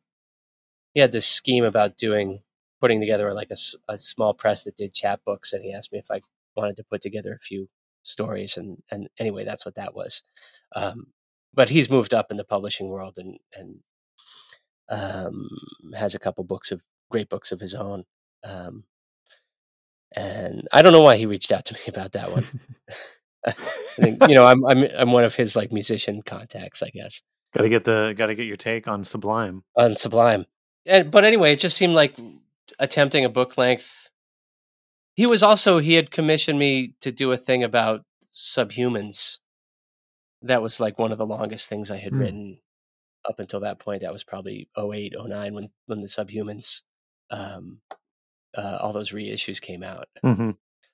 He 0.95 1.01
had 1.01 1.13
this 1.13 1.27
scheme 1.27 1.65
about 1.65 1.97
doing 1.97 2.43
putting 2.81 3.01
together 3.01 3.33
like 3.35 3.51
a, 3.51 3.93
a 3.93 3.99
small 3.99 4.35
press 4.35 4.65
that 4.65 4.77
did 4.77 4.95
chapbooks, 4.95 5.53
and 5.53 5.63
he 5.63 5.73
asked 5.73 5.93
me 5.93 5.99
if 5.99 6.11
I 6.11 6.21
wanted 6.57 6.77
to 6.77 6.85
put 6.85 7.03
together 7.03 7.33
a 7.33 7.39
few 7.39 7.69
stories, 8.03 8.57
and 8.57 8.83
and 8.91 9.09
anyway, 9.19 9.45
that's 9.45 9.65
what 9.65 9.77
that 9.77 9.95
was. 9.95 10.23
Um, 10.75 11.09
but 11.53 11.69
he's 11.69 11.91
moved 11.91 12.15
up 12.15 12.31
in 12.31 12.37
the 12.37 12.45
publishing 12.45 12.89
world 12.89 13.19
and 13.19 13.39
and 13.55 13.81
um, 14.89 15.49
has 15.95 16.15
a 16.15 16.19
couple 16.19 16.45
books 16.45 16.73
of 16.73 16.83
great 17.11 17.29
books 17.29 17.53
of 17.53 17.61
his 17.61 17.75
own. 17.75 18.05
Um, 18.45 18.85
and 20.15 20.67
I 20.73 20.83
don't 20.83 20.93
know 20.93 21.03
why 21.03 21.17
he 21.17 21.27
reached 21.27 21.53
out 21.53 21.67
to 21.67 21.75
me 21.75 21.81
about 21.89 22.13
that 22.13 22.33
one. 22.33 22.47
I 23.47 23.55
think 23.97 24.19
you 24.29 24.35
know 24.35 24.45
I'm 24.45 24.65
I'm 24.67 24.87
I'm 24.97 25.13
one 25.13 25.25
of 25.25 25.35
his 25.35 25.57
like 25.57 25.73
musician 25.73 26.23
contacts, 26.23 26.83
I 26.83 26.91
guess. 26.91 27.23
Got 27.55 27.63
to 27.63 27.69
get 27.69 27.85
the 27.85 28.15
got 28.17 28.27
to 28.27 28.35
get 28.35 28.47
your 28.47 28.57
take 28.57 28.87
on 28.87 29.03
Sublime. 29.03 29.65
On 29.77 29.97
Sublime, 29.97 30.47
and 30.87 31.11
but 31.11 31.25
anyway, 31.25 31.53
it 31.53 31.61
just 31.61 31.77
seemed 31.77 31.95
like 31.95 32.15
attempting 32.79 33.25
a 33.25 33.31
book 33.31 33.57
length. 33.59 34.09
He 35.15 35.27
was 35.27 35.43
also 35.43 35.79
he 35.79 35.95
had 35.95 36.11
commissioned 36.11 36.59
me 36.59 36.95
to 37.01 37.11
do 37.11 37.33
a 37.33 37.37
thing 37.37 37.65
about 37.65 38.05
subhumans. 38.33 39.39
That 40.43 40.63
was 40.63 40.81
like 40.81 40.99
one 40.99 41.13
of 41.13 41.19
the 41.19 41.27
longest 41.27 41.69
things 41.69 41.91
I 41.91 41.99
had 41.99 42.13
mm. 42.13 42.21
written 42.21 42.59
up 43.29 43.39
until 43.39 43.61
that 43.61 43.79
point. 43.79 44.03
That 44.03 44.13
was 44.13 44.25
probably 44.25 44.69
08, 44.79 45.15
09 45.19 45.55
when 45.55 45.71
when 45.87 46.01
the 46.01 46.07
subhumans, 46.07 46.83
um, 47.31 47.79
uh, 48.57 48.79
all 48.81 48.93
those 48.93 49.11
reissues 49.11 49.61
came 49.61 49.83
out. 49.83 50.09
Mm-hmm. 50.25 50.51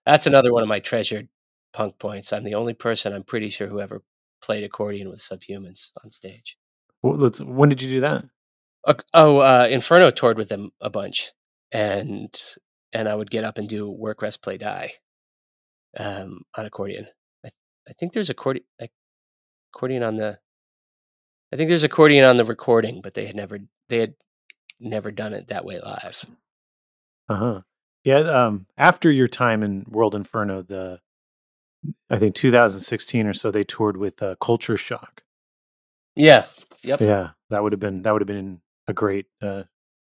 That's 0.07 0.27
another 0.27 0.53
one 0.53 0.63
of 0.63 0.69
my 0.69 0.81
treasured 0.81 1.29
punk 1.77 1.99
points. 1.99 2.33
I'm 2.33 2.43
the 2.43 2.55
only 2.55 2.73
person 2.73 3.13
I'm 3.13 3.23
pretty 3.23 3.51
sure 3.51 3.69
who 3.69 3.81
ever 3.81 4.03
played 4.41 4.65
accordion 4.65 5.11
with 5.11 5.21
Subhumans 5.21 5.91
on 6.03 6.11
stage. 6.11 6.57
Well, 7.03 7.17
let's, 7.17 7.39
when 7.39 7.69
did 7.69 7.83
you 7.83 7.91
do 7.93 8.01
that? 8.01 8.25
Uh, 8.87 8.95
oh, 9.13 9.39
uh, 9.39 9.69
Inferno 9.71 10.11
toured 10.11 10.39
with 10.39 10.49
them 10.49 10.71
a 10.81 10.89
bunch, 10.89 11.33
and 11.71 12.35
and 12.95 13.09
I 13.09 13.15
would 13.15 13.31
get 13.31 13.45
up 13.45 13.59
and 13.59 13.69
do 13.69 13.91
work, 13.91 14.23
rest, 14.23 14.43
play, 14.43 14.57
die 14.57 14.93
um, 15.99 16.43
on 16.57 16.65
accordion. 16.65 17.09
I, 17.45 17.51
I 17.87 17.93
think 17.93 18.15
there's 18.15 18.31
accordion 18.31 18.65
accordion 19.75 20.03
on 20.03 20.17
the. 20.17 20.39
I 21.53 21.57
think 21.57 21.69
there's 21.69 21.85
accordion 21.85 22.25
on 22.25 22.39
the 22.39 22.45
recording, 22.45 23.01
but 23.03 23.13
they 23.13 23.27
had 23.27 23.37
never 23.37 23.59
they 23.89 23.99
had 23.99 24.15
never 24.81 25.11
done 25.11 25.35
it 25.35 25.49
that 25.49 25.67
way 25.67 25.79
live. 25.79 26.25
Uh 27.29 27.37
huh. 27.37 27.61
Yeah. 28.05 28.21
Um. 28.21 28.67
After 28.79 29.11
your 29.11 29.29
time 29.29 29.63
in 29.63 29.85
World 29.89 30.15
Inferno, 30.15 30.63
the 30.63 31.01
I 32.11 32.19
think 32.19 32.35
2016 32.35 33.27
or 33.27 33.35
so 33.35 33.51
they 33.51 33.65
toured 33.65 33.97
with 33.97 34.23
uh, 34.23 34.37
Culture 34.41 34.77
Shock. 34.77 35.23
Yeah. 36.15 36.47
Yep. 36.83 37.01
Yeah, 37.01 37.31
that 37.51 37.63
would 37.63 37.73
have 37.73 37.81
been 37.81 38.03
that 38.03 38.13
would 38.13 38.23
have 38.23 38.29
been 38.29 38.61
a 38.87 38.93
great 38.93 39.27
uh, 39.43 39.65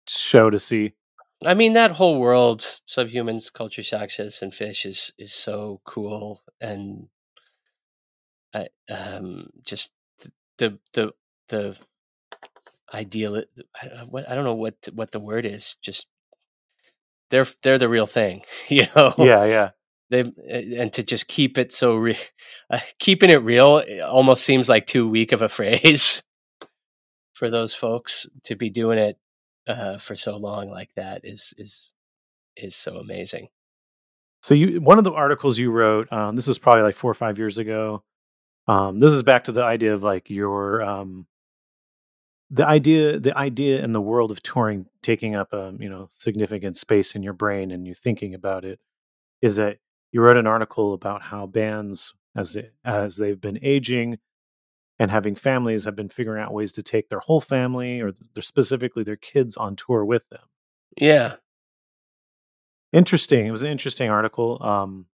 show 0.09 0.51
to 0.51 0.59
see. 0.59 0.95
I 1.45 1.55
mean, 1.55 1.75
that 1.75 1.93
whole 1.93 2.19
world, 2.19 2.61
subhumans, 2.89 3.53
culture 3.53 3.83
shock, 3.83 4.11
citizen 4.11 4.51
fish 4.51 4.87
is 4.87 5.13
is 5.19 5.33
so 5.33 5.81
cool, 5.85 6.43
and 6.61 7.09
I 8.53 8.69
um 8.89 9.51
just 9.65 9.93
the 10.59 10.79
the 10.93 11.13
the 11.49 11.77
ideal. 12.93 13.43
I, 13.81 13.87
what 14.09 14.29
I 14.29 14.35
don't 14.35 14.45
know 14.45 14.55
what 14.55 14.77
what 14.93 15.13
the 15.13 15.21
word 15.21 15.47
is. 15.47 15.77
Just 15.81 16.07
they're 17.31 17.47
they're 17.63 17.79
the 17.79 17.89
real 17.89 18.07
thing, 18.07 18.43
you 18.69 18.87
know. 18.97 19.15
Yeah, 19.19 19.45
yeah 19.45 19.71
they 20.11 20.21
eh, 20.49 20.63
and 20.77 20.93
to 20.93 21.03
just 21.03 21.29
keep 21.29 21.59
it 21.59 21.73
so 21.73 21.97
re- 21.97 22.19
uh, 22.71 22.81
keeping 22.99 23.31
it 23.31 23.43
real 23.43 23.79
it 23.79 24.01
almost 24.01 24.45
seems 24.45 24.69
like 24.69 24.87
too 24.87 25.09
weak 25.09 25.33
of 25.33 25.43
a 25.43 25.49
phrase 25.51 26.23
for 27.35 27.51
those 27.51 27.75
folks 27.75 28.27
to 28.45 28.55
be 28.55 28.71
doing 28.71 28.99
it 28.99 29.19
uh, 29.67 29.99
for 29.99 30.15
so 30.15 30.37
long 30.37 30.71
like 30.71 30.93
that 30.95 31.23
is 31.25 31.55
is 31.59 31.95
is 32.57 32.77
so 32.77 32.97
amazing. 32.97 33.49
So 34.43 34.55
you 34.55 34.81
one 34.81 34.99
of 34.99 35.05
the 35.05 35.13
articles 35.13 35.59
you 35.59 35.71
wrote, 35.71 36.13
um, 36.13 36.37
this 36.37 36.47
was 36.47 36.59
probably 36.59 36.83
like 36.83 36.97
four 36.97 37.11
or 37.11 37.15
five 37.15 37.39
years 37.39 37.59
ago. 37.59 38.03
Um, 38.67 38.99
this 38.99 39.13
is 39.13 39.23
back 39.23 39.45
to 39.45 39.53
the 39.53 39.65
idea 39.65 39.95
of 39.95 40.03
like 40.03 40.31
your 40.31 40.83
um, 40.83 41.27
the 42.51 42.67
idea 42.67 43.19
the 43.19 43.37
idea 43.37 43.83
in 43.83 43.93
the 43.93 44.01
world 44.01 44.31
of 44.31 44.43
touring 44.43 44.87
taking 45.03 45.35
up 45.35 45.53
a 45.53 45.69
um, 45.69 45.83
you 45.83 45.89
know 45.89 46.09
significant 46.11 46.77
space 46.77 47.15
in 47.15 47.23
your 47.23 47.33
brain 47.33 47.71
and 47.71 47.87
you 47.87 47.95
thinking 47.95 48.35
about 48.35 48.65
it 48.65 48.79
is 49.43 49.57
that 49.57 49.79
you 50.15 50.21
wrote 50.21 50.37
an 50.37 50.47
article 50.47 50.95
about 50.95 51.23
how 51.23 51.45
bands 51.45 52.15
as 52.37 52.57
as 52.85 53.17
they've 53.17 53.41
been 53.41 53.59
aging 53.63 54.19
and 55.01 55.11
having 55.11 55.35
families 55.35 55.85
have 55.87 55.97
been 55.97 56.09
figuring 56.09 56.41
out 56.41 56.55
ways 56.55 56.73
to 56.75 56.85
take 56.85 57.09
their 57.09 57.19
whole 57.19 57.41
family 57.41 58.01
or 58.01 58.13
their, 58.35 58.43
specifically 58.43 59.03
their 59.03 59.17
kids 59.17 59.57
on 59.57 59.75
tour 59.75 60.05
with 60.05 60.23
them. 60.29 60.43
Yeah. 60.97 61.35
Interesting. 62.93 63.45
It 63.45 63.51
was 63.51 63.63
an 63.63 63.73
interesting 63.73 64.09
article. 64.09 64.63
Um 64.63 65.07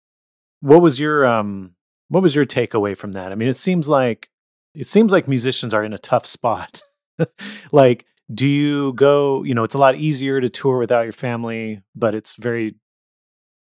what 0.61 0.83
was 0.83 1.01
your 1.01 1.25
um 1.25 1.73
what 2.09 2.23
was 2.23 2.37
your 2.37 2.45
takeaway 2.45 2.95
from 2.95 3.13
that? 3.13 3.33
I 3.33 3.37
mean, 3.37 3.49
it 3.49 3.57
seems 3.57 3.89
like 3.89 4.29
it 4.75 4.87
seems 4.87 5.13
like 5.13 5.27
musicians 5.27 5.73
are 5.73 5.83
in 5.83 5.95
a 5.95 5.99
tough 5.99 6.27
spot. 6.27 6.83
like 7.73 8.05
do 8.33 8.47
you 8.47 8.93
go, 8.93 9.45
you 9.45 9.55
know, 9.55 9.65
it's 9.65 9.75
a 9.75 9.79
lot 9.79 9.97
easier 9.97 10.43
to 10.43 10.51
tour 10.51 10.77
without 10.77 11.05
your 11.05 11.13
family, 11.13 11.81
but 11.97 12.15
it's 12.15 12.35
very 12.35 12.77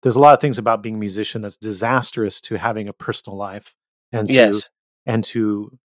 there's 0.02 0.16
a 0.16 0.20
lot 0.20 0.34
of 0.34 0.40
things 0.40 0.58
about 0.58 0.82
being 0.82 0.94
a 0.94 0.98
musician 0.98 1.42
that's 1.42 1.56
disastrous 1.56 2.40
to 2.42 2.56
having 2.56 2.88
a 2.88 2.92
personal 2.92 3.36
life 3.36 3.74
and 4.12 4.28
to 4.28 4.34
yes. 4.34 4.68
and 5.06 5.24
to 5.24 5.78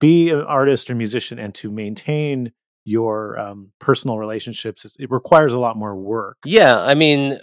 be 0.00 0.30
an 0.30 0.40
artist 0.40 0.90
or 0.90 0.94
musician 0.94 1.38
and 1.38 1.54
to 1.54 1.70
maintain 1.70 2.52
your 2.84 3.38
um, 3.38 3.70
personal 3.78 4.18
relationships 4.18 4.84
it 4.98 5.10
requires 5.10 5.52
a 5.52 5.58
lot 5.58 5.76
more 5.76 5.94
work 5.94 6.36
yeah 6.44 6.80
i 6.80 6.94
mean 6.94 7.38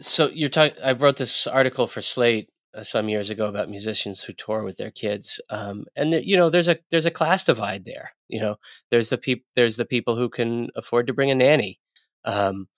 so 0.00 0.30
you're 0.32 0.48
talking 0.48 0.76
i 0.82 0.92
wrote 0.92 1.16
this 1.16 1.46
article 1.46 1.86
for 1.86 2.00
slate 2.00 2.48
uh, 2.76 2.82
some 2.82 3.08
years 3.08 3.30
ago 3.30 3.46
about 3.46 3.68
musicians 3.68 4.22
who 4.22 4.32
tour 4.32 4.62
with 4.62 4.76
their 4.76 4.92
kids 4.92 5.40
um, 5.50 5.84
and 5.96 6.12
the, 6.12 6.26
you 6.26 6.36
know 6.36 6.48
there's 6.48 6.68
a 6.68 6.78
there's 6.90 7.06
a 7.06 7.10
class 7.10 7.44
divide 7.44 7.84
there 7.84 8.12
you 8.28 8.40
know 8.40 8.56
there's 8.90 9.08
the 9.08 9.18
people 9.18 9.44
there's 9.56 9.76
the 9.76 9.84
people 9.84 10.14
who 10.16 10.28
can 10.28 10.68
afford 10.76 11.08
to 11.08 11.12
bring 11.12 11.30
a 11.30 11.34
nanny 11.34 11.80
um, 12.24 12.68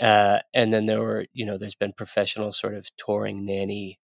uh, 0.00 0.40
and 0.52 0.72
then 0.72 0.86
there 0.86 1.00
were, 1.00 1.26
you 1.32 1.46
know, 1.46 1.58
there's 1.58 1.74
been 1.74 1.92
professional 1.92 2.52
sort 2.52 2.74
of 2.74 2.88
touring 2.96 3.44
nanny 3.44 3.98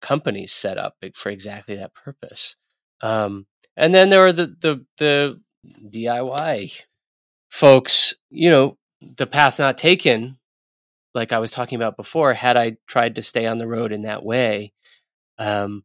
companies 0.00 0.52
set 0.52 0.78
up 0.78 0.96
for 1.14 1.30
exactly 1.30 1.76
that 1.76 1.94
purpose. 1.94 2.56
Um, 3.02 3.46
and 3.76 3.94
then 3.94 4.10
there 4.10 4.24
are 4.24 4.32
the, 4.32 4.46
the, 4.60 4.86
the 4.98 5.40
DIY 5.88 6.82
folks, 7.50 8.14
you 8.30 8.50
know, 8.50 8.78
the 9.00 9.26
path 9.26 9.58
not 9.58 9.78
taken, 9.78 10.38
like 11.14 11.32
I 11.32 11.38
was 11.38 11.50
talking 11.50 11.76
about 11.76 11.96
before, 11.96 12.34
had 12.34 12.56
I 12.56 12.76
tried 12.86 13.16
to 13.16 13.22
stay 13.22 13.46
on 13.46 13.58
the 13.58 13.66
road 13.66 13.92
in 13.92 14.02
that 14.02 14.24
way, 14.24 14.72
um, 15.38 15.84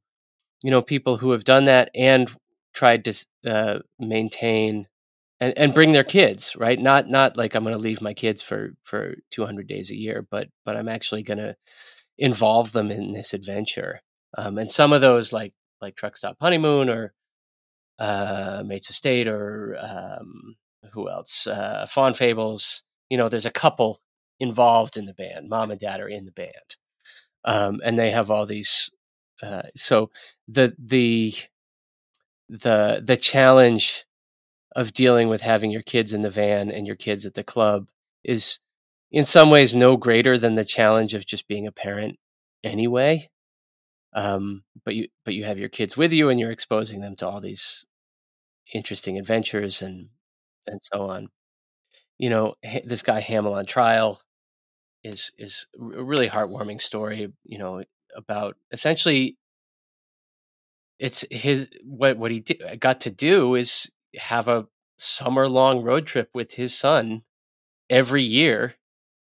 you 0.63 0.71
know, 0.71 0.81
people 0.81 1.17
who 1.17 1.31
have 1.31 1.43
done 1.43 1.65
that 1.65 1.89
and 1.95 2.33
tried 2.73 3.05
to 3.05 3.25
uh, 3.45 3.79
maintain 3.99 4.87
and 5.39 5.57
and 5.57 5.73
bring 5.73 5.91
their 5.91 6.03
kids 6.03 6.55
right 6.57 6.79
not 6.79 7.09
not 7.09 7.37
like 7.37 7.55
i'm 7.55 7.63
going 7.63 7.75
to 7.75 7.81
leave 7.81 8.01
my 8.01 8.13
kids 8.13 8.41
for 8.41 8.71
for 8.83 9.15
200 9.31 9.67
days 9.67 9.91
a 9.91 9.95
year 9.95 10.25
but 10.29 10.49
but 10.65 10.75
i'm 10.75 10.89
actually 10.89 11.23
going 11.23 11.37
to 11.37 11.55
involve 12.17 12.71
them 12.71 12.91
in 12.91 13.11
this 13.13 13.33
adventure 13.33 14.01
um, 14.37 14.57
and 14.57 14.71
some 14.71 14.93
of 14.93 15.01
those 15.01 15.33
like 15.33 15.53
like 15.81 15.95
truck 15.95 16.17
stop 16.17 16.37
honeymoon 16.41 16.89
or 16.89 17.13
uh 17.99 18.63
mates 18.65 18.89
of 18.89 18.95
state 18.95 19.27
or 19.27 19.77
um 19.81 20.55
who 20.93 21.09
else 21.09 21.47
uh 21.47 21.85
fawn 21.89 22.13
fables 22.13 22.83
you 23.09 23.17
know 23.17 23.29
there's 23.29 23.45
a 23.45 23.51
couple 23.51 23.99
involved 24.39 24.97
in 24.97 25.05
the 25.05 25.13
band. 25.13 25.49
Mom 25.49 25.71
and 25.71 25.79
dad 25.79 25.99
are 25.99 26.07
in 26.07 26.25
the 26.25 26.31
band, 26.31 26.77
um, 27.45 27.81
and 27.83 27.97
they 27.97 28.11
have 28.11 28.31
all 28.31 28.45
these. 28.45 28.89
Uh, 29.43 29.63
so 29.75 30.09
the 30.47 30.75
the 30.79 31.33
the 32.49 33.01
the 33.03 33.17
challenge 33.17 34.04
of 34.75 34.93
dealing 34.93 35.29
with 35.29 35.41
having 35.41 35.71
your 35.71 35.81
kids 35.81 36.13
in 36.13 36.21
the 36.21 36.29
van 36.29 36.69
and 36.69 36.85
your 36.85 36.95
kids 36.95 37.25
at 37.25 37.33
the 37.33 37.43
club 37.43 37.87
is 38.23 38.59
in 39.11 39.25
some 39.25 39.49
ways 39.49 39.73
no 39.73 39.95
greater 39.97 40.37
than 40.37 40.55
the 40.55 40.65
challenge 40.65 41.13
of 41.13 41.25
just 41.25 41.47
being 41.47 41.65
a 41.65 41.71
parent 41.71 42.17
anyway. 42.63 43.29
Um, 44.13 44.63
but 44.83 44.95
you 44.95 45.07
but 45.25 45.33
you 45.33 45.45
have 45.45 45.57
your 45.59 45.69
kids 45.69 45.97
with 45.97 46.13
you 46.13 46.29
and 46.29 46.39
you're 46.39 46.51
exposing 46.51 47.01
them 47.01 47.15
to 47.17 47.27
all 47.27 47.41
these 47.41 47.85
interesting 48.73 49.17
adventures 49.19 49.81
and 49.81 50.09
and 50.67 50.81
so 50.81 51.09
on. 51.09 51.29
You 52.17 52.29
know 52.29 52.55
this 52.85 53.01
guy 53.01 53.21
Hamell 53.21 53.55
on 53.55 53.65
trial 53.65 54.21
is 55.03 55.31
is 55.37 55.67
a 55.79 56.03
really 56.03 56.29
heartwarming 56.29 56.81
story 56.81 57.31
you 57.43 57.57
know 57.57 57.83
about 58.15 58.55
essentially 58.71 59.37
it's 60.99 61.25
his 61.29 61.67
what 61.83 62.17
what 62.17 62.31
he 62.31 62.39
did, 62.39 62.79
got 62.79 63.01
to 63.01 63.11
do 63.11 63.55
is 63.55 63.91
have 64.17 64.47
a 64.47 64.67
summer 64.97 65.47
long 65.47 65.83
road 65.83 66.05
trip 66.05 66.29
with 66.33 66.53
his 66.53 66.73
son 66.77 67.23
every 67.89 68.23
year 68.23 68.75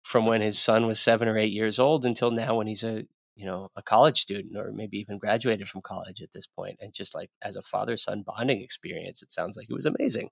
from 0.04 0.26
when 0.26 0.42
his 0.42 0.60
son 0.60 0.86
was 0.86 1.00
7 1.00 1.28
or 1.28 1.38
8 1.38 1.52
years 1.52 1.80
old 1.80 2.06
until 2.06 2.32
now 2.32 2.56
when 2.56 2.68
he's 2.68 2.84
a 2.84 3.04
you 3.36 3.46
know 3.46 3.70
a 3.76 3.82
college 3.82 4.22
student 4.22 4.56
or 4.56 4.72
maybe 4.72 4.98
even 4.98 5.18
graduated 5.18 5.68
from 5.68 5.82
college 5.82 6.22
at 6.22 6.32
this 6.32 6.48
point 6.48 6.78
and 6.80 6.94
just 6.94 7.14
like 7.14 7.30
as 7.42 7.56
a 7.56 7.62
father 7.62 7.98
son 7.98 8.24
bonding 8.26 8.62
experience 8.62 9.22
it 9.22 9.32
sounds 9.32 9.58
like 9.58 9.68
it 9.70 9.74
was 9.74 9.86
amazing. 9.86 10.30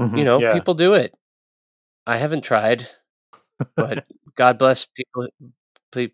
Mm-hmm, 0.00 0.16
you 0.16 0.24
know 0.24 0.38
yeah. 0.38 0.52
people 0.52 0.74
do 0.74 0.94
it. 0.94 1.14
I 2.06 2.18
haven't 2.18 2.44
tried 2.44 2.88
but 3.74 4.06
god 4.36 4.58
bless 4.58 4.86
people 4.86 5.28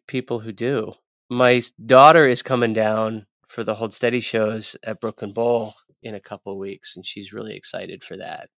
people 0.07 0.41
who 0.41 0.53
do. 0.53 0.95
My 1.31 1.61
daughter 1.85 2.27
is 2.27 2.43
coming 2.43 2.73
down 2.73 3.27
for 3.53 3.63
the 3.65 3.75
hold 3.75 3.93
steady 3.93 4.21
shows 4.21 4.77
at 4.83 5.01
brooklyn 5.01 5.33
bowl 5.33 5.75
in 6.03 6.15
a 6.15 6.21
couple 6.21 6.53
of 6.53 6.59
weeks 6.59 6.97
and 6.97 7.05
she's 7.07 7.33
really 7.33 7.55
excited 7.55 8.03
for 8.03 8.17
that. 8.17 8.49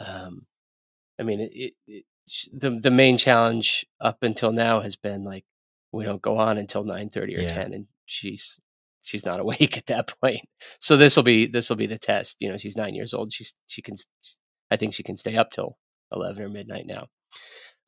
Um 0.00 0.46
i 1.20 1.22
mean 1.22 1.40
it, 1.40 1.52
it, 1.54 1.72
it 1.86 2.04
the 2.52 2.70
the 2.70 2.90
main 2.90 3.16
challenge 3.16 3.86
up 4.00 4.18
until 4.22 4.50
now 4.50 4.80
has 4.80 4.96
been 4.96 5.22
like 5.24 5.44
we 5.92 6.04
don't 6.04 6.22
go 6.22 6.38
on 6.38 6.58
until 6.58 6.82
nine 6.82 7.08
thirty 7.10 7.36
or 7.36 7.42
yeah. 7.42 7.54
10 7.54 7.72
and 7.74 7.86
she's 8.06 8.58
she's 9.02 9.24
not 9.24 9.38
awake 9.44 9.78
at 9.78 9.86
that 9.86 10.12
point. 10.20 10.48
So 10.80 10.96
this 10.96 11.14
will 11.14 11.22
be 11.22 11.46
this 11.46 11.68
will 11.68 11.76
be 11.76 11.86
the 11.86 11.98
test 11.98 12.38
you 12.40 12.50
know 12.50 12.58
she's 12.58 12.76
nine 12.76 12.94
years 12.94 13.14
old 13.14 13.32
she's 13.32 13.52
she 13.68 13.82
can 13.82 13.94
i 14.70 14.76
think 14.76 14.94
she 14.94 15.04
can 15.04 15.16
stay 15.16 15.36
up 15.36 15.52
till 15.52 15.78
11 16.12 16.42
or 16.42 16.48
midnight 16.48 16.86
now. 16.86 17.06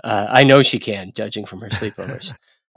Uh, 0.05 0.27
i 0.31 0.45
know 0.45 0.63
she 0.63 0.79
can 0.79 1.11
judging 1.15 1.45
from 1.45 1.61
her 1.61 1.71
sleepovers 1.71 2.33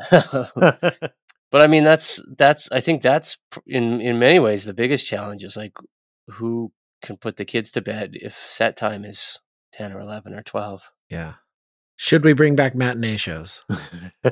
but 1.52 1.62
i 1.62 1.68
mean 1.68 1.84
that's 1.84 2.22
that's 2.38 2.72
i 2.72 2.80
think 2.80 3.02
that's 3.02 3.38
in 3.66 4.02
in 4.02 4.20
many 4.20 4.40
ways 4.40 4.64
the 4.64 4.74
biggest 4.74 5.06
challenge 5.06 5.44
is 5.44 5.58
like 5.58 5.74
who 6.28 6.72
can 7.02 7.18
put 7.18 7.38
the 7.38 7.46
kids 7.46 7.72
to 7.72 7.82
bed 7.82 8.12
if 8.14 8.34
set 8.34 8.76
time 8.76 9.06
is 9.06 9.40
10 9.74 9.94
or 9.94 10.00
11 10.00 10.34
or 10.34 10.44
12 10.44 10.92
yeah 11.10 11.34
should 12.02 12.24
we 12.24 12.32
bring 12.32 12.56
back 12.56 12.76
matinee 12.76 13.18
shows? 13.18 13.66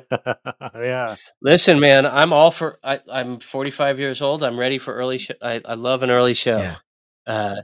yeah. 0.74 1.18
Listen, 1.42 1.82
man, 1.82 2.06
I'm 2.06 2.32
all 2.32 2.50
for. 2.50 2.80
I, 2.82 3.02
am 3.10 3.42
45 3.42 4.00
years 4.00 4.22
old. 4.22 4.42
I'm 4.42 4.58
ready 4.58 4.78
for 4.78 4.94
early. 4.94 5.18
show. 5.18 5.34
I, 5.42 5.62
I 5.66 5.74
love 5.74 6.02
an 6.02 6.10
early 6.10 6.34
show. 6.34 6.60
Yeah. 6.60 6.76
Uh, 7.28 7.62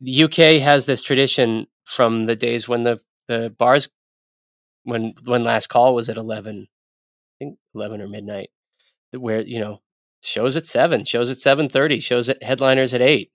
the 0.00 0.22
UK 0.24 0.62
has 0.62 0.86
this 0.86 1.02
tradition 1.02 1.66
from 1.84 2.24
the 2.24 2.36
days 2.36 2.70
when 2.70 2.84
the 2.84 3.00
the 3.26 3.54
bars, 3.58 3.90
when 4.84 5.12
when 5.24 5.44
last 5.44 5.66
call 5.66 5.94
was 5.94 6.08
at 6.08 6.16
11, 6.16 6.66
I 6.66 7.34
think 7.38 7.58
11 7.74 8.00
or 8.00 8.08
midnight, 8.08 8.48
where 9.12 9.40
you 9.40 9.60
know 9.60 9.80
shows 10.22 10.56
at 10.56 10.66
seven, 10.66 11.04
shows 11.04 11.30
at 11.30 11.38
7:30, 11.38 12.02
shows 12.02 12.28
at 12.28 12.42
headliners 12.42 12.94
at 12.94 13.02
eight. 13.02 13.30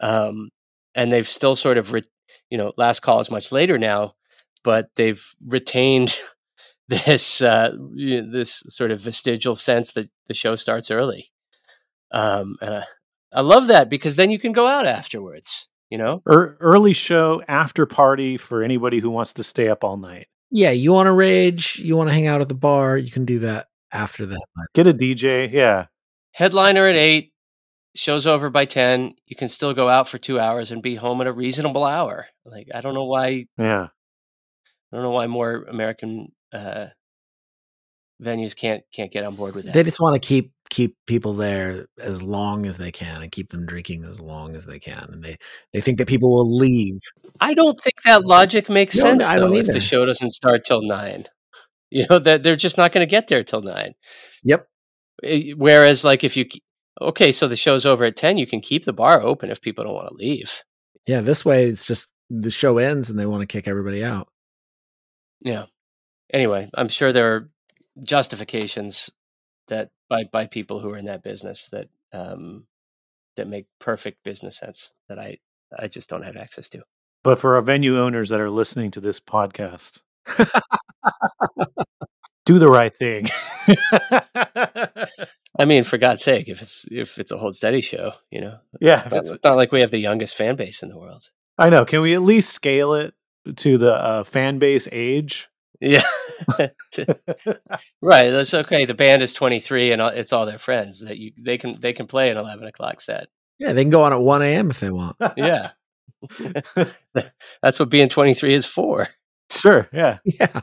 Um, 0.00 0.50
and 0.94 1.12
they've 1.12 1.28
still 1.28 1.56
sort 1.56 1.78
of, 1.78 1.92
re- 1.92 2.02
you 2.50 2.58
know, 2.58 2.72
last 2.76 3.00
call 3.00 3.20
is 3.20 3.30
much 3.30 3.52
later 3.52 3.78
now 3.78 4.14
but 4.62 4.90
they've 4.96 5.24
retained 5.46 6.16
this 6.88 7.42
uh, 7.42 7.76
this 7.94 8.62
sort 8.68 8.90
of 8.90 9.00
vestigial 9.00 9.56
sense 9.56 9.92
that 9.92 10.08
the 10.28 10.34
show 10.34 10.56
starts 10.56 10.90
early. 10.90 11.30
Um, 12.12 12.56
and 12.60 12.74
I, 12.74 12.84
I 13.32 13.40
love 13.40 13.68
that 13.68 13.88
because 13.88 14.16
then 14.16 14.30
you 14.30 14.38
can 14.38 14.52
go 14.52 14.66
out 14.66 14.86
afterwards. 14.86 15.68
You 15.90 15.98
know, 15.98 16.22
er, 16.26 16.56
early 16.60 16.94
show 16.94 17.42
after 17.48 17.84
party 17.84 18.38
for 18.38 18.62
anybody 18.62 18.98
who 18.98 19.10
wants 19.10 19.34
to 19.34 19.44
stay 19.44 19.68
up 19.68 19.84
all 19.84 19.98
night. 19.98 20.26
Yeah, 20.50 20.70
you 20.70 20.92
want 20.92 21.06
to 21.06 21.12
rage, 21.12 21.78
you 21.78 21.96
want 21.96 22.08
to 22.08 22.14
hang 22.14 22.26
out 22.26 22.40
at 22.40 22.48
the 22.48 22.54
bar, 22.54 22.96
you 22.96 23.10
can 23.10 23.26
do 23.26 23.40
that 23.40 23.66
after 23.92 24.26
that. 24.26 24.46
Get 24.74 24.86
a 24.86 24.92
DJ, 24.92 25.52
yeah. 25.52 25.86
Headliner 26.32 26.86
at 26.86 26.96
eight, 26.96 27.32
show's 27.94 28.26
over 28.26 28.48
by 28.48 28.64
10 28.64 29.14
you 29.26 29.36
can 29.36 29.48
still 29.48 29.74
go 29.74 29.86
out 29.86 30.08
for 30.08 30.16
two 30.16 30.40
hours 30.40 30.72
and 30.72 30.82
be 30.82 30.94
home 30.94 31.20
at 31.20 31.26
a 31.26 31.32
reasonable 31.32 31.84
hour 31.84 32.26
like 32.46 32.66
i 32.74 32.80
don't 32.80 32.94
know 32.94 33.04
why 33.04 33.44
yeah 33.58 33.88
I 34.92 34.96
don't 34.96 35.04
know 35.04 35.10
why 35.10 35.26
more 35.26 35.64
American 35.68 36.32
uh, 36.52 36.86
venues 38.22 38.54
can't 38.54 38.82
can't 38.94 39.10
get 39.10 39.24
on 39.24 39.34
board 39.34 39.54
with 39.54 39.64
that. 39.64 39.74
They 39.74 39.82
just 39.82 40.00
want 40.00 40.20
to 40.20 40.26
keep 40.26 40.52
keep 40.68 40.96
people 41.06 41.32
there 41.32 41.86
as 41.98 42.22
long 42.22 42.66
as 42.66 42.76
they 42.76 42.92
can 42.92 43.22
and 43.22 43.32
keep 43.32 43.50
them 43.50 43.64
drinking 43.64 44.04
as 44.04 44.20
long 44.20 44.54
as 44.54 44.66
they 44.66 44.78
can, 44.78 45.08
and 45.10 45.24
they 45.24 45.38
they 45.72 45.80
think 45.80 45.96
that 45.96 46.08
people 46.08 46.30
will 46.30 46.56
leave. 46.56 46.98
I 47.40 47.54
don't 47.54 47.80
think 47.80 48.02
that 48.04 48.24
logic 48.24 48.68
makes 48.68 48.94
no, 48.96 49.02
sense. 49.02 49.24
I 49.24 49.38
don't 49.38 49.52
though, 49.52 49.60
if 49.60 49.66
the 49.66 49.80
show 49.80 50.04
doesn't 50.04 50.32
start 50.32 50.64
till 50.66 50.82
nine, 50.82 51.24
you 51.92 52.06
know 52.08 52.18
that 52.18 52.42
they're 52.42 52.56
just 52.56 52.78
not 52.78 52.92
going 52.92 53.06
to 53.06 53.10
get 53.10 53.28
there 53.28 53.44
till 53.44 53.62
nine. 53.62 53.94
Yep. 54.44 54.66
Eh, 55.22 55.52
whereas, 55.56 56.04
like, 56.04 56.24
if 56.24 56.36
you 56.36 56.46
okay, 57.00 57.32
so 57.32 57.46
the 57.48 57.56
show's 57.56 57.86
over 57.86 58.04
at 58.04 58.16
ten, 58.16 58.38
you 58.38 58.46
can 58.46 58.60
keep 58.60 58.84
the 58.84 58.92
bar 58.92 59.20
open 59.20 59.50
if 59.50 59.60
people 59.60 59.84
don't 59.84 59.94
want 59.94 60.08
to 60.08 60.14
leave. 60.14 60.64
Yeah, 61.06 61.20
this 61.20 61.44
way 61.44 61.64
it's 61.66 61.86
just 61.86 62.08
the 62.30 62.50
show 62.50 62.78
ends 62.78 63.10
and 63.10 63.18
they 63.18 63.26
want 63.26 63.42
to 63.42 63.46
kick 63.46 63.68
everybody 63.68 64.02
out. 64.04 64.28
Yeah. 65.40 65.66
Anyway, 66.32 66.70
I'm 66.74 66.88
sure 66.88 67.12
there 67.12 67.34
are 67.34 67.50
justifications 68.02 69.10
that 69.68 69.90
by 70.08 70.24
by 70.24 70.46
people 70.46 70.80
who 70.80 70.90
are 70.90 70.98
in 70.98 71.06
that 71.06 71.22
business 71.22 71.68
that 71.70 71.88
um, 72.12 72.66
that 73.36 73.48
make 73.48 73.66
perfect 73.80 74.24
business 74.24 74.56
sense 74.56 74.92
that 75.08 75.18
I 75.18 75.38
I 75.76 75.88
just 75.88 76.08
don't 76.08 76.22
have 76.22 76.36
access 76.36 76.68
to. 76.70 76.82
But 77.22 77.38
for 77.38 77.54
our 77.54 77.62
venue 77.62 78.00
owners 78.00 78.30
that 78.30 78.40
are 78.40 78.50
listening 78.50 78.90
to 78.92 79.00
this 79.00 79.20
podcast, 79.20 80.02
do 82.44 82.58
the 82.58 82.68
right 82.68 82.96
thing. 82.96 83.28
I 85.58 85.64
mean, 85.64 85.84
for 85.84 85.98
God's 85.98 86.22
sake, 86.22 86.48
if 86.48 86.62
it's 86.62 86.86
if 86.90 87.18
it's 87.18 87.32
a 87.32 87.38
hold 87.38 87.54
steady 87.54 87.80
show, 87.80 88.12
you 88.30 88.40
know, 88.40 88.58
yeah, 88.80 89.02
it's 89.02 89.10
not, 89.10 89.26
it's 89.26 89.44
not 89.44 89.56
like 89.56 89.72
we 89.72 89.80
have 89.80 89.90
the 89.90 89.98
youngest 89.98 90.34
fan 90.34 90.56
base 90.56 90.82
in 90.82 90.88
the 90.88 90.98
world. 90.98 91.30
I 91.58 91.68
know. 91.68 91.84
Can 91.84 92.00
we 92.00 92.14
at 92.14 92.22
least 92.22 92.52
scale 92.52 92.94
it 92.94 93.14
to 93.56 93.78
the 93.78 93.94
uh, 93.94 94.24
fan 94.24 94.58
base 94.58 94.88
age. 94.90 95.48
Yeah, 95.80 96.04
right. 98.00 98.30
That's 98.30 98.54
okay. 98.54 98.84
The 98.84 98.94
band 98.94 99.22
is 99.22 99.32
twenty 99.32 99.58
three, 99.58 99.90
and 99.90 100.00
it's 100.00 100.32
all 100.32 100.46
their 100.46 100.58
friends 100.58 101.00
that 101.00 101.18
you 101.18 101.32
they 101.36 101.58
can 101.58 101.80
they 101.80 101.92
can 101.92 102.06
play 102.06 102.30
an 102.30 102.36
eleven 102.36 102.68
o'clock 102.68 103.00
set. 103.00 103.26
Yeah, 103.58 103.72
they 103.72 103.82
can 103.82 103.90
go 103.90 104.04
on 104.04 104.12
at 104.12 104.20
one 104.20 104.42
a.m. 104.42 104.70
if 104.70 104.78
they 104.78 104.90
want. 104.90 105.16
yeah, 105.36 105.70
that's 107.62 107.80
what 107.80 107.90
being 107.90 108.08
twenty 108.08 108.34
three 108.34 108.54
is 108.54 108.64
for. 108.64 109.08
Sure. 109.58 109.88
Yeah. 109.92 110.18
Yeah. 110.24 110.60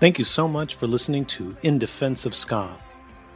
Thank 0.00 0.18
you 0.18 0.24
so 0.24 0.46
much 0.46 0.74
for 0.74 0.86
listening 0.86 1.24
to 1.26 1.56
In 1.62 1.78
Defense 1.78 2.26
of 2.26 2.34
Ska. 2.34 2.68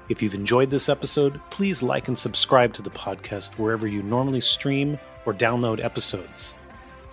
If 0.08 0.22
you've 0.22 0.34
enjoyed 0.34 0.70
this 0.70 0.88
episode, 0.88 1.40
please 1.50 1.82
like 1.82 2.08
and 2.08 2.18
subscribe 2.18 2.72
to 2.74 2.82
the 2.82 2.90
podcast 2.90 3.58
wherever 3.58 3.86
you 3.86 4.02
normally 4.02 4.40
stream 4.40 4.98
or 5.24 5.32
download 5.32 5.82
episodes. 5.82 6.54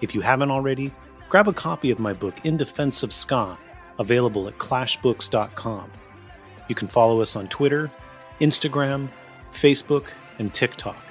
If 0.02 0.14
you 0.16 0.22
haven't 0.22 0.52
already, 0.52 0.92
grab 1.30 1.48
a 1.48 1.54
copy 1.54 1.92
of 1.92 2.00
my 2.00 2.12
book 2.12 2.34
In 2.44 2.58
Defense 2.58 3.04
of 3.04 3.14
Ska, 3.14 3.58
available 4.00 4.48
at 4.48 4.58
clashbooks.com. 4.58 5.90
You 6.68 6.76
can 6.76 6.88
follow 6.88 7.22
us 7.22 7.36
on 7.36 7.48
Twitter, 7.48 7.90
Instagram, 8.40 9.08
Facebook, 9.52 10.06
and 10.40 10.54
TikTok. 10.54 11.04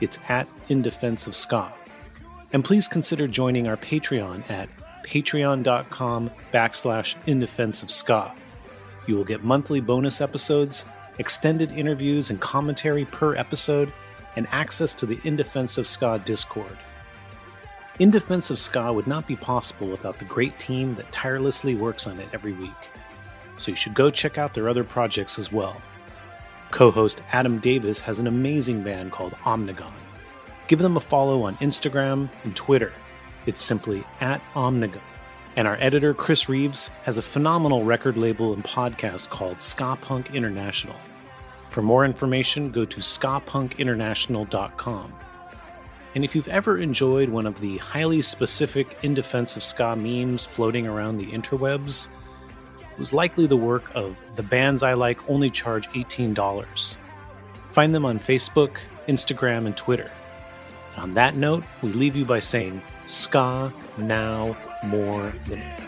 It's 0.00 0.18
at 0.28 0.48
In 0.68 0.82
Defense 0.82 1.26
of 1.26 1.34
Ska. 1.34 1.72
And 2.52 2.64
please 2.64 2.88
consider 2.88 3.26
joining 3.26 3.66
our 3.66 3.76
Patreon 3.76 4.48
at 4.50 4.68
patreon.com 5.04 6.30
backslash 6.52 7.14
in 7.26 7.40
defense 7.40 7.82
of 7.82 7.90
ska. 7.90 8.32
You 9.06 9.16
will 9.16 9.24
get 9.24 9.44
monthly 9.44 9.80
bonus 9.80 10.20
episodes, 10.20 10.84
extended 11.18 11.70
interviews 11.72 12.30
and 12.30 12.40
commentary 12.40 13.04
per 13.04 13.36
episode, 13.36 13.92
and 14.36 14.48
access 14.50 14.94
to 14.94 15.06
the 15.06 15.20
In 15.24 15.36
Defense 15.36 15.78
of 15.78 15.86
Ska 15.86 16.20
Discord. 16.24 16.76
In 18.00 18.10
Defense 18.10 18.50
of 18.50 18.58
Ska 18.58 18.92
would 18.92 19.06
not 19.06 19.26
be 19.28 19.36
possible 19.36 19.86
without 19.86 20.18
the 20.18 20.24
great 20.24 20.58
team 20.58 20.94
that 20.96 21.12
tirelessly 21.12 21.76
works 21.76 22.06
on 22.08 22.18
it 22.18 22.28
every 22.32 22.52
week. 22.52 22.70
So 23.58 23.70
you 23.70 23.76
should 23.76 23.94
go 23.94 24.10
check 24.10 24.36
out 24.38 24.54
their 24.54 24.68
other 24.68 24.82
projects 24.82 25.38
as 25.38 25.52
well. 25.52 25.80
Co 26.74 26.90
host 26.90 27.22
Adam 27.30 27.60
Davis 27.60 28.00
has 28.00 28.18
an 28.18 28.26
amazing 28.26 28.82
band 28.82 29.12
called 29.12 29.34
Omnigone. 29.44 29.92
Give 30.66 30.80
them 30.80 30.96
a 30.96 31.00
follow 31.00 31.44
on 31.44 31.54
Instagram 31.58 32.28
and 32.42 32.56
Twitter. 32.56 32.92
It's 33.46 33.60
simply 33.60 34.02
at 34.20 34.40
Omnigone. 34.54 34.98
And 35.54 35.68
our 35.68 35.76
editor, 35.78 36.14
Chris 36.14 36.48
Reeves, 36.48 36.88
has 37.04 37.16
a 37.16 37.22
phenomenal 37.22 37.84
record 37.84 38.16
label 38.16 38.52
and 38.52 38.64
podcast 38.64 39.28
called 39.28 39.62
Ska 39.62 39.96
Punk 40.02 40.34
International. 40.34 40.96
For 41.70 41.80
more 41.80 42.04
information, 42.04 42.72
go 42.72 42.84
to 42.84 42.98
skapunkinternational.com. 42.98 45.14
And 46.16 46.24
if 46.24 46.34
you've 46.34 46.48
ever 46.48 46.76
enjoyed 46.76 47.28
one 47.28 47.46
of 47.46 47.60
the 47.60 47.76
highly 47.76 48.20
specific 48.20 48.98
in 49.04 49.14
defense 49.14 49.56
of 49.56 49.62
ska 49.62 49.94
memes 49.94 50.44
floating 50.44 50.88
around 50.88 51.18
the 51.18 51.26
interwebs, 51.26 52.08
was 52.98 53.12
likely 53.12 53.46
the 53.46 53.56
work 53.56 53.90
of 53.94 54.20
the 54.36 54.42
bands 54.42 54.82
I 54.82 54.94
like 54.94 55.30
only 55.30 55.50
charge 55.50 55.88
$18. 55.90 56.96
Find 57.70 57.94
them 57.94 58.04
on 58.04 58.18
Facebook, 58.18 58.78
Instagram, 59.08 59.66
and 59.66 59.76
Twitter. 59.76 60.10
On 60.96 61.14
that 61.14 61.34
note, 61.34 61.64
we 61.82 61.92
leave 61.92 62.16
you 62.16 62.24
by 62.24 62.38
saying, 62.38 62.80
Ska 63.06 63.72
now 63.98 64.56
more 64.84 65.32
than 65.46 65.58
ever. 65.58 65.83